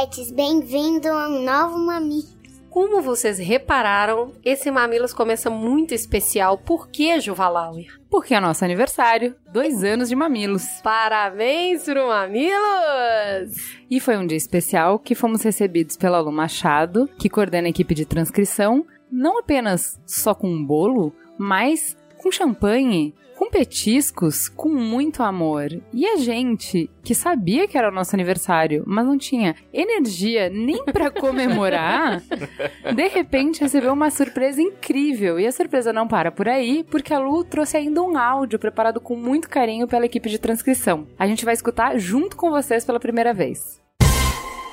mamiletes, 0.00 0.30
bem-vindo 0.30 1.08
a 1.08 1.28
um 1.28 1.42
novo 1.42 1.78
Mami. 1.78 2.24
Como 2.70 3.02
vocês 3.02 3.38
repararam, 3.38 4.32
esse 4.42 4.70
Mamilos 4.70 5.12
começa 5.12 5.50
muito 5.50 5.92
especial. 5.92 6.56
Por 6.56 6.88
que, 6.88 7.20
Juvalauer? 7.20 8.00
Porque 8.08 8.34
é 8.34 8.40
nosso 8.40 8.64
aniversário, 8.64 9.34
dois 9.52 9.84
anos 9.84 10.08
de 10.08 10.16
Mamilos. 10.16 10.64
Parabéns 10.82 11.84
pro 11.84 12.08
Mamilos! 12.08 13.76
E 13.90 14.00
foi 14.00 14.16
um 14.16 14.26
dia 14.26 14.38
especial 14.38 14.98
que 14.98 15.14
fomos 15.14 15.42
recebidos 15.42 15.96
pela 15.96 16.20
Lu 16.20 16.32
Machado, 16.32 17.06
que 17.18 17.28
coordena 17.28 17.66
a 17.66 17.70
equipe 17.70 17.94
de 17.94 18.06
transcrição, 18.06 18.86
não 19.12 19.38
apenas 19.38 20.00
só 20.06 20.34
com 20.34 20.48
um 20.48 20.64
bolo, 20.64 21.12
mas 21.36 21.96
com 22.16 22.32
champanhe, 22.32 23.14
com 23.40 23.48
petiscos, 23.48 24.50
com 24.50 24.68
muito 24.68 25.22
amor. 25.22 25.72
E 25.94 26.06
a 26.06 26.16
gente, 26.18 26.90
que 27.02 27.14
sabia 27.14 27.66
que 27.66 27.78
era 27.78 27.88
o 27.88 27.90
nosso 27.90 28.14
aniversário, 28.14 28.84
mas 28.86 29.06
não 29.06 29.16
tinha 29.16 29.56
energia 29.72 30.50
nem 30.50 30.84
para 30.84 31.08
comemorar, 31.10 32.22
de 32.94 33.08
repente 33.08 33.62
recebeu 33.62 33.94
uma 33.94 34.10
surpresa 34.10 34.60
incrível. 34.60 35.40
E 35.40 35.46
a 35.46 35.52
surpresa 35.52 35.90
não 35.90 36.06
para 36.06 36.30
por 36.30 36.50
aí, 36.50 36.84
porque 36.84 37.14
a 37.14 37.18
Lu 37.18 37.42
trouxe 37.42 37.78
ainda 37.78 38.02
um 38.02 38.18
áudio 38.18 38.58
preparado 38.58 39.00
com 39.00 39.16
muito 39.16 39.48
carinho 39.48 39.88
pela 39.88 40.04
equipe 40.04 40.28
de 40.28 40.38
transcrição. 40.38 41.06
A 41.18 41.26
gente 41.26 41.42
vai 41.42 41.54
escutar 41.54 41.98
junto 41.98 42.36
com 42.36 42.50
vocês 42.50 42.84
pela 42.84 43.00
primeira 43.00 43.32
vez. 43.32 43.80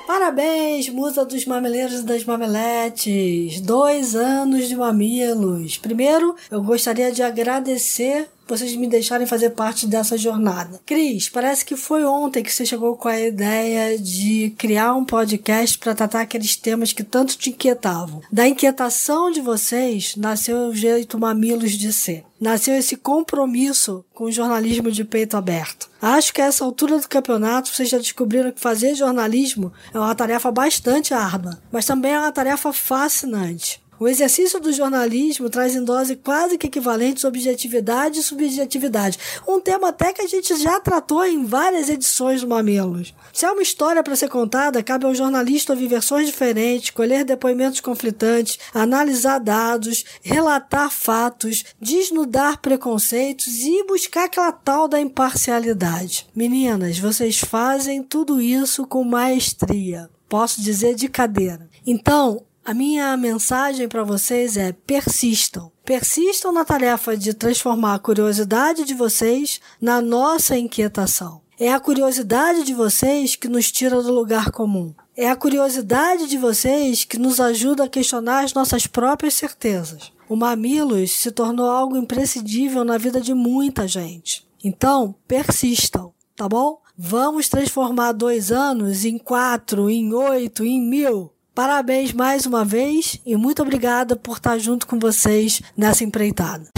Parabéns, 0.06 0.88
musa 0.88 1.22
dos 1.22 1.44
mameleiros 1.44 2.00
e 2.00 2.02
das 2.02 2.24
mameletes! 2.24 3.60
Dois 3.60 4.16
anos 4.16 4.66
de 4.66 4.74
mamilos! 4.74 5.76
Primeiro, 5.76 6.34
eu 6.50 6.62
gostaria 6.62 7.12
de 7.12 7.22
agradecer 7.22 8.26
vocês 8.56 8.74
me 8.76 8.86
deixarem 8.86 9.26
fazer 9.26 9.50
parte 9.50 9.86
dessa 9.86 10.16
jornada. 10.16 10.80
Cris, 10.86 11.28
parece 11.28 11.64
que 11.64 11.76
foi 11.76 12.04
ontem 12.04 12.42
que 12.42 12.52
você 12.52 12.64
chegou 12.64 12.96
com 12.96 13.08
a 13.08 13.20
ideia 13.20 13.98
de 13.98 14.54
criar 14.56 14.94
um 14.94 15.04
podcast 15.04 15.78
para 15.78 15.94
tratar 15.94 16.22
aqueles 16.22 16.56
temas 16.56 16.92
que 16.92 17.02
tanto 17.02 17.36
te 17.36 17.50
inquietavam. 17.50 18.22
Da 18.32 18.48
inquietação 18.48 19.30
de 19.30 19.40
vocês 19.40 20.14
nasceu 20.16 20.68
o 20.68 20.74
jeito 20.74 21.18
mamilos 21.18 21.72
de 21.72 21.92
ser. 21.92 22.24
Nasceu 22.40 22.74
esse 22.74 22.96
compromisso 22.96 24.04
com 24.14 24.24
o 24.24 24.32
jornalismo 24.32 24.92
de 24.92 25.04
peito 25.04 25.36
aberto. 25.36 25.90
Acho 26.00 26.32
que 26.32 26.40
a 26.40 26.46
essa 26.46 26.64
altura 26.64 26.98
do 26.98 27.08
campeonato 27.08 27.74
vocês 27.74 27.88
já 27.88 27.98
descobriram 27.98 28.52
que 28.52 28.60
fazer 28.60 28.94
jornalismo 28.94 29.72
é 29.92 29.98
uma 29.98 30.14
tarefa 30.14 30.50
bastante 30.52 31.12
árdua, 31.12 31.60
mas 31.72 31.84
também 31.84 32.12
é 32.12 32.18
uma 32.18 32.30
tarefa 32.30 32.72
fascinante. 32.72 33.82
O 34.00 34.06
exercício 34.06 34.60
do 34.60 34.72
jornalismo 34.72 35.50
traz 35.50 35.74
em 35.74 35.82
dose 35.82 36.14
quase 36.14 36.56
que 36.56 36.68
equivalentes 36.68 37.24
objetividade 37.24 38.20
e 38.20 38.22
subjetividade, 38.22 39.18
um 39.46 39.60
tema 39.60 39.88
até 39.88 40.12
que 40.12 40.22
a 40.22 40.26
gente 40.26 40.54
já 40.56 40.78
tratou 40.78 41.24
em 41.24 41.44
várias 41.44 41.88
edições 41.88 42.40
do 42.40 42.48
Mamilos. 42.48 43.12
Se 43.32 43.44
há 43.44 43.52
uma 43.52 43.62
história 43.62 44.02
para 44.02 44.14
ser 44.14 44.28
contada, 44.28 44.82
cabe 44.84 45.04
ao 45.04 45.14
jornalista 45.14 45.72
ouvir 45.72 45.88
versões 45.88 46.26
diferentes, 46.26 46.90
colher 46.90 47.24
depoimentos 47.24 47.80
conflitantes, 47.80 48.58
analisar 48.72 49.40
dados, 49.40 50.04
relatar 50.22 50.90
fatos, 50.90 51.64
desnudar 51.80 52.58
preconceitos 52.58 53.62
e 53.62 53.84
buscar 53.84 54.24
aquela 54.24 54.52
tal 54.52 54.86
da 54.86 55.00
imparcialidade. 55.00 56.26
Meninas, 56.36 56.98
vocês 56.98 57.38
fazem 57.40 58.02
tudo 58.02 58.40
isso 58.40 58.86
com 58.86 59.02
maestria. 59.02 60.08
Posso 60.28 60.60
dizer 60.60 60.94
de 60.94 61.08
cadeira. 61.08 61.68
Então, 61.86 62.42
a 62.68 62.74
minha 62.74 63.16
mensagem 63.16 63.88
para 63.88 64.04
vocês 64.04 64.58
é: 64.58 64.72
persistam. 64.72 65.72
Persistam 65.86 66.52
na 66.52 66.66
tarefa 66.66 67.16
de 67.16 67.32
transformar 67.32 67.94
a 67.94 67.98
curiosidade 67.98 68.84
de 68.84 68.92
vocês 68.92 69.58
na 69.80 70.02
nossa 70.02 70.54
inquietação. 70.58 71.40
É 71.58 71.72
a 71.72 71.80
curiosidade 71.80 72.64
de 72.64 72.74
vocês 72.74 73.34
que 73.34 73.48
nos 73.48 73.72
tira 73.72 74.02
do 74.02 74.12
lugar 74.12 74.50
comum. 74.50 74.94
É 75.16 75.30
a 75.30 75.34
curiosidade 75.34 76.28
de 76.28 76.36
vocês 76.36 77.06
que 77.06 77.18
nos 77.18 77.40
ajuda 77.40 77.84
a 77.84 77.88
questionar 77.88 78.44
as 78.44 78.52
nossas 78.52 78.86
próprias 78.86 79.32
certezas. 79.32 80.12
O 80.28 80.36
Mamilos 80.36 81.12
se 81.12 81.30
tornou 81.30 81.70
algo 81.70 81.96
imprescindível 81.96 82.84
na 82.84 82.98
vida 82.98 83.18
de 83.18 83.32
muita 83.32 83.88
gente. 83.88 84.46
Então, 84.62 85.14
persistam, 85.26 86.12
tá 86.36 86.46
bom? 86.46 86.82
Vamos 86.98 87.48
transformar 87.48 88.12
dois 88.12 88.52
anos 88.52 89.06
em 89.06 89.16
quatro, 89.16 89.88
em 89.88 90.12
oito, 90.12 90.66
em 90.66 90.78
mil. 90.78 91.32
Parabéns 91.58 92.12
mais 92.12 92.46
uma 92.46 92.64
vez 92.64 93.20
e 93.26 93.34
muito 93.34 93.60
obrigada 93.62 94.14
por 94.14 94.36
estar 94.36 94.56
junto 94.58 94.86
com 94.86 94.96
vocês 94.96 95.60
nessa 95.76 96.04
empreitada. 96.04 96.68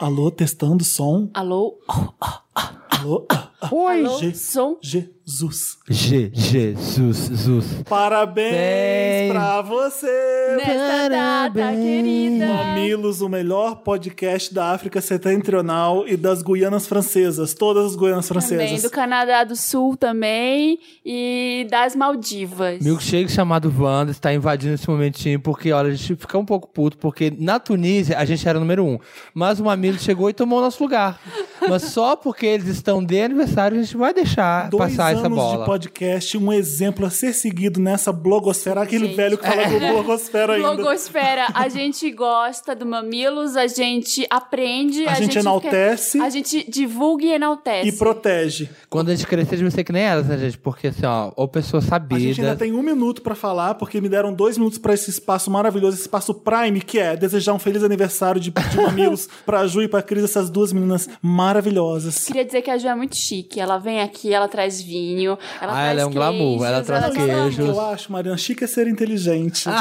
Alô, 0.00 0.28
testando 0.28 0.82
som. 0.82 1.30
Alô? 1.32 1.78
Oh, 1.88 2.08
oh, 2.20 2.26
oh. 2.58 2.85
Alô? 3.00 3.26
Oi, 3.72 4.06
G- 4.20 4.34
som. 4.34 4.76
Jesus. 4.80 5.78
G, 5.88 6.30
Jesus, 6.32 7.26
Jesus. 7.28 7.64
Parabéns 7.88 8.52
Bem. 8.52 9.32
pra 9.32 9.60
você! 9.62 10.56
Nesta 10.56 11.08
data, 11.08 11.72
querida. 11.72 12.46
Mamilos, 12.46 13.20
o 13.22 13.28
melhor 13.28 13.76
podcast 13.76 14.54
da 14.54 14.70
África 14.72 15.00
Setentrional 15.00 16.06
e 16.06 16.16
das 16.16 16.42
Guianas 16.42 16.86
Francesas. 16.86 17.54
Todas 17.54 17.86
as 17.86 17.96
Guianas 17.96 18.28
Também, 18.28 18.42
Francesas. 18.46 18.82
do 18.82 18.90
Canadá 18.90 19.42
do 19.42 19.56
Sul 19.56 19.96
também 19.96 20.78
e 21.04 21.66
das 21.70 21.96
Maldivas. 21.96 22.80
Milkshake 22.84 23.30
chamado 23.32 23.72
Wanda 23.76 24.12
está 24.12 24.32
invadindo 24.32 24.74
esse 24.74 24.88
momentinho 24.88 25.40
porque, 25.40 25.72
olha, 25.72 25.88
a 25.88 25.94
gente 25.94 26.14
fica 26.14 26.38
um 26.38 26.44
pouco 26.44 26.68
puto 26.68 26.98
porque 26.98 27.32
na 27.36 27.58
Tunísia 27.58 28.16
a 28.18 28.24
gente 28.24 28.46
era 28.48 28.60
número 28.60 28.84
um, 28.84 28.98
mas 29.34 29.58
o 29.58 29.64
Mamilo 29.64 29.98
chegou 29.98 30.30
e 30.30 30.32
tomou 30.32 30.58
o 30.60 30.62
nosso 30.62 30.80
lugar. 30.82 31.18
Mas 31.68 31.82
só 31.84 32.16
porque 32.16 32.46
eles 32.46 32.68
estão 32.68 33.02
de 33.04 33.20
aniversário 33.20 33.78
a 33.78 33.82
gente 33.82 33.96
vai 33.96 34.12
deixar 34.14 34.68
Dois 34.70 34.90
passar 34.96 35.08
anos 35.10 35.20
essa 35.20 35.28
bola. 35.28 35.58
de 35.58 35.64
podcast, 35.64 36.38
um 36.38 36.52
exemplo 36.52 37.06
a 37.06 37.10
ser 37.10 37.32
seguido 37.32 37.80
nessa 37.80 38.12
blogosfera. 38.12 38.82
Aquele 38.82 39.06
Gente. 39.06 39.16
velho 39.16 39.38
que 39.38 39.46
fala 39.46 39.64
do 39.68 39.78
blogosfera 39.78 40.54
ainda. 40.54 40.74
Blogosfera, 40.74 41.46
a 41.54 41.68
gente 41.68 42.10
gosta 42.10 42.74
do 42.74 42.86
Mamilos, 42.86 43.56
a 43.56 43.66
gente 43.66 44.26
aprende, 44.30 45.06
A 45.06 45.14
gente 45.14 45.28
fica- 45.28 45.40
enaltece. 45.40 46.20
a 46.20 46.28
gente 46.30 46.68
divulga 46.70 47.24
e 47.24 47.32
enaltece. 47.32 47.88
E 47.88 47.92
protege. 47.92 48.68
Quando 48.88 49.10
a 49.10 49.14
gente 49.14 49.26
crescer, 49.26 49.54
a 49.54 49.58
gente 49.58 49.64
vai 49.64 49.70
ser 49.70 49.84
que 49.84 49.92
nem 49.92 50.02
elas, 50.02 50.26
né, 50.26 50.38
gente? 50.38 50.58
Porque 50.58 50.88
assim, 50.88 51.04
ó, 51.06 51.32
ou 51.36 51.48
pessoa 51.48 51.80
A 51.80 51.82
gente 51.82 51.92
ainda 51.92 52.34
sabida. 52.52 52.56
tem 52.56 52.72
um 52.72 52.82
minuto 52.82 53.22
pra 53.22 53.34
falar, 53.34 53.74
porque 53.74 54.00
me 54.00 54.08
deram 54.08 54.32
dois 54.32 54.56
minutos 54.58 54.78
pra 54.78 54.94
esse 54.94 55.10
espaço 55.10 55.50
maravilhoso, 55.50 55.94
esse 55.94 56.02
espaço 56.02 56.32
Prime, 56.34 56.80
que 56.80 56.98
é 56.98 57.16
desejar 57.16 57.52
um 57.52 57.58
feliz 57.58 57.82
aniversário 57.82 58.40
de, 58.40 58.50
de 58.50 58.76
mamilos 58.76 59.28
pra 59.44 59.66
Ju 59.66 59.82
e 59.82 59.88
pra 59.88 60.02
Cris, 60.02 60.24
essas 60.24 60.48
duas 60.50 60.72
meninas 60.72 61.08
maravilhosas. 61.20 61.55
Queria 62.26 62.44
dizer 62.44 62.62
que 62.62 62.70
a 62.70 62.78
Ju 62.78 62.88
é 62.88 62.94
muito 62.94 63.16
chique. 63.16 63.60
Ela 63.60 63.78
vem 63.78 64.00
aqui, 64.00 64.32
ela 64.32 64.48
traz 64.48 64.80
vinho, 64.80 65.38
ela 65.60 65.72
Ah, 65.72 65.74
traz 65.76 65.90
ela 65.90 66.00
é 66.02 66.06
um 66.06 66.10
glamour, 66.10 66.64
ela 66.64 66.82
queijos, 66.82 66.86
traz 66.86 67.04
ela 67.04 67.14
queijo. 67.44 67.62
Eu 67.62 67.80
acho, 67.80 68.12
Mariana, 68.12 68.36
chique 68.38 68.64
é 68.64 68.66
ser 68.66 68.86
inteligente. 68.86 69.68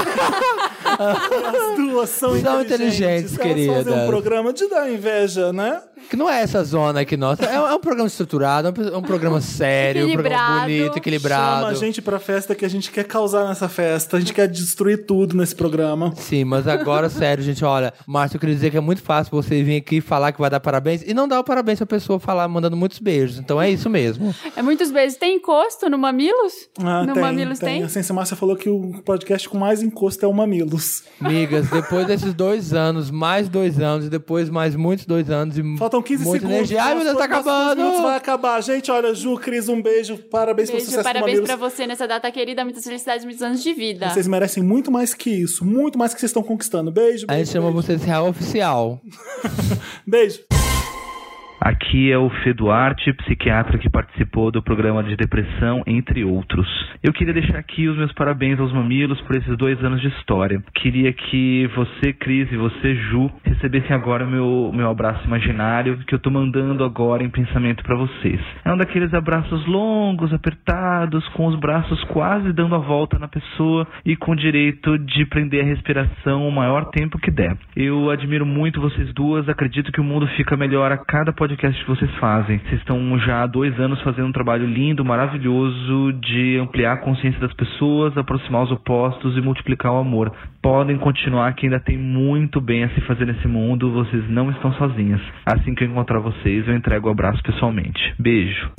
As 0.98 1.76
duas 1.76 2.10
são, 2.10 2.40
São 2.40 2.62
inteligentes. 2.62 3.34
inteligentes, 3.34 3.40
Elas 3.40 3.58
fazem 3.58 3.78
um 3.82 3.86
queridas. 3.86 4.08
programa 4.08 4.54
de 4.54 4.68
dar 4.70 4.90
inveja, 4.90 5.52
né? 5.52 5.82
Que 6.10 6.16
não 6.16 6.30
é 6.30 6.42
essa 6.42 6.64
zona 6.64 7.02
aqui 7.02 7.18
nossa. 7.18 7.46
É, 7.46 7.56
é 7.56 7.74
um 7.74 7.80
programa 7.80 8.08
estruturado, 8.08 8.68
é 8.68 8.72
um, 8.72 8.94
é 8.94 8.98
um 8.98 9.02
programa 9.02 9.42
sério, 9.42 10.08
um 10.08 10.14
programa 10.14 10.36
Equilibrado. 10.36 10.72
bonito, 10.72 10.98
equilibrado. 10.98 11.62
Chama 11.62 11.68
a 11.68 11.74
gente 11.74 12.02
pra 12.02 12.20
festa 12.20 12.56
que 12.56 12.66
a 12.66 12.70
gente 12.70 12.92
quer 12.92 13.04
causar 13.06 13.48
nessa 13.48 13.68
festa. 13.68 14.18
A 14.18 14.20
gente 14.20 14.34
quer 14.34 14.48
destruir 14.48 15.06
tudo 15.06 15.36
nesse 15.36 15.56
programa. 15.56 16.14
Sim, 16.16 16.44
mas 16.46 16.68
agora, 16.68 17.10
sério, 17.10 17.44
gente, 17.44 17.64
olha, 17.66 17.94
Márcio, 18.08 18.36
eu 18.38 18.40
queria 18.40 18.56
dizer 18.56 18.72
que 18.72 18.78
é 18.78 18.82
muito 18.82 19.02
fácil 19.02 19.32
você 19.32 19.64
vir 19.64 19.78
aqui 19.78 20.02
falar 20.02 20.32
que 20.32 20.40
vai 20.40 20.50
dar 20.50 20.60
parabéns 20.60 21.02
e 21.06 21.14
não 21.14 21.28
dar 21.28 21.40
o 21.40 21.44
parabéns 21.44 21.80
pra 21.80 21.88
pessoa 21.88 22.20
falar 22.20 22.48
mandando 22.48 22.76
muitos 22.78 23.00
beijos. 23.00 23.40
Então 23.40 23.62
é 23.62 23.70
isso 23.70 23.90
mesmo. 23.90 24.34
É 24.56 24.62
muitos 24.62 24.92
beijos. 24.92 25.18
Tem 25.18 25.38
encosto 25.38 25.90
no 25.90 25.98
Mamilos? 25.98 26.54
Ah, 26.80 27.04
no 27.06 27.14
tem, 27.14 27.22
Mamilos 27.22 27.60
tem. 27.60 27.76
tem? 27.76 27.84
A 27.84 27.90
Ciência 27.90 28.14
Márcia 28.14 28.36
falou 28.38 28.56
que 28.56 28.70
o 28.70 29.02
podcast 29.04 29.48
com 29.50 29.58
mais 29.58 29.82
encosto 29.82 30.26
é 30.26 30.28
o 30.28 30.34
Mamilos. 30.34 31.04
Migas, 31.20 31.70
depois 31.70 32.08
desses 32.08 32.34
dois 32.34 32.74
anos, 32.74 33.10
mais 33.10 33.50
dois 33.50 33.80
anos, 33.80 34.06
e 34.06 34.10
depois 34.10 34.50
mais 34.50 34.76
muitos 34.76 35.06
dois 35.06 35.30
anos 35.30 35.58
e 35.58 35.78
Falta 35.78 35.95
faltam 35.96 36.02
15 36.02 36.24
Muita 36.26 36.40
segundos. 36.40 36.56
energia. 36.56 36.84
Ai, 36.84 36.96
meu 36.96 37.04
Deus, 37.04 37.18
tá 37.18 37.26
acabando. 37.26 37.82
minutos 37.82 38.02
vai 38.02 38.18
acabar. 38.18 38.62
Gente, 38.62 38.92
olha, 38.92 39.14
Ju, 39.14 39.36
Cris, 39.38 39.70
um 39.70 39.82
beijo. 39.82 40.18
Parabéns 40.18 40.70
pelo 40.70 40.78
Beijo, 40.80 40.92
sucesso 40.92 41.08
do 41.08 41.14
parabéns 41.14 41.40
pra 41.42 41.56
você 41.56 41.88
nessa 41.88 42.08
data 42.08 42.30
querida. 42.32 42.64
Muitas 42.64 42.84
felicidades, 42.84 43.24
muitos 43.26 43.42
anos 43.42 43.62
de 43.64 43.74
vida. 43.74 44.10
Vocês 44.10 44.28
merecem 44.28 44.64
muito 44.64 44.92
mais 44.92 45.14
que 45.14 45.30
isso. 45.30 45.64
Muito 45.66 45.98
mais 45.98 46.14
que 46.14 46.20
vocês 46.20 46.30
estão 46.30 46.44
conquistando. 46.44 46.92
Beijo, 46.92 47.26
A 47.28 47.34
gente 47.34 47.46
beijo, 47.46 47.52
chama 47.52 47.72
beijo. 47.72 47.82
você 47.88 47.96
de 47.96 48.06
real 48.06 48.28
oficial. 48.30 49.02
Beijo. 50.06 50.42
Aqui 51.66 52.12
é 52.12 52.18
o 52.20 52.30
Fê 52.30 52.54
Duarte, 52.54 53.12
psiquiatra 53.12 53.80
que 53.80 53.90
participou 53.90 54.52
do 54.52 54.62
programa 54.62 55.02
de 55.02 55.16
depressão, 55.16 55.82
entre 55.88 56.24
outros. 56.24 56.68
Eu 57.02 57.12
queria 57.12 57.34
deixar 57.34 57.58
aqui 57.58 57.88
os 57.88 57.98
meus 57.98 58.14
parabéns 58.14 58.60
aos 58.60 58.72
mamilos 58.72 59.20
por 59.22 59.36
esses 59.36 59.58
dois 59.58 59.84
anos 59.84 60.00
de 60.00 60.08
história. 60.10 60.64
Queria 60.76 61.12
que 61.12 61.68
você, 61.76 62.14
Cris, 62.14 62.52
e 62.52 62.56
você, 62.56 62.94
Ju, 62.94 63.32
recebessem 63.44 63.96
agora 63.96 64.26
o 64.26 64.30
meu, 64.30 64.72
meu 64.76 64.92
abraço 64.92 65.26
imaginário 65.26 65.98
que 66.06 66.14
eu 66.14 66.20
tô 66.20 66.30
mandando 66.30 66.84
agora 66.84 67.24
em 67.24 67.32
pensamento 67.32 67.84
para 67.84 67.96
vocês. 67.96 68.40
É 68.64 68.72
um 68.72 68.78
daqueles 68.78 69.12
abraços 69.12 69.66
longos, 69.66 70.32
apertados, 70.34 71.28
com 71.30 71.48
os 71.48 71.60
braços 71.60 72.04
quase 72.04 72.54
dando 72.54 72.76
a 72.76 72.80
volta 72.80 73.18
na 73.18 73.28
pessoa 73.28 73.88
e 74.06 74.16
com 74.16 74.34
o 74.34 74.36
direito 74.36 75.00
de 75.00 75.26
prender 75.26 75.64
a 75.64 75.68
respiração 75.68 76.48
o 76.48 76.52
maior 76.52 76.92
tempo 76.92 77.18
que 77.18 77.32
der. 77.32 77.58
Eu 77.76 78.12
admiro 78.12 78.46
muito 78.46 78.80
vocês 78.80 79.12
duas, 79.16 79.50
acredito 79.50 79.92
que 79.92 80.00
o 80.00 80.04
mundo 80.04 80.28
fica 80.38 80.56
melhor 80.56 80.92
a 80.92 80.98
cada 80.98 81.34
podcast 81.34 81.55
que 81.56 81.88
vocês 81.88 82.12
fazem. 82.16 82.60
Vocês 82.60 82.80
estão 82.80 83.18
já 83.20 83.44
há 83.44 83.48
dois 83.48 83.80
anos 83.80 84.02
fazendo 84.02 84.28
um 84.28 84.32
trabalho 84.32 84.66
lindo, 84.66 85.04
maravilhoso 85.06 86.14
de 86.14 86.58
ampliar 86.60 86.94
a 86.94 86.98
consciência 86.98 87.40
das 87.40 87.54
pessoas, 87.54 88.18
aproximar 88.18 88.64
os 88.64 88.72
opostos 88.72 89.38
e 89.38 89.42
multiplicar 89.42 89.94
o 89.94 89.98
amor. 89.98 90.32
Podem 90.62 90.98
continuar 90.98 91.54
que 91.54 91.66
ainda 91.66 91.80
tem 91.80 91.98
muito 91.98 92.60
bem 92.60 92.84
a 92.84 92.90
se 92.90 93.02
fazer 93.02 93.26
nesse 93.26 93.48
mundo, 93.48 93.92
vocês 93.92 94.28
não 94.30 94.50
estão 94.52 94.74
sozinhas. 94.74 95.22
Assim 95.46 95.76
que 95.76 95.84
eu 95.84 95.88
encontrar 95.88 96.20
vocês, 96.20 96.68
eu 96.68 96.76
entrego 96.76 97.08
o 97.08 97.12
abraço 97.12 97.42
pessoalmente. 97.44 98.14
Beijo. 98.20 98.72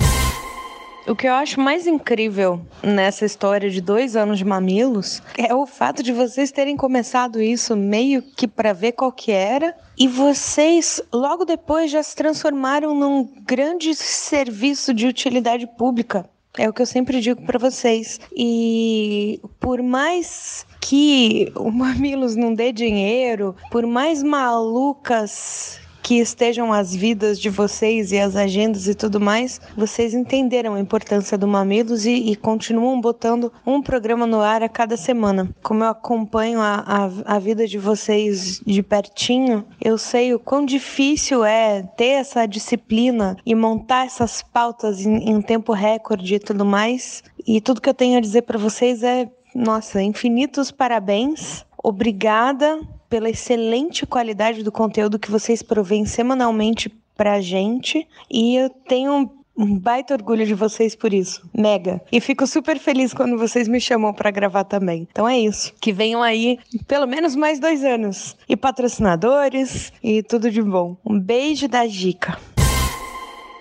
O 1.07 1.15
que 1.15 1.25
eu 1.25 1.33
acho 1.33 1.61
mais 1.61 1.87
incrível 1.87 2.59
nessa 2.83 3.25
história 3.25 3.69
de 3.69 3.79
dois 3.79 4.17
anos 4.17 4.39
de 4.39 4.43
mamilos 4.43 5.21
é 5.37 5.55
o 5.55 5.65
fato 5.65 6.03
de 6.03 6.11
vocês 6.11 6.51
terem 6.51 6.75
começado 6.75 7.41
isso 7.41 7.77
meio 7.77 8.21
que 8.21 8.45
para 8.45 8.73
ver 8.73 8.91
qual 8.91 9.09
que 9.09 9.31
era 9.31 9.73
e 9.97 10.05
vocês 10.05 11.01
logo 11.13 11.45
depois 11.45 11.89
já 11.89 12.03
se 12.03 12.13
transformaram 12.13 12.93
num 12.93 13.23
grande 13.45 13.95
serviço 13.95 14.93
de 14.93 15.07
utilidade 15.07 15.65
pública. 15.77 16.29
É 16.57 16.67
o 16.67 16.73
que 16.73 16.81
eu 16.81 16.85
sempre 16.85 17.21
digo 17.21 17.41
para 17.43 17.57
vocês. 17.57 18.19
E 18.35 19.39
por 19.61 19.81
mais 19.81 20.65
que 20.81 21.53
o 21.55 21.71
Mamilos 21.71 22.35
não 22.35 22.53
dê 22.53 22.73
dinheiro, 22.73 23.55
por 23.71 23.85
mais 23.85 24.21
malucas 24.21 25.79
que 26.07 26.19
estejam 26.19 26.71
as 26.71 26.95
vidas 26.95 27.37
de 27.37 27.49
vocês 27.49 28.13
e 28.13 28.17
as 28.17 28.37
agendas 28.37 28.87
e 28.87 28.95
tudo 28.95 29.19
mais, 29.19 29.59
vocês 29.75 30.13
entenderam 30.13 30.73
a 30.73 30.79
importância 30.79 31.37
do 31.37 31.45
Mamilos 31.45 32.05
e, 32.05 32.31
e 32.31 32.35
continuam 32.37 33.01
botando 33.01 33.51
um 33.65 33.81
programa 33.81 34.25
no 34.25 34.39
ar 34.39 34.63
a 34.63 34.69
cada 34.69 34.95
semana. 34.95 35.53
Como 35.61 35.83
eu 35.83 35.89
acompanho 35.89 36.61
a, 36.61 36.75
a, 37.25 37.35
a 37.35 37.39
vida 37.39 37.67
de 37.67 37.77
vocês 37.77 38.61
de 38.65 38.81
pertinho, 38.81 39.65
eu 39.83 39.97
sei 39.97 40.33
o 40.33 40.39
quão 40.39 40.65
difícil 40.65 41.43
é 41.43 41.83
ter 41.97 42.21
essa 42.21 42.45
disciplina 42.45 43.35
e 43.45 43.53
montar 43.53 44.05
essas 44.05 44.41
pautas 44.41 45.05
em, 45.05 45.29
em 45.29 45.41
tempo 45.41 45.73
recorde 45.73 46.35
e 46.35 46.39
tudo 46.39 46.63
mais. 46.63 47.21
E 47.45 47.59
tudo 47.59 47.81
que 47.81 47.89
eu 47.89 47.93
tenho 47.93 48.17
a 48.17 48.21
dizer 48.21 48.43
para 48.43 48.57
vocês 48.57 49.03
é, 49.03 49.29
nossa, 49.53 50.01
infinitos 50.01 50.71
parabéns. 50.71 51.66
Obrigada 51.87 52.81
pela 53.09 53.29
excelente 53.29 54.05
qualidade 54.05 54.61
do 54.61 54.73
conteúdo 54.73 55.17
que 55.17 55.31
vocês 55.31 55.63
provêm 55.63 56.05
semanalmente 56.05 56.89
pra 57.15 57.39
gente. 57.39 58.05
E 58.29 58.57
eu 58.57 58.69
tenho 58.69 59.31
um 59.57 59.79
baita 59.79 60.13
orgulho 60.13 60.45
de 60.45 60.53
vocês 60.53 60.93
por 60.93 61.13
isso. 61.13 61.49
Mega. 61.57 62.01
E 62.11 62.19
fico 62.19 62.45
super 62.45 62.77
feliz 62.77 63.13
quando 63.13 63.37
vocês 63.37 63.69
me 63.69 63.79
chamam 63.79 64.13
pra 64.13 64.31
gravar 64.31 64.65
também. 64.65 65.07
Então 65.09 65.25
é 65.25 65.39
isso. 65.39 65.73
Que 65.79 65.93
venham 65.93 66.21
aí 66.21 66.59
pelo 66.89 67.07
menos 67.07 67.37
mais 67.37 67.57
dois 67.57 67.85
anos. 67.85 68.35
E 68.49 68.57
patrocinadores 68.57 69.93
e 70.03 70.21
tudo 70.21 70.51
de 70.51 70.61
bom. 70.61 70.97
Um 71.05 71.17
beijo 71.17 71.69
da 71.69 71.87
Gica. 71.87 72.37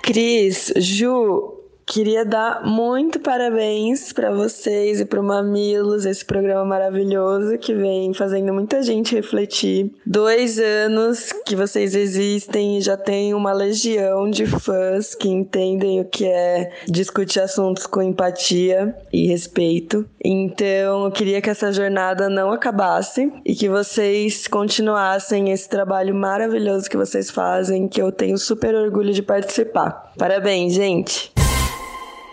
Cris, 0.02 0.72
Ju, 0.79 1.56
queria 1.87 2.25
dar 2.25 2.65
muito 2.65 3.21
parabéns 3.21 4.12
para 4.12 4.35
vocês 4.35 5.00
e 5.00 5.05
pro 5.05 5.23
Mamilos, 5.23 6.05
esse 6.05 6.25
programa 6.25 6.65
maravilhoso 6.65 7.56
que 7.59 7.73
vem 7.73 8.12
fazendo 8.12 8.53
muita 8.53 8.83
gente 8.83 9.15
refletir. 9.15 9.93
Dois 10.05 10.59
anos 10.59 11.33
que 11.47 11.55
vocês 11.55 11.94
existem 11.94 12.79
e 12.79 12.81
já 12.81 12.97
tem 12.97 13.33
uma 13.33 13.53
legião 13.53 14.29
de 14.29 14.47
fãs 14.47 15.15
que 15.15 15.29
entendem 15.29 16.00
o 16.00 16.05
que 16.05 16.27
é 16.27 16.73
discutir 16.88 17.41
assuntos 17.41 17.87
com 17.87 18.03
empatia 18.03 18.94
e 19.12 19.29
respeito. 19.29 20.05
Então, 20.23 21.05
eu 21.05 21.11
queria 21.12 21.41
que 21.41 21.49
essa 21.49 21.73
jornada 21.73 22.29
não 22.29 22.50
acabasse 22.50 23.32
e 23.44 23.55
que 23.55 23.69
vocês 23.69 24.49
continuassem 24.49 25.53
esse 25.53 25.69
trabalho 25.69 26.15
maravilhoso 26.15 26.91
que 26.91 26.97
vocês 26.97 27.31
fazem, 27.31 27.87
que 27.87 28.03
eu 28.03 28.11
tenho 28.11 28.37
super 28.37 28.75
orgulho 28.75 29.12
de 29.12 29.23
participar. 29.23 30.12
Parabéns, 30.19 30.75
gente! 30.75 31.45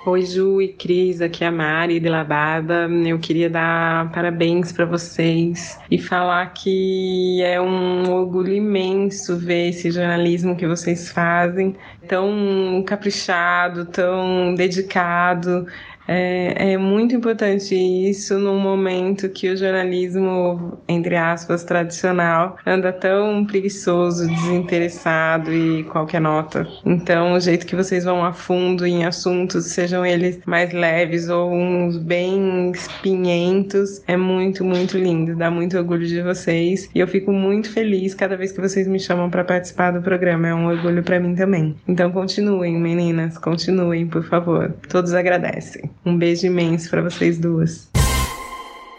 Oi, 0.06 0.22
Ju 0.26 0.62
e 0.62 0.68
Cris, 0.68 1.22
aqui 1.22 1.46
é 1.46 1.48
a 1.48 1.52
Mari 1.52 1.98
de 1.98 2.10
Labada. 2.10 2.90
Eu 2.90 3.18
queria 3.20 3.50
dar 3.50 4.12
parabéns 4.12 4.70
para 4.70 4.84
vocês 4.84 5.80
e 5.90 5.98
falar 5.98 6.48
que 6.48 7.42
é 7.42 7.62
um 7.62 8.12
orgulho 8.12 8.54
imenso 8.54 9.38
ver 9.38 9.70
esse 9.70 9.90
jornalismo 9.92 10.58
que 10.58 10.68
vocês 10.68 11.10
fazem, 11.10 11.74
tão 12.06 12.84
caprichado, 12.86 13.86
tão 13.86 14.54
dedicado. 14.56 15.66
É, 16.08 16.74
é, 16.74 16.78
muito 16.78 17.16
importante 17.16 17.76
isso 17.76 18.38
num 18.38 18.60
momento 18.60 19.30
que 19.30 19.50
o 19.50 19.58
jornalismo, 19.58 20.78
entre 20.88 21.16
aspas, 21.16 21.64
tradicional, 21.64 22.58
anda 22.66 22.92
tão 22.92 23.46
preguiçoso, 23.46 24.28
desinteressado 24.28 25.54
e 25.54 25.84
qualquer 25.86 26.22
nota. 26.22 26.68
Então, 26.86 27.34
o 27.34 27.40
jeito 27.40 27.66
que 27.66 27.76
vocês 27.76 28.04
vão 28.04 28.24
a 28.24 28.34
fundo 28.34 28.86
em 28.86 29.06
assuntos, 29.06 29.66
sejam 29.68 30.06
eles 30.06 30.40
mais 30.46 30.74
leves 30.74 31.30
ou 31.30 31.52
uns 31.52 31.98
bem 31.98 32.72
espinhentos, 32.72 34.02
é 34.08 34.18
muito, 34.18 34.64
muito 34.64 34.98
lindo. 34.98 35.36
Dá 35.36 35.50
muito 35.50 35.78
orgulho 35.78 36.06
de 36.06 36.22
vocês 36.22 36.90
e 36.94 37.00
eu 37.00 37.08
fico 37.08 37.32
muito 37.32 37.72
feliz 37.72 38.14
cada 38.14 38.36
vez 38.36 38.52
que 38.52 38.62
vocês 38.62 38.88
me 38.88 39.00
chamam 39.00 39.30
para 39.30 39.44
participar 39.44 39.92
do 39.92 40.02
programa. 40.02 40.48
É 40.48 40.54
um 40.54 40.68
orgulho 40.68 41.04
para 41.04 41.20
mim 41.20 41.36
também. 41.36 41.76
Então, 41.88 42.12
continuem, 42.12 42.80
meninas, 42.80 43.38
continuem, 43.38 44.08
por 44.08 44.24
favor. 44.24 44.74
Todos 44.90 45.14
agradecem. 45.14 45.93
Um 46.06 46.18
beijo 46.18 46.45
imenso 46.45 46.90
para 46.90 47.01
vocês 47.01 47.38
duas. 47.38 47.90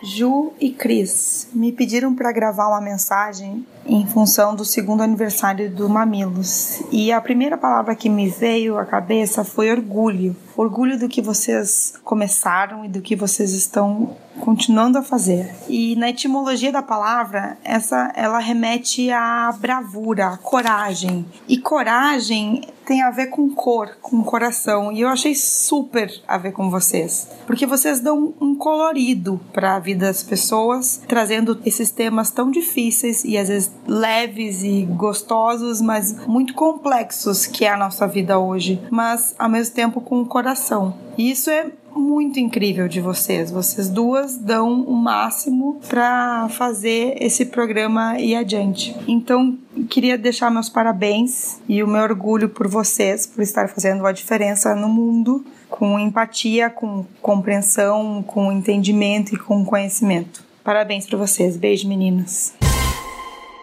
Ju 0.03 0.53
e 0.61 0.71
Cris 0.71 1.49
me 1.53 1.73
pediram 1.73 2.15
para 2.15 2.31
gravar 2.31 2.69
uma 2.69 2.81
mensagem 2.81 3.67
em 3.87 4.07
função 4.07 4.55
do 4.55 4.65
segundo 4.65 5.03
aniversário 5.03 5.71
do 5.71 5.89
Mamilos. 5.89 6.83
E 6.91 7.13
a 7.13 7.21
primeira 7.21 7.57
palavra 7.57 7.95
que 7.95 8.09
me 8.09 8.29
veio 8.29 8.79
à 8.79 8.85
cabeça 8.85 9.45
foi 9.45 9.71
orgulho. 9.71 10.37
Orgulho 10.57 10.99
do 10.99 11.09
que 11.09 11.21
vocês 11.21 11.95
começaram 12.05 12.85
e 12.85 12.89
do 12.89 13.01
que 13.01 13.17
vocês 13.17 13.53
estão 13.53 14.17
continuando 14.41 14.99
a 14.99 15.03
fazer. 15.03 15.55
E 15.69 15.97
na 15.97 16.11
etimologia 16.11 16.73
da 16.73 16.83
palavra, 16.83 17.57
essa 17.65 18.13
ela 18.15 18.39
remete 18.39 19.11
à 19.11 19.53
bravura, 19.59 20.29
à 20.29 20.37
coragem. 20.37 21.25
E 21.49 21.59
coragem 21.59 22.63
tem 22.85 23.03
a 23.03 23.11
ver 23.11 23.29
com 23.29 23.49
cor, 23.51 23.97
com 24.01 24.23
coração. 24.23 24.93
E 24.93 25.01
eu 25.01 25.09
achei 25.09 25.35
super 25.35 26.13
a 26.27 26.37
ver 26.37 26.53
com 26.53 26.71
vocês, 26.71 27.29
porque 27.47 27.67
vocês 27.67 28.01
dão 28.01 28.35
um 28.41 28.55
colorido 28.55 29.41
para 29.53 29.77
a 29.77 29.79
vida 29.79 30.07
das 30.07 30.23
pessoas, 30.23 31.01
trazendo 31.09 31.61
esses 31.65 31.91
temas 31.91 32.31
tão 32.31 32.51
difíceis 32.51 33.25
e 33.25 33.39
às 33.39 33.49
vezes 33.49 33.73
leves 33.87 34.63
e 34.63 34.83
gostosos, 34.83 35.81
mas 35.81 36.27
muito 36.27 36.55
complexos 36.55 37.47
que 37.47 37.65
é 37.65 37.73
a 37.73 37.77
nossa 37.77 38.07
vida 38.07 38.39
hoje, 38.39 38.81
mas 38.91 39.35
ao 39.39 39.49
mesmo 39.49 39.75
tempo 39.75 40.01
com 40.01 40.21
o 40.21 40.27
coração. 40.27 40.95
E 41.17 41.31
isso 41.31 41.51
é 41.51 41.71
muito 41.95 42.41
incrível 42.41 42.89
de 42.89 43.01
vocês. 43.01 43.51
Vocês 43.51 43.89
duas 43.89 44.37
dão 44.37 44.83
o 44.83 44.95
máximo 44.95 45.81
para 45.89 46.49
fazer 46.49 47.17
esse 47.21 47.47
programa 47.47 48.19
ir 48.19 48.35
adiante. 48.35 48.97
Então, 49.07 49.57
queria 49.89 50.19
deixar 50.19 50.51
meus 50.51 50.69
parabéns 50.69 51.61
e 51.69 51.83
o 51.83 51.87
meu 51.87 52.03
orgulho 52.03 52.49
por 52.49 52.67
vocês, 52.67 53.27
por 53.27 53.43
estar 53.43 53.69
fazendo 53.69 54.05
a 54.07 54.13
diferença 54.13 54.75
no 54.75 54.89
mundo 54.89 55.45
com 55.69 55.99
empatia, 55.99 56.71
com 56.71 57.05
compreensão, 57.21 58.23
com 58.27 58.53
entendimento 58.53 59.35
e 59.35 59.39
com 59.39 59.65
conhecimento. 59.65 60.45
Parabéns 60.63 61.07
para 61.07 61.19
vocês. 61.19 61.57
Beijo, 61.57 61.89
meninas. 61.89 62.64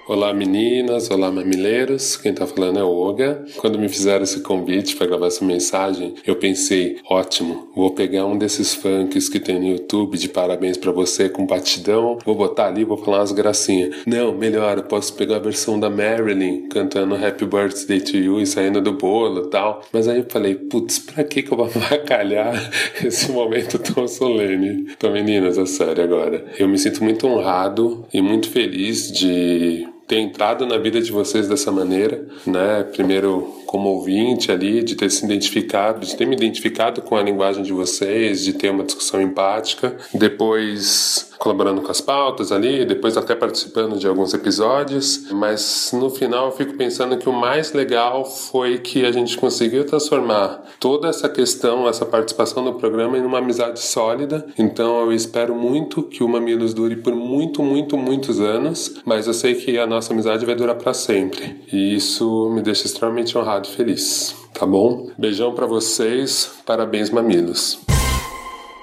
Olá 0.08 0.34
meninas, 0.34 1.12
olá 1.12 1.32
mamileiros, 1.32 2.18
quem 2.18 2.34
tá 2.34 2.48
falando 2.48 2.80
é 2.80 2.84
Olga. 2.84 3.46
Quando 3.58 3.78
me 3.78 3.88
fizeram 3.88 4.24
esse 4.24 4.42
convite 4.42 4.96
para 4.96 5.06
gravar 5.06 5.28
essa 5.28 5.46
mensagem, 5.46 6.16
eu 6.26 6.36
pensei, 6.36 6.98
ótimo, 7.08 7.70
vou 7.76 7.92
pegar 7.92 8.26
um 8.26 8.36
desses 8.36 8.74
funks 8.74 9.30
que 9.30 9.40
tem 9.40 9.60
no 9.60 9.68
YouTube 9.68 10.18
de 10.18 10.28
parabéns 10.28 10.76
para 10.76 10.92
você 10.92 11.30
com 11.30 11.46
batidão, 11.46 12.18
vou 12.26 12.34
botar 12.34 12.68
ali, 12.68 12.84
vou 12.84 12.98
falar 12.98 13.20
umas 13.20 13.32
gracinhas. 13.32 13.96
Não, 14.08 14.34
melhor, 14.34 14.80
eu 14.80 14.84
posso 14.84 15.14
pegar 15.14 15.36
a 15.36 15.40
versão 15.40 15.80
da 15.80 15.90
Marilyn 15.90 16.68
cantando 16.68 17.16
Happy 17.16 17.46
Birthday 17.46 18.02
to 18.02 18.18
You 18.18 18.42
e 18.42 18.48
saindo 18.48 18.82
do 18.82 18.94
bolo 18.94 19.48
tal. 19.48 19.82
Mas 19.94 20.08
aí 20.08 20.18
eu 20.18 20.26
falei, 20.28 20.56
putz, 20.56 20.98
pra 20.98 21.24
que 21.24 21.44
que 21.44 21.54
eu 21.54 21.58
vou 21.58 21.68
avacalhar 21.74 22.72
esse 23.06 23.32
momento 23.32 23.78
tão 23.78 24.08
solene? 24.08 24.88
Então 24.92 25.12
meninas, 25.12 25.60
é 25.60 25.66
sério 25.68 26.04
agora. 26.04 26.44
Eu 26.58 26.68
me 26.68 26.78
sinto 26.80 27.04
muito 27.04 27.28
honrado 27.28 28.04
e 28.12 28.20
muito 28.20 28.50
feliz 28.50 29.12
de 29.12 29.88
ter 30.12 30.20
entrado 30.20 30.66
na 30.66 30.78
vida 30.78 31.00
de 31.00 31.10
vocês 31.10 31.48
dessa 31.48 31.72
maneira, 31.72 32.28
né? 32.46 32.84
Primeiro 32.84 33.62
como 33.66 33.88
ouvinte 33.88 34.52
ali, 34.52 34.84
de 34.84 34.94
ter 34.94 35.10
se 35.10 35.24
identificado, 35.24 36.06
de 36.06 36.18
ter 36.18 36.26
me 36.26 36.36
identificado 36.36 37.02
com 37.02 37.16
a 37.16 37.24
linguagem 37.24 37.64
de 37.64 37.72
vocês, 37.72 38.44
de 38.44 38.52
ter 38.52 38.72
uma 38.72 38.84
discussão 38.84 39.22
empática, 39.22 39.96
depois 40.14 41.32
colaborando 41.42 41.82
com 41.82 41.90
as 41.90 42.00
pautas 42.00 42.52
ali, 42.52 42.86
depois 42.86 43.18
até 43.18 43.34
participando 43.34 43.98
de 43.98 44.08
alguns 44.08 44.32
episódios, 44.32 45.32
mas 45.32 45.90
no 45.92 46.08
final 46.08 46.46
eu 46.46 46.52
fico 46.52 46.76
pensando 46.76 47.18
que 47.18 47.28
o 47.28 47.34
mais 47.34 47.74
legal 47.74 48.24
foi 48.24 48.78
que 48.78 49.04
a 49.04 49.12
gente 49.12 49.36
conseguiu 49.38 49.84
transformar 49.84 50.64
toda 50.80 51.08
essa 51.08 51.28
questão, 51.28 51.88
essa 51.88 52.06
participação 52.06 52.64
no 52.64 52.76
programa 52.76 53.18
em 53.18 53.22
uma 53.22 53.40
amizade 53.40 53.80
sólida. 53.80 54.46
Então 54.56 55.00
eu 55.02 55.12
espero 55.12 55.56
muito 55.56 56.04
que 56.04 56.24
o 56.24 56.30
Mamilos 56.30 56.76
dure 56.76 56.98
por 56.98 57.16
muito, 57.16 57.64
muito, 57.64 57.98
muitos 57.98 58.40
anos, 58.40 59.02
mas 59.04 59.26
eu 59.26 59.34
sei 59.34 59.56
que 59.56 59.80
a 59.80 59.88
nossa 59.88 60.01
amizade 60.10 60.46
vai 60.46 60.56
durar 60.56 60.76
para 60.76 60.94
sempre. 60.94 61.64
E 61.72 61.96
isso 61.96 62.50
me 62.50 62.62
deixa 62.62 62.86
extremamente 62.86 63.38
honrado 63.38 63.68
e 63.68 63.76
feliz. 63.76 64.36
Tá 64.54 64.66
bom? 64.66 65.12
Beijão 65.18 65.54
para 65.54 65.66
vocês. 65.68 66.52
Parabéns, 66.66 67.10
Mamilos. 67.10 67.80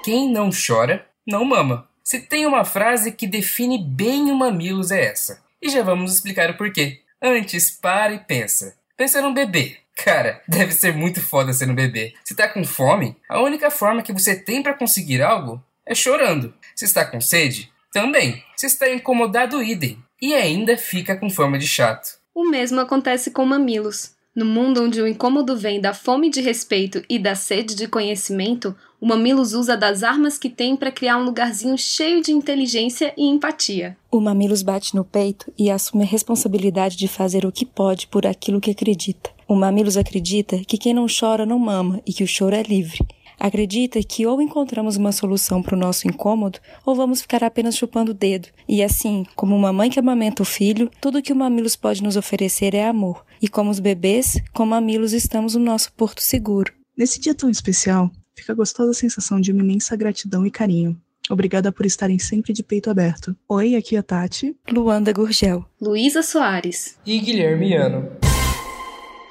Quem 0.03 0.31
não 0.31 0.49
chora, 0.49 1.05
não 1.27 1.43
mama. 1.43 1.87
Se 2.03 2.19
tem 2.19 2.45
uma 2.45 2.63
frase 2.63 3.11
que 3.11 3.27
define 3.27 3.77
bem 3.77 4.31
o 4.31 4.35
Mamilos 4.35 4.91
é 4.91 5.05
essa. 5.05 5.41
E 5.61 5.69
já 5.69 5.83
vamos 5.83 6.13
explicar 6.13 6.49
o 6.49 6.57
porquê. 6.57 7.01
Antes, 7.21 7.69
para 7.69 8.13
e 8.13 8.19
pensa. 8.19 8.75
Pensa 8.95 9.21
num 9.21 9.33
bebê. 9.33 9.77
Cara, 10.03 10.41
deve 10.47 10.71
ser 10.71 10.93
muito 10.95 11.21
foda 11.21 11.53
ser 11.53 11.69
um 11.69 11.75
bebê. 11.75 12.13
Se 12.23 12.35
tá 12.35 12.47
com 12.47 12.63
fome, 12.63 13.17
a 13.27 13.41
única 13.41 13.69
forma 13.69 14.01
que 14.01 14.13
você 14.13 14.35
tem 14.35 14.63
para 14.63 14.73
conseguir 14.73 15.21
algo 15.21 15.61
é 15.85 15.93
chorando. 15.93 16.53
Se 16.75 16.85
está 16.85 17.05
com 17.05 17.19
sede, 17.19 17.71
também. 17.91 18.43
Se 18.55 18.65
está 18.65 18.89
incomodado, 18.89 19.61
idem. 19.61 20.01
E 20.21 20.33
ainda 20.33 20.77
fica 20.77 21.15
com 21.15 21.29
fama 21.29 21.57
de 21.57 21.67
chato. 21.67 22.19
O 22.35 22.49
mesmo 22.49 22.79
acontece 22.79 23.31
com 23.31 23.45
mamilos. 23.45 24.17
No 24.35 24.45
mundo 24.45 24.83
onde 24.83 25.01
o 25.01 25.07
incômodo 25.07 25.57
vem 25.57 25.81
da 25.81 25.93
fome 25.93 26.29
de 26.29 26.39
respeito 26.39 27.03
e 27.09 27.17
da 27.17 27.35
sede 27.35 27.75
de 27.75 27.87
conhecimento, 27.87 28.75
o 29.01 29.05
Mamilos 29.05 29.53
usa 29.53 29.75
das 29.75 30.03
armas 30.03 30.37
que 30.37 30.49
tem 30.49 30.75
para 30.75 30.91
criar 30.91 31.17
um 31.17 31.23
lugarzinho 31.23 31.77
cheio 31.77 32.21
de 32.21 32.31
inteligência 32.31 33.13
e 33.17 33.25
empatia. 33.25 33.97
O 34.11 34.19
Mamilos 34.19 34.61
bate 34.61 34.95
no 34.95 35.03
peito 35.03 35.51
e 35.57 35.71
assume 35.71 36.03
a 36.03 36.07
responsabilidade 36.07 36.95
de 36.95 37.07
fazer 37.07 37.45
o 37.45 37.51
que 37.51 37.65
pode 37.65 38.07
por 38.07 38.27
aquilo 38.27 38.61
que 38.61 38.71
acredita. 38.71 39.31
O 39.47 39.55
Mamilos 39.55 39.97
acredita 39.97 40.59
que 40.59 40.77
quem 40.77 40.93
não 40.93 41.07
chora 41.07 41.45
não 41.45 41.57
mama 41.57 42.01
e 42.05 42.13
que 42.13 42.23
o 42.23 42.27
choro 42.27 42.55
é 42.55 42.61
livre. 42.61 42.99
Acredita 43.39 44.01
que 44.03 44.25
ou 44.25 44.41
encontramos 44.41 44.97
uma 44.97 45.11
solução 45.11 45.63
para 45.63 45.75
o 45.75 45.79
nosso 45.79 46.07
incômodo 46.07 46.59
ou 46.85 46.93
vamos 46.93 47.21
ficar 47.21 47.43
apenas 47.43 47.77
chupando 47.77 48.11
o 48.11 48.13
dedo. 48.13 48.49
E 48.67 48.83
assim, 48.83 49.25
como 49.35 49.55
uma 49.55 49.71
mãe 49.71 49.89
que 49.89 49.99
amamenta 49.99 50.43
o 50.43 50.45
filho, 50.45 50.91
tudo 50.99 51.21
que 51.21 51.31
o 51.31 51.35
Mamilos 51.35 51.75
pode 51.75 52.03
nos 52.03 52.17
oferecer 52.17 52.75
é 52.75 52.85
amor. 52.85 53.25
E 53.41 53.47
como 53.47 53.71
os 53.71 53.79
bebês, 53.79 54.37
com 54.53 54.65
Mamilos 54.65 55.13
estamos 55.13 55.55
no 55.55 55.61
nosso 55.61 55.93
porto 55.93 56.21
seguro. 56.21 56.73
Nesse 56.97 57.19
dia 57.19 57.33
tão 57.33 57.49
especial, 57.49 58.11
fica 58.35 58.51
a 58.51 58.55
gostosa 58.55 58.93
sensação 58.93 59.39
de 59.39 59.53
uma 59.53 59.63
imensa 59.63 59.95
gratidão 59.95 60.45
e 60.45 60.51
carinho. 60.51 60.99
Obrigada 61.29 61.71
por 61.71 61.85
estarem 61.85 62.17
sempre 62.17 62.51
de 62.51 62.63
peito 62.63 62.89
aberto. 62.89 63.35
Oi, 63.47 63.75
aqui 63.75 63.95
é 63.95 63.99
a 63.99 64.03
Tati. 64.03 64.55
Luanda 64.69 65.13
Gurgel. 65.13 65.63
Luísa 65.79 66.23
Soares. 66.23 66.97
E 67.05 67.19
Guilherme 67.19 67.73
Ano. 67.75 68.09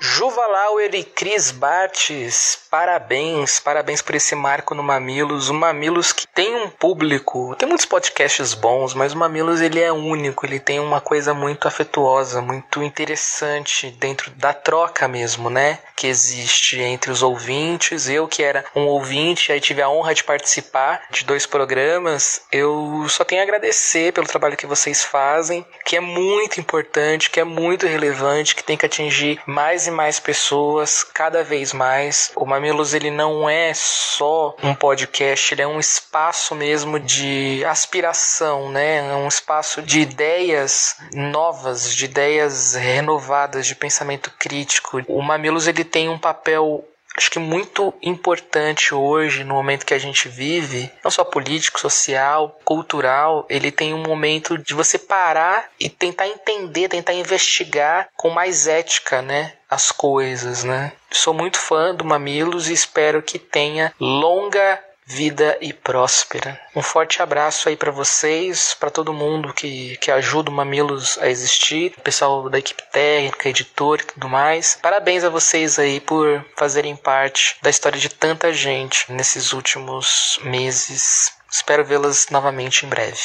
Juvalauer 0.00 0.94
e 0.94 1.02
Cris 1.02 1.50
Bates, 1.50 2.58
parabéns, 2.70 3.58
parabéns 3.58 4.00
por 4.00 4.14
esse 4.14 4.34
marco 4.34 4.72
no 4.72 4.82
Mamilos. 4.82 5.48
O 5.48 5.54
Mamilos 5.54 6.12
que 6.12 6.26
tem 6.26 6.54
um 6.54 6.70
público, 6.70 7.56
tem 7.56 7.68
muitos 7.68 7.84
podcasts 7.84 8.54
bons, 8.54 8.94
mas 8.94 9.12
o 9.12 9.18
Mamilos 9.18 9.60
ele 9.60 9.80
é 9.80 9.90
único, 9.90 10.46
ele 10.46 10.60
tem 10.60 10.78
uma 10.78 11.00
coisa 11.00 11.34
muito 11.34 11.66
afetuosa, 11.66 12.40
muito 12.40 12.80
interessante 12.80 13.90
dentro 13.90 14.30
da 14.32 14.52
troca 14.52 15.08
mesmo, 15.08 15.50
né? 15.50 15.80
Que 15.98 16.06
existe 16.06 16.80
entre 16.80 17.10
os 17.10 17.24
ouvintes. 17.24 18.08
Eu 18.08 18.28
que 18.28 18.40
era 18.40 18.64
um 18.72 18.86
ouvinte, 18.86 19.50
aí 19.50 19.60
tive 19.60 19.82
a 19.82 19.90
honra 19.90 20.14
de 20.14 20.22
participar 20.22 21.02
de 21.10 21.24
dois 21.24 21.44
programas. 21.44 22.42
Eu 22.52 23.04
só 23.08 23.24
tenho 23.24 23.40
a 23.40 23.44
agradecer 23.44 24.12
pelo 24.12 24.28
trabalho 24.28 24.56
que 24.56 24.64
vocês 24.64 25.02
fazem, 25.02 25.66
que 25.84 25.96
é 25.96 26.00
muito 26.00 26.60
importante, 26.60 27.28
que 27.28 27.40
é 27.40 27.44
muito 27.44 27.84
relevante, 27.84 28.54
que 28.54 28.62
tem 28.62 28.76
que 28.76 28.86
atingir 28.86 29.40
mais 29.44 29.88
e 29.88 29.90
mais 29.90 30.20
pessoas, 30.20 31.02
cada 31.02 31.42
vez 31.42 31.72
mais. 31.72 32.30
O 32.36 32.46
Mamilos 32.46 32.94
ele 32.94 33.10
não 33.10 33.50
é 33.50 33.72
só 33.74 34.54
um 34.62 34.76
podcast, 34.76 35.52
ele 35.52 35.62
é 35.62 35.66
um 35.66 35.80
espaço 35.80 36.54
mesmo 36.54 37.00
de 37.00 37.64
aspiração, 37.64 38.70
né? 38.70 38.98
É 38.98 39.16
um 39.16 39.26
espaço 39.26 39.82
de 39.82 39.98
ideias 39.98 40.96
novas, 41.12 41.92
de 41.92 42.04
ideias 42.04 42.74
renovadas, 42.74 43.66
de 43.66 43.74
pensamento 43.74 44.32
crítico. 44.38 45.02
O 45.08 45.20
Mamilos 45.20 45.66
ele 45.66 45.87
tem 45.88 46.08
um 46.08 46.18
papel 46.18 46.84
acho 47.18 47.32
que 47.32 47.38
muito 47.40 47.92
importante 48.00 48.94
hoje, 48.94 49.42
no 49.42 49.54
momento 49.54 49.84
que 49.84 49.92
a 49.92 49.98
gente 49.98 50.28
vive, 50.28 50.88
não 51.02 51.10
só 51.10 51.24
político, 51.24 51.80
social, 51.80 52.56
cultural, 52.64 53.44
ele 53.50 53.72
tem 53.72 53.92
um 53.92 54.02
momento 54.02 54.56
de 54.56 54.72
você 54.72 54.96
parar 54.96 55.68
e 55.80 55.90
tentar 55.90 56.28
entender, 56.28 56.88
tentar 56.88 57.12
investigar 57.12 58.08
com 58.16 58.30
mais 58.30 58.68
ética, 58.68 59.20
né? 59.20 59.52
As 59.68 59.90
coisas, 59.90 60.62
né? 60.62 60.92
Sou 61.10 61.34
muito 61.34 61.58
fã 61.58 61.92
do 61.92 62.04
Mamilos 62.04 62.68
e 62.68 62.72
espero 62.72 63.20
que 63.20 63.38
tenha 63.38 63.92
longa 63.98 64.78
vida 65.08 65.56
e 65.60 65.72
próspera. 65.72 66.60
Um 66.76 66.82
forte 66.82 67.22
abraço 67.22 67.68
aí 67.68 67.76
para 67.76 67.90
vocês, 67.90 68.76
para 68.78 68.90
todo 68.90 69.12
mundo 69.12 69.54
que, 69.54 69.96
que 69.96 70.10
ajuda 70.10 70.50
o 70.50 70.54
Mamilos 70.54 71.18
a 71.18 71.28
existir, 71.28 71.94
o 71.96 72.02
pessoal 72.02 72.48
da 72.50 72.58
equipe 72.58 72.82
técnica, 72.92 73.48
editor 73.48 74.00
e 74.00 74.04
tudo 74.04 74.28
mais. 74.28 74.78
Parabéns 74.82 75.24
a 75.24 75.30
vocês 75.30 75.78
aí 75.78 75.98
por 75.98 76.44
fazerem 76.56 76.94
parte 76.94 77.56
da 77.62 77.70
história 77.70 77.98
de 77.98 78.10
tanta 78.10 78.52
gente 78.52 79.10
nesses 79.10 79.52
últimos 79.52 80.38
meses. 80.44 81.32
Espero 81.50 81.84
vê-las 81.84 82.26
novamente 82.30 82.84
em 82.84 82.88
breve. 82.88 83.18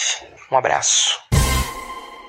Um 0.50 0.58
abraço. 0.58 1.20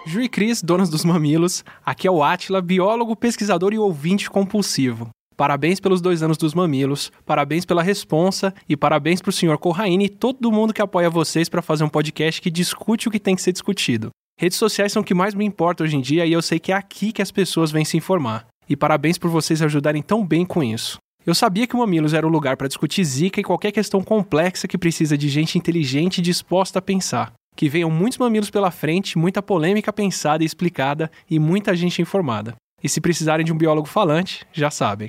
Ju 0.06 0.20
e 0.20 0.28
Cris, 0.28 0.62
donas 0.62 0.90
dos 0.90 1.04
mamilos, 1.04 1.64
aqui 1.84 2.06
é 2.06 2.11
o 2.11 2.23
Atila, 2.23 2.61
biólogo, 2.61 3.16
pesquisador 3.16 3.73
e 3.73 3.78
ouvinte 3.78 4.28
compulsivo. 4.28 5.08
Parabéns 5.36 5.80
pelos 5.80 6.00
dois 6.00 6.22
anos 6.22 6.38
dos 6.38 6.54
mamilos, 6.54 7.10
parabéns 7.26 7.64
pela 7.64 7.82
responsa 7.82 8.54
e 8.68 8.76
parabéns 8.76 9.20
pro 9.20 9.32
senhor 9.32 9.58
Corraine 9.58 10.04
e 10.04 10.08
todo 10.08 10.52
mundo 10.52 10.72
que 10.72 10.80
apoia 10.80 11.10
vocês 11.10 11.48
para 11.48 11.60
fazer 11.60 11.82
um 11.82 11.88
podcast 11.88 12.40
que 12.40 12.50
discute 12.50 13.08
o 13.08 13.10
que 13.10 13.18
tem 13.18 13.34
que 13.34 13.42
ser 13.42 13.52
discutido. 13.52 14.10
Redes 14.38 14.58
sociais 14.58 14.92
são 14.92 15.02
o 15.02 15.04
que 15.04 15.14
mais 15.14 15.34
me 15.34 15.44
importa 15.44 15.82
hoje 15.82 15.96
em 15.96 16.00
dia 16.00 16.24
e 16.24 16.32
eu 16.32 16.40
sei 16.40 16.60
que 16.60 16.70
é 16.70 16.76
aqui 16.76 17.10
que 17.10 17.22
as 17.22 17.32
pessoas 17.32 17.72
vêm 17.72 17.84
se 17.84 17.96
informar. 17.96 18.46
E 18.68 18.76
parabéns 18.76 19.18
por 19.18 19.28
vocês 19.28 19.60
ajudarem 19.60 20.02
tão 20.02 20.24
bem 20.24 20.46
com 20.46 20.62
isso. 20.62 20.98
Eu 21.26 21.34
sabia 21.34 21.66
que 21.66 21.74
o 21.74 21.78
Mamilos 21.78 22.14
era 22.14 22.26
o 22.26 22.30
lugar 22.30 22.56
para 22.56 22.68
discutir 22.68 23.02
zica 23.02 23.40
e 23.40 23.44
qualquer 23.44 23.72
questão 23.72 24.02
complexa 24.02 24.68
que 24.68 24.78
precisa 24.78 25.18
de 25.18 25.28
gente 25.28 25.58
inteligente 25.58 26.18
e 26.18 26.22
disposta 26.22 26.78
a 26.78 26.82
pensar. 26.82 27.32
Que 27.56 27.68
venham 27.68 27.90
muitos 27.90 28.18
mamilos 28.18 28.50
pela 28.50 28.70
frente, 28.70 29.16
muita 29.16 29.42
polêmica 29.42 29.92
pensada 29.92 30.42
e 30.42 30.46
explicada 30.46 31.10
e 31.30 31.38
muita 31.38 31.74
gente 31.74 32.02
informada. 32.02 32.54
E 32.84 32.88
se 32.90 33.00
precisarem 33.00 33.46
de 33.46 33.50
um 33.50 33.56
biólogo 33.56 33.88
falante, 33.88 34.46
já 34.52 34.70
sabem. 34.70 35.08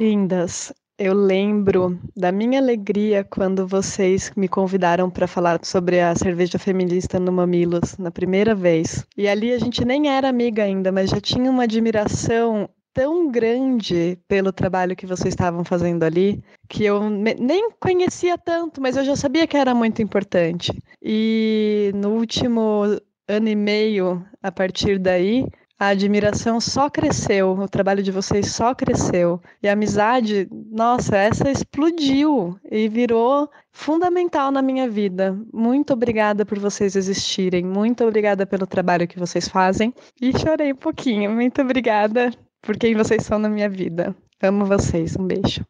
Lindas, 0.00 0.72
eu 0.98 1.14
lembro 1.14 1.96
da 2.16 2.32
minha 2.32 2.58
alegria 2.58 3.22
quando 3.22 3.68
vocês 3.68 4.32
me 4.36 4.48
convidaram 4.48 5.08
para 5.08 5.28
falar 5.28 5.60
sobre 5.62 6.00
a 6.00 6.12
cerveja 6.16 6.58
feminista 6.58 7.20
no 7.20 7.30
Mamilos 7.30 7.96
na 7.98 8.10
primeira 8.10 8.52
vez. 8.52 9.06
E 9.16 9.28
ali 9.28 9.52
a 9.52 9.58
gente 9.60 9.84
nem 9.84 10.08
era 10.08 10.28
amiga 10.28 10.64
ainda, 10.64 10.90
mas 10.90 11.10
já 11.10 11.20
tinha 11.20 11.48
uma 11.48 11.62
admiração 11.62 12.68
tão 12.92 13.30
grande 13.30 14.18
pelo 14.26 14.52
trabalho 14.52 14.96
que 14.96 15.06
vocês 15.06 15.32
estavam 15.32 15.64
fazendo 15.64 16.02
ali 16.02 16.42
que 16.68 16.84
eu 16.84 17.08
nem 17.08 17.70
conhecia 17.78 18.36
tanto, 18.36 18.80
mas 18.80 18.96
eu 18.96 19.04
já 19.04 19.14
sabia 19.14 19.46
que 19.46 19.56
era 19.56 19.72
muito 19.72 20.02
importante. 20.02 20.72
E 21.00 21.92
no 21.94 22.10
último 22.10 22.82
ano 23.28 23.48
e 23.48 23.54
meio, 23.54 24.26
a 24.42 24.50
partir 24.50 24.98
daí, 24.98 25.46
A 25.80 25.88
admiração 25.88 26.60
só 26.60 26.90
cresceu, 26.90 27.52
o 27.52 27.66
trabalho 27.66 28.02
de 28.02 28.12
vocês 28.12 28.52
só 28.52 28.74
cresceu. 28.74 29.40
E 29.62 29.68
a 29.68 29.72
amizade, 29.72 30.46
nossa, 30.70 31.16
essa 31.16 31.50
explodiu 31.50 32.54
e 32.70 32.86
virou 32.86 33.48
fundamental 33.72 34.50
na 34.50 34.60
minha 34.60 34.86
vida. 34.90 35.34
Muito 35.50 35.94
obrigada 35.94 36.44
por 36.44 36.58
vocês 36.58 36.96
existirem, 36.96 37.64
muito 37.64 38.04
obrigada 38.04 38.44
pelo 38.44 38.66
trabalho 38.66 39.08
que 39.08 39.18
vocês 39.18 39.48
fazem. 39.48 39.94
E 40.20 40.38
chorei 40.38 40.74
um 40.74 40.76
pouquinho. 40.76 41.30
Muito 41.30 41.62
obrigada 41.62 42.30
por 42.60 42.76
quem 42.76 42.94
vocês 42.94 43.24
são 43.24 43.38
na 43.38 43.48
minha 43.48 43.70
vida. 43.70 44.14
Amo 44.42 44.66
vocês. 44.66 45.16
Um 45.16 45.26
beijo. 45.26 45.64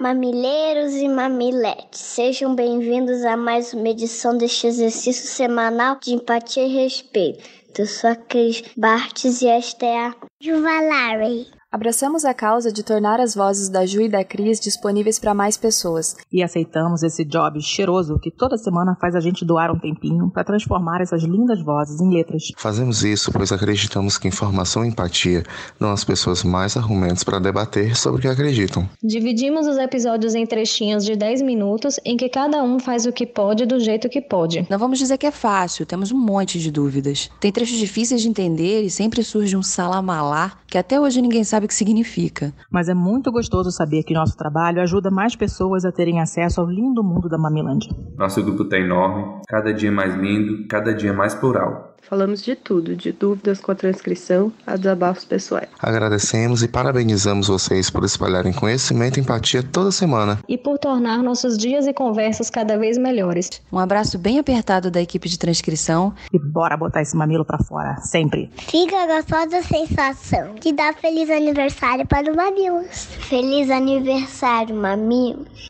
Mamileiros 0.00 0.94
e 0.94 1.08
mamiletes, 1.08 2.00
sejam 2.00 2.54
bem-vindos 2.54 3.24
a 3.24 3.34
mais 3.34 3.72
uma 3.72 3.88
edição 3.88 4.36
deste 4.36 4.66
exercício 4.66 5.26
semanal 5.26 5.98
de 5.98 6.12
empatia 6.12 6.64
e 6.64 6.84
respeito. 6.84 7.55
A 7.78 8.16
Cris 8.16 8.62
Bartes 8.74 9.42
e 9.42 9.48
esta 9.48 9.84
é 9.84 10.14
Juvalari. 10.40 11.55
Abraçamos 11.70 12.24
a 12.24 12.32
causa 12.32 12.72
de 12.72 12.84
tornar 12.84 13.18
as 13.18 13.34
vozes 13.34 13.68
da 13.68 13.84
Ju 13.84 14.02
e 14.02 14.08
da 14.08 14.22
Cris 14.22 14.60
disponíveis 14.60 15.18
para 15.18 15.34
mais 15.34 15.56
pessoas. 15.56 16.14
E 16.32 16.40
aceitamos 16.40 17.02
esse 17.02 17.24
job 17.24 17.60
cheiroso 17.60 18.20
que 18.20 18.30
toda 18.30 18.56
semana 18.56 18.96
faz 19.00 19.16
a 19.16 19.20
gente 19.20 19.44
doar 19.44 19.72
um 19.72 19.78
tempinho 19.78 20.30
para 20.30 20.44
transformar 20.44 21.00
essas 21.00 21.24
lindas 21.24 21.60
vozes 21.60 22.00
em 22.00 22.08
letras. 22.14 22.52
Fazemos 22.56 23.02
isso 23.02 23.32
pois 23.32 23.50
acreditamos 23.50 24.16
que 24.16 24.28
informação 24.28 24.84
e 24.84 24.88
empatia 24.88 25.42
dão 25.78 25.90
às 25.90 26.04
pessoas 26.04 26.44
mais 26.44 26.76
argumentos 26.76 27.24
para 27.24 27.40
debater 27.40 27.96
sobre 27.96 28.20
o 28.20 28.22
que 28.22 28.28
acreditam. 28.28 28.88
Dividimos 29.02 29.66
os 29.66 29.76
episódios 29.76 30.36
em 30.36 30.46
trechinhos 30.46 31.04
de 31.04 31.16
10 31.16 31.42
minutos 31.42 31.98
em 32.04 32.16
que 32.16 32.28
cada 32.28 32.62
um 32.62 32.78
faz 32.78 33.06
o 33.06 33.12
que 33.12 33.26
pode 33.26 33.66
do 33.66 33.80
jeito 33.80 34.08
que 34.08 34.20
pode. 34.20 34.64
Não 34.70 34.78
vamos 34.78 35.00
dizer 35.00 35.18
que 35.18 35.26
é 35.26 35.32
fácil, 35.32 35.84
temos 35.84 36.12
um 36.12 36.18
monte 36.18 36.60
de 36.60 36.70
dúvidas. 36.70 37.28
Tem 37.40 37.50
trechos 37.50 37.76
difíceis 37.76 38.22
de 38.22 38.28
entender 38.28 38.82
e 38.82 38.90
sempre 38.90 39.24
surge 39.24 39.56
um 39.56 39.64
salamalá 39.64 40.52
que 40.68 40.78
até 40.78 41.00
hoje 41.00 41.22
ninguém 41.22 41.42
sabe 41.42 41.55
o 41.64 41.68
que 41.68 41.74
significa. 41.74 42.52
Mas 42.70 42.88
é 42.88 42.94
muito 42.94 43.32
gostoso 43.32 43.70
saber 43.70 44.02
que 44.02 44.14
nosso 44.14 44.36
trabalho 44.36 44.82
ajuda 44.82 45.10
mais 45.10 45.34
pessoas 45.34 45.84
a 45.84 45.90
terem 45.90 46.20
acesso 46.20 46.60
ao 46.60 46.66
lindo 46.68 47.02
mundo 47.02 47.28
da 47.28 47.38
Mamilândia. 47.38 47.90
Nosso 48.16 48.42
grupo 48.42 48.64
está 48.64 48.78
enorme, 48.78 49.40
cada 49.48 49.72
dia 49.72 49.90
mais 49.90 50.14
lindo, 50.14 50.68
cada 50.68 50.94
dia 50.94 51.12
mais 51.12 51.34
plural. 51.34 51.95
Falamos 52.08 52.40
de 52.40 52.54
tudo, 52.54 52.94
de 52.94 53.10
dúvidas 53.10 53.60
com 53.60 53.72
a 53.72 53.74
transcrição 53.74 54.52
a 54.64 54.76
desabafos 54.76 55.24
pessoais. 55.24 55.68
Agradecemos 55.80 56.62
e 56.62 56.68
parabenizamos 56.68 57.48
vocês 57.48 57.90
por 57.90 58.04
espalharem 58.04 58.52
conhecimento 58.52 59.18
e 59.18 59.20
empatia 59.20 59.60
toda 59.60 59.90
semana. 59.90 60.38
E 60.48 60.56
por 60.56 60.78
tornar 60.78 61.20
nossos 61.20 61.58
dias 61.58 61.84
e 61.84 61.92
conversas 61.92 62.48
cada 62.48 62.78
vez 62.78 62.96
melhores. 62.96 63.60
Um 63.72 63.78
abraço 63.78 64.18
bem 64.18 64.38
apertado 64.38 64.88
da 64.88 65.02
equipe 65.02 65.28
de 65.28 65.36
transcrição. 65.36 66.14
E 66.32 66.38
bora 66.38 66.76
botar 66.76 67.02
esse 67.02 67.16
mamilo 67.16 67.44
pra 67.44 67.58
fora, 67.58 67.96
sempre. 67.96 68.50
Fica 68.56 69.02
a 69.02 69.06
gostosa 69.06 69.60
sensação 69.62 70.54
de 70.54 70.72
dar 70.72 70.94
feliz 70.94 71.28
aniversário 71.28 72.06
para 72.06 72.32
o 72.32 72.36
Mamilos. 72.36 73.06
Feliz 73.28 73.68
aniversário, 73.68 74.76
Mamilos. 74.76 75.66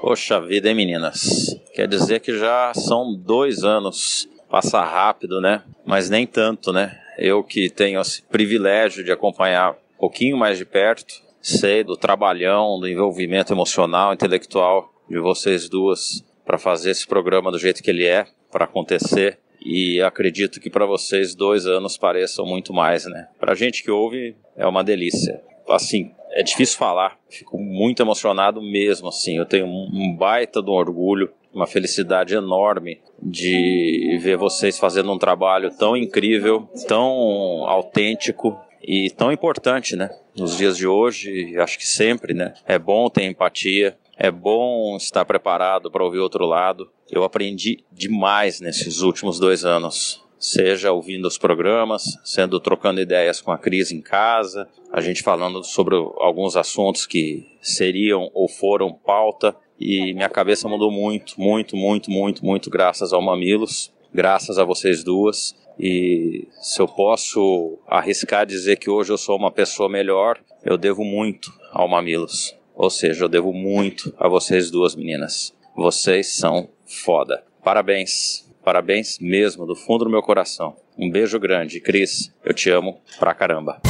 Poxa 0.00 0.40
vida, 0.40 0.68
hein, 0.68 0.76
meninas? 0.76 1.46
Quer 1.74 1.88
dizer 1.88 2.20
que 2.20 2.38
já 2.38 2.72
são 2.74 3.12
dois 3.12 3.64
anos 3.64 4.28
passa 4.48 4.82
rápido, 4.82 5.40
né? 5.40 5.62
Mas 5.84 6.10
nem 6.10 6.26
tanto, 6.26 6.72
né? 6.72 6.98
Eu 7.18 7.42
que 7.42 7.70
tenho 7.70 8.00
esse 8.00 8.22
privilégio 8.22 9.04
de 9.04 9.12
acompanhar 9.12 9.72
um 9.72 9.98
pouquinho 9.98 10.36
mais 10.36 10.58
de 10.58 10.64
perto, 10.64 11.22
sei 11.40 11.82
do 11.82 11.96
trabalhão, 11.96 12.78
do 12.78 12.88
envolvimento 12.88 13.52
emocional, 13.52 14.12
intelectual 14.12 14.92
de 15.08 15.18
vocês 15.18 15.68
duas 15.68 16.24
para 16.44 16.58
fazer 16.58 16.90
esse 16.90 17.06
programa 17.06 17.50
do 17.50 17.58
jeito 17.58 17.82
que 17.82 17.90
ele 17.90 18.06
é, 18.06 18.26
para 18.50 18.64
acontecer. 18.64 19.38
E 19.60 20.00
acredito 20.00 20.60
que 20.60 20.70
para 20.70 20.86
vocês 20.86 21.34
dois 21.34 21.66
anos 21.66 21.96
pareçam 21.96 22.46
muito 22.46 22.72
mais, 22.72 23.04
né? 23.06 23.28
Para 23.40 23.54
gente 23.54 23.82
que 23.82 23.90
ouve 23.90 24.36
é 24.56 24.66
uma 24.66 24.84
delícia. 24.84 25.42
Assim, 25.68 26.12
é 26.30 26.42
difícil 26.42 26.78
falar. 26.78 27.18
Fico 27.28 27.58
muito 27.58 28.00
emocionado 28.00 28.62
mesmo, 28.62 29.08
assim. 29.08 29.36
Eu 29.36 29.46
tenho 29.46 29.66
um 29.66 30.14
baita 30.16 30.62
de 30.62 30.70
um 30.70 30.74
orgulho 30.74 31.32
uma 31.56 31.66
felicidade 31.66 32.34
enorme 32.34 33.00
de 33.20 34.18
ver 34.20 34.36
vocês 34.36 34.78
fazendo 34.78 35.10
um 35.10 35.18
trabalho 35.18 35.70
tão 35.70 35.96
incrível, 35.96 36.68
tão 36.86 37.64
autêntico 37.66 38.60
e 38.82 39.10
tão 39.10 39.32
importante, 39.32 39.96
né? 39.96 40.10
Nos 40.36 40.58
dias 40.58 40.76
de 40.76 40.86
hoje, 40.86 41.58
acho 41.58 41.78
que 41.78 41.86
sempre, 41.86 42.34
né? 42.34 42.52
É 42.66 42.78
bom 42.78 43.08
ter 43.08 43.24
empatia, 43.24 43.96
é 44.18 44.30
bom 44.30 44.98
estar 44.98 45.24
preparado 45.24 45.90
para 45.90 46.04
ouvir 46.04 46.18
outro 46.18 46.44
lado. 46.44 46.90
Eu 47.10 47.24
aprendi 47.24 47.82
demais 47.90 48.60
nesses 48.60 49.00
últimos 49.00 49.38
dois 49.38 49.64
anos. 49.64 50.22
Seja 50.38 50.92
ouvindo 50.92 51.26
os 51.26 51.38
programas, 51.38 52.18
sendo 52.22 52.60
trocando 52.60 53.00
ideias 53.00 53.40
com 53.40 53.50
a 53.50 53.56
Cris 53.56 53.90
em 53.90 54.02
casa, 54.02 54.68
a 54.92 55.00
gente 55.00 55.22
falando 55.22 55.64
sobre 55.64 55.94
alguns 55.94 56.54
assuntos 56.54 57.06
que 57.06 57.46
seriam 57.62 58.30
ou 58.34 58.46
foram 58.46 58.92
pauta 58.92 59.56
e 59.78 60.12
minha 60.14 60.28
cabeça 60.28 60.68
mudou 60.68 60.90
muito, 60.90 61.40
muito, 61.40 61.76
muito, 61.76 62.10
muito, 62.10 62.44
muito 62.44 62.70
graças 62.70 63.12
ao 63.12 63.22
Mamilos, 63.22 63.92
graças 64.12 64.58
a 64.58 64.64
vocês 64.64 65.04
duas. 65.04 65.54
E 65.78 66.48
se 66.60 66.80
eu 66.80 66.88
posso 66.88 67.78
arriscar 67.86 68.46
dizer 68.46 68.76
que 68.76 68.88
hoje 68.88 69.12
eu 69.12 69.18
sou 69.18 69.36
uma 69.36 69.50
pessoa 69.50 69.88
melhor, 69.88 70.38
eu 70.64 70.78
devo 70.78 71.04
muito 71.04 71.52
ao 71.70 71.86
Mamilos. 71.86 72.56
Ou 72.74 72.90
seja, 72.90 73.24
eu 73.24 73.28
devo 73.28 73.52
muito 73.52 74.14
a 74.18 74.28
vocês 74.28 74.70
duas 74.70 74.94
meninas. 74.94 75.54
Vocês 75.76 76.28
são 76.28 76.68
foda. 76.86 77.44
Parabéns, 77.62 78.50
parabéns 78.64 79.18
mesmo, 79.18 79.66
do 79.66 79.74
fundo 79.74 80.04
do 80.04 80.10
meu 80.10 80.22
coração. 80.22 80.76
Um 80.98 81.10
beijo 81.10 81.38
grande, 81.38 81.80
Cris, 81.80 82.32
eu 82.42 82.54
te 82.54 82.70
amo 82.70 82.98
pra 83.18 83.34
caramba. 83.34 83.80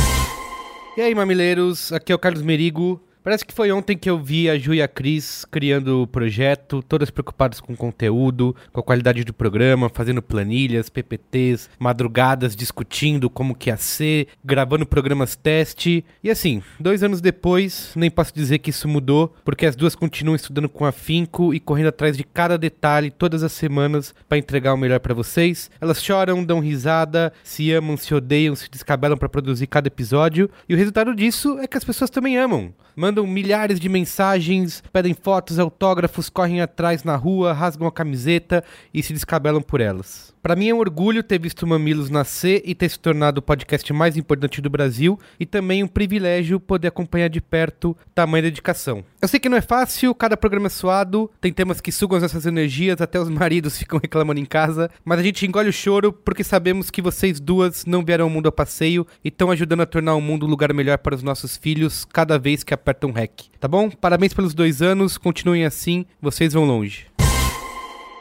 E 0.97 1.01
aí, 1.01 1.15
mamileiros, 1.15 1.93
aqui 1.93 2.11
é 2.11 2.15
o 2.15 2.19
Carlos 2.19 2.43
Merigo. 2.43 3.01
Parece 3.27 3.45
que 3.45 3.53
foi 3.53 3.73
ontem 3.73 3.99
que 3.99 4.09
eu 4.09 4.21
vi 4.21 4.49
a 4.49 4.57
Ju 4.57 4.73
e 4.73 4.81
a 4.81 4.87
Cris 4.87 5.45
criando 5.51 6.03
o 6.03 6.07
projeto, 6.07 6.81
todas 6.81 7.11
preocupadas 7.11 7.59
com 7.59 7.73
o 7.73 7.77
conteúdo, 7.77 8.55
com 8.73 8.79
a 8.79 8.83
qualidade 8.85 9.25
do 9.25 9.35
programa, 9.35 9.91
fazendo 9.93 10.23
planilhas, 10.23 10.89
PPTs, 10.89 11.69
madrugadas 11.77 12.55
discutindo 12.55 13.29
como 13.29 13.57
que 13.57 13.69
ia 13.69 13.77
ser, 13.77 14.29
gravando 14.45 14.87
programas 14.87 15.35
teste. 15.35 16.05
E 16.23 16.31
assim, 16.31 16.63
dois 16.79 17.03
anos 17.03 17.21
depois, 17.21 17.91
nem 17.97 18.13
posso 18.13 18.33
dizer 18.33 18.61
que 18.61 18.71
isso 18.71 18.87
mudou, 18.87 19.35
porque 19.45 19.67
as 19.67 19.75
duas 19.75 19.97
continuam 19.97 20.37
estudando 20.37 20.69
com 20.69 20.85
afinco 20.85 21.53
e 21.53 21.59
correndo 21.59 21.89
atrás 21.89 22.17
de 22.17 22.23
cada 22.23 22.57
detalhe 22.57 23.11
todas 23.11 23.43
as 23.43 23.51
semanas 23.51 24.15
para 24.29 24.39
entregar 24.39 24.73
o 24.73 24.79
melhor 24.79 25.01
para 25.01 25.15
vocês. 25.15 25.69
Elas 25.81 26.01
choram, 26.01 26.45
dão 26.45 26.61
risada, 26.61 27.33
se 27.43 27.73
amam, 27.73 27.97
se 27.97 28.15
odeiam, 28.15 28.55
se 28.55 28.71
descabelam 28.71 29.19
para 29.19 29.29
produzir 29.29 29.67
cada 29.67 29.89
episódio, 29.89 30.49
e 30.69 30.75
o 30.75 30.79
resultado 30.79 31.13
disso 31.13 31.59
é 31.59 31.67
que 31.67 31.77
as 31.77 31.83
pessoas 31.83 32.09
também 32.09 32.39
amam 32.39 32.73
mandam 33.17 33.27
milhares 33.27 33.81
de 33.81 33.89
mensagens, 33.89 34.83
pedem 34.93 35.15
fotos, 35.15 35.59
autógrafos, 35.59 36.29
correm 36.29 36.61
atrás 36.61 37.03
na 37.03 37.17
rua, 37.17 37.55
rasgam 37.55 37.89
a 37.89 37.93
camiseta 37.93 38.63
e 38.93 39.03
se 39.03 39.15
descabelam 39.15 39.63
por 39.63 39.81
elas. 39.81 40.37
Para 40.47 40.55
mim 40.55 40.69
é 40.69 40.75
um 40.75 40.79
orgulho 40.79 41.25
ter 41.25 41.41
visto 41.41 41.67
Mamilos 41.67 42.09
nascer 42.09 42.63
e 42.65 42.73
ter 42.73 42.89
se 42.89 43.01
tornado 43.01 43.39
o 43.39 43.43
podcast 43.43 43.93
mais 43.93 44.17
importante 44.17 44.61
do 44.61 44.71
Brasil 44.71 45.19
e 45.41 45.45
também 45.45 45.83
um 45.83 45.89
privilégio 45.89 46.61
poder 46.61 46.87
acompanhar 46.87 47.29
de 47.29 47.41
perto 47.41 47.97
tamanha 48.15 48.43
dedicação. 48.43 49.03
Eu 49.21 49.27
sei 49.27 49.41
que 49.41 49.49
não 49.49 49.57
é 49.57 49.61
fácil, 49.61 50.15
cada 50.15 50.37
programa 50.37 50.69
é 50.69 50.71
suado, 50.71 51.29
tem 51.41 51.53
temas 51.53 51.81
que 51.81 51.91
sugam 51.91 52.19
essas 52.19 52.47
energias, 52.47 53.01
até 53.01 53.19
os 53.19 53.29
maridos 53.29 53.75
ficam 53.79 53.99
reclamando 53.99 54.39
em 54.39 54.45
casa, 54.45 54.89
mas 55.05 55.19
a 55.19 55.23
gente 55.25 55.45
engole 55.45 55.69
o 55.69 55.73
choro 55.73 56.13
porque 56.13 56.45
sabemos 56.45 56.93
que 56.93 57.03
vocês 57.03 57.41
duas 57.41 57.85
não 57.85 58.05
vieram 58.05 58.27
ao 58.27 58.31
mundo 58.31 58.49
a 58.49 58.53
passeio 58.53 59.05
e 59.25 59.29
estão 59.29 59.51
ajudando 59.51 59.81
a 59.81 59.87
tornar 59.87 60.15
o 60.15 60.21
mundo 60.21 60.47
um 60.47 60.49
lugar 60.49 60.73
melhor 60.73 60.99
para 60.99 61.17
os 61.17 61.25
nossos 61.25 61.57
filhos 61.57 62.05
cada 62.05 62.39
vez 62.39 62.63
que 62.63 62.73
apertam 62.73 63.06
REC. 63.11 63.45
Tá 63.59 63.69
bom? 63.69 63.91
Parabéns 63.91 64.33
pelos 64.33 64.55
dois 64.55 64.83
anos, 64.83 65.19
continuem 65.19 65.65
assim, 65.65 66.05
vocês 66.21 66.53
vão 66.53 66.65
longe. 66.65 67.07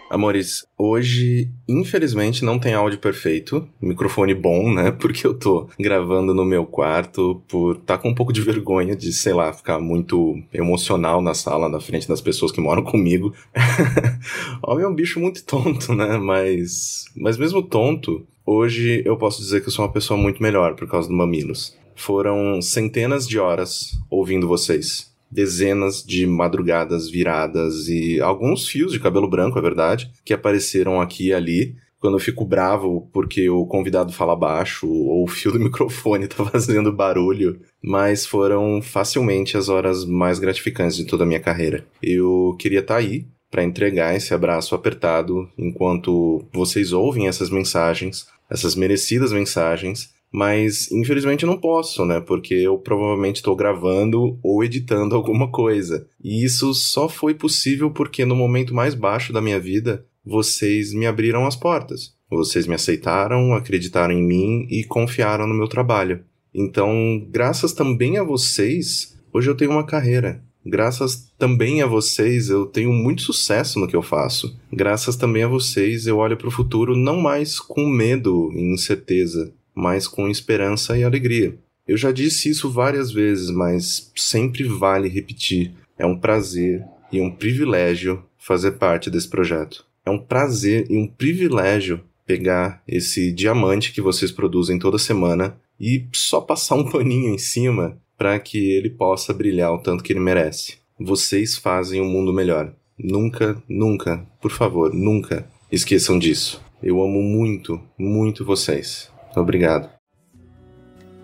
Amores, 0.10 0.66
hoje, 0.78 1.50
infelizmente, 1.68 2.46
não 2.46 2.60
tem 2.60 2.74
áudio 2.74 3.00
perfeito, 3.00 3.68
microfone 3.82 4.34
bom, 4.34 4.72
né? 4.72 4.92
Porque 4.98 5.26
eu 5.26 5.34
tô 5.34 5.68
gravando 5.80 6.34
no 6.34 6.46
meu 6.46 6.66
quarto 6.66 7.42
por 7.48 7.78
tá 7.78 7.98
com 7.98 8.10
um 8.10 8.16
pouco 8.16 8.32
de 8.32 8.42
vergonha 8.42 8.96
de, 8.96 9.12
sei 9.12 9.34
lá, 9.34 9.52
ficar 9.52 9.80
muito 9.80 10.42
emocional 10.54 11.22
na 11.22 11.34
sala, 11.34 11.68
na 11.68 11.80
frente 11.80 12.08
das 12.08 12.22
pessoas 12.22 12.52
que 12.52 12.62
moram 12.62 12.84
comigo. 12.86 13.34
Homem 14.62 14.86
é 14.86 14.88
um 14.88 14.96
bicho 14.96 15.20
muito 15.20 15.44
tonto, 15.44 15.94
né? 15.94 16.18
Mas, 16.18 17.06
mas 17.16 17.38
mesmo 17.38 17.64
tonto, 17.64 18.26
hoje 18.46 19.02
eu 19.06 19.18
posso 19.18 19.42
dizer 19.42 19.62
que 19.62 19.68
eu 19.68 19.72
sou 19.72 19.84
uma 19.84 19.92
pessoa 19.92 20.18
muito 20.18 20.42
melhor 20.42 20.76
por 20.76 20.88
causa 20.88 21.10
do 21.10 21.16
Mamilos. 21.16 21.76
Foram 21.96 22.62
centenas 22.62 23.28
de 23.28 23.40
horas 23.40 23.92
ouvindo 24.10 24.48
vocês 24.48 25.14
dezenas 25.36 26.02
de 26.02 26.26
madrugadas 26.26 27.10
viradas 27.10 27.90
e 27.90 28.22
alguns 28.22 28.68
fios 28.68 28.94
de 28.94 29.00
cabelo 29.00 29.30
branco, 29.30 29.60
é 29.60 29.62
verdade, 29.62 30.10
que 30.24 30.34
apareceram 30.34 31.02
aqui 31.02 31.28
e 31.28 31.34
ali. 31.34 31.76
Quando 32.00 32.16
eu 32.16 32.20
fico 32.20 32.46
bravo 32.46 33.10
porque 33.12 33.50
o 33.50 33.66
convidado 33.66 34.14
fala 34.14 34.36
baixo 34.36 34.88
ou 34.88 35.24
o 35.24 35.28
fio 35.28 35.52
do 35.52 35.60
microfone 35.60 36.28
tá 36.28 36.46
fazendo 36.46 36.94
barulho, 36.94 37.60
mas 37.84 38.26
foram 38.26 38.82
facilmente 38.82 39.58
as 39.58 39.70
horas 39.70 40.06
mais 40.06 40.38
gratificantes 40.38 40.96
de 40.96 41.06
toda 41.06 41.24
a 41.24 41.28
minha 41.28 41.40
carreira. 41.40 41.86
Eu 42.02 42.56
queria 42.60 42.80
estar 42.80 42.96
tá 42.96 43.00
aí 43.00 43.26
para 43.50 43.64
entregar 43.64 44.16
esse 44.16 44.34
abraço 44.34 44.76
apertado 44.76 45.50
enquanto 45.58 46.46
vocês 46.54 46.94
ouvem 46.94 47.28
essas 47.28 47.50
mensagens 47.50 48.28
essas 48.50 48.76
merecidas 48.76 49.32
mensagens, 49.32 50.14
mas 50.36 50.92
infelizmente 50.92 51.46
não 51.46 51.58
posso, 51.58 52.04
né? 52.04 52.20
Porque 52.20 52.54
eu 52.54 52.78
provavelmente 52.78 53.38
estou 53.38 53.56
gravando 53.56 54.38
ou 54.44 54.62
editando 54.66 55.16
alguma 55.16 55.48
coisa. 55.50 56.06
E 56.22 56.44
isso 56.44 56.74
só 56.74 57.08
foi 57.08 57.34
possível 57.34 57.90
porque 57.90 58.26
no 58.26 58.36
momento 58.36 58.76
mais 58.76 58.94
baixo 58.94 59.32
da 59.32 59.40
minha 59.40 59.58
vida, 59.58 60.06
vocês 60.26 60.94
me 60.94 61.08
abriram 61.08 61.48
as 61.48 61.56
portas. 61.56 62.14
Vocês 62.30 62.68
me 62.68 62.76
aceitaram, 62.76 63.54
acreditaram 63.54 64.14
em 64.14 64.22
mim 64.22 64.68
e 64.70 64.84
confiaram 64.84 65.48
no 65.48 65.54
meu 65.54 65.70
trabalho. 65.70 66.26
Então, 66.54 67.26
graças 67.30 67.72
também 67.72 68.18
a 68.18 68.24
vocês, 68.24 69.18
hoje 69.32 69.50
eu 69.50 69.56
tenho 69.56 69.72
uma 69.72 69.86
carreira. 69.86 70.44
Graças 70.66 71.32
também 71.38 71.82
a 71.82 71.88
vocês, 71.88 72.50
eu 72.50 72.66
tenho 72.66 72.92
muito 72.92 73.22
sucesso 73.22 73.80
no 73.80 73.88
que 73.88 73.96
eu 73.96 74.02
faço. 74.02 74.60
Graças 74.74 75.16
também 75.16 75.44
a 75.44 75.48
vocês, 75.48 76.08
eu 76.08 76.18
olho 76.18 76.36
para 76.36 76.50
o 76.50 76.52
futuro 76.52 76.94
não 76.94 77.22
mais 77.22 77.58
com 77.58 77.88
medo 77.88 78.52
e 78.52 78.74
incerteza, 78.74 79.54
mas 79.76 80.08
com 80.08 80.30
esperança 80.30 80.98
e 80.98 81.04
alegria. 81.04 81.58
Eu 81.88 81.98
já 81.98 82.12
disse 82.12 82.50
isso 82.50 82.72
várias 82.72 83.12
vezes, 83.12 83.52
mas 83.52 84.12
sempre 84.16 84.64
vale 84.64 85.08
repetir. 85.08 85.74
É 85.98 86.06
um 86.06 86.18
prazer 86.18 86.84
e 87.12 87.22
um 87.22 87.30
privilégio 87.30 88.24
fazer 88.38 88.72
parte 88.74 89.10
desse 89.10 89.28
projeto. 89.28 89.86
É 90.06 90.10
um 90.10 90.18
prazer 90.18 90.88
e 90.90 90.98
um 90.98 91.08
privilégio 91.08 92.02
pegar 92.26 92.82
esse 92.88 93.32
diamante 93.32 93.92
que 93.92 94.02
vocês 94.02 94.32
produzem 94.32 94.80
toda 94.80 94.98
semana 94.98 95.58
e 95.80 96.08
só 96.14 96.42
passar 96.42 96.76
um 96.76 96.86
paninho 96.90 97.34
em 97.34 97.38
cima 97.38 97.98
para 98.18 98.40
que 98.40 98.72
ele 98.72 98.90
possa 98.90 99.34
brilhar 99.34 99.74
o 99.74 99.78
tanto 99.78 100.04
que 100.04 100.14
ele 100.14 100.20
merece. 100.20 100.78
Vocês 101.00 101.58
fazem 101.58 102.02
o 102.02 102.06
um 102.06 102.10
mundo 102.10 102.34
melhor. 102.34 102.74
Nunca, 102.98 103.62
nunca, 103.68 104.26
por 104.42 104.52
favor, 104.52 104.94
nunca 104.94 105.48
esqueçam 105.72 106.18
disso. 106.18 106.64
Eu 106.82 107.02
amo 107.04 107.22
muito, 107.22 107.82
muito 107.98 108.46
vocês. 108.46 109.10
Obrigado. 109.40 109.90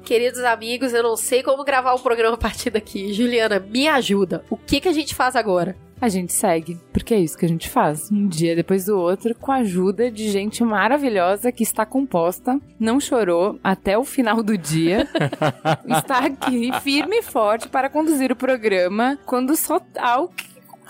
Queridos 0.04 0.44
amigos, 0.44 0.94
eu 0.94 1.04
não 1.04 1.16
sei 1.16 1.44
como 1.44 1.64
gravar 1.64 1.94
o 1.94 2.00
programa 2.00 2.36
a 2.36 2.38
partir 2.38 2.70
daqui. 2.70 3.14
Juliana, 3.14 3.60
me 3.60 3.88
ajuda. 3.88 4.44
O 4.50 4.58
que, 4.58 4.82
que 4.82 4.90
a 4.90 4.94
gente 4.94 5.16
faz 5.16 5.36
agora? 5.36 5.76
A 6.02 6.10
gente 6.10 6.34
segue, 6.34 6.80
porque 6.92 7.14
é 7.14 7.20
isso 7.20 7.38
que 7.38 7.46
a 7.46 7.48
gente 7.48 7.70
faz, 7.70 8.12
um 8.12 8.28
dia 8.28 8.56
depois 8.56 8.86
do 8.86 9.00
outro, 9.00 9.36
com 9.36 9.52
a 9.52 9.58
ajuda 9.58 10.10
de 10.10 10.32
gente 10.32 10.64
maravilhosa 10.64 11.52
que 11.52 11.62
está 11.62 11.86
composta, 11.86 12.60
não 12.80 13.00
chorou 13.00 13.60
até 13.64 13.96
o 13.96 14.04
final 14.04 14.42
do 14.42 14.58
dia, 14.58 15.08
está 15.88 16.26
aqui 16.26 16.72
firme 16.82 17.20
e 17.20 17.22
forte 17.22 17.70
para 17.70 17.88
conduzir 17.88 18.32
o 18.32 18.36
programa 18.36 19.20
quando 19.28 19.56
só 19.56 19.80
há 19.96 20.22
o 20.24 20.30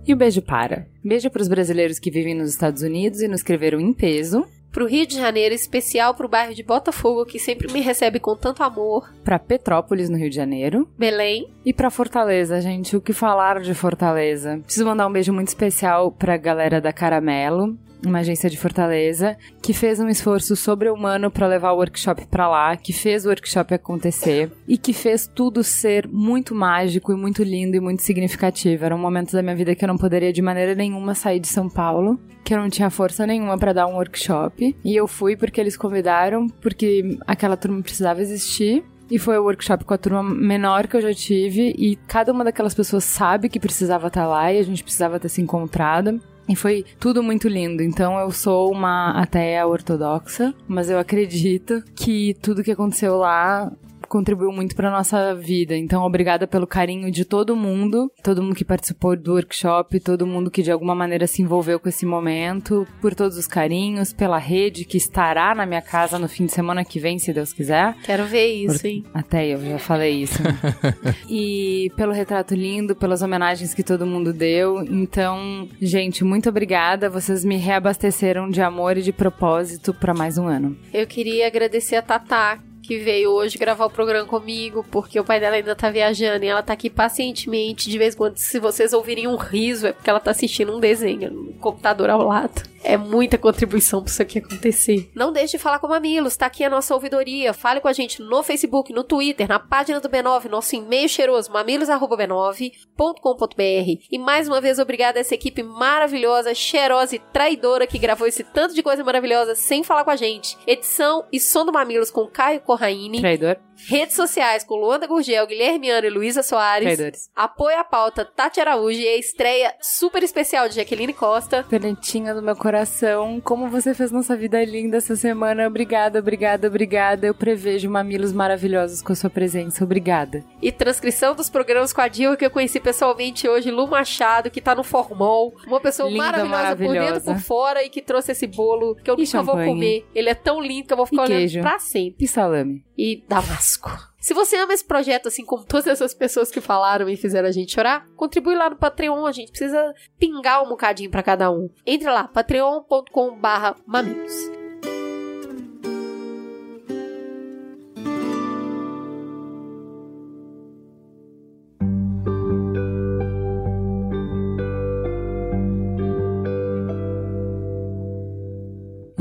E 0.06 0.12
o 0.12 0.16
beijo 0.16 0.42
para. 0.42 0.86
Beijo 1.04 1.30
para 1.30 1.42
os 1.42 1.48
brasileiros 1.48 1.98
que 1.98 2.10
vivem 2.10 2.34
nos 2.34 2.50
Estados 2.50 2.82
Unidos 2.82 3.20
e 3.20 3.28
nos 3.28 3.40
escreveram 3.40 3.80
em 3.80 3.92
peso. 3.92 4.44
Pro 4.72 4.86
Rio 4.86 5.06
de 5.06 5.16
Janeiro, 5.16 5.54
especial 5.54 6.14
pro 6.14 6.28
bairro 6.28 6.54
de 6.54 6.62
Botafogo, 6.62 7.26
que 7.26 7.38
sempre 7.38 7.70
me 7.70 7.80
recebe 7.82 8.18
com 8.18 8.34
tanto 8.34 8.62
amor. 8.62 9.12
Pra 9.22 9.38
Petrópolis, 9.38 10.08
no 10.08 10.16
Rio 10.16 10.30
de 10.30 10.36
Janeiro. 10.36 10.88
Belém. 10.98 11.46
E 11.62 11.74
pra 11.74 11.90
Fortaleza, 11.90 12.58
gente. 12.58 12.96
O 12.96 13.00
que 13.00 13.12
falaram 13.12 13.60
de 13.60 13.74
Fortaleza? 13.74 14.60
Preciso 14.64 14.86
mandar 14.86 15.06
um 15.06 15.12
beijo 15.12 15.32
muito 15.32 15.48
especial 15.48 16.10
pra 16.10 16.38
galera 16.38 16.80
da 16.80 16.90
Caramelo, 16.90 17.76
uma 18.04 18.20
agência 18.20 18.50
de 18.50 18.58
Fortaleza, 18.58 19.36
que 19.62 19.72
fez 19.72 20.00
um 20.00 20.08
esforço 20.08 20.56
sobre-humano 20.56 21.30
para 21.30 21.46
levar 21.46 21.72
o 21.72 21.76
workshop 21.76 22.26
para 22.26 22.48
lá, 22.48 22.76
que 22.76 22.92
fez 22.92 23.24
o 23.24 23.28
workshop 23.28 23.74
acontecer 23.74 24.50
e 24.66 24.76
que 24.76 24.92
fez 24.92 25.26
tudo 25.26 25.62
ser 25.62 26.08
muito 26.08 26.54
mágico 26.54 27.12
e 27.12 27.16
muito 27.16 27.42
lindo 27.42 27.76
e 27.76 27.80
muito 27.80 28.02
significativo. 28.02 28.84
Era 28.84 28.94
um 28.94 28.98
momento 28.98 29.32
da 29.32 29.42
minha 29.42 29.56
vida 29.56 29.74
que 29.74 29.84
eu 29.84 29.88
não 29.88 29.96
poderia 29.96 30.32
de 30.32 30.42
maneira 30.42 30.74
nenhuma 30.74 31.14
sair 31.14 31.40
de 31.40 31.48
São 31.48 31.68
Paulo, 31.68 32.18
que 32.44 32.54
eu 32.54 32.58
não 32.58 32.68
tinha 32.68 32.90
força 32.90 33.26
nenhuma 33.26 33.56
para 33.56 33.72
dar 33.72 33.86
um 33.86 33.94
workshop, 33.94 34.76
e 34.84 34.96
eu 34.96 35.06
fui 35.06 35.36
porque 35.36 35.60
eles 35.60 35.76
convidaram, 35.76 36.48
porque 36.60 37.18
aquela 37.26 37.56
turma 37.56 37.82
precisava 37.82 38.20
existir. 38.20 38.84
E 39.10 39.18
foi 39.18 39.36
o 39.36 39.42
workshop 39.42 39.84
com 39.84 39.92
a 39.92 39.98
turma 39.98 40.22
menor 40.22 40.86
que 40.86 40.96
eu 40.96 41.00
já 41.02 41.12
tive. 41.12 41.74
E 41.76 41.96
cada 42.08 42.32
uma 42.32 42.44
daquelas 42.44 42.72
pessoas 42.72 43.04
sabe 43.04 43.50
que 43.50 43.60
precisava 43.60 44.06
estar 44.06 44.26
lá 44.26 44.50
e 44.50 44.58
a 44.58 44.62
gente 44.62 44.82
precisava 44.82 45.20
ter 45.20 45.28
se 45.28 45.42
encontrado. 45.42 46.18
E 46.48 46.56
foi 46.56 46.84
tudo 46.98 47.22
muito 47.22 47.48
lindo. 47.48 47.82
Então 47.82 48.18
eu 48.18 48.30
sou 48.30 48.70
uma 48.72 49.10
ateia 49.12 49.66
ortodoxa, 49.66 50.52
mas 50.66 50.90
eu 50.90 50.98
acredito 50.98 51.82
que 51.94 52.34
tudo 52.42 52.64
que 52.64 52.72
aconteceu 52.72 53.16
lá 53.16 53.70
contribuiu 54.12 54.52
muito 54.52 54.76
para 54.76 54.90
nossa 54.90 55.34
vida. 55.34 55.74
Então, 55.74 56.04
obrigada 56.04 56.46
pelo 56.46 56.66
carinho 56.66 57.10
de 57.10 57.24
todo 57.24 57.56
mundo, 57.56 58.12
todo 58.22 58.42
mundo 58.42 58.54
que 58.54 58.62
participou 58.62 59.16
do 59.16 59.32
workshop, 59.32 59.98
todo 60.00 60.26
mundo 60.26 60.50
que 60.50 60.62
de 60.62 60.70
alguma 60.70 60.94
maneira 60.94 61.26
se 61.26 61.40
envolveu 61.40 61.80
com 61.80 61.88
esse 61.88 62.04
momento, 62.04 62.86
por 63.00 63.14
todos 63.14 63.38
os 63.38 63.46
carinhos, 63.46 64.12
pela 64.12 64.36
rede 64.36 64.84
que 64.84 64.98
estará 64.98 65.54
na 65.54 65.64
minha 65.64 65.80
casa 65.80 66.18
no 66.18 66.28
fim 66.28 66.44
de 66.44 66.52
semana 66.52 66.84
que 66.84 67.00
vem, 67.00 67.18
se 67.18 67.32
Deus 67.32 67.54
quiser. 67.54 67.96
Quero 68.04 68.26
ver 68.26 68.52
isso, 68.52 68.82
por... 68.82 68.86
hein? 68.86 69.02
Até 69.14 69.46
eu 69.46 69.64
já 69.64 69.78
falei 69.78 70.22
isso. 70.22 70.42
Né? 70.42 70.52
e 71.26 71.90
pelo 71.96 72.12
retrato 72.12 72.54
lindo, 72.54 72.94
pelas 72.94 73.22
homenagens 73.22 73.72
que 73.72 73.82
todo 73.82 74.04
mundo 74.04 74.30
deu. 74.34 74.82
Então, 74.82 75.66
gente, 75.80 76.22
muito 76.22 76.50
obrigada. 76.50 77.08
Vocês 77.08 77.46
me 77.46 77.56
reabasteceram 77.56 78.50
de 78.50 78.60
amor 78.60 78.98
e 78.98 79.02
de 79.02 79.12
propósito 79.12 79.94
para 79.94 80.12
mais 80.12 80.36
um 80.36 80.46
ano. 80.46 80.76
Eu 80.92 81.06
queria 81.06 81.46
agradecer 81.46 81.96
a 81.96 82.02
Tatá, 82.02 82.58
que 82.92 82.98
veio 82.98 83.30
hoje 83.30 83.56
gravar 83.56 83.86
o 83.86 83.90
programa 83.90 84.26
comigo, 84.26 84.84
porque 84.90 85.18
o 85.18 85.24
pai 85.24 85.40
dela 85.40 85.56
ainda 85.56 85.74
tá 85.74 85.88
viajando 85.88 86.44
e 86.44 86.48
ela 86.48 86.62
tá 86.62 86.74
aqui 86.74 86.90
pacientemente. 86.90 87.88
De 87.88 87.96
vez 87.96 88.14
em 88.14 88.18
quando, 88.18 88.36
se 88.36 88.58
vocês 88.58 88.92
ouvirem 88.92 89.26
um 89.26 89.36
riso, 89.36 89.86
é 89.86 89.92
porque 89.92 90.10
ela 90.10 90.20
tá 90.20 90.30
assistindo 90.30 90.76
um 90.76 90.80
desenho 90.80 91.30
no 91.30 91.52
computador 91.54 92.10
ao 92.10 92.22
lado. 92.22 92.71
É 92.84 92.96
muita 92.96 93.38
contribuição 93.38 94.02
pra 94.02 94.10
isso 94.10 94.22
aqui 94.22 94.38
acontecer. 94.38 95.10
Não 95.14 95.32
deixe 95.32 95.56
de 95.56 95.62
falar 95.62 95.78
com 95.78 95.88
Mamilos, 95.88 96.36
tá 96.36 96.46
aqui 96.46 96.64
a 96.64 96.70
nossa 96.70 96.94
ouvidoria. 96.94 97.52
Fale 97.52 97.80
com 97.80 97.88
a 97.88 97.92
gente 97.92 98.22
no 98.22 98.42
Facebook, 98.42 98.92
no 98.92 99.04
Twitter, 99.04 99.48
na 99.48 99.58
página 99.58 100.00
do 100.00 100.08
B9, 100.08 100.48
nosso 100.48 100.74
e-mail 100.74 101.08
cheiroso, 101.08 101.52
mamilos.b9.com.br. 101.52 104.06
E 104.10 104.18
mais 104.18 104.48
uma 104.48 104.60
vez, 104.60 104.78
obrigada 104.78 105.18
a 105.18 105.20
essa 105.20 105.34
equipe 105.34 105.62
maravilhosa, 105.62 106.54
cheirosa 106.54 107.16
e 107.16 107.18
traidora 107.18 107.86
que 107.86 107.98
gravou 107.98 108.26
esse 108.26 108.44
tanto 108.44 108.74
de 108.74 108.82
coisa 108.82 109.04
maravilhosa 109.04 109.54
sem 109.54 109.84
falar 109.84 110.04
com 110.04 110.10
a 110.10 110.16
gente. 110.16 110.56
Edição 110.66 111.24
e 111.32 111.38
som 111.38 111.64
do 111.64 111.72
Mamilos 111.72 112.10
com 112.10 112.26
Caio 112.26 112.60
Corraine. 112.60 113.20
Traidor. 113.20 113.56
Redes 113.88 114.14
sociais 114.16 114.64
com 114.64 114.76
Luanda 114.76 115.06
Gurgel, 115.06 115.46
Guilherme 115.46 115.90
Ana 115.90 116.06
e 116.06 116.10
Luísa 116.10 116.42
Soares. 116.42 116.84
Traidores. 116.84 117.30
Apoio 117.34 117.78
à 117.78 117.84
pauta 117.84 118.24
Tati 118.24 118.60
Araújo 118.60 118.98
e 119.00 119.06
a 119.08 119.16
estreia 119.16 119.74
super 119.80 120.22
especial 120.22 120.68
de 120.68 120.76
Jaqueline 120.76 121.12
Costa. 121.12 121.64
Penetinha 121.68 122.34
do 122.34 122.42
meu 122.42 122.54
coração, 122.56 123.40
como 123.40 123.68
você 123.68 123.94
fez 123.94 124.10
nossa 124.12 124.36
vida 124.36 124.62
linda 124.64 124.98
essa 124.98 125.16
semana. 125.16 125.66
Obrigada, 125.66 126.18
obrigada, 126.20 126.68
obrigada. 126.68 127.26
Eu 127.26 127.34
prevejo 127.34 127.90
mamilos 127.90 128.32
maravilhosos 128.32 129.02
com 129.02 129.12
a 129.12 129.16
sua 129.16 129.30
presença. 129.30 129.84
Obrigada. 129.84 130.44
E 130.60 130.70
transcrição 130.70 131.34
dos 131.34 131.50
programas 131.50 131.92
com 131.92 132.00
a 132.00 132.08
Dilma 132.08 132.36
que 132.36 132.44
eu 132.46 132.50
conheci 132.50 132.78
pessoalmente 132.80 133.48
hoje, 133.48 133.70
Lu 133.70 133.86
Machado, 133.86 134.50
que 134.50 134.60
tá 134.60 134.74
no 134.74 134.84
Formol. 134.84 135.54
Uma 135.66 135.80
pessoa 135.80 136.08
Linda, 136.08 136.44
maravilhosa, 136.44 136.76
por 136.76 136.76
dentro 136.78 136.94
e 136.94 136.98
maravilhosa. 136.98 137.32
por 137.34 137.40
fora 137.40 137.82
e 137.84 137.88
que 137.90 138.00
trouxe 138.02 138.32
esse 138.32 138.46
bolo 138.46 138.94
que 138.96 139.10
eu 139.10 139.14
E 139.18 139.24
nunca 139.24 139.42
vou 139.42 139.54
champanhe. 139.56 139.68
comer. 139.68 140.06
Ele 140.14 140.28
é 140.30 140.34
tão 140.34 140.60
lindo 140.60 140.86
que 140.86 140.92
eu 140.92 140.96
vou 140.96 141.06
ficar 141.06 141.22
E 141.22 141.26
olhando 141.26 141.38
queijo. 141.38 141.60
pra 141.60 141.78
sempre. 141.78 142.24
E 142.24 142.28
salame. 142.28 142.84
E 142.96 143.24
Damasco. 143.28 143.90
Se 144.20 144.34
você 144.34 144.56
ama 144.56 144.72
esse 144.72 144.84
projeto, 144.84 145.28
assim 145.28 145.44
como 145.44 145.64
todas 145.64 145.86
essas 145.86 146.14
pessoas 146.14 146.50
que 146.50 146.60
falaram 146.60 147.08
e 147.08 147.16
fizeram 147.16 147.48
a 147.48 147.52
gente 147.52 147.72
chorar, 147.72 148.06
contribui 148.16 148.54
lá 148.54 148.70
no 148.70 148.76
Patreon. 148.76 149.26
A 149.26 149.32
gente 149.32 149.50
precisa 149.50 149.92
pingar 150.18 150.62
um 150.62 150.68
bocadinho 150.68 151.10
pra 151.10 151.22
cada 151.22 151.50
um. 151.50 151.68
Entre 151.84 152.08
lá, 152.08 152.28
patreon.com 152.28 153.40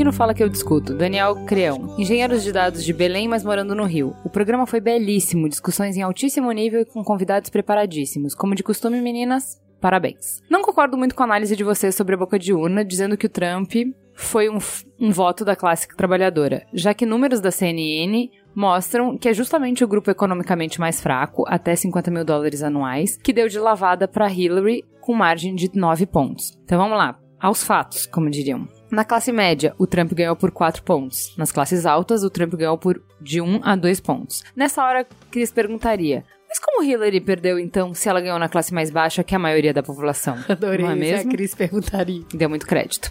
E 0.01 0.03
no 0.03 0.11
Fala 0.11 0.33
Que 0.33 0.43
Eu 0.43 0.49
Discuto, 0.49 0.95
Daniel 0.95 1.35
Creão, 1.45 1.95
engenheiros 1.95 2.41
de 2.41 2.51
dados 2.51 2.83
de 2.83 2.91
Belém, 2.91 3.27
mas 3.27 3.43
morando 3.43 3.75
no 3.75 3.85
Rio. 3.85 4.15
O 4.25 4.31
programa 4.31 4.65
foi 4.65 4.81
belíssimo, 4.81 5.47
discussões 5.47 5.95
em 5.95 6.01
altíssimo 6.01 6.51
nível 6.51 6.81
e 6.81 6.85
com 6.85 7.03
convidados 7.03 7.51
preparadíssimos. 7.51 8.33
Como 8.33 8.55
de 8.55 8.63
costume, 8.63 8.99
meninas, 8.99 9.61
parabéns. 9.79 10.41
Não 10.49 10.63
concordo 10.63 10.97
muito 10.97 11.13
com 11.13 11.21
a 11.21 11.25
análise 11.27 11.55
de 11.55 11.63
vocês 11.63 11.93
sobre 11.93 12.15
a 12.15 12.17
boca 12.17 12.39
de 12.39 12.51
urna, 12.51 12.83
dizendo 12.83 13.15
que 13.15 13.27
o 13.27 13.29
Trump 13.29 13.73
foi 14.15 14.49
um, 14.49 14.57
um 14.99 15.11
voto 15.11 15.45
da 15.45 15.55
classe 15.55 15.87
trabalhadora, 15.95 16.65
já 16.73 16.95
que 16.95 17.05
números 17.05 17.39
da 17.39 17.51
CNN 17.51 18.27
mostram 18.55 19.15
que 19.15 19.29
é 19.29 19.33
justamente 19.35 19.83
o 19.83 19.87
grupo 19.87 20.09
economicamente 20.09 20.79
mais 20.79 20.99
fraco, 20.99 21.43
até 21.47 21.75
50 21.75 22.09
mil 22.09 22.25
dólares 22.25 22.63
anuais, 22.63 23.17
que 23.17 23.31
deu 23.31 23.47
de 23.47 23.59
lavada 23.59 24.07
para 24.07 24.31
Hillary 24.31 24.83
com 24.99 25.13
margem 25.13 25.53
de 25.53 25.69
9 25.75 26.07
pontos. 26.07 26.57
Então 26.63 26.79
vamos 26.79 26.97
lá, 26.97 27.19
aos 27.39 27.63
fatos, 27.63 28.07
como 28.07 28.31
diriam. 28.31 28.67
Na 28.91 29.05
classe 29.05 29.31
média, 29.31 29.73
o 29.77 29.87
Trump 29.87 30.11
ganhou 30.13 30.35
por 30.35 30.51
4 30.51 30.83
pontos. 30.83 31.33
Nas 31.37 31.51
classes 31.51 31.85
altas, 31.85 32.23
o 32.23 32.29
Trump 32.29 32.53
ganhou 32.55 32.77
por 32.77 33.01
de 33.21 33.39
1 33.39 33.61
a 33.63 33.75
2 33.75 33.99
pontos. 34.01 34.43
Nessa 34.55 34.83
hora, 34.83 35.07
Chris 35.31 35.49
perguntaria: 35.49 36.25
mas 36.51 36.59
como 36.59 36.83
Hillary 36.83 37.21
perdeu 37.21 37.57
então 37.57 37.93
se 37.93 38.09
ela 38.09 38.19
ganhou 38.19 38.37
na 38.37 38.49
classe 38.49 38.73
mais 38.73 38.91
baixa 38.91 39.23
que 39.23 39.33
a 39.33 39.39
maioria 39.39 39.73
da 39.73 39.81
população? 39.81 40.35
Adorei 40.49 40.85
Não 40.85 40.91
é 40.91 40.95
mesmo? 40.95 41.29
a 41.29 41.33
Cris 41.33 41.55
perguntaria. 41.55 42.25
Deu 42.33 42.49
muito 42.49 42.67
crédito. 42.67 43.09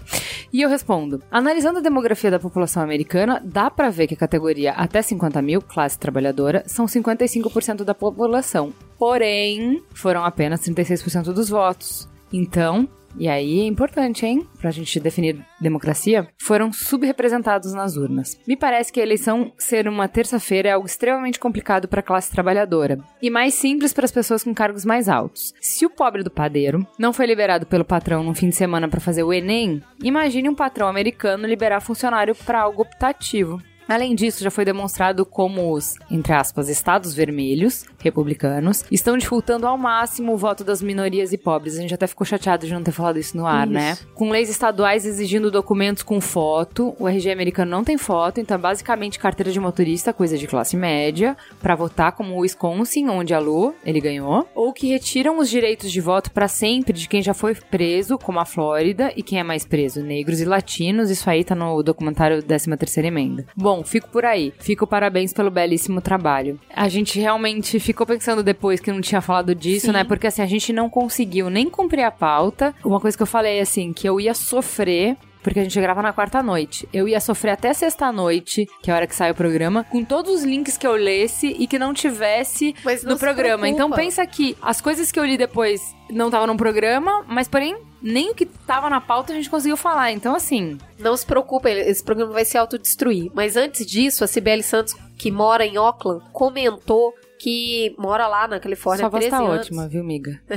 E 0.52 0.60
eu 0.60 0.68
respondo: 0.68 1.22
analisando 1.30 1.78
a 1.78 1.82
demografia 1.82 2.30
da 2.30 2.38
população 2.38 2.82
americana, 2.82 3.40
dá 3.42 3.70
pra 3.70 3.88
ver 3.88 4.08
que 4.08 4.12
a 4.12 4.18
categoria 4.18 4.72
até 4.72 5.00
50 5.00 5.40
mil, 5.40 5.62
classe 5.62 5.98
trabalhadora, 5.98 6.62
são 6.66 6.84
55% 6.84 7.82
da 7.82 7.94
população. 7.94 8.74
Porém, 8.98 9.82
foram 9.94 10.22
apenas 10.22 10.60
36% 10.60 11.32
dos 11.32 11.48
votos. 11.48 12.06
Então, 12.30 12.86
e 13.18 13.28
aí 13.28 13.60
é 13.60 13.64
importante, 13.64 14.26
hein? 14.26 14.46
Pra 14.60 14.70
gente 14.70 15.00
definir 15.00 15.44
democracia, 15.60 16.28
foram 16.38 16.72
subrepresentados 16.72 17.72
nas 17.72 17.96
urnas. 17.96 18.38
Me 18.46 18.56
parece 18.56 18.92
que 18.92 19.00
a 19.00 19.02
eleição 19.02 19.52
ser 19.58 19.88
uma 19.88 20.08
terça-feira 20.08 20.68
é 20.68 20.72
algo 20.72 20.86
extremamente 20.86 21.38
complicado 21.38 21.88
para 21.88 22.00
a 22.00 22.04
classe 22.04 22.30
trabalhadora 22.30 22.98
e 23.20 23.30
mais 23.30 23.54
simples 23.54 23.92
para 23.92 24.04
as 24.04 24.12
pessoas 24.12 24.44
com 24.44 24.54
cargos 24.54 24.84
mais 24.84 25.08
altos. 25.08 25.54
Se 25.60 25.84
o 25.84 25.90
pobre 25.90 26.22
do 26.22 26.30
padeiro 26.30 26.86
não 26.98 27.12
foi 27.12 27.26
liberado 27.26 27.66
pelo 27.66 27.84
patrão 27.84 28.22
no 28.22 28.34
fim 28.34 28.48
de 28.48 28.56
semana 28.56 28.88
para 28.88 29.00
fazer 29.00 29.22
o 29.22 29.32
Enem, 29.32 29.82
imagine 30.02 30.48
um 30.48 30.54
patrão 30.54 30.88
americano 30.88 31.46
liberar 31.46 31.80
funcionário 31.80 32.34
para 32.34 32.60
algo 32.60 32.82
optativo. 32.82 33.60
Além 33.90 34.14
disso, 34.14 34.44
já 34.44 34.52
foi 34.52 34.64
demonstrado 34.64 35.26
como 35.26 35.72
os, 35.72 35.94
entre 36.08 36.32
aspas, 36.32 36.68
estados 36.68 37.12
vermelhos, 37.12 37.84
republicanos, 37.98 38.84
estão 38.88 39.18
dificultando 39.18 39.66
ao 39.66 39.76
máximo 39.76 40.32
o 40.32 40.36
voto 40.36 40.62
das 40.62 40.80
minorias 40.80 41.32
e 41.32 41.36
pobres. 41.36 41.76
A 41.76 41.80
gente 41.80 41.92
até 41.92 42.06
ficou 42.06 42.24
chateado 42.24 42.64
de 42.64 42.72
não 42.72 42.84
ter 42.84 42.92
falado 42.92 43.18
isso 43.18 43.36
no 43.36 43.44
ar, 43.44 43.66
Isso. 43.66 43.74
né? 43.74 43.98
Com 44.14 44.30
leis 44.30 44.48
estaduais 44.48 45.04
exigindo 45.04 45.50
documentos 45.50 46.04
com 46.04 46.20
foto, 46.20 46.94
o 47.00 47.08
RG 47.08 47.32
americano 47.32 47.68
não 47.68 47.82
tem 47.82 47.98
foto, 47.98 48.38
então 48.38 48.54
é 48.54 48.58
basicamente 48.58 49.18
carteira 49.18 49.50
de 49.50 49.58
motorista, 49.58 50.12
coisa 50.12 50.38
de 50.38 50.46
classe 50.46 50.76
média, 50.76 51.36
pra 51.60 51.74
votar 51.74 52.12
como 52.12 52.36
o 52.36 52.42
Wisconsin, 52.42 53.08
onde 53.08 53.34
a 53.34 53.40
Lu, 53.40 53.74
ele 53.84 54.00
ganhou, 54.00 54.46
ou 54.54 54.72
que 54.72 54.86
retiram 54.86 55.40
os 55.40 55.50
direitos 55.50 55.90
de 55.90 56.00
voto 56.00 56.30
pra 56.30 56.46
sempre 56.46 56.92
de 56.92 57.08
quem 57.08 57.22
já 57.22 57.34
foi 57.34 57.56
preso, 57.56 58.16
como 58.16 58.38
a 58.38 58.44
Flórida, 58.44 59.12
e 59.16 59.22
quem 59.24 59.40
é 59.40 59.42
mais 59.42 59.66
preso, 59.66 60.00
negros 60.00 60.40
e 60.40 60.44
latinos, 60.44 61.10
isso 61.10 61.28
aí 61.28 61.42
tá 61.42 61.56
no 61.56 61.82
documentário 61.82 62.40
13ª 62.40 63.04
emenda. 63.04 63.44
Bom, 63.56 63.79
fico 63.84 64.08
por 64.08 64.24
aí. 64.24 64.52
Fico 64.58 64.86
parabéns 64.86 65.32
pelo 65.32 65.50
belíssimo 65.50 66.00
trabalho. 66.00 66.58
A 66.74 66.88
gente 66.88 67.18
realmente 67.18 67.78
ficou 67.78 68.06
pensando 68.06 68.42
depois 68.42 68.80
que 68.80 68.92
não 68.92 69.00
tinha 69.00 69.20
falado 69.20 69.54
disso, 69.54 69.86
Sim. 69.86 69.92
né? 69.92 70.04
Porque 70.04 70.26
assim, 70.26 70.42
a 70.42 70.46
gente 70.46 70.72
não 70.72 70.88
conseguiu 70.88 71.50
nem 71.50 71.68
cumprir 71.68 72.02
a 72.04 72.10
pauta. 72.10 72.74
Uma 72.84 73.00
coisa 73.00 73.16
que 73.16 73.22
eu 73.22 73.26
falei 73.26 73.60
assim, 73.60 73.92
que 73.92 74.08
eu 74.08 74.20
ia 74.20 74.34
sofrer 74.34 75.16
porque 75.42 75.60
a 75.60 75.62
gente 75.62 75.80
grava 75.80 76.02
na 76.02 76.12
quarta 76.12 76.42
noite. 76.42 76.88
Eu 76.92 77.08
ia 77.08 77.20
sofrer 77.20 77.50
até 77.52 77.72
sexta-noite, 77.72 78.66
que 78.82 78.90
é 78.90 78.94
a 78.94 78.96
hora 78.96 79.06
que 79.06 79.14
sai 79.14 79.30
o 79.30 79.34
programa, 79.34 79.84
com 79.84 80.04
todos 80.04 80.30
os 80.32 80.42
links 80.44 80.76
que 80.76 80.86
eu 80.86 80.92
lesse 80.92 81.46
e 81.48 81.66
que 81.66 81.78
não 81.78 81.94
tivesse 81.94 82.74
Mas 82.84 83.02
não 83.02 83.12
no 83.12 83.16
se 83.18 83.24
programa. 83.24 83.68
Então 83.68 83.90
pensa 83.90 84.26
que 84.26 84.56
as 84.60 84.80
coisas 84.80 85.10
que 85.10 85.18
eu 85.18 85.24
li 85.24 85.36
depois 85.38 85.80
não 86.10 86.26
estavam 86.26 86.46
no 86.46 86.56
programa, 86.56 87.24
mas 87.28 87.48
porém, 87.48 87.76
nem 88.02 88.30
o 88.30 88.34
que 88.34 88.44
tava 88.46 88.90
na 88.90 89.00
pauta 89.00 89.32
a 89.32 89.36
gente 89.36 89.48
conseguiu 89.50 89.76
falar. 89.76 90.10
Então, 90.12 90.34
assim. 90.34 90.76
Não 90.98 91.16
se 91.16 91.24
preocupa, 91.24 91.70
ele- 91.70 91.88
esse 91.88 92.02
programa 92.02 92.32
vai 92.32 92.44
se 92.44 92.58
autodestruir. 92.58 93.30
Mas 93.34 93.56
antes 93.56 93.86
disso, 93.86 94.24
a 94.24 94.26
Cibele 94.26 94.62
Santos, 94.62 94.94
que 95.16 95.30
mora 95.30 95.64
em 95.64 95.76
Auckland, 95.76 96.22
comentou 96.32 97.14
que 97.38 97.94
mora 97.98 98.26
lá 98.26 98.46
na 98.46 98.60
Califórnia 98.60 99.00
Sua 99.00 99.06
há 99.06 99.10
voz 99.10 99.24
13 99.24 99.30
tá 99.30 99.42
anos. 99.42 99.60
ótima, 99.60 99.88
viu, 99.88 100.04
miga? 100.04 100.40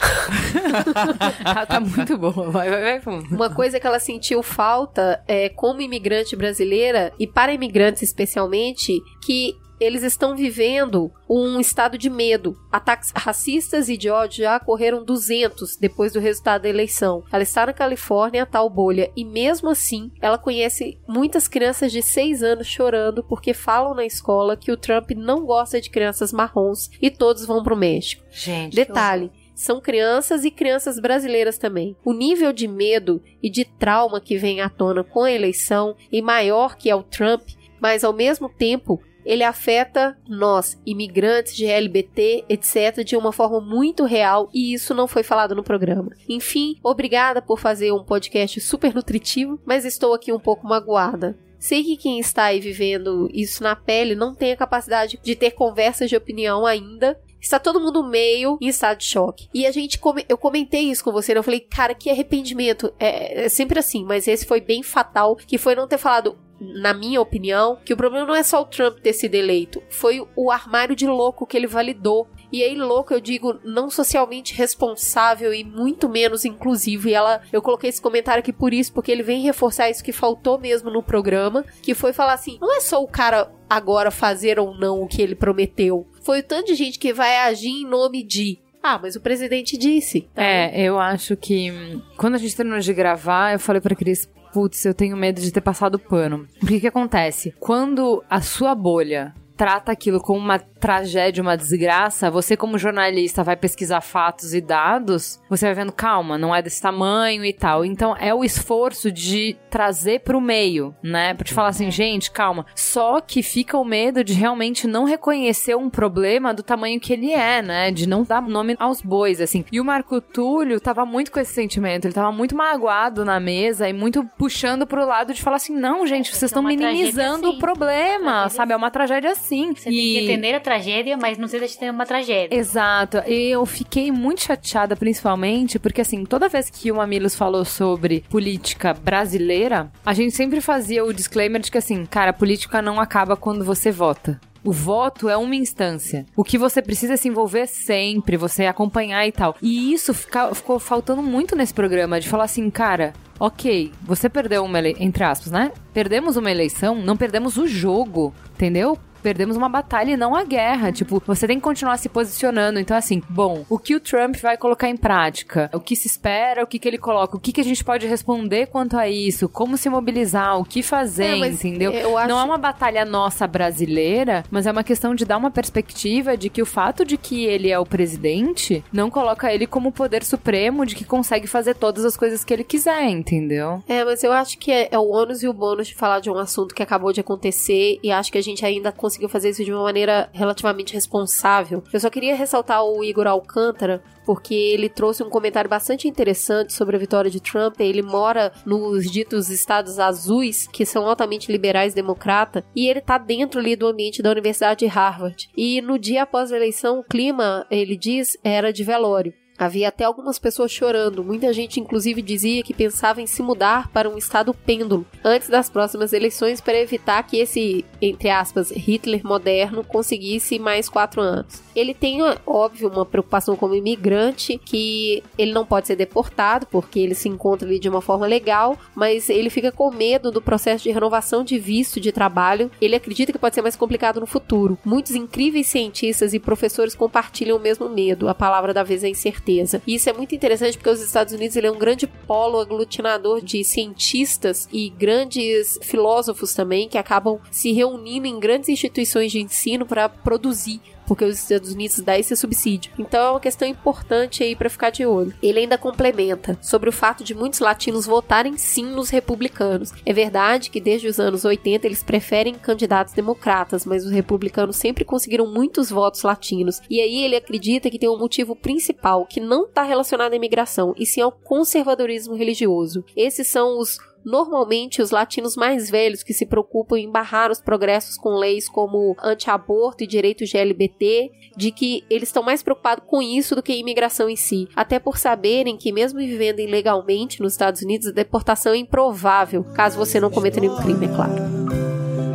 Ela 1.44 1.66
tá 1.66 1.80
muito 1.80 2.16
boa. 2.18 2.50
Vai, 2.50 2.70
vai, 2.70 2.82
vai. 2.82 3.00
fundo. 3.00 3.34
Uma 3.34 3.50
coisa 3.50 3.78
que 3.78 3.86
ela 3.86 3.98
sentiu 3.98 4.42
falta 4.42 5.22
é, 5.26 5.48
como 5.48 5.80
imigrante 5.80 6.36
brasileira, 6.36 7.12
e 7.18 7.26
para 7.26 7.52
imigrantes 7.52 8.02
especialmente, 8.02 9.00
que 9.24 9.56
eles 9.80 10.02
estão 10.02 10.36
vivendo 10.36 11.12
um 11.28 11.58
estado 11.60 11.98
de 11.98 12.08
medo. 12.08 12.56
Ataques 12.70 13.12
racistas 13.14 13.88
e 13.88 13.96
de 13.96 14.08
ódio 14.08 14.44
já 14.44 14.56
ocorreram 14.56 15.04
200 15.04 15.76
depois 15.76 16.12
do 16.12 16.20
resultado 16.20 16.62
da 16.62 16.68
eleição. 16.68 17.24
Ela 17.32 17.42
está 17.42 17.66
na 17.66 17.72
Califórnia, 17.72 18.44
a 18.44 18.46
tal 18.46 18.70
bolha, 18.70 19.10
e 19.16 19.24
mesmo 19.24 19.68
assim, 19.68 20.10
ela 20.20 20.38
conhece 20.38 20.98
muitas 21.06 21.48
crianças 21.48 21.92
de 21.92 22.02
6 22.02 22.42
anos 22.42 22.66
chorando 22.66 23.22
porque 23.24 23.52
falam 23.52 23.94
na 23.94 24.04
escola 24.04 24.56
que 24.56 24.72
o 24.72 24.76
Trump 24.76 25.10
não 25.10 25.44
gosta 25.44 25.80
de 25.80 25.90
crianças 25.90 26.32
marrons 26.32 26.90
e 27.00 27.10
todos 27.10 27.44
vão 27.44 27.62
pro 27.62 27.76
México. 27.76 28.24
Gente. 28.30 28.74
Detalhe. 28.74 29.30
São 29.54 29.80
crianças 29.80 30.44
e 30.44 30.50
crianças 30.50 30.98
brasileiras 30.98 31.56
também. 31.56 31.96
O 32.04 32.12
nível 32.12 32.52
de 32.52 32.66
medo 32.66 33.22
e 33.42 33.48
de 33.48 33.64
trauma 33.64 34.20
que 34.20 34.36
vem 34.36 34.60
à 34.60 34.68
tona 34.68 35.04
com 35.04 35.22
a 35.22 35.32
eleição 35.32 35.96
e 36.10 36.20
maior 36.20 36.76
que 36.76 36.90
é 36.90 36.94
o 36.94 37.02
Trump, 37.02 37.48
mas 37.80 38.02
ao 38.02 38.12
mesmo 38.12 38.48
tempo 38.48 39.00
ele 39.24 39.42
afeta 39.42 40.18
nós, 40.28 40.78
imigrantes 40.84 41.56
de 41.56 41.64
LBT, 41.64 42.44
etc., 42.48 43.02
de 43.04 43.16
uma 43.16 43.32
forma 43.32 43.60
muito 43.60 44.04
real 44.04 44.50
e 44.52 44.74
isso 44.74 44.92
não 44.92 45.08
foi 45.08 45.22
falado 45.22 45.54
no 45.54 45.62
programa. 45.62 46.10
Enfim, 46.28 46.76
obrigada 46.82 47.40
por 47.40 47.58
fazer 47.58 47.92
um 47.92 48.04
podcast 48.04 48.60
super 48.60 48.94
nutritivo, 48.94 49.58
mas 49.64 49.84
estou 49.84 50.12
aqui 50.12 50.32
um 50.32 50.38
pouco 50.38 50.66
magoada. 50.66 51.36
Sei 51.58 51.82
que 51.82 51.96
quem 51.96 52.18
está 52.18 52.44
aí 52.44 52.60
vivendo 52.60 53.30
isso 53.32 53.62
na 53.62 53.74
pele 53.74 54.14
não 54.14 54.34
tem 54.34 54.52
a 54.52 54.56
capacidade 54.56 55.18
de 55.22 55.34
ter 55.34 55.52
conversas 55.52 56.10
de 56.10 56.16
opinião 56.16 56.66
ainda. 56.66 57.18
Está 57.44 57.59
todo 57.59 57.78
mundo 57.78 58.02
meio 58.02 58.57
em 58.59 58.68
estado 58.68 58.96
de 58.98 59.04
choque. 59.04 59.48
E 59.52 59.66
a 59.66 59.70
gente, 59.70 59.98
come- 59.98 60.24
eu 60.28 60.38
comentei 60.38 60.90
isso 60.90 61.04
com 61.04 61.12
você, 61.12 61.35
né? 61.35 61.38
eu 61.40 61.44
falei, 61.44 61.61
cara, 61.61 61.94
que 61.94 62.09
arrependimento. 62.09 62.90
É, 62.98 63.44
é 63.44 63.48
sempre 63.50 63.78
assim, 63.78 64.02
mas 64.02 64.26
esse 64.26 64.46
foi 64.46 64.62
bem 64.62 64.83
fatal, 64.83 65.37
que 65.37 65.59
foi 65.59 65.74
não 65.74 65.87
ter 65.87 65.98
falado 65.98 66.38
na 66.59 66.94
minha 66.94 67.20
opinião, 67.20 67.76
que 67.85 67.92
o 67.92 67.96
problema 67.96 68.24
não 68.26 68.35
é 68.35 68.42
só 68.42 68.62
o 68.62 68.64
Trump 68.64 68.98
ter 69.00 69.12
sido 69.12 69.35
eleito, 69.35 69.83
foi 69.90 70.26
o 70.35 70.50
armário 70.50 70.96
de 70.96 71.07
louco 71.07 71.46
que 71.46 71.57
ele 71.57 71.66
validou. 71.66 72.28
E 72.50 72.62
aí, 72.62 72.74
louco, 72.76 73.12
eu 73.12 73.20
digo, 73.20 73.59
não 73.64 73.90
socialmente 73.90 74.54
responsável 74.54 75.52
e 75.52 75.64
muito 75.64 76.09
menos 76.09 76.44
inclusivo. 76.44 77.09
E 77.09 77.12
ela, 77.14 77.42
eu 77.52 77.61
coloquei 77.61 77.90
esse 77.90 78.00
comentário 78.00 78.40
aqui 78.40 78.52
por 78.52 78.72
isso, 78.72 78.92
porque 78.92 79.11
ele 79.11 79.22
vem 79.22 79.42
reforçar 79.42 79.90
isso 79.90 80.02
que 80.04 80.12
faltou 80.12 80.59
mesmo 80.59 80.90
no 80.90 81.02
programa, 81.02 81.64
que 81.83 81.92
foi 81.94 82.12
falar 82.12 82.35
assim: 82.35 82.57
não 82.61 82.74
é 82.74 82.80
só 82.80 83.02
o 83.02 83.09
cara 83.09 83.52
agora 83.68 84.11
fazer 84.11 84.59
ou 84.59 84.74
não 84.78 85.02
o 85.02 85.09
que 85.09 85.20
ele 85.20 85.35
prometeu. 85.35 86.07
Foi 86.24 86.40
o 86.40 86.42
tanto 86.42 86.68
de 86.68 86.74
gente 86.74 86.98
que 86.98 87.12
vai 87.12 87.37
agir 87.37 87.68
em 87.68 87.87
nome 87.87 88.22
de. 88.22 88.58
Ah, 88.82 88.98
mas 89.00 89.14
o 89.14 89.20
presidente 89.20 89.76
disse. 89.76 90.26
É, 90.34 90.82
eu 90.82 90.98
acho 90.98 91.37
que 91.37 91.70
hum, 91.70 92.02
quando 92.16 92.34
a 92.34 92.38
gente 92.38 92.56
terminou 92.56 92.80
de 92.80 92.94
gravar, 92.94 93.52
eu 93.52 93.58
falei 93.58 93.80
pra 93.80 93.94
Cris, 93.94 94.28
putz, 94.52 94.84
eu 94.84 94.94
tenho 94.94 95.16
medo 95.16 95.40
de 95.40 95.50
ter 95.52 95.60
passado 95.60 95.98
pano. 95.98 96.48
O 96.62 96.66
que 96.66 96.80
que 96.80 96.87
acontece? 96.87 97.54
Quando 97.60 98.24
a 98.28 98.40
sua 98.40 98.74
bolha 98.74 99.34
trata 99.56 99.92
aquilo 99.92 100.20
como 100.20 100.38
uma 100.38 100.58
tragédia, 100.58 101.42
uma 101.42 101.56
desgraça, 101.56 102.30
você 102.30 102.56
como 102.56 102.76
jornalista 102.78 103.42
vai 103.42 103.56
pesquisar 103.56 104.02
fatos 104.02 104.52
e 104.52 104.60
dados, 104.60 105.40
você 105.48 105.64
vai 105.64 105.74
vendo, 105.74 105.92
calma, 105.92 106.36
não 106.36 106.54
é 106.54 106.60
desse 106.60 106.82
tamanho 106.82 107.42
e 107.44 107.52
tal. 107.52 107.84
Então 107.84 108.14
é 108.18 108.34
o 108.34 108.44
esforço 108.44 109.10
de 109.10 109.56
trazer 109.70 110.20
pro 110.20 110.40
meio, 110.40 110.94
né? 111.02 111.32
Pra 111.32 111.44
te 111.44 111.54
falar 111.54 111.68
assim, 111.68 111.90
gente, 111.90 112.30
calma. 112.30 112.66
Só 112.74 113.20
que 113.20 113.42
fica 113.42 113.78
o 113.78 113.84
medo 113.84 114.22
de 114.22 114.34
realmente 114.34 114.86
não 114.86 115.04
reconhecer 115.04 115.74
um 115.74 115.88
problema 115.88 116.52
do 116.52 116.62
tamanho 116.62 117.00
que 117.00 117.12
ele 117.12 117.32
é, 117.32 117.62
né? 117.62 117.90
De 117.90 118.06
não 118.06 118.22
dar 118.22 118.42
nome 118.42 118.76
aos 118.78 119.00
bois, 119.00 119.40
assim. 119.40 119.64
E 119.72 119.80
o 119.80 119.84
Marco 119.84 120.20
Túlio 120.20 120.80
tava 120.80 121.06
muito 121.06 121.32
com 121.32 121.40
esse 121.40 121.54
sentimento, 121.54 122.04
ele 122.04 122.14
tava 122.14 122.30
muito 122.30 122.54
magoado 122.54 123.24
na 123.24 123.40
mesa 123.40 123.88
e 123.88 123.92
muito 123.92 124.24
puxando 124.36 124.86
pro 124.86 125.06
lado 125.06 125.32
de 125.32 125.42
falar 125.42 125.56
assim, 125.56 125.74
não, 125.74 126.06
gente, 126.06 126.34
vocês 126.34 126.50
estão 126.50 126.62
minimizando 126.62 127.50
o 127.50 127.58
problema, 127.58 128.48
sabe? 128.50 128.74
É 128.74 128.76
uma 128.76 128.90
tragédia 128.90 129.30
assim. 129.30 129.43
Você 129.44 129.90
tem 129.90 129.92
que 129.92 130.18
entender 130.18 130.54
a 130.54 130.61
tragédia, 130.61 131.16
mas 131.16 131.38
não 131.38 131.48
se 131.48 131.59
deixa 131.59 131.74
de 131.74 131.80
ter 131.80 131.90
uma 131.90 132.07
tragédia. 132.07 132.57
Exato. 132.57 133.18
E 133.26 133.50
eu 133.50 133.64
fiquei 133.66 134.11
muito 134.11 134.42
chateada, 134.42 134.96
principalmente, 134.96 135.78
porque 135.78 136.00
assim, 136.00 136.24
toda 136.24 136.48
vez 136.48 136.70
que 136.70 136.90
o 136.90 136.96
Mamilos 136.96 137.35
falou 137.35 137.64
sobre 137.64 138.24
política 138.28 138.94
brasileira, 138.94 139.90
a 140.04 140.14
gente 140.14 140.35
sempre 140.35 140.61
fazia 140.61 141.04
o 141.04 141.12
disclaimer 141.12 141.61
de 141.61 141.70
que 141.70 141.78
assim, 141.78 142.04
cara, 142.07 142.30
a 142.30 142.35
política 142.35 142.80
não 142.80 143.00
acaba 143.00 143.37
quando 143.37 143.64
você 143.64 143.90
vota. 143.90 144.40
O 144.64 144.72
voto 144.72 145.28
é 145.28 145.37
uma 145.37 145.54
instância. 145.54 146.24
O 146.35 146.42
que 146.42 146.57
você 146.57 146.80
precisa 146.80 147.18
se 147.18 147.28
envolver 147.28 147.66
sempre, 147.66 148.38
você 148.38 148.64
acompanhar 148.64 149.26
e 149.26 149.30
tal. 149.30 149.54
E 149.61 149.92
isso 149.92 150.14
fica, 150.14 150.54
ficou 150.54 150.78
faltando 150.78 151.22
muito 151.22 151.54
nesse 151.54 151.74
programa, 151.74 152.18
de 152.18 152.30
falar 152.30 152.44
assim, 152.44 152.70
cara, 152.70 153.12
ok, 153.38 153.92
você 154.00 154.26
perdeu 154.26 154.64
uma 154.64 154.78
eleição, 154.78 155.02
entre 155.02 155.22
aspas, 155.22 155.52
né? 155.52 155.70
Perdemos 155.92 156.38
uma 156.38 156.50
eleição, 156.50 156.94
não 156.94 157.14
perdemos 157.14 157.59
o 157.59 157.66
jogo, 157.66 158.35
entendeu? 158.54 158.98
Perdemos 159.24 159.56
uma 159.56 159.70
batalha 159.70 160.10
e 160.12 160.16
não 160.18 160.34
a 160.37 160.44
guerra. 160.44 160.92
Tipo, 160.92 161.22
você 161.26 161.46
tem 161.46 161.56
que 161.56 161.62
continuar 161.62 161.96
se 161.96 162.10
posicionando. 162.10 162.78
Então, 162.78 162.94
assim, 162.96 163.22
bom, 163.28 163.64
o 163.70 163.78
que 163.78 163.94
o 163.94 164.00
Trump 164.00 164.37
vai 164.37 164.56
colocar 164.58 164.87
em 164.88 164.96
prática? 164.98 165.70
O 165.72 165.80
que 165.80 165.96
se 165.96 166.06
espera? 166.06 166.62
O 166.62 166.66
que, 166.66 166.78
que 166.78 166.87
ele 166.87 166.98
coloca? 166.98 167.34
O 167.37 167.40
que, 167.40 167.50
que 167.52 167.60
a 167.60 167.64
gente 167.64 167.82
pode 167.82 168.06
responder 168.06 168.66
quanto 168.66 168.98
a 168.98 169.08
isso? 169.08 169.48
Como 169.48 169.78
se 169.78 169.88
mobilizar? 169.88 170.58
O 170.60 170.64
que 170.64 170.82
fazer? 170.82 171.24
É, 171.42 171.48
entendeu? 171.48 171.90
eu 171.92 172.18
acho- 172.18 172.28
Não 172.28 172.38
é 172.38 172.44
uma 172.44 172.58
batalha 172.58 173.02
nossa 173.06 173.46
brasileira, 173.46 174.44
mas 174.50 174.66
é 174.66 174.70
uma 174.72 174.84
questão 174.84 175.14
de 175.14 175.24
dar 175.24 175.38
uma 175.38 175.50
perspectiva 175.50 176.37
de 176.37 176.50
que 176.50 176.60
o 176.60 176.66
fato 176.66 177.02
de 177.04 177.16
que 177.16 177.44
ele 177.46 177.70
é 177.70 177.78
o 177.78 177.87
presidente 177.87 178.84
não 178.92 179.10
coloca 179.10 179.52
ele 179.52 179.66
como 179.66 179.90
poder 179.90 180.22
supremo 180.22 180.84
de 180.84 180.94
que 180.94 181.04
consegue 181.04 181.46
fazer 181.46 181.74
todas 181.74 182.04
as 182.04 182.16
coisas 182.16 182.44
que 182.44 182.52
ele 182.52 182.64
quiser, 182.64 183.08
entendeu? 183.08 183.82
É, 183.88 184.04
mas 184.04 184.22
eu 184.22 184.32
acho 184.32 184.58
que 184.58 184.70
é, 184.70 184.88
é 184.90 184.98
o 184.98 185.08
ônus 185.10 185.42
e 185.42 185.48
o 185.48 185.52
bônus 185.52 185.88
de 185.88 185.94
falar 185.94 186.20
de 186.20 186.30
um 186.30 186.37
assunto 186.38 186.74
que 186.74 186.82
acabou 186.82 187.12
de 187.12 187.20
acontecer 187.20 187.98
e 188.02 188.10
acho 188.10 188.30
que 188.30 188.38
a 188.38 188.42
gente 188.42 188.64
ainda 188.64 188.92
conseguiu 189.14 189.29
fazer 189.29 189.50
isso 189.50 189.64
de 189.64 189.72
uma 189.72 189.83
maneira 189.83 190.29
relativamente 190.33 190.94
responsável. 190.94 191.83
Eu 191.92 192.00
só 192.00 192.11
queria 192.11 192.35
ressaltar 192.35 192.85
o 192.85 193.05
Igor 193.05 193.27
Alcântara, 193.27 194.03
porque 194.24 194.55
ele 194.55 194.88
trouxe 194.88 195.22
um 195.22 195.31
comentário 195.31 195.70
bastante 195.70 196.09
interessante 196.09 196.72
sobre 196.72 196.96
a 196.96 196.98
vitória 196.98 197.31
de 197.31 197.40
Trump. 197.40 197.79
Ele 197.81 198.03
mora 198.03 198.53
nos 198.66 199.11
ditos 199.11 199.50
estados 199.50 199.98
azuis, 199.98 200.66
que 200.66 200.85
são 200.85 201.07
altamente 201.09 201.53
liberais 201.53 201.94
democrata, 201.94 202.64
e 202.74 202.88
ele 202.88 203.00
tá 203.00 203.18
dentro 203.18 203.61
ali 203.61 203.77
do 203.77 203.87
ambiente 203.87 204.22
da 204.22 204.31
Universidade 204.31 204.81
de 204.81 204.87
Harvard. 204.87 205.48
E 205.57 205.81
no 205.81 205.98
dia 205.98 206.22
após 206.22 206.50
a 206.50 206.57
eleição, 206.57 206.98
o 206.98 207.05
clima, 207.05 207.66
ele 207.70 207.96
diz, 207.96 208.37
era 208.42 208.72
de 208.72 208.83
velório. 208.83 209.33
Havia 209.56 209.88
até 209.88 210.04
algumas 210.04 210.38
pessoas 210.38 210.72
chorando. 210.72 211.22
Muita 211.22 211.52
gente, 211.52 211.78
inclusive, 211.78 212.20
dizia 212.20 212.62
que 212.62 212.74
pensava 212.74 213.22
em 213.22 213.26
se 213.26 213.40
mudar 213.40 213.88
para 213.90 214.08
um 214.08 214.18
estado 214.18 214.52
pêndulo 214.52 215.06
antes 215.22 215.48
das 215.48 215.70
próximas 215.70 216.12
eleições 216.12 216.60
para 216.60 216.78
evitar 216.78 217.22
que 217.22 217.38
esse, 217.38 217.84
entre 218.02 218.30
aspas, 218.30 218.70
Hitler 218.70 219.24
moderno 219.24 219.84
conseguisse 219.84 220.58
mais 220.58 220.88
quatro 220.88 221.20
anos. 221.20 221.62
Ele 221.74 221.94
tem, 221.94 222.18
óbvio, 222.46 222.88
uma 222.88 223.06
preocupação 223.06 223.56
como 223.56 223.74
imigrante, 223.74 224.58
que 224.58 225.22
ele 225.38 225.52
não 225.52 225.64
pode 225.64 225.86
ser 225.86 225.96
deportado 225.96 226.66
porque 226.66 226.98
ele 226.98 227.14
se 227.14 227.28
encontra 227.28 227.68
ali 227.68 227.78
de 227.78 227.88
uma 227.88 228.00
forma 228.00 228.26
legal, 228.26 228.76
mas 228.94 229.28
ele 229.30 229.50
fica 229.50 229.70
com 229.70 229.90
medo 229.90 230.32
do 230.32 230.42
processo 230.42 230.84
de 230.84 230.90
renovação 230.90 231.44
de 231.44 231.58
visto 231.58 232.00
de 232.00 232.10
trabalho. 232.10 232.70
Ele 232.80 232.96
acredita 232.96 233.32
que 233.32 233.38
pode 233.38 233.54
ser 233.54 233.62
mais 233.62 233.76
complicado 233.76 234.20
no 234.20 234.26
futuro. 234.26 234.78
Muitos 234.84 235.14
incríveis 235.14 235.68
cientistas 235.68 236.34
e 236.34 236.40
professores 236.40 236.94
compartilham 236.94 237.56
o 237.56 237.60
mesmo 237.60 237.88
medo. 237.88 238.28
A 238.28 238.34
palavra 238.34 238.74
da 238.74 238.82
vez 238.82 239.04
é 239.04 239.08
incerteza. 239.08 239.43
E 239.87 239.94
isso 239.94 240.09
é 240.09 240.12
muito 240.12 240.35
interessante 240.35 240.76
porque 240.76 240.90
os 240.90 241.00
Estados 241.00 241.33
Unidos 241.33 241.57
ele 241.57 241.66
é 241.66 241.70
um 241.70 241.78
grande 241.78 242.07
polo 242.07 242.59
aglutinador 242.59 243.42
de 243.42 243.62
cientistas 243.64 244.68
e 244.72 244.90
grandes 244.90 245.78
filósofos 245.83 246.54
também 246.54 246.88
que 246.88 246.98
acabam 246.98 247.38
se 247.50 247.72
reunindo 247.72 248.26
em 248.26 248.38
grandes 248.38 248.68
instituições 248.68 249.30
de 249.30 249.40
ensino 249.40 249.87
para 249.87 250.09
produzir 250.09 250.80
porque 251.06 251.24
os 251.24 251.38
Estados 251.38 251.72
Unidos 251.72 252.00
dá 252.00 252.18
esse 252.18 252.36
subsídio. 252.36 252.92
Então 252.98 253.20
é 253.20 253.30
uma 253.30 253.40
questão 253.40 253.66
importante 253.66 254.42
aí 254.42 254.54
para 254.54 254.70
ficar 254.70 254.90
de 254.90 255.06
olho. 255.06 255.34
Ele 255.42 255.60
ainda 255.60 255.78
complementa 255.78 256.58
sobre 256.60 256.88
o 256.88 256.92
fato 256.92 257.24
de 257.24 257.34
muitos 257.34 257.60
latinos 257.60 258.06
votarem 258.06 258.56
sim 258.56 258.86
nos 258.86 259.10
republicanos. 259.10 259.92
É 260.04 260.12
verdade 260.12 260.70
que 260.70 260.80
desde 260.80 261.08
os 261.08 261.18
anos 261.20 261.44
80 261.44 261.86
eles 261.86 262.02
preferem 262.02 262.54
candidatos 262.54 263.14
democratas, 263.14 263.84
mas 263.84 264.04
os 264.04 264.10
republicanos 264.10 264.76
sempre 264.76 265.04
conseguiram 265.04 265.46
muitos 265.46 265.90
votos 265.90 266.22
latinos. 266.22 266.80
E 266.88 267.00
aí 267.00 267.24
ele 267.24 267.36
acredita 267.36 267.90
que 267.90 267.98
tem 267.98 268.08
um 268.08 268.18
motivo 268.18 268.56
principal 268.56 269.26
que 269.26 269.40
não 269.40 269.64
está 269.64 269.82
relacionado 269.82 270.32
à 270.32 270.36
imigração, 270.36 270.94
e 270.96 271.06
sim 271.06 271.20
ao 271.20 271.32
conservadorismo 271.32 272.34
religioso. 272.34 273.04
Esses 273.16 273.46
são 273.48 273.78
os 273.78 273.98
normalmente 274.24 275.02
os 275.02 275.10
latinos 275.10 275.56
mais 275.56 275.90
velhos 275.90 276.22
que 276.22 276.32
se 276.32 276.46
preocupam 276.46 276.98
em 276.98 277.10
barrar 277.10 277.50
os 277.50 277.60
progressos 277.60 278.16
com 278.16 278.30
leis 278.30 278.68
como 278.68 279.16
anti-aborto 279.22 280.02
e 280.02 280.06
direitos 280.06 280.48
de 280.48 280.56
LGBT, 280.56 281.30
de 281.56 281.70
que 281.70 282.04
eles 282.08 282.28
estão 282.28 282.42
mais 282.42 282.62
preocupados 282.62 283.04
com 283.06 283.20
isso 283.20 283.54
do 283.54 283.62
que 283.62 283.72
a 283.72 283.76
imigração 283.76 284.28
em 284.28 284.37
si, 284.37 284.68
até 284.74 284.98
por 284.98 285.18
saberem 285.18 285.76
que 285.76 285.92
mesmo 285.92 286.18
vivendo 286.18 286.60
ilegalmente 286.60 287.40
nos 287.40 287.52
Estados 287.52 287.82
Unidos, 287.82 288.08
a 288.08 288.12
deportação 288.12 288.72
é 288.72 288.78
improvável, 288.78 289.64
caso 289.74 289.98
você 289.98 290.18
não 290.18 290.30
cometa 290.30 290.60
nenhum 290.60 290.76
crime, 290.76 291.06
é 291.06 291.08
claro. 291.08 291.32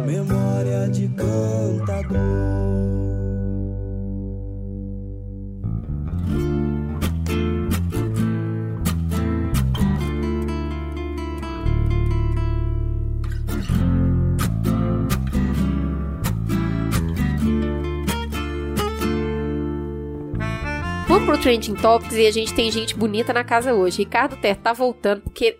Memória 0.06 0.88
de 0.90 1.08
cantador. 1.10 2.49
Vamos 21.20 21.36
pro 21.36 21.38
Trending 21.42 21.76
Topics 21.76 22.16
e 22.16 22.28
a 22.28 22.32
gente 22.32 22.54
tem 22.54 22.72
gente 22.72 22.96
bonita 22.96 23.34
na 23.34 23.44
casa 23.44 23.74
hoje. 23.74 23.98
Ricardo 23.98 24.38
Terra 24.38 24.58
tá 24.64 24.72
voltando 24.74 25.22
porque 25.22 25.58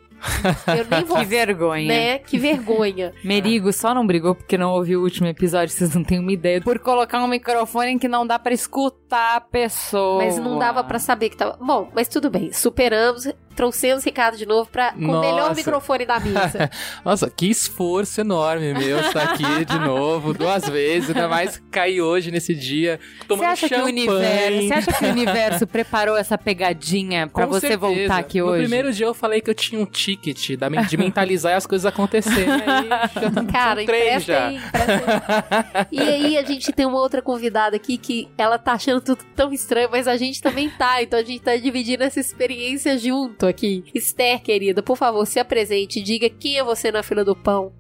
eu 0.68 0.86
nem 0.90 1.04
vou... 1.04 1.18
Que 1.20 1.26
vergonha. 1.26 1.88
Né? 1.88 2.20
Que 2.20 2.38
vergonha. 2.38 3.14
Merigo 3.26 3.74
só 3.74 3.94
não 3.94 4.08
brigou 4.08 4.34
porque 4.34 4.58
não 4.58 4.72
ouviu 4.72 5.02
o 5.02 5.04
último 5.04 5.28
episódio, 5.28 5.76
vocês 5.76 5.94
não 5.94 6.04
têm 6.04 6.20
uma 6.20 6.32
ideia. 6.32 6.62
Por 6.62 6.80
colocar 6.80 7.22
um 7.22 7.28
microfone 7.28 7.92
em 7.92 8.00
que 8.00 8.08
não 8.08 8.26
dá 8.26 8.40
pra 8.40 8.54
escutar 8.54 9.36
a 9.36 9.42
pessoa. 9.42 10.24
Mas 10.24 10.38
não 10.38 10.58
dava 10.58 10.82
pra 10.82 10.98
saber 10.98 11.30
que 11.30 11.36
tava. 11.36 11.58
Bom, 11.60 11.92
mas 11.94 12.08
tudo 12.08 12.30
bem. 12.30 12.54
Superamos, 12.54 13.28
trouxemos 13.56 14.04
Ricardo 14.04 14.38
de 14.38 14.46
novo 14.46 14.70
pra... 14.70 14.92
com 14.94 15.00
o 15.06 15.20
melhor 15.20 15.56
microfone 15.56 16.06
da 16.06 16.20
mesa. 16.20 16.70
Nossa, 17.04 17.30
que 17.30 17.48
esforço 17.50 18.22
enorme 18.22 18.74
meu 18.74 19.00
estar 19.00 19.24
aqui 19.34 19.66
de 19.66 19.80
novo, 19.80 20.34
duas 20.34 20.68
vezes, 20.68 21.10
ainda 21.10 21.28
mais 21.28 21.62
cair 21.72 22.02
hoje 22.02 22.32
nesse 22.32 22.54
dia, 22.56 23.00
Você 23.20 23.28
tomando 23.28 23.46
acha, 23.48 23.68
que 23.68 23.76
o 23.76 23.78
champanhe. 23.78 24.08
universo, 24.08 24.68
você 24.68 24.74
acha 24.74 24.94
que 24.94 25.06
o 25.06 25.10
universo 25.10 25.68
preparou 25.68 26.18
essa 26.18 26.38
pegadinha 26.38 27.28
pra 27.28 27.46
Com 27.46 27.52
você 27.52 27.68
certeza. 27.70 27.80
voltar 27.80 28.18
aqui 28.18 28.40
no 28.40 28.48
hoje? 28.48 28.62
primeiro 28.64 28.92
dia 28.94 29.06
eu 29.06 29.14
falei 29.14 29.42
que 29.42 29.50
eu 29.50 29.56
tinha 29.56 29.82
um 29.82 29.86
ticket 29.86 30.58
da- 30.58 30.70
de 30.70 30.98
mentalizar 30.98 31.56
as 31.56 31.66
coisas 31.66 31.86
acontecerem. 31.86 32.50
Aí 32.52 32.90
Cara, 33.52 33.84
empresta 33.84 34.46
aí, 34.48 34.56
empresta 34.58 35.74
aí. 35.80 35.88
E 35.92 36.00
aí 36.00 36.38
a 36.38 36.44
gente 36.44 36.72
tem 36.72 36.86
uma 36.86 37.00
outra 37.00 37.22
convidada 37.22 37.76
aqui 37.76 37.98
que 37.98 38.28
ela 38.38 38.58
tá 38.58 38.74
achando 38.74 39.02
tudo 39.02 39.24
tão 39.36 39.52
estranho, 39.52 39.90
mas 39.92 40.08
a 40.08 40.16
gente 40.18 40.42
também 40.42 40.70
tá. 40.70 41.02
Então 41.02 41.20
a 41.20 41.24
gente 41.24 41.42
tá 41.42 41.56
dividindo 41.56 42.04
essa 42.04 42.20
experiência 42.20 42.98
junto 42.98 43.39
aqui. 43.48 43.84
Esther, 43.94 44.42
querida, 44.42 44.84
por 44.84 44.98
favor, 44.98 45.26
se 45.26 45.40
apresente. 45.40 46.02
Diga 46.02 46.30
quem 46.30 46.58
é 46.58 46.64
você 46.64 46.92
na 46.92 47.02
fila 47.02 47.24
do 47.24 47.36
pão. 47.36 47.72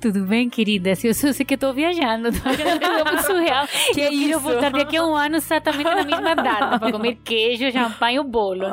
Tudo 0.00 0.24
bem, 0.24 0.48
querida? 0.48 0.94
Se 0.94 1.06
eu 1.06 1.14
sou 1.14 1.32
sei 1.32 1.44
que 1.44 1.54
eu 1.54 1.58
tô 1.58 1.72
viajando, 1.72 2.30
tô 2.32 2.48
é 2.48 3.04
muito 3.04 3.26
surreal. 3.26 3.66
Que 3.94 4.00
eu 4.00 4.12
isso? 4.12 4.26
quero 4.28 4.40
voltar 4.40 4.70
daqui 4.70 4.96
a 4.96 5.06
um 5.06 5.14
ano 5.14 5.36
exatamente 5.36 5.84
na 5.84 6.04
mesma 6.04 6.34
data 6.34 6.78
para 6.78 6.92
comer 6.92 7.16
queijo, 7.24 7.70
champanhe 7.72 8.16
e 8.16 8.20
o 8.20 8.24
bolo. 8.24 8.66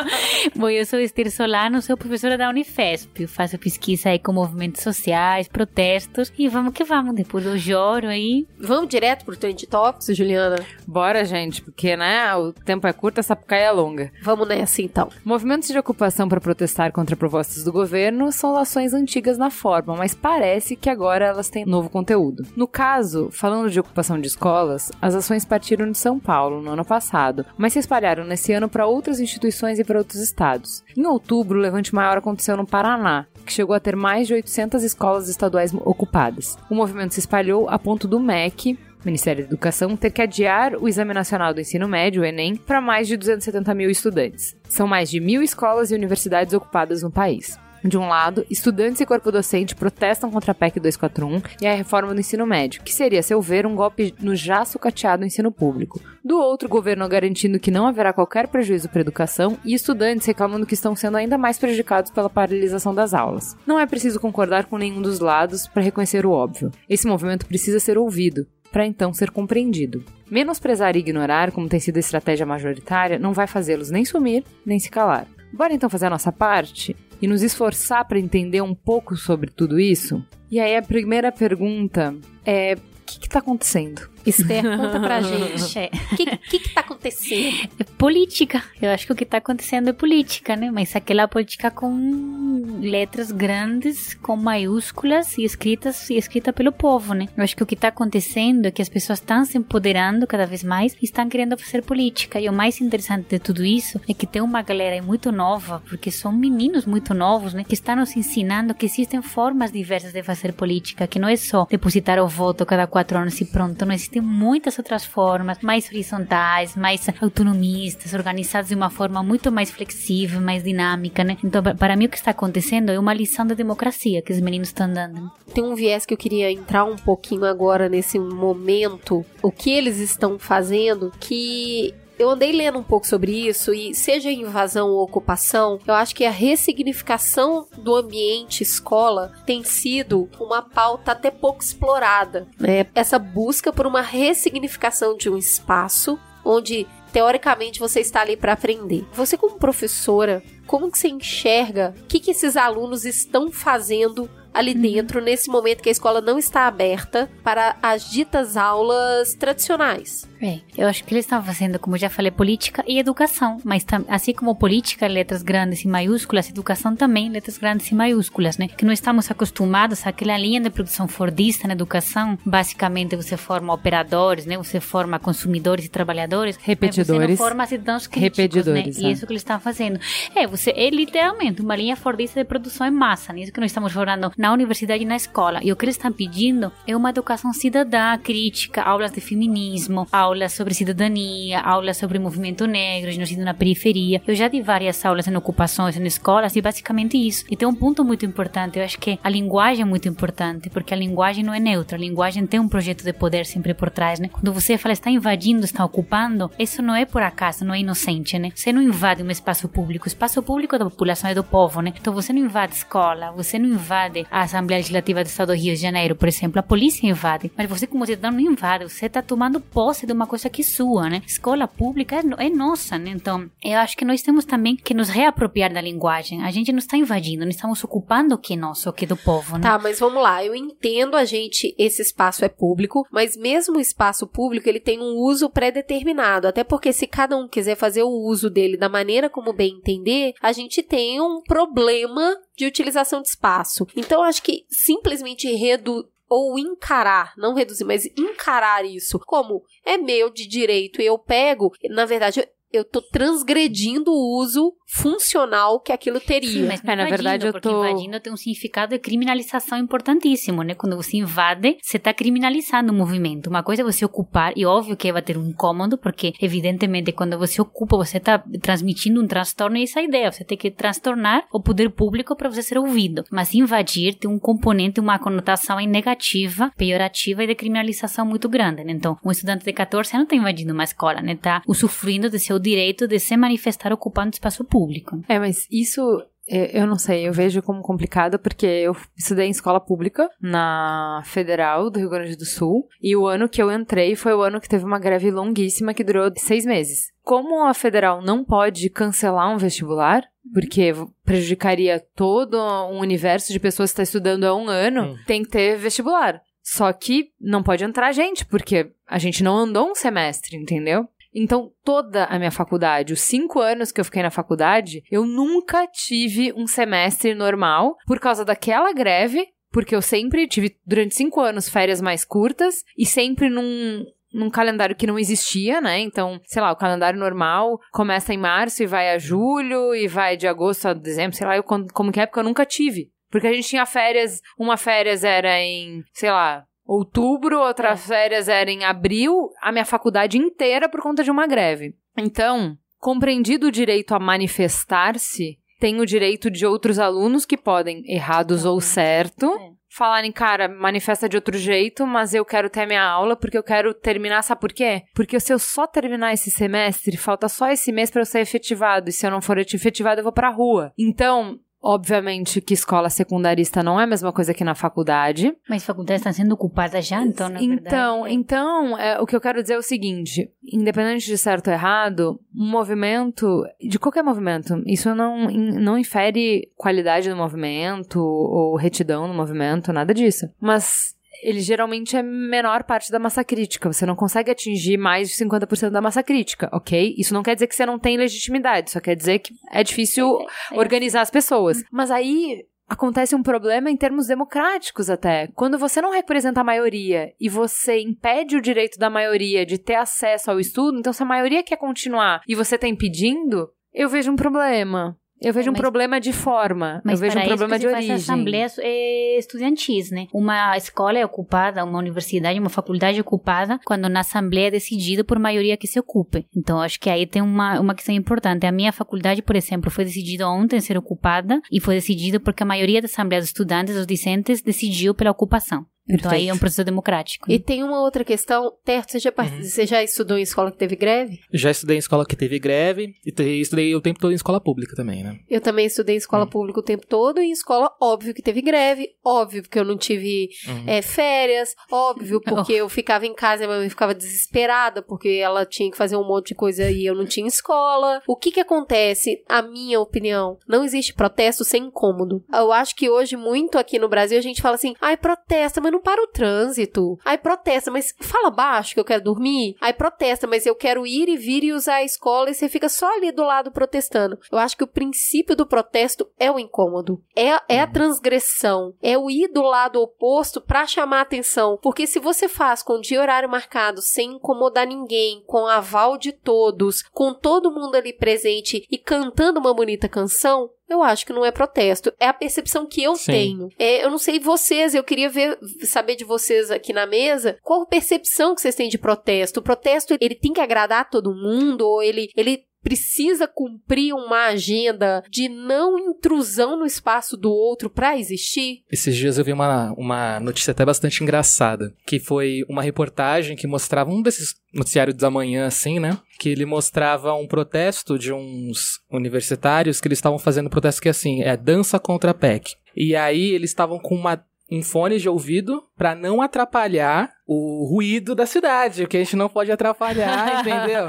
Bom, 0.56 0.68
eu 0.68 0.86
sou 0.86 0.98
Esther 1.00 1.30
Solano, 1.30 1.82
sou 1.82 1.96
professora 1.96 2.38
da 2.38 2.48
Unifesp. 2.48 3.22
Eu 3.22 3.28
faço 3.28 3.58
pesquisa 3.58 4.10
aí 4.10 4.18
com 4.18 4.32
movimentos 4.32 4.82
sociais, 4.82 5.48
protestos 5.48 6.32
e 6.38 6.48
vamos 6.48 6.72
que 6.72 6.84
vamos. 6.84 7.14
Depois 7.14 7.44
do 7.44 7.58
joro 7.58 8.08
aí. 8.08 8.46
Vamos 8.58 8.88
direto 8.88 9.24
pro 9.24 9.36
Trend 9.36 9.66
Topics, 9.66 10.16
Juliana? 10.16 10.56
Bora, 10.86 11.24
gente, 11.24 11.62
porque, 11.62 11.96
né, 11.96 12.34
o 12.36 12.52
tempo 12.52 12.86
é 12.86 12.92
curto, 12.92 13.20
essa 13.20 13.34
sapucaia 13.34 13.64
é 13.64 13.70
longa. 13.70 14.12
Vamos 14.22 14.46
nessa, 14.48 14.80
então. 14.80 15.10
Movimentos 15.24 15.68
de 15.74 15.78
ocupação 15.80 16.28
para 16.28 16.40
protestar 16.40 16.92
contra 16.92 17.16
propostas 17.16 17.64
do 17.64 17.72
governo 17.72 18.30
são 18.30 18.56
ações 18.56 18.94
antigas 18.94 19.36
na 19.36 19.50
forma, 19.50 19.96
mas 19.96 20.14
parece 20.14 20.76
que 20.76 20.88
agora 20.88 21.26
elas 21.26 21.50
têm 21.50 21.66
novo 21.66 21.90
conteúdo. 21.90 22.46
No 22.54 22.68
caso, 22.68 23.28
falando 23.32 23.68
de 23.68 23.80
ocupação 23.80 24.20
de 24.20 24.28
escolas, 24.28 24.92
as 25.02 25.16
ações 25.16 25.44
partiram 25.44 25.90
de 25.90 25.98
São 25.98 26.20
Paulo 26.20 26.62
no 26.62 26.70
ano 26.70 26.84
passado, 26.84 27.44
mas 27.58 27.72
se 27.72 27.80
espalharam 27.80 28.24
nesse 28.24 28.52
ano 28.52 28.68
para 28.68 28.86
outras 28.86 29.18
instituições 29.18 29.80
e 29.80 29.84
para 29.84 29.98
outros 29.98 30.20
estados. 30.20 30.84
Em 30.96 31.04
outubro, 31.06 31.58
o 31.58 31.62
levante 31.62 31.92
maior 31.92 32.18
aconteceu 32.18 32.56
no 32.56 32.64
Paraná, 32.64 33.26
que 33.44 33.52
chegou 33.52 33.74
a 33.74 33.80
ter 33.80 33.96
mais 33.96 34.28
de 34.28 34.34
800 34.34 34.84
escolas 34.84 35.28
estaduais 35.28 35.74
ocupadas. 35.74 36.56
O 36.70 36.74
movimento 36.76 37.14
se 37.14 37.20
espalhou 37.20 37.68
a 37.68 37.80
ponto 37.80 38.06
do 38.06 38.20
MEC, 38.20 38.78
Ministério 39.04 39.44
da 39.44 39.48
Educação, 39.48 39.96
ter 39.96 40.10
que 40.10 40.22
adiar 40.22 40.74
o 40.76 40.88
Exame 40.88 41.14
Nacional 41.14 41.52
do 41.52 41.60
Ensino 41.60 41.88
Médio, 41.88 42.22
o 42.22 42.24
Enem, 42.24 42.56
para 42.56 42.80
mais 42.80 43.06
de 43.06 43.16
270 43.16 43.74
mil 43.74 43.90
estudantes. 43.90 44.56
São 44.68 44.86
mais 44.86 45.10
de 45.10 45.20
mil 45.20 45.42
escolas 45.42 45.90
e 45.90 45.94
universidades 45.94 46.54
ocupadas 46.54 47.02
no 47.02 47.10
país. 47.10 47.58
De 47.84 47.98
um 47.98 48.08
lado, 48.08 48.46
estudantes 48.48 49.02
e 49.02 49.04
corpo 49.04 49.30
docente 49.30 49.76
protestam 49.76 50.30
contra 50.30 50.52
a 50.52 50.54
PEC 50.54 50.80
241 50.80 51.42
e 51.60 51.66
a 51.66 51.74
reforma 51.74 52.14
do 52.14 52.20
ensino 52.20 52.46
médio, 52.46 52.82
que 52.82 52.94
seria, 52.94 53.20
a 53.20 53.22
seu 53.22 53.42
ver, 53.42 53.66
um 53.66 53.76
golpe 53.76 54.14
no 54.18 54.34
já 54.34 54.64
sucateado 54.64 55.26
ensino 55.26 55.52
público. 55.52 56.00
Do 56.24 56.38
outro, 56.38 56.66
o 56.66 56.70
governo 56.70 57.06
garantindo 57.06 57.60
que 57.60 57.70
não 57.70 57.86
haverá 57.86 58.14
qualquer 58.14 58.48
prejuízo 58.48 58.88
para 58.88 59.00
a 59.00 59.02
educação 59.02 59.58
e 59.62 59.74
estudantes 59.74 60.26
reclamando 60.26 60.64
que 60.64 60.72
estão 60.72 60.96
sendo 60.96 61.18
ainda 61.18 61.36
mais 61.36 61.58
prejudicados 61.58 62.10
pela 62.10 62.30
paralisação 62.30 62.94
das 62.94 63.12
aulas. 63.12 63.54
Não 63.66 63.78
é 63.78 63.84
preciso 63.84 64.18
concordar 64.18 64.64
com 64.64 64.78
nenhum 64.78 65.02
dos 65.02 65.20
lados 65.20 65.68
para 65.68 65.82
reconhecer 65.82 66.24
o 66.24 66.30
óbvio. 66.30 66.72
Esse 66.88 67.06
movimento 67.06 67.44
precisa 67.44 67.78
ser 67.78 67.98
ouvido, 67.98 68.46
para 68.74 68.84
então 68.84 69.14
ser 69.14 69.30
compreendido. 69.30 70.04
Menosprezar 70.28 70.96
e 70.96 70.98
ignorar, 70.98 71.52
como 71.52 71.68
tem 71.68 71.78
sido 71.78 71.96
a 71.96 72.00
estratégia 72.00 72.44
majoritária, 72.44 73.20
não 73.20 73.32
vai 73.32 73.46
fazê-los 73.46 73.88
nem 73.88 74.04
sumir, 74.04 74.42
nem 74.66 74.80
se 74.80 74.90
calar. 74.90 75.28
Bora 75.52 75.72
então 75.72 75.88
fazer 75.88 76.06
a 76.06 76.10
nossa 76.10 76.32
parte 76.32 76.96
e 77.22 77.28
nos 77.28 77.44
esforçar 77.44 78.04
para 78.04 78.18
entender 78.18 78.62
um 78.62 78.74
pouco 78.74 79.16
sobre 79.16 79.48
tudo 79.48 79.78
isso? 79.78 80.26
E 80.50 80.58
aí 80.58 80.76
a 80.76 80.82
primeira 80.82 81.30
pergunta 81.30 82.16
é: 82.44 82.74
o 82.74 83.04
que 83.06 83.24
está 83.24 83.38
acontecendo? 83.38 84.10
Esther, 84.26 84.62
conta 84.76 85.00
pra 85.00 85.20
gente. 85.20 85.90
O 86.12 86.16
que, 86.16 86.36
que, 86.36 86.58
que 86.58 86.68
tá 86.70 86.80
acontecendo? 86.80 87.68
É 87.78 87.84
política. 87.84 88.62
Eu 88.80 88.90
acho 88.90 89.06
que 89.06 89.12
o 89.12 89.16
que 89.16 89.24
tá 89.24 89.38
acontecendo 89.38 89.88
é 89.88 89.92
política, 89.92 90.56
né? 90.56 90.70
Mas 90.70 90.94
aquela 90.96 91.28
política 91.28 91.70
com 91.70 92.80
letras 92.80 93.30
grandes, 93.30 94.14
com 94.14 94.36
maiúsculas 94.36 95.36
e 95.38 95.44
escritas 95.44 96.08
e 96.10 96.16
escrita 96.16 96.52
pelo 96.52 96.72
povo, 96.72 97.14
né? 97.14 97.28
Eu 97.36 97.44
acho 97.44 97.56
que 97.56 97.62
o 97.62 97.66
que 97.66 97.76
tá 97.76 97.88
acontecendo 97.88 98.66
é 98.66 98.70
que 98.70 98.82
as 98.82 98.88
pessoas 98.88 99.18
estão 99.18 99.44
se 99.44 99.58
empoderando 99.58 100.26
cada 100.26 100.46
vez 100.46 100.62
mais 100.62 100.94
e 100.94 101.04
estão 101.04 101.28
querendo 101.28 101.56
fazer 101.56 101.82
política. 101.82 102.40
E 102.40 102.48
o 102.48 102.52
mais 102.52 102.80
interessante 102.80 103.28
de 103.28 103.38
tudo 103.38 103.64
isso 103.64 104.00
é 104.08 104.14
que 104.14 104.26
tem 104.26 104.42
uma 104.42 104.62
galera 104.62 105.00
muito 105.02 105.30
nova, 105.30 105.82
porque 105.88 106.10
são 106.10 106.32
meninos 106.32 106.86
muito 106.86 107.14
novos, 107.14 107.54
né? 107.54 107.64
Que 107.64 107.74
estão 107.74 107.96
nos 107.96 108.16
ensinando 108.16 108.74
que 108.74 108.86
existem 108.86 109.20
formas 109.22 109.72
diversas 109.72 110.12
de 110.12 110.22
fazer 110.22 110.52
política, 110.52 111.06
que 111.06 111.18
não 111.18 111.28
é 111.28 111.36
só 111.36 111.66
depositar 111.68 112.18
o 112.18 112.28
voto 112.28 112.66
cada 112.66 112.86
quatro 112.86 113.18
anos 113.18 113.40
e 113.40 113.44
pronto, 113.44 113.84
não 113.84 113.94
existe 113.94 114.13
existem 114.14 114.22
muitas 114.22 114.78
outras 114.78 115.04
formas, 115.04 115.58
mais 115.60 115.88
horizontais, 115.88 116.76
mais 116.76 117.06
autonomistas, 117.20 118.14
organizadas 118.14 118.68
de 118.68 118.74
uma 118.74 118.90
forma 118.90 119.22
muito 119.22 119.50
mais 119.50 119.70
flexível, 119.70 120.40
mais 120.40 120.62
dinâmica, 120.62 121.24
né? 121.24 121.36
Então, 121.42 121.62
para 121.62 121.96
mim, 121.96 122.06
o 122.06 122.08
que 122.08 122.16
está 122.16 122.30
acontecendo 122.30 122.90
é 122.90 122.98
uma 122.98 123.14
lição 123.14 123.46
da 123.46 123.54
democracia 123.54 124.22
que 124.22 124.32
os 124.32 124.40
meninos 124.40 124.68
estão 124.68 124.92
dando. 124.92 125.30
Tem 125.52 125.64
um 125.64 125.74
viés 125.74 126.06
que 126.06 126.14
eu 126.14 126.18
queria 126.18 126.50
entrar 126.50 126.84
um 126.84 126.96
pouquinho 126.96 127.44
agora 127.44 127.88
nesse 127.88 128.18
momento, 128.18 129.24
o 129.42 129.50
que 129.50 129.70
eles 129.70 129.98
estão 129.98 130.38
fazendo, 130.38 131.12
que 131.18 131.94
eu 132.18 132.30
andei 132.30 132.52
lendo 132.52 132.78
um 132.78 132.82
pouco 132.82 133.06
sobre 133.06 133.48
isso 133.48 133.72
e 133.72 133.94
seja 133.94 134.30
invasão 134.30 134.88
ou 134.90 135.02
ocupação, 135.02 135.78
eu 135.86 135.94
acho 135.94 136.14
que 136.14 136.24
a 136.24 136.30
ressignificação 136.30 137.66
do 137.76 137.94
ambiente 137.94 138.62
escola 138.62 139.32
tem 139.44 139.64
sido 139.64 140.28
uma 140.38 140.62
pauta 140.62 141.12
até 141.12 141.30
pouco 141.30 141.62
explorada, 141.62 142.46
né? 142.58 142.86
Essa 142.94 143.18
busca 143.18 143.72
por 143.72 143.86
uma 143.86 144.00
ressignificação 144.00 145.16
de 145.16 145.28
um 145.28 145.36
espaço 145.36 146.18
onde 146.44 146.86
teoricamente 147.12 147.80
você 147.80 148.00
está 148.00 148.20
ali 148.20 148.36
para 148.36 148.52
aprender. 148.52 149.06
Você 149.12 149.36
como 149.36 149.58
professora, 149.58 150.42
como 150.66 150.90
que 150.90 150.98
você 150.98 151.08
enxerga 151.08 151.94
o 152.02 152.06
que, 152.06 152.20
que 152.20 152.32
esses 152.32 152.56
alunos 152.56 153.04
estão 153.04 153.50
fazendo 153.50 154.28
ali 154.54 154.72
uhum. 154.72 154.80
dentro, 154.80 155.20
nesse 155.20 155.50
momento 155.50 155.82
que 155.82 155.88
a 155.88 155.92
escola 155.92 156.20
não 156.20 156.38
está 156.38 156.66
aberta 156.66 157.28
para 157.42 157.76
as 157.82 158.08
ditas 158.08 158.56
aulas 158.56 159.34
tradicionais. 159.34 160.28
É, 160.44 160.60
eu 160.76 160.86
acho 160.86 161.02
que 161.02 161.14
eles 161.14 161.24
estão 161.24 161.42
fazendo, 161.42 161.78
como 161.78 161.96
já 161.96 162.10
falei, 162.10 162.30
política 162.30 162.84
e 162.86 162.98
educação, 162.98 163.58
mas 163.64 163.86
assim 164.08 164.34
como 164.34 164.54
política, 164.54 165.06
letras 165.06 165.42
grandes 165.42 165.82
e 165.84 165.88
maiúsculas, 165.88 166.50
educação 166.50 166.94
também, 166.94 167.30
letras 167.30 167.56
grandes 167.56 167.90
e 167.90 167.94
maiúsculas, 167.94 168.58
né? 168.58 168.68
Que 168.68 168.84
não 168.84 168.92
estamos 168.92 169.30
acostumados 169.30 170.06
àquela 170.06 170.36
linha 170.36 170.60
de 170.60 170.68
produção 170.68 171.08
fordista 171.08 171.66
na 171.66 171.72
educação. 171.72 172.38
Basicamente, 172.44 173.16
você 173.16 173.38
forma 173.38 173.72
operadores, 173.72 174.44
né? 174.44 174.58
Você 174.58 174.80
forma 174.80 175.18
consumidores 175.18 175.86
e 175.86 175.88
trabalhadores. 175.88 176.58
Repetidores. 176.60 177.06
Você 177.06 177.28
não 177.28 177.36
forma 177.36 177.66
cidadãos 177.66 178.06
críticos, 178.06 178.38
Repetidores, 178.38 178.96
né? 178.98 179.02
E 179.02 179.06
é. 179.06 179.12
isso 179.12 179.26
que 179.26 179.32
eles 179.32 179.40
estão 179.40 179.58
fazendo. 179.58 179.98
É, 180.34 180.46
você 180.46 180.72
é 180.76 180.90
literalmente 180.90 181.62
uma 181.62 181.74
linha 181.74 181.96
fordista 181.96 182.38
de 182.38 182.44
produção 182.44 182.86
em 182.86 182.90
massa, 182.90 183.32
né? 183.32 183.40
Isso 183.40 183.52
que 183.52 183.60
nós 183.60 183.70
estamos 183.70 183.92
formando 183.94 184.30
na 184.36 184.52
universidade 184.52 185.02
e 185.02 185.06
na 185.06 185.16
escola. 185.16 185.60
E 185.62 185.72
o 185.72 185.76
que 185.76 185.86
eles 185.86 185.96
estão 185.96 186.12
pedindo 186.12 186.70
é 186.86 186.94
uma 186.94 187.08
educação 187.08 187.50
cidadã, 187.54 188.18
crítica, 188.18 188.82
aulas 188.82 189.10
de 189.10 189.22
feminismo, 189.22 190.06
aulas 190.12 190.33
sobre 190.48 190.74
cidadania, 190.74 191.60
aulas 191.60 191.96
sobre 191.96 192.18
movimento 192.18 192.66
negro, 192.66 193.10
genocídio 193.10 193.44
na 193.44 193.54
periferia. 193.54 194.20
Eu 194.26 194.34
já 194.34 194.48
dei 194.48 194.62
várias 194.62 195.04
aulas 195.04 195.26
em 195.26 195.36
ocupações, 195.36 195.96
em 195.96 196.04
escolas, 196.04 196.56
e 196.56 196.60
basicamente 196.60 197.16
isso. 197.16 197.44
E 197.50 197.56
tem 197.56 197.66
um 197.66 197.74
ponto 197.74 198.04
muito 198.04 198.26
importante, 198.26 198.78
eu 198.78 198.84
acho 198.84 198.98
que 198.98 199.18
a 199.22 199.28
linguagem 199.28 199.82
é 199.82 199.84
muito 199.84 200.08
importante, 200.08 200.68
porque 200.70 200.92
a 200.92 200.96
linguagem 200.96 201.44
não 201.44 201.54
é 201.54 201.60
neutra, 201.60 201.96
a 201.96 202.00
linguagem 202.00 202.46
tem 202.46 202.60
um 202.60 202.68
projeto 202.68 203.04
de 203.04 203.12
poder 203.12 203.46
sempre 203.46 203.74
por 203.74 203.90
trás, 203.90 204.18
né? 204.18 204.28
Quando 204.28 204.52
você 204.52 204.76
fala 204.76 204.92
está 204.92 205.10
invadindo, 205.10 205.64
está 205.64 205.84
ocupando, 205.84 206.50
isso 206.58 206.82
não 206.82 206.94
é 206.94 207.04
por 207.04 207.22
acaso, 207.22 207.64
não 207.64 207.74
é 207.74 207.80
inocente, 207.80 208.38
né? 208.38 208.50
Você 208.54 208.72
não 208.72 208.82
invade 208.82 209.22
um 209.22 209.30
espaço 209.30 209.68
público, 209.68 210.06
o 210.06 210.08
espaço 210.08 210.42
público 210.42 210.74
é 210.74 210.78
da 210.78 210.84
população, 210.84 211.30
é 211.30 211.34
do 211.34 211.44
povo, 211.44 211.80
né? 211.80 211.92
Então 212.00 212.12
você 212.12 212.32
não 212.32 212.40
invade 212.40 212.74
escola, 212.74 213.32
você 213.32 213.58
não 213.58 213.68
invade 213.68 214.26
a 214.30 214.42
Assembleia 214.42 214.78
Legislativa 214.78 215.22
do 215.22 215.26
Estado 215.26 215.48
do 215.48 215.54
Rio 215.54 215.74
de 215.74 215.80
Janeiro, 215.80 216.14
por 216.14 216.28
exemplo, 216.28 216.58
a 216.58 216.62
polícia 216.62 217.06
invade. 217.06 217.50
Mas 217.56 217.68
você, 217.68 217.86
como 217.86 218.06
cidadão, 218.06 218.32
não 218.32 218.40
invade. 218.40 218.84
Você 218.84 219.06
está 219.06 219.22
tomando 219.22 219.60
posse 219.60 220.06
de 220.06 220.12
uma 220.12 220.23
coisa 220.26 220.50
que 220.50 220.62
sua, 220.62 221.08
né? 221.08 221.22
Escola 221.26 221.66
pública 221.66 222.16
é, 222.16 222.46
é 222.46 222.50
nossa, 222.50 222.98
né? 222.98 223.10
Então, 223.10 223.50
eu 223.62 223.78
acho 223.78 223.96
que 223.96 224.04
nós 224.04 224.22
temos 224.22 224.44
também 224.44 224.76
que 224.76 224.94
nos 224.94 225.08
reapropriar 225.08 225.72
da 225.72 225.80
linguagem. 225.80 226.42
A 226.42 226.50
gente 226.50 226.72
não 226.72 226.78
está 226.78 226.96
invadindo, 226.96 227.44
não 227.44 227.50
estamos 227.50 227.82
ocupando 227.82 228.34
o 228.34 228.38
que 228.38 228.54
é 228.54 228.56
nosso, 228.56 228.88
o 228.88 228.92
que 228.92 229.04
é 229.04 229.08
do 229.08 229.16
povo, 229.16 229.56
né? 229.56 229.62
Tá, 229.62 229.78
mas 229.78 230.00
vamos 230.00 230.22
lá. 230.22 230.44
Eu 230.44 230.54
entendo 230.54 231.16
a 231.16 231.24
gente, 231.24 231.74
esse 231.78 232.02
espaço 232.02 232.44
é 232.44 232.48
público, 232.48 233.06
mas 233.10 233.36
mesmo 233.36 233.76
o 233.76 233.80
espaço 233.80 234.26
público, 234.26 234.68
ele 234.68 234.80
tem 234.80 235.00
um 235.00 235.16
uso 235.16 235.50
pré-determinado. 235.50 236.48
Até 236.48 236.64
porque 236.64 236.92
se 236.92 237.06
cada 237.06 237.36
um 237.36 237.48
quiser 237.48 237.76
fazer 237.76 238.02
o 238.02 238.10
uso 238.10 238.50
dele 238.50 238.76
da 238.76 238.88
maneira 238.88 239.28
como 239.28 239.52
bem 239.52 239.76
entender, 239.76 240.34
a 240.40 240.52
gente 240.52 240.82
tem 240.82 241.20
um 241.20 241.42
problema 241.42 242.36
de 242.56 242.66
utilização 242.66 243.20
de 243.20 243.28
espaço. 243.28 243.86
Então, 243.96 244.22
acho 244.22 244.42
que 244.42 244.64
simplesmente 244.68 245.52
redu 245.54 246.04
ou 246.34 246.58
encarar, 246.58 247.32
não 247.36 247.54
reduzir, 247.54 247.84
mas 247.84 248.06
encarar 248.06 248.84
isso 248.84 249.18
como 249.20 249.62
é 249.84 249.96
meu 249.96 250.30
de 250.30 250.46
direito 250.46 251.00
e 251.00 251.06
eu 251.06 251.18
pego, 251.18 251.72
na 251.90 252.04
verdade, 252.04 252.46
eu 252.72 252.84
tô 252.84 253.00
transgredindo 253.00 254.10
o 254.10 254.38
uso 254.40 254.74
funcional 254.94 255.80
que 255.80 255.90
aquilo 255.90 256.20
teria. 256.20 256.48
Sim, 256.48 256.66
mas 256.68 256.80
é, 256.84 256.96
na 256.96 257.04
verdade 257.06 257.46
eu 257.46 257.52
tô... 257.52 257.60
Porque 257.60 257.68
invadindo 257.68 258.20
tem 258.20 258.32
um 258.32 258.36
significado 258.36 258.92
de 258.92 258.98
criminalização 259.00 259.76
importantíssimo, 259.76 260.62
né? 260.62 260.74
Quando 260.74 260.94
você 260.94 261.16
invade, 261.16 261.76
você 261.82 261.96
está 261.96 262.14
criminalizando 262.14 262.92
o 262.92 262.94
movimento. 262.94 263.48
Uma 263.48 263.64
coisa 263.64 263.82
é 263.82 263.84
você 263.84 264.04
ocupar, 264.04 264.52
e 264.56 264.64
óbvio 264.64 264.96
que 264.96 265.12
vai 265.12 265.20
ter 265.20 265.36
um 265.36 265.48
incômodo, 265.48 265.98
porque 265.98 266.32
evidentemente 266.40 267.10
quando 267.10 267.36
você 267.36 267.60
ocupa, 267.60 267.96
você 267.96 268.18
está 268.18 268.38
transmitindo 268.62 269.20
um 269.20 269.26
transtorno 269.26 269.76
e 269.76 269.82
essa 269.82 270.00
é 270.00 270.04
ideia, 270.04 270.30
você 270.30 270.44
tem 270.44 270.56
que 270.56 270.70
transtornar 270.70 271.44
o 271.52 271.60
poder 271.60 271.90
público 271.90 272.36
para 272.36 272.48
você 272.48 272.62
ser 272.62 272.78
ouvido. 272.78 273.24
Mas 273.32 273.52
invadir 273.52 274.14
tem 274.14 274.30
um 274.30 274.38
componente, 274.38 275.00
uma 275.00 275.18
conotação 275.18 275.76
negativa, 275.80 276.70
pejorativa 276.76 277.42
e 277.42 277.48
de 277.48 277.54
criminalização 277.56 278.24
muito 278.24 278.48
grande, 278.48 278.84
né? 278.84 278.92
Então, 278.92 279.18
um 279.24 279.32
estudante 279.32 279.64
de 279.64 279.72
14 279.72 280.14
anos 280.14 280.26
está 280.26 280.36
invadindo 280.36 280.72
uma 280.72 280.84
escola, 280.84 281.20
né? 281.20 281.32
Está 281.32 281.62
usufruindo 281.66 282.30
de 282.30 282.38
seu 282.38 282.60
direito 282.60 283.08
de 283.08 283.18
se 283.18 283.36
manifestar 283.36 283.92
ocupando 283.92 284.34
espaço 284.34 284.62
público. 284.62 284.83
É, 285.28 285.38
mas 285.38 285.66
isso 285.70 286.02
é, 286.48 286.78
eu 286.78 286.86
não 286.86 286.98
sei, 286.98 287.26
eu 287.26 287.32
vejo 287.32 287.62
como 287.62 287.82
complicado 287.82 288.38
porque 288.38 288.66
eu 288.66 288.94
estudei 289.16 289.46
em 289.46 289.50
escola 289.50 289.80
pública 289.80 290.28
na 290.40 291.22
Federal 291.24 291.90
do 291.90 291.98
Rio 291.98 292.10
Grande 292.10 292.36
do 292.36 292.44
Sul 292.44 292.86
e 293.00 293.16
o 293.16 293.26
ano 293.26 293.48
que 293.48 293.62
eu 293.62 293.72
entrei 293.72 294.14
foi 294.14 294.34
o 294.34 294.42
ano 294.42 294.60
que 294.60 294.68
teve 294.68 294.84
uma 294.84 294.98
greve 294.98 295.30
longuíssima 295.30 295.94
que 295.94 296.04
durou 296.04 296.30
seis 296.36 296.66
meses. 296.66 297.12
Como 297.22 297.64
a 297.64 297.72
Federal 297.72 298.20
não 298.20 298.44
pode 298.44 298.90
cancelar 298.90 299.50
um 299.50 299.56
vestibular, 299.56 300.22
porque 300.52 300.92
prejudicaria 301.24 302.04
todo 302.14 302.58
um 302.90 302.98
universo 302.98 303.50
de 303.50 303.58
pessoas 303.58 303.90
que 303.90 303.94
está 303.94 304.02
estudando 304.02 304.44
há 304.44 304.54
um 304.54 304.68
ano, 304.68 305.12
hum. 305.12 305.16
tem 305.26 305.42
que 305.42 305.48
ter 305.48 305.78
vestibular. 305.78 306.42
Só 306.62 306.90
que 306.94 307.30
não 307.38 307.62
pode 307.62 307.84
entrar 307.84 308.12
gente, 308.12 308.44
porque 308.46 308.90
a 309.06 309.18
gente 309.18 309.44
não 309.44 309.56
andou 309.56 309.90
um 309.90 309.94
semestre, 309.94 310.56
entendeu? 310.56 311.06
Então, 311.34 311.72
toda 311.82 312.24
a 312.26 312.38
minha 312.38 312.50
faculdade, 312.50 313.12
os 313.12 313.20
cinco 313.20 313.60
anos 313.60 313.90
que 313.90 314.00
eu 314.00 314.04
fiquei 314.04 314.22
na 314.22 314.30
faculdade, 314.30 315.02
eu 315.10 315.26
nunca 315.26 315.86
tive 315.86 316.52
um 316.52 316.66
semestre 316.66 317.34
normal 317.34 317.96
por 318.06 318.20
causa 318.20 318.44
daquela 318.44 318.92
greve, 318.92 319.48
porque 319.72 319.96
eu 319.96 320.00
sempre 320.00 320.46
tive, 320.46 320.76
durante 320.86 321.16
cinco 321.16 321.40
anos, 321.40 321.68
férias 321.68 322.00
mais 322.00 322.24
curtas 322.24 322.84
e 322.96 323.04
sempre 323.04 323.50
num, 323.50 324.04
num 324.32 324.48
calendário 324.48 324.94
que 324.94 325.06
não 325.06 325.18
existia, 325.18 325.80
né? 325.80 325.98
Então, 325.98 326.40
sei 326.44 326.62
lá, 326.62 326.70
o 326.70 326.76
calendário 326.76 327.18
normal 327.18 327.80
começa 327.90 328.32
em 328.32 328.38
março 328.38 328.84
e 328.84 328.86
vai 328.86 329.10
a 329.10 329.18
julho 329.18 329.92
e 329.92 330.06
vai 330.06 330.36
de 330.36 330.46
agosto 330.46 330.86
a 330.86 330.92
dezembro, 330.92 331.36
sei 331.36 331.46
lá, 331.46 331.56
eu, 331.56 331.64
como 331.64 332.12
que 332.12 332.20
é, 332.20 332.26
porque 332.26 332.38
eu 332.38 332.44
nunca 332.44 332.64
tive. 332.64 333.10
Porque 333.28 333.48
a 333.48 333.52
gente 333.52 333.68
tinha 333.68 333.84
férias, 333.84 334.40
uma 334.56 334.76
férias 334.76 335.24
era 335.24 335.58
em, 335.58 336.04
sei 336.12 336.30
lá, 336.30 336.64
outubro, 336.86 337.58
outras 337.58 338.04
é. 338.04 338.14
férias 338.14 338.48
era 338.48 338.70
em 338.70 338.84
abril, 338.84 339.50
a 339.60 339.72
minha 339.72 339.84
faculdade 339.84 340.38
inteira 340.38 340.88
por 340.88 341.00
conta 341.00 341.22
de 341.22 341.30
uma 341.30 341.46
greve. 341.46 341.94
Então, 342.16 342.76
compreendido 342.98 343.66
o 343.66 343.72
direito 343.72 344.14
a 344.14 344.18
manifestar-se, 344.18 345.58
tem 345.78 346.00
o 346.00 346.06
direito 346.06 346.50
de 346.50 346.64
outros 346.64 346.98
alunos 346.98 347.44
que 347.44 347.56
podem, 347.56 348.02
errados 348.06 348.64
ou 348.64 348.80
certo, 348.80 349.46
é. 349.46 349.70
falarem, 349.90 350.32
cara, 350.32 350.68
manifesta 350.68 351.28
de 351.28 351.36
outro 351.36 351.58
jeito, 351.58 352.06
mas 352.06 352.32
eu 352.32 352.44
quero 352.44 352.70
ter 352.70 352.82
a 352.82 352.86
minha 352.86 353.02
aula 353.02 353.36
porque 353.36 353.58
eu 353.58 353.62
quero 353.62 353.92
terminar, 353.92 354.42
sabe 354.42 354.60
por 354.60 354.72
quê? 354.72 355.02
Porque 355.14 355.38
se 355.38 355.52
eu 355.52 355.58
só 355.58 355.86
terminar 355.86 356.32
esse 356.32 356.50
semestre, 356.50 357.16
falta 357.16 357.48
só 357.48 357.70
esse 357.70 357.92
mês 357.92 358.10
para 358.10 358.22
eu 358.22 358.26
ser 358.26 358.40
efetivado, 358.40 359.10
e 359.10 359.12
se 359.12 359.26
eu 359.26 359.30
não 359.30 359.42
for 359.42 359.58
efetivado, 359.58 360.20
eu 360.20 360.24
vou 360.24 360.32
pra 360.32 360.48
rua. 360.48 360.92
Então, 360.98 361.58
Obviamente 361.86 362.62
que 362.62 362.72
escola 362.72 363.10
secundarista 363.10 363.82
não 363.82 364.00
é 364.00 364.04
a 364.04 364.06
mesma 364.06 364.32
coisa 364.32 364.54
que 364.54 364.64
na 364.64 364.74
faculdade. 364.74 365.54
Mas 365.68 365.84
faculdades 365.84 366.20
estão 366.20 366.32
sendo 366.32 366.52
ocupadas 366.52 367.06
já, 367.06 367.22
então, 367.22 367.50
na 367.50 367.62
então, 367.62 368.22
verdade. 368.22 368.34
Então, 368.34 368.98
é, 368.98 369.20
o 369.20 369.26
que 369.26 369.36
eu 369.36 369.40
quero 369.40 369.60
dizer 369.60 369.74
é 369.74 369.78
o 369.78 369.82
seguinte: 369.82 370.50
independente 370.64 371.26
de 371.26 371.36
certo 371.36 371.68
ou 371.68 371.74
errado, 371.74 372.40
um 372.56 372.70
movimento, 372.70 373.62
de 373.78 373.98
qualquer 373.98 374.22
movimento, 374.22 374.82
isso 374.86 375.14
não, 375.14 375.50
não 375.50 375.98
infere 375.98 376.72
qualidade 376.74 377.28
do 377.28 377.36
movimento 377.36 378.18
ou 378.18 378.76
retidão 378.76 379.28
no 379.28 379.34
movimento, 379.34 379.92
nada 379.92 380.14
disso. 380.14 380.48
Mas 380.58 381.14
ele 381.44 381.60
geralmente 381.60 382.16
é 382.16 382.22
menor 382.22 382.84
parte 382.84 383.10
da 383.10 383.18
massa 383.18 383.44
crítica. 383.44 383.92
Você 383.92 384.06
não 384.06 384.16
consegue 384.16 384.50
atingir 384.50 384.96
mais 384.96 385.28
de 385.28 385.44
50% 385.44 385.90
da 385.90 386.00
massa 386.00 386.22
crítica, 386.22 386.70
ok? 386.72 387.14
Isso 387.18 387.34
não 387.34 387.42
quer 387.42 387.54
dizer 387.54 387.66
que 387.66 387.74
você 387.74 387.84
não 387.84 387.98
tem 387.98 388.16
legitimidade, 388.16 388.90
só 388.90 388.98
quer 388.98 389.14
dizer 389.14 389.40
que 389.40 389.54
é 389.70 389.84
difícil 389.84 390.38
é, 390.40 390.74
é. 390.74 390.78
organizar 390.78 391.20
as 391.20 391.30
pessoas. 391.30 391.78
Uhum. 391.78 391.84
Mas 391.92 392.10
aí 392.10 392.64
acontece 392.88 393.34
um 393.34 393.42
problema 393.42 393.90
em 393.90 393.96
termos 393.96 394.26
democráticos 394.26 395.10
até. 395.10 395.48
Quando 395.48 395.78
você 395.78 396.00
não 396.00 396.12
representa 396.12 396.62
a 396.62 396.64
maioria 396.64 397.32
e 397.38 397.48
você 397.48 398.00
impede 398.00 398.56
o 398.56 398.62
direito 398.62 398.98
da 398.98 399.10
maioria 399.10 399.66
de 399.66 399.78
ter 399.78 399.96
acesso 399.96 400.50
ao 400.50 400.58
estudo, 400.58 400.98
então 400.98 401.12
se 401.12 401.22
a 401.22 401.26
maioria 401.26 401.62
quer 401.62 401.76
continuar 401.76 402.40
e 402.48 402.54
você 402.54 402.76
está 402.76 402.88
impedindo, 402.88 403.68
eu 403.92 404.08
vejo 404.08 404.32
um 404.32 404.36
problema. 404.36 405.16
Eu 405.44 405.52
vejo 405.52 405.70
um 405.70 405.74
problema 405.74 406.20
de 406.20 406.32
forma. 406.32 407.02
eu 407.04 407.16
vejo 407.16 407.38
um 407.38 407.44
problema 407.44 407.78
de 407.78 407.86
origem. 407.86 408.12
assembleias 408.12 408.78
é, 408.78 409.38
estudantis, 409.38 410.10
né? 410.10 410.26
Uma 410.32 410.76
escola 410.76 411.18
é 411.18 411.24
ocupada, 411.24 411.84
uma 411.84 411.98
universidade, 411.98 412.58
uma 412.58 412.70
faculdade 412.70 413.18
é 413.18 413.20
ocupada 413.20 413.78
quando 413.84 414.08
na 414.08 414.20
assembleia 414.20 414.68
é 414.68 414.70
decidido 414.70 415.24
por 415.24 415.38
maioria 415.38 415.76
que 415.76 415.86
se 415.86 416.00
ocupe. 416.00 416.46
Então, 416.56 416.80
acho 416.80 416.98
que 416.98 417.10
aí 417.10 417.26
tem 417.26 417.42
uma, 417.42 417.78
uma 417.78 417.94
questão 417.94 418.14
importante. 418.14 418.66
A 418.66 418.72
minha 418.72 418.92
faculdade, 418.92 419.42
por 419.42 419.54
exemplo, 419.54 419.90
foi 419.90 420.04
decidida 420.04 420.48
ontem 420.48 420.80
ser 420.80 420.96
ocupada 420.96 421.60
e 421.70 421.78
foi 421.78 421.94
decidido 421.94 422.40
porque 422.40 422.62
a 422.62 422.66
maioria 422.66 423.02
da 423.02 423.06
assembleia 423.06 423.40
dos 423.40 423.50
estudantes, 423.50 423.94
dos 423.94 424.06
discentes, 424.06 424.62
decidiu 424.62 425.14
pela 425.14 425.30
ocupação. 425.30 425.84
Então 426.06 426.30
Perfeito. 426.30 426.42
aí 426.42 426.48
é 426.48 426.54
um 426.54 426.58
processo 426.58 426.84
democrático. 426.84 427.50
E 427.50 427.58
tem 427.58 427.82
uma 427.82 428.00
outra 428.00 428.24
questão. 428.24 428.72
Terto, 428.84 429.12
você 429.12 429.18
já, 429.18 429.30
uhum. 429.36 429.62
você 429.62 429.86
já 429.86 430.02
estudou 430.02 430.36
em 430.36 430.42
escola 430.42 430.70
que 430.70 430.78
teve 430.78 430.96
greve? 430.96 431.40
Já 431.52 431.70
estudei 431.70 431.96
em 431.96 431.98
escola 431.98 432.26
que 432.26 432.36
teve 432.36 432.58
greve 432.58 433.14
e 433.24 433.60
estudei 433.60 433.94
o 433.94 434.00
tempo 434.00 434.20
todo 434.20 434.32
em 434.32 434.34
escola 434.34 434.60
pública 434.60 434.94
também, 434.94 435.22
né? 435.22 435.38
Eu 435.48 435.60
também 435.60 435.86
estudei 435.86 436.16
em 436.16 436.18
escola 436.18 436.44
uhum. 436.44 436.50
pública 436.50 436.80
o 436.80 436.82
tempo 436.82 437.06
todo 437.06 437.40
e 437.40 437.46
em 437.46 437.52
escola, 437.52 437.90
óbvio 438.00 438.34
que 438.34 438.42
teve 438.42 438.60
greve, 438.60 439.10
óbvio 439.24 439.62
porque 439.62 439.78
eu 439.78 439.84
não 439.84 439.96
tive 439.96 440.50
uhum. 440.68 440.84
é, 440.86 441.00
férias, 441.00 441.74
óbvio 441.90 442.40
porque 442.44 442.72
eu 442.72 442.88
ficava 442.88 443.26
em 443.26 443.34
casa 443.34 443.62
e 443.62 443.64
a 443.64 443.68
minha 443.68 443.80
mãe 443.80 443.88
ficava 443.88 444.14
desesperada 444.14 445.00
porque 445.00 445.28
ela 445.28 445.64
tinha 445.64 445.90
que 445.90 445.96
fazer 445.96 446.16
um 446.16 446.26
monte 446.26 446.48
de 446.48 446.54
coisa 446.54 446.90
e 446.90 447.06
eu 447.06 447.14
não 447.14 447.24
tinha 447.24 447.46
escola. 447.46 448.20
O 448.26 448.36
que 448.36 448.52
que 448.52 448.60
acontece? 448.60 449.42
A 449.48 449.62
minha 449.62 449.98
opinião, 450.00 450.58
não 450.68 450.84
existe 450.84 451.14
protesto 451.14 451.64
sem 451.64 451.84
incômodo. 451.84 452.44
Eu 452.52 452.72
acho 452.72 452.94
que 452.94 453.08
hoje 453.08 453.36
muito 453.36 453.78
aqui 453.78 453.98
no 453.98 454.08
Brasil 454.08 454.38
a 454.38 454.42
gente 454.42 454.60
fala 454.60 454.74
assim, 454.74 454.94
ai, 455.00 455.16
protesta, 455.16 455.80
mas 455.80 455.93
não 455.94 456.00
para 456.00 456.22
o 456.22 456.26
trânsito. 456.26 457.18
Aí 457.24 457.38
protesta, 457.38 457.90
mas 457.90 458.14
fala 458.20 458.50
baixo 458.50 458.94
que 458.94 459.00
eu 459.00 459.04
quero 459.04 459.24
dormir. 459.24 459.76
Aí 459.80 459.92
protesta, 459.92 460.46
mas 460.46 460.66
eu 460.66 460.74
quero 460.74 461.06
ir 461.06 461.28
e 461.28 461.36
vir 461.36 461.64
e 461.64 461.72
usar 461.72 461.96
a 461.96 462.04
escola 462.04 462.50
e 462.50 462.54
você 462.54 462.68
fica 462.68 462.88
só 462.88 463.12
ali 463.14 463.30
do 463.30 463.44
lado 463.44 463.70
protestando. 463.70 464.38
Eu 464.50 464.58
acho 464.58 464.76
que 464.76 464.84
o 464.84 464.88
princípio 464.88 465.56
do 465.56 465.66
protesto 465.66 466.28
é 466.38 466.50
o 466.50 466.58
incômodo. 466.58 467.22
É, 467.34 467.50
é 467.68 467.80
a 467.80 467.84
uhum. 467.84 467.92
transgressão. 467.92 468.94
É 469.00 469.16
o 469.16 469.30
ir 469.30 469.48
do 469.48 469.62
lado 469.62 470.00
oposto 470.00 470.60
para 470.60 470.86
chamar 470.86 471.20
atenção. 471.20 471.78
Porque 471.80 472.06
se 472.06 472.18
você 472.18 472.48
faz 472.48 472.82
com 472.82 473.00
dia 473.00 473.20
horário 473.20 473.48
marcado, 473.48 474.02
sem 474.02 474.32
incomodar 474.32 474.86
ninguém, 474.86 475.42
com 475.46 475.66
aval 475.66 476.18
de 476.18 476.32
todos, 476.32 477.02
com 477.02 477.32
todo 477.32 477.70
mundo 477.70 477.94
ali 477.94 478.12
presente 478.12 478.86
e 478.90 478.98
cantando 478.98 479.60
uma 479.60 479.72
bonita 479.72 480.08
canção, 480.08 480.70
eu 480.88 481.02
acho 481.02 481.24
que 481.24 481.32
não 481.32 481.44
é 481.44 481.50
protesto. 481.50 482.12
É 482.18 482.26
a 482.26 482.32
percepção 482.32 482.86
que 482.86 483.02
eu 483.02 483.16
Sim. 483.16 483.32
tenho. 483.32 483.68
É, 483.78 484.04
eu 484.04 484.10
não 484.10 484.18
sei 484.18 484.38
vocês, 484.38 484.94
eu 484.94 485.02
queria 485.02 485.28
ver, 485.28 485.58
saber 485.82 486.16
de 486.16 486.24
vocês 486.24 486.70
aqui 486.70 486.92
na 486.92 487.06
mesa, 487.06 487.58
qual 487.62 487.82
a 487.82 487.86
percepção 487.86 488.54
que 488.54 488.60
vocês 488.60 488.74
têm 488.74 488.88
de 488.88 488.98
protesto? 488.98 489.60
O 489.60 489.62
protesto, 489.62 490.16
ele 490.20 490.34
tem 490.34 490.52
que 490.52 490.60
agradar 490.60 491.08
todo 491.08 491.34
mundo? 491.34 491.82
Ou 491.82 492.02
ele, 492.02 492.28
ele 492.36 492.64
precisa 492.84 493.48
cumprir 493.48 494.14
uma 494.14 494.48
agenda 494.48 495.24
de 495.30 495.48
não 495.48 495.98
intrusão 495.98 496.78
no 496.78 496.84
espaço 496.84 497.36
do 497.36 497.50
outro 497.50 497.88
para 497.88 498.18
existir? 498.18 498.82
Esses 498.92 499.16
dias 499.16 499.38
eu 499.38 499.44
vi 499.44 499.52
uma, 499.52 499.92
uma 499.94 500.38
notícia 500.38 500.72
até 500.72 500.84
bastante 500.84 501.22
engraçada, 501.22 501.94
que 502.06 502.20
foi 502.20 502.62
uma 502.68 502.82
reportagem 502.82 503.56
que 503.56 503.66
mostrava 503.66 504.10
um 504.10 504.20
desses 504.20 504.54
noticiários 504.72 505.16
da 505.16 505.30
manhã, 505.30 505.66
assim, 505.66 505.98
né? 505.98 506.18
Que 506.38 506.50
ele 506.50 506.66
mostrava 506.66 507.32
um 507.34 507.48
protesto 507.48 508.18
de 508.18 508.32
uns 508.32 509.00
universitários 509.10 510.00
que 510.00 510.06
eles 510.06 510.18
estavam 510.18 510.38
fazendo 510.38 510.66
um 510.66 510.70
protesto 510.70 511.00
que 511.00 511.08
é 511.08 511.10
assim, 511.10 511.42
é 511.42 511.56
dança 511.56 511.98
contra 511.98 512.32
a 512.32 512.34
PEC. 512.34 512.74
E 512.94 513.16
aí 513.16 513.52
eles 513.52 513.70
estavam 513.70 513.98
com 513.98 514.14
uma 514.14 514.44
um 514.70 514.82
fone 514.82 515.18
de 515.18 515.28
ouvido 515.28 515.82
para 515.96 516.14
não 516.14 516.42
atrapalhar 516.42 517.30
o 517.46 517.86
ruído 517.86 518.34
da 518.34 518.46
cidade, 518.46 519.06
que 519.06 519.18
a 519.18 519.20
gente 519.20 519.36
não 519.36 519.50
pode 519.50 519.70
atrapalhar, 519.70 520.60
entendeu? 520.64 521.08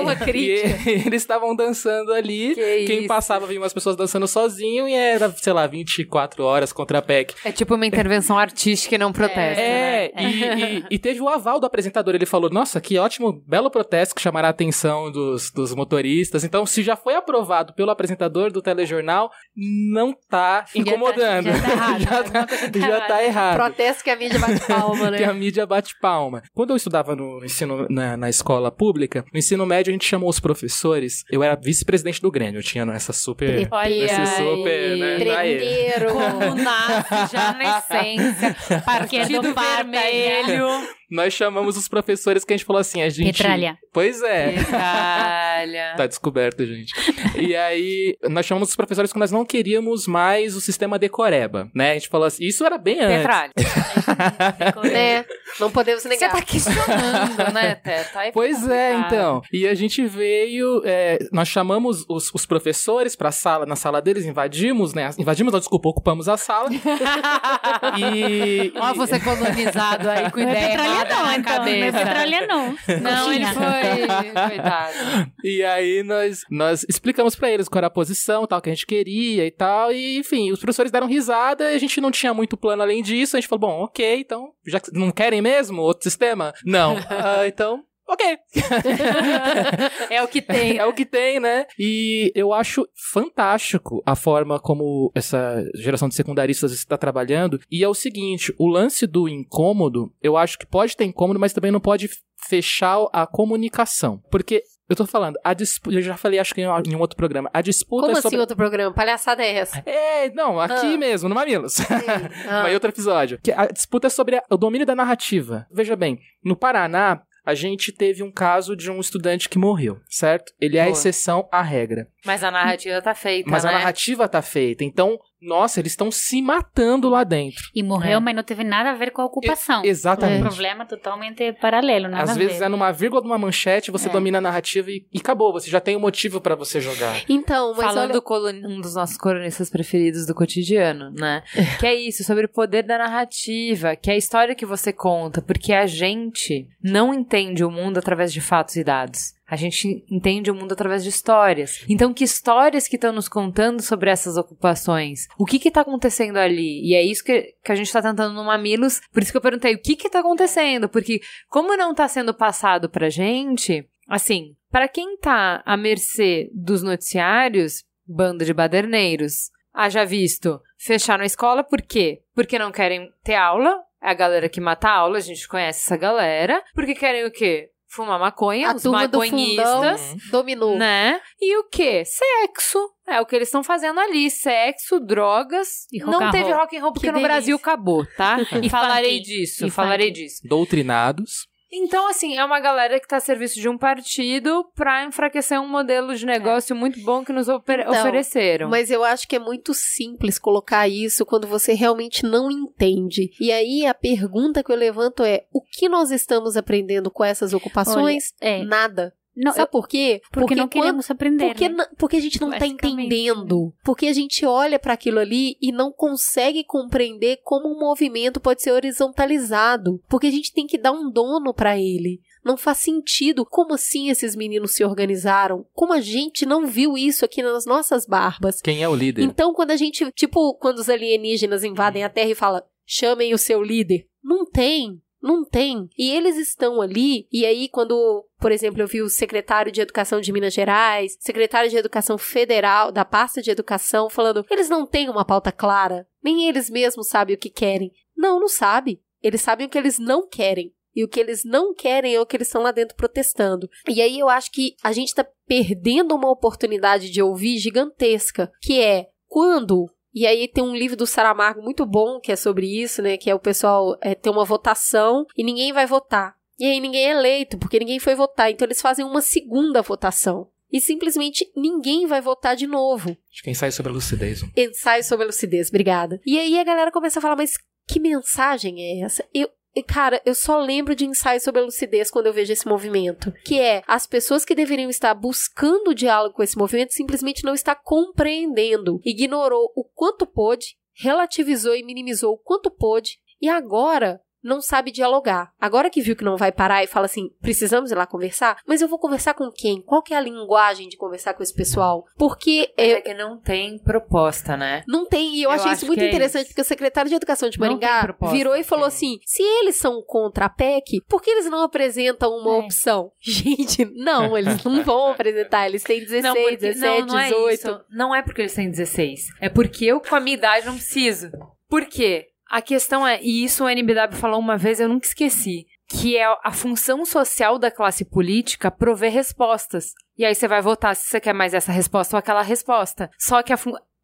Uma 0.00 0.14
crítica. 0.14 0.90
E, 0.90 0.98
e, 0.98 1.06
eles 1.06 1.22
estavam 1.22 1.56
dançando 1.56 2.12
ali, 2.12 2.54
que 2.54 2.84
quem 2.84 2.98
isso? 3.00 3.08
passava 3.08 3.46
via 3.46 3.58
umas 3.58 3.72
pessoas 3.72 3.96
dançando 3.96 4.28
sozinho 4.28 4.86
e 4.86 4.92
era, 4.92 5.30
sei 5.30 5.52
lá, 5.52 5.66
24 5.66 6.44
horas 6.44 6.70
contra 6.70 6.98
a 6.98 7.02
PEC. 7.02 7.34
É 7.44 7.50
tipo 7.50 7.74
uma 7.74 7.86
intervenção 7.86 8.38
artística 8.38 8.94
e 8.94 8.98
não 8.98 9.10
protesto. 9.10 9.60
É, 9.60 10.12
né? 10.14 10.22
e, 10.22 10.44
e, 10.80 10.84
e, 10.90 10.98
teve 10.98 11.20
o 11.22 11.28
aval 11.28 11.58
do 11.58 11.66
apresentador, 11.66 12.14
ele 12.14 12.26
falou, 12.26 12.50
nossa, 12.50 12.78
que 12.78 12.98
ótimo, 12.98 13.42
belo 13.46 13.70
protesto 13.70 14.14
que 14.14 14.20
chamará 14.20 14.48
a 14.48 14.50
atenção 14.50 15.10
dos, 15.10 15.50
dos 15.50 15.74
motoristas. 15.74 16.44
Então, 16.44 16.66
se 16.66 16.82
já 16.82 16.94
foi 16.94 17.14
aprovado 17.14 17.72
pelo 17.72 17.90
apresentador 17.90 18.52
do 18.52 18.60
telejornal, 18.60 19.30
não 19.56 20.14
tá 20.28 20.66
incomodando. 20.74 21.46
Já 21.46 21.54
tá, 21.58 21.98
já 21.98 22.22
tá 22.22 22.44
errado. 22.44 22.68
já, 22.68 22.70
tá, 22.70 22.78
já 22.78 23.00
tá 23.00 23.24
errado. 23.24 23.56
Protesto 23.56 23.87
que 24.02 24.10
a 24.10 24.16
mídia 24.16 24.38
bate 24.38 24.66
palma, 24.66 25.10
né? 25.10 25.32
mídia 25.32 25.66
bate 25.66 25.94
palma. 26.00 26.42
Quando 26.54 26.70
eu 26.70 26.76
estudava 26.76 27.14
no 27.14 27.44
ensino, 27.44 27.86
na, 27.88 28.16
na 28.16 28.28
escola 28.28 28.70
pública, 28.70 29.24
no 29.32 29.38
ensino 29.38 29.64
médio 29.66 29.90
a 29.90 29.92
gente 29.92 30.06
chamou 30.06 30.28
os 30.28 30.40
professores. 30.40 31.24
Eu 31.30 31.42
era 31.42 31.56
vice-presidente 31.56 32.20
do 32.20 32.30
Grêmio, 32.30 32.58
eu 32.58 32.62
tinha 32.62 32.84
essa 32.92 33.12
super. 33.12 33.68
Olha 33.70 34.04
esse 34.04 34.36
super, 34.36 34.96
né? 34.96 35.16
Tremeiro. 35.18 36.12
Como 36.12 36.54
nasce 36.54 37.32
já 37.32 37.52
na 37.52 37.78
essência. 37.78 38.56
Partido 38.84 39.42
vermelho. 39.54 40.68
Nós 41.10 41.32
chamamos 41.32 41.76
os 41.76 41.88
professores 41.88 42.44
que 42.44 42.52
a 42.52 42.56
gente 42.56 42.66
falou 42.66 42.80
assim, 42.80 43.02
a 43.02 43.08
gente... 43.08 43.36
Petralha. 43.38 43.78
Pois 43.92 44.22
é. 44.22 44.52
Petralha. 44.52 45.94
tá 45.96 46.06
descoberto, 46.06 46.64
gente. 46.66 46.92
E 47.36 47.56
aí, 47.56 48.16
nós 48.28 48.46
chamamos 48.46 48.70
os 48.70 48.76
professores 48.76 49.12
que 49.12 49.18
nós 49.18 49.30
não 49.30 49.44
queríamos 49.44 50.06
mais 50.06 50.54
o 50.54 50.60
sistema 50.60 50.98
decoreba, 50.98 51.70
né? 51.74 51.92
A 51.92 51.94
gente 51.94 52.08
falou 52.08 52.26
assim, 52.26 52.44
isso 52.44 52.64
era 52.64 52.76
bem 52.76 53.00
antes. 53.00 53.16
Petralha. 53.18 53.52
é, 54.94 55.24
não 55.58 55.70
podemos 55.70 56.04
negar. 56.04 56.30
Você 56.30 56.36
tá 56.36 56.42
questionando, 56.42 57.52
né, 57.52 57.74
Teta? 57.76 58.30
Pois 58.32 58.68
é, 58.68 58.94
então. 58.94 59.42
E 59.52 59.66
a 59.66 59.74
gente 59.74 60.04
veio, 60.06 60.82
é, 60.84 61.18
nós 61.32 61.48
chamamos 61.48 62.04
os, 62.08 62.30
os 62.34 62.44
professores 62.44 63.16
pra 63.16 63.32
sala, 63.32 63.64
na 63.64 63.76
sala 63.76 64.02
deles, 64.02 64.24
invadimos, 64.24 64.94
né? 64.94 65.10
Invadimos, 65.18 65.52
não, 65.52 65.60
desculpa, 65.60 65.88
ocupamos 65.88 66.28
a 66.28 66.36
sala. 66.36 66.68
e... 67.98 68.72
Ó, 68.76 68.94
você 68.94 69.18
colonizado 69.20 70.08
aí 70.08 70.30
com 70.30 70.40
ideia 70.40 70.97
não, 71.04 71.26
na 71.26 71.36
então, 71.36 71.56
cabeça. 71.56 71.98
Petralha 71.98 72.46
não. 72.46 72.76
Não, 73.02 73.32
ele 73.32 73.46
foi. 73.46 74.48
Coitado. 74.48 75.32
E 75.44 75.62
aí 75.62 76.02
nós, 76.02 76.40
nós 76.50 76.84
explicamos 76.88 77.34
pra 77.34 77.50
eles 77.50 77.68
qual 77.68 77.78
era 77.78 77.86
a 77.86 77.90
posição, 77.90 78.46
tal, 78.46 78.60
que 78.60 78.70
a 78.70 78.74
gente 78.74 78.86
queria 78.86 79.46
e 79.46 79.50
tal. 79.50 79.92
E, 79.92 80.18
enfim, 80.18 80.50
os 80.50 80.58
professores 80.58 80.90
deram 80.90 81.06
risada, 81.06 81.68
a 81.68 81.78
gente 81.78 82.00
não 82.00 82.10
tinha 82.10 82.34
muito 82.34 82.56
plano 82.56 82.82
além 82.82 83.02
disso. 83.02 83.36
A 83.36 83.40
gente 83.40 83.48
falou, 83.48 83.68
bom, 83.68 83.84
ok, 83.84 84.20
então, 84.20 84.52
já 84.66 84.80
não 84.92 85.10
querem 85.10 85.40
mesmo 85.40 85.82
outro 85.82 86.04
sistema? 86.04 86.52
Não. 86.64 86.96
ah, 87.10 87.46
então, 87.46 87.84
ok. 88.08 88.38
é 90.10 90.22
o 90.22 90.28
que 90.28 90.40
tem. 90.42 90.78
É 90.78 90.86
o 90.86 90.92
que 90.92 91.04
tem, 91.04 91.40
né? 91.40 91.66
E 91.78 92.32
eu 92.34 92.52
acho 92.52 92.86
fantástico 93.12 94.02
a 94.06 94.14
forma 94.16 94.58
como 94.58 95.10
essa 95.14 95.64
geração 95.74 96.08
de 96.08 96.14
secundaristas 96.14 96.72
está 96.72 96.96
trabalhando. 96.96 97.60
E 97.70 97.82
é 97.84 97.88
o 97.88 97.94
seguinte: 97.94 98.54
o 98.58 98.66
lance 98.66 99.06
do 99.06 99.28
incômodo, 99.28 100.12
eu 100.22 100.36
acho 100.36 100.58
que 100.58 100.66
pode 100.66 100.96
ter 100.96 101.04
incômodo, 101.04 101.38
mas 101.40 101.52
também 101.52 101.70
não 101.70 101.80
pode 101.80 102.08
fechar 102.48 102.98
a 103.12 103.26
comunicação. 103.26 104.22
Porque 104.30 104.62
eu 104.88 104.96
tô 104.96 105.06
falando, 105.06 105.38
a 105.44 105.52
disputa. 105.52 105.96
Eu 105.96 106.00
já 106.02 106.16
falei, 106.16 106.38
acho 106.38 106.54
que 106.54 106.62
em 106.62 106.66
um 106.96 107.00
outro 107.00 107.16
programa. 107.16 107.50
A 107.52 107.60
disputa 107.60 108.06
Como 108.06 108.12
é 108.16 108.20
sobre. 108.22 108.28
assim 108.36 108.40
outro 108.40 108.56
programa? 108.56 108.94
Palhaçada 108.94 109.42
é 109.44 109.56
essa? 109.56 109.82
É, 109.84 110.30
não, 110.30 110.58
aqui 110.58 110.94
Ah. 110.94 110.96
mesmo, 110.96 111.28
no 111.28 111.34
Mamilos. 111.34 111.76
Ah. 112.48 112.62
Mas 112.62 112.72
outro 112.74 112.88
episódio. 112.90 113.38
Que 113.42 113.52
a 113.52 113.66
disputa 113.66 114.06
é 114.06 114.10
sobre 114.10 114.36
a- 114.36 114.42
o 114.50 114.56
domínio 114.56 114.86
da 114.86 114.94
narrativa. 114.94 115.66
Veja 115.70 115.94
bem, 115.94 116.18
no 116.42 116.56
Paraná, 116.56 117.20
a 117.48 117.54
gente 117.54 117.90
teve 117.90 118.22
um 118.22 118.30
caso 118.30 118.76
de 118.76 118.90
um 118.90 119.00
estudante 119.00 119.48
que 119.48 119.56
morreu, 119.56 119.98
certo? 120.06 120.52
Ele 120.60 120.76
é 120.76 120.82
a 120.82 120.90
exceção 120.90 121.48
à 121.50 121.62
regra. 121.62 122.06
Mas 122.22 122.44
a 122.44 122.50
narrativa 122.50 123.00
tá 123.00 123.14
feita, 123.14 123.50
Mas 123.50 123.64
né? 123.64 123.70
a 123.70 123.72
narrativa 123.72 124.28
tá 124.28 124.42
feita. 124.42 124.84
Então, 124.84 125.18
nossa, 125.40 125.80
eles 125.80 125.92
estão 125.92 126.10
se 126.10 126.40
matando 126.42 127.08
lá 127.08 127.24
dentro. 127.24 127.62
E 127.74 127.82
morreu, 127.82 128.18
É. 128.18 128.20
mas 128.20 128.34
não 128.34 128.42
teve 128.42 128.64
nada 128.64 128.90
a 128.90 128.94
ver 128.94 129.10
com 129.12 129.22
a 129.22 129.24
ocupação. 129.26 129.84
E- 129.84 129.88
exatamente. 129.88 130.42
Um 130.42 130.46
problema 130.48 130.84
totalmente 130.86 131.52
paralelo, 131.54 132.08
nada 132.08 132.24
Às 132.24 132.30
a 132.30 132.34
vezes 132.34 132.58
ver. 132.58 132.64
é 132.64 132.68
numa 132.68 132.90
vírgula 132.92 133.22
de 133.22 133.28
uma 133.28 133.38
manchete, 133.38 133.90
você 133.90 134.08
É. 134.08 134.12
domina 134.12 134.38
a 134.38 134.40
narrativa 134.40 134.90
e, 134.90 135.06
e 135.12 135.18
acabou. 135.18 135.52
Você 135.52 135.70
já 135.70 135.80
tem 135.80 135.96
um 135.96 136.00
motivo 136.00 136.40
pra 136.40 136.54
você 136.54 136.80
jogar. 136.80 137.22
Então, 137.28 137.74
mas 137.76 137.84
Falando 137.86 138.04
olha... 138.04 138.12
do 138.14 138.22
colun- 138.22 138.66
um 138.66 138.80
dos 138.80 138.94
nossos 138.94 139.16
colunistas 139.16 139.70
preferidos 139.70 140.26
do 140.26 140.34
cotidiano, 140.34 141.10
né? 141.12 141.42
que 141.78 141.86
é 141.86 141.94
isso, 141.94 142.24
sobre 142.24 142.46
o 142.46 142.48
poder 142.48 142.82
da 142.82 142.98
narrativa, 142.98 143.94
que 143.96 144.10
é 144.10 144.14
a 144.14 144.16
história 144.16 144.54
que 144.54 144.66
você 144.66 144.92
conta, 144.92 145.40
porque 145.42 145.72
a 145.72 145.86
gente 145.86 146.66
não 146.82 147.12
entende 147.14 147.64
o 147.64 147.70
mundo 147.70 147.98
através 147.98 148.32
de 148.32 148.40
fatos 148.40 148.76
e 148.76 148.84
dados. 148.84 149.32
A 149.48 149.56
gente 149.56 150.04
entende 150.10 150.50
o 150.50 150.54
mundo 150.54 150.72
através 150.72 151.02
de 151.02 151.08
histórias. 151.08 151.82
Então, 151.88 152.12
que 152.12 152.22
histórias 152.22 152.86
que 152.86 152.96
estão 152.96 153.12
nos 153.12 153.28
contando 153.28 153.80
sobre 153.80 154.10
essas 154.10 154.36
ocupações? 154.36 155.26
O 155.38 155.46
que 155.46 155.58
que 155.58 155.70
tá 155.70 155.80
acontecendo 155.80 156.36
ali? 156.36 156.86
E 156.86 156.94
é 156.94 157.02
isso 157.02 157.24
que, 157.24 157.54
que 157.64 157.72
a 157.72 157.74
gente 157.74 157.90
tá 157.90 158.02
tentando 158.02 158.34
no 158.34 158.44
Mamilos. 158.44 159.00
Por 159.10 159.22
isso 159.22 159.32
que 159.32 159.38
eu 159.38 159.42
perguntei, 159.42 159.74
o 159.74 159.80
que 159.80 159.96
que 159.96 160.10
tá 160.10 160.20
acontecendo? 160.20 160.86
Porque 160.86 161.20
como 161.48 161.76
não 161.78 161.94
tá 161.94 162.06
sendo 162.06 162.34
passado 162.34 162.90
pra 162.90 163.08
gente, 163.08 163.88
assim, 164.06 164.54
para 164.70 164.86
quem 164.86 165.16
tá 165.16 165.62
à 165.64 165.78
mercê 165.78 166.50
dos 166.52 166.82
noticiários, 166.82 167.84
banda 168.06 168.44
de 168.44 168.52
baderneiros. 168.52 169.50
Haja 169.72 170.04
visto, 170.04 170.60
fecharam 170.76 171.22
a 171.22 171.26
escola 171.26 171.64
por 171.64 171.80
quê? 171.80 172.22
Porque 172.34 172.58
não 172.58 172.72
querem 172.72 173.12
ter 173.22 173.36
aula, 173.36 173.80
é 174.02 174.10
a 174.10 174.14
galera 174.14 174.48
que 174.48 174.60
mata 174.60 174.88
a 174.88 174.96
aula, 174.96 175.18
a 175.18 175.20
gente 175.20 175.48
conhece 175.48 175.84
essa 175.84 175.96
galera. 175.96 176.62
Porque 176.74 176.94
querem 176.94 177.24
o 177.24 177.30
quê? 177.30 177.70
Fumar 177.90 178.18
maconha, 178.20 178.70
A 178.70 178.74
os 178.76 178.82
turma 178.82 179.08
do 179.08 179.18
maconhistas, 179.18 180.00
fundão 180.00 180.16
dominou. 180.30 180.76
né? 180.76 181.18
E 181.40 181.56
o 181.58 181.64
quê? 181.64 182.04
Sexo. 182.04 182.78
É 183.06 183.18
o 183.20 183.24
que 183.26 183.34
eles 183.34 183.48
estão 183.48 183.64
fazendo 183.64 183.98
ali, 183.98 184.30
sexo, 184.30 185.00
drogas. 185.00 185.86
E 185.90 185.98
rock 185.98 186.10
não 186.12 186.26
and 186.28 186.30
teve 186.30 186.52
rock 186.52 186.76
and 186.76 186.82
roll 186.82 186.92
porque 186.92 187.06
Que 187.06 187.12
no 187.12 187.22
Brasil 187.22 187.56
acabou, 187.56 188.04
tá? 188.16 188.36
E 188.62 188.68
falarei 188.68 189.20
disso, 189.20 189.66
E 189.66 189.70
falarei 189.70 190.08
funk. 190.08 190.20
disso. 190.20 190.40
Doutrinados. 190.46 191.47
Então, 191.70 192.08
assim, 192.08 192.36
é 192.36 192.44
uma 192.44 192.60
galera 192.60 192.98
que 192.98 193.06
tá 193.06 193.18
a 193.18 193.20
serviço 193.20 193.60
de 193.60 193.68
um 193.68 193.76
partido 193.76 194.64
pra 194.74 195.04
enfraquecer 195.04 195.60
um 195.60 195.68
modelo 195.68 196.14
de 196.14 196.24
negócio 196.24 196.74
muito 196.74 197.00
bom 197.02 197.24
que 197.24 197.32
nos 197.32 197.48
Então, 197.48 197.60
ofereceram. 197.60 198.70
Mas 198.70 198.90
eu 198.90 199.04
acho 199.04 199.28
que 199.28 199.36
é 199.36 199.38
muito 199.38 199.74
simples 199.74 200.38
colocar 200.38 200.88
isso 200.88 201.26
quando 201.26 201.46
você 201.46 201.74
realmente 201.74 202.24
não 202.24 202.50
entende. 202.50 203.30
E 203.38 203.52
aí 203.52 203.84
a 203.86 203.92
pergunta 203.92 204.62
que 204.62 204.72
eu 204.72 204.76
levanto 204.76 205.22
é: 205.22 205.44
o 205.52 205.60
que 205.60 205.88
nós 205.88 206.10
estamos 206.10 206.56
aprendendo 206.56 207.10
com 207.10 207.24
essas 207.24 207.52
ocupações? 207.52 208.32
Olha, 208.40 208.50
é. 208.50 208.64
Nada. 208.64 209.12
Não, 209.40 209.52
Sabe 209.52 209.62
eu- 209.62 209.70
por 209.70 209.86
quê? 209.86 210.20
Porque, 210.32 210.54
não 210.56 210.64
quando- 210.64 210.72
queremos 210.72 211.10
aprender. 211.10 211.46
Porque, 211.46 211.68
né? 211.68 211.74
não- 211.76 211.86
porque 211.96 212.16
a 212.16 212.20
gente 212.20 212.40
não 212.40 212.50
tá 212.50 212.66
entendendo. 212.66 213.72
Porque 213.84 214.06
a 214.06 214.12
gente 214.12 214.44
olha 214.44 214.78
para 214.80 214.94
aquilo 214.94 215.20
ali 215.20 215.56
e 215.62 215.70
não 215.70 215.92
consegue 215.92 216.64
compreender 216.64 217.38
como 217.44 217.68
um 217.68 217.78
movimento 217.78 218.40
pode 218.40 218.62
ser 218.62 218.72
horizontalizado. 218.72 220.00
Porque 220.08 220.26
a 220.26 220.30
gente 220.30 220.52
tem 220.52 220.66
que 220.66 220.78
dar 220.78 220.92
um 220.92 221.10
dono 221.10 221.54
para 221.54 221.78
ele. 221.78 222.20
Não 222.44 222.56
faz 222.56 222.78
sentido. 222.78 223.44
Como 223.44 223.74
assim 223.74 224.08
esses 224.10 224.34
meninos 224.34 224.72
se 224.72 224.84
organizaram? 224.84 225.66
Como 225.74 225.92
a 225.92 226.00
gente 226.00 226.46
não 226.46 226.66
viu 226.66 226.96
isso 226.96 227.24
aqui 227.24 227.42
nas 227.42 227.66
nossas 227.66 228.06
barbas? 228.06 228.60
Quem 228.60 228.82
é 228.82 228.88
o 228.88 228.94
líder? 228.94 229.22
Então, 229.22 229.52
quando 229.52 229.70
a 229.70 229.76
gente, 229.76 230.10
tipo, 230.12 230.54
quando 230.54 230.78
os 230.78 230.88
alienígenas 230.88 231.62
invadem 231.64 232.04
a 232.04 232.08
Terra 232.08 232.30
e 232.30 232.34
fala, 232.34 232.64
chamem 232.86 233.34
o 233.34 233.38
seu 233.38 233.62
líder, 233.62 234.06
não 234.22 234.44
tem. 234.46 235.00
Não 235.20 235.44
tem. 235.44 235.88
E 235.98 236.10
eles 236.10 236.36
estão 236.36 236.80
ali, 236.80 237.26
e 237.32 237.44
aí, 237.44 237.68
quando, 237.68 238.24
por 238.38 238.52
exemplo, 238.52 238.80
eu 238.80 238.86
vi 238.86 239.02
o 239.02 239.08
secretário 239.08 239.72
de 239.72 239.80
Educação 239.80 240.20
de 240.20 240.32
Minas 240.32 240.54
Gerais, 240.54 241.16
secretário 241.18 241.68
de 241.68 241.76
Educação 241.76 242.16
Federal, 242.16 242.92
da 242.92 243.04
pasta 243.04 243.42
de 243.42 243.50
Educação, 243.50 244.08
falando, 244.08 244.44
eles 244.50 244.68
não 244.68 244.86
têm 244.86 245.08
uma 245.10 245.24
pauta 245.24 245.50
clara, 245.50 246.06
nem 246.22 246.48
eles 246.48 246.70
mesmos 246.70 247.08
sabem 247.08 247.34
o 247.34 247.38
que 247.38 247.50
querem. 247.50 247.92
Não, 248.16 248.40
não 248.40 248.48
sabe. 248.48 249.00
Eles 249.22 249.40
sabem 249.40 249.66
o 249.66 249.70
que 249.70 249.78
eles 249.78 249.98
não 249.98 250.28
querem. 250.28 250.72
E 250.94 251.04
o 251.04 251.08
que 251.08 251.20
eles 251.20 251.44
não 251.44 251.72
querem 251.74 252.14
é 252.14 252.20
o 252.20 252.26
que 252.26 252.36
eles 252.36 252.48
estão 252.48 252.62
lá 252.62 252.72
dentro 252.72 252.96
protestando. 252.96 253.68
E 253.88 254.02
aí 254.02 254.18
eu 254.18 254.28
acho 254.28 254.50
que 254.50 254.74
a 254.82 254.92
gente 254.92 255.14
tá 255.14 255.24
perdendo 255.46 256.14
uma 256.14 256.30
oportunidade 256.30 257.10
de 257.10 257.22
ouvir 257.22 257.58
gigantesca, 257.58 258.50
que 258.60 258.80
é 258.80 259.08
quando 259.28 259.88
e 260.18 260.26
aí 260.26 260.48
tem 260.48 260.64
um 260.64 260.74
livro 260.74 260.96
do 260.96 261.06
Saramago 261.06 261.62
muito 261.62 261.86
bom 261.86 262.18
que 262.18 262.32
é 262.32 262.36
sobre 262.36 262.66
isso, 262.66 263.00
né? 263.00 263.16
Que 263.16 263.30
é 263.30 263.34
o 263.34 263.38
pessoal 263.38 263.96
é, 264.00 264.14
ter 264.14 264.30
uma 264.30 264.44
votação 264.44 265.24
e 265.36 265.44
ninguém 265.44 265.72
vai 265.72 265.86
votar. 265.86 266.34
E 266.58 266.66
aí 266.66 266.80
ninguém 266.80 267.06
é 267.06 267.10
eleito, 267.10 267.56
porque 267.56 267.78
ninguém 267.78 268.00
foi 268.00 268.16
votar. 268.16 268.50
Então 268.50 268.66
eles 268.66 268.80
fazem 268.80 269.04
uma 269.04 269.20
segunda 269.20 269.80
votação. 269.80 270.48
E 270.72 270.80
simplesmente 270.80 271.50
ninguém 271.56 272.06
vai 272.06 272.20
votar 272.20 272.56
de 272.56 272.66
novo. 272.66 273.16
Acho 273.32 273.42
que 273.42 273.50
ensaio 273.50 273.72
sobre 273.72 273.92
a 273.92 273.94
lucidez. 273.94 274.44
Ensaio 274.56 275.04
sobre 275.04 275.24
a 275.24 275.26
lucidez, 275.28 275.68
obrigada. 275.68 276.20
E 276.26 276.38
aí 276.38 276.58
a 276.58 276.64
galera 276.64 276.90
começa 276.90 277.20
a 277.20 277.22
falar, 277.22 277.36
mas 277.36 277.52
que 277.86 278.00
mensagem 278.00 278.76
é 278.80 279.04
essa? 279.04 279.24
Eu, 279.32 279.48
cara, 279.82 280.20
eu 280.24 280.34
só 280.34 280.58
lembro 280.58 280.94
de 280.94 281.04
ensaio 281.04 281.40
sobre 281.40 281.60
a 281.60 281.64
lucidez 281.64 282.10
quando 282.10 282.26
eu 282.26 282.32
vejo 282.32 282.52
esse 282.52 282.66
movimento. 282.66 283.32
Que 283.44 283.60
é 283.60 283.82
as 283.86 284.06
pessoas 284.06 284.44
que 284.44 284.54
deveriam 284.54 284.90
estar 284.90 285.14
buscando 285.14 285.94
diálogo 285.94 286.34
com 286.34 286.42
esse 286.42 286.56
movimento 286.56 286.94
simplesmente 286.94 287.44
não 287.44 287.54
está 287.54 287.74
compreendendo. 287.74 289.00
Ignorou 289.04 289.72
o 289.76 289.84
quanto 289.84 290.26
pôde, 290.26 290.76
relativizou 290.94 291.74
e 291.74 291.84
minimizou 291.84 292.34
o 292.34 292.38
quanto 292.38 292.70
pôde, 292.70 293.18
e 293.40 293.48
agora 293.48 294.20
não 294.42 294.60
sabe 294.60 294.90
dialogar. 294.90 295.52
Agora 295.60 295.90
que 295.90 296.00
viu 296.00 296.16
que 296.16 296.24
não 296.24 296.36
vai 296.36 296.52
parar 296.52 296.82
e 296.82 296.86
fala 296.86 297.06
assim, 297.06 297.28
precisamos 297.40 297.90
ir 297.90 297.94
lá 297.94 298.06
conversar, 298.06 298.58
mas 298.66 298.80
eu 298.80 298.88
vou 298.88 298.98
conversar 298.98 299.34
com 299.34 299.50
quem? 299.50 299.82
Qual 299.82 300.02
que 300.02 300.14
é 300.14 300.16
a 300.16 300.20
linguagem 300.20 300.88
de 300.88 300.96
conversar 300.96 301.34
com 301.34 301.42
esse 301.42 301.54
pessoal? 301.54 302.04
Porque 302.16 302.72
é, 302.76 302.90
é 302.92 303.00
que 303.00 303.14
não 303.14 303.38
tem 303.40 303.78
proposta, 303.82 304.56
né? 304.56 304.82
não 304.86 305.06
tem, 305.06 305.36
e 305.36 305.42
eu, 305.42 305.50
Eu 305.50 305.56
achei 305.56 305.72
isso 305.72 305.86
muito 305.86 306.02
é 306.02 306.08
interessante, 306.08 306.42
isso. 306.44 306.50
porque 306.50 306.62
o 306.62 306.64
secretário 306.64 307.08
de 307.08 307.14
Educação 307.16 307.48
de 307.50 307.58
Maringá 307.58 308.14
virou 308.30 308.54
e 308.56 308.62
falou 308.64 308.84
é. 308.86 308.88
assim: 308.88 309.18
se 309.24 309.42
eles 309.42 309.76
são 309.76 310.02
contra 310.06 310.46
a 310.46 310.48
PEC, 310.48 311.02
por 311.08 311.22
que 311.22 311.30
eles 311.30 311.46
não 311.46 311.62
apresentam 311.62 312.30
uma 312.36 312.56
É. 312.56 312.58
opção? 312.58 313.12
Gente, 313.20 313.84
não, 313.94 314.36
eles 314.36 314.62
não 314.64 314.82
vão 314.82 315.10
apresentar, 315.12 315.66
eles 315.66 315.82
têm 315.82 316.00
16, 316.00 316.22
não, 316.24 316.34
porque, 316.34 316.56
17, 316.56 317.00
não, 317.00 317.06
não 317.06 317.18
é 317.18 317.28
18. 317.28 317.54
isso. 317.54 317.80
Não 317.90 318.14
é 318.14 318.22
porque 318.22 318.42
eles 318.42 318.54
têm 318.54 318.70
16. 318.70 319.20
É 319.40 319.48
porque 319.48 319.84
eu, 319.84 320.00
com 320.00 320.14
a 320.14 320.20
minha 320.20 320.36
idade, 320.36 320.66
não 320.66 320.74
preciso. 320.74 321.30
Por 321.68 321.84
quê? 321.86 322.28
A 322.48 322.62
questão 322.62 323.06
é, 323.06 323.20
e 323.22 323.44
isso 323.44 323.64
o 323.64 323.68
NBW 323.68 324.16
falou 324.16 324.40
uma 324.40 324.56
vez, 324.56 324.80
eu 324.80 324.88
nunca 324.88 325.06
esqueci, 325.06 325.66
que 325.86 326.16
é 326.16 326.24
a 326.42 326.52
função 326.52 327.04
social 327.04 327.58
da 327.58 327.70
classe 327.70 328.04
política 328.04 328.70
prover 328.70 329.12
respostas. 329.12 329.92
E 330.16 330.24
aí 330.24 330.34
você 330.34 330.48
vai 330.48 330.62
votar 330.62 330.96
se 330.96 331.06
você 331.06 331.20
quer 331.20 331.34
mais 331.34 331.52
essa 331.52 331.70
resposta 331.70 332.16
ou 332.16 332.18
aquela 332.18 332.42
resposta. 332.42 333.10
Só 333.18 333.42
que 333.42 333.52
a, 333.52 333.58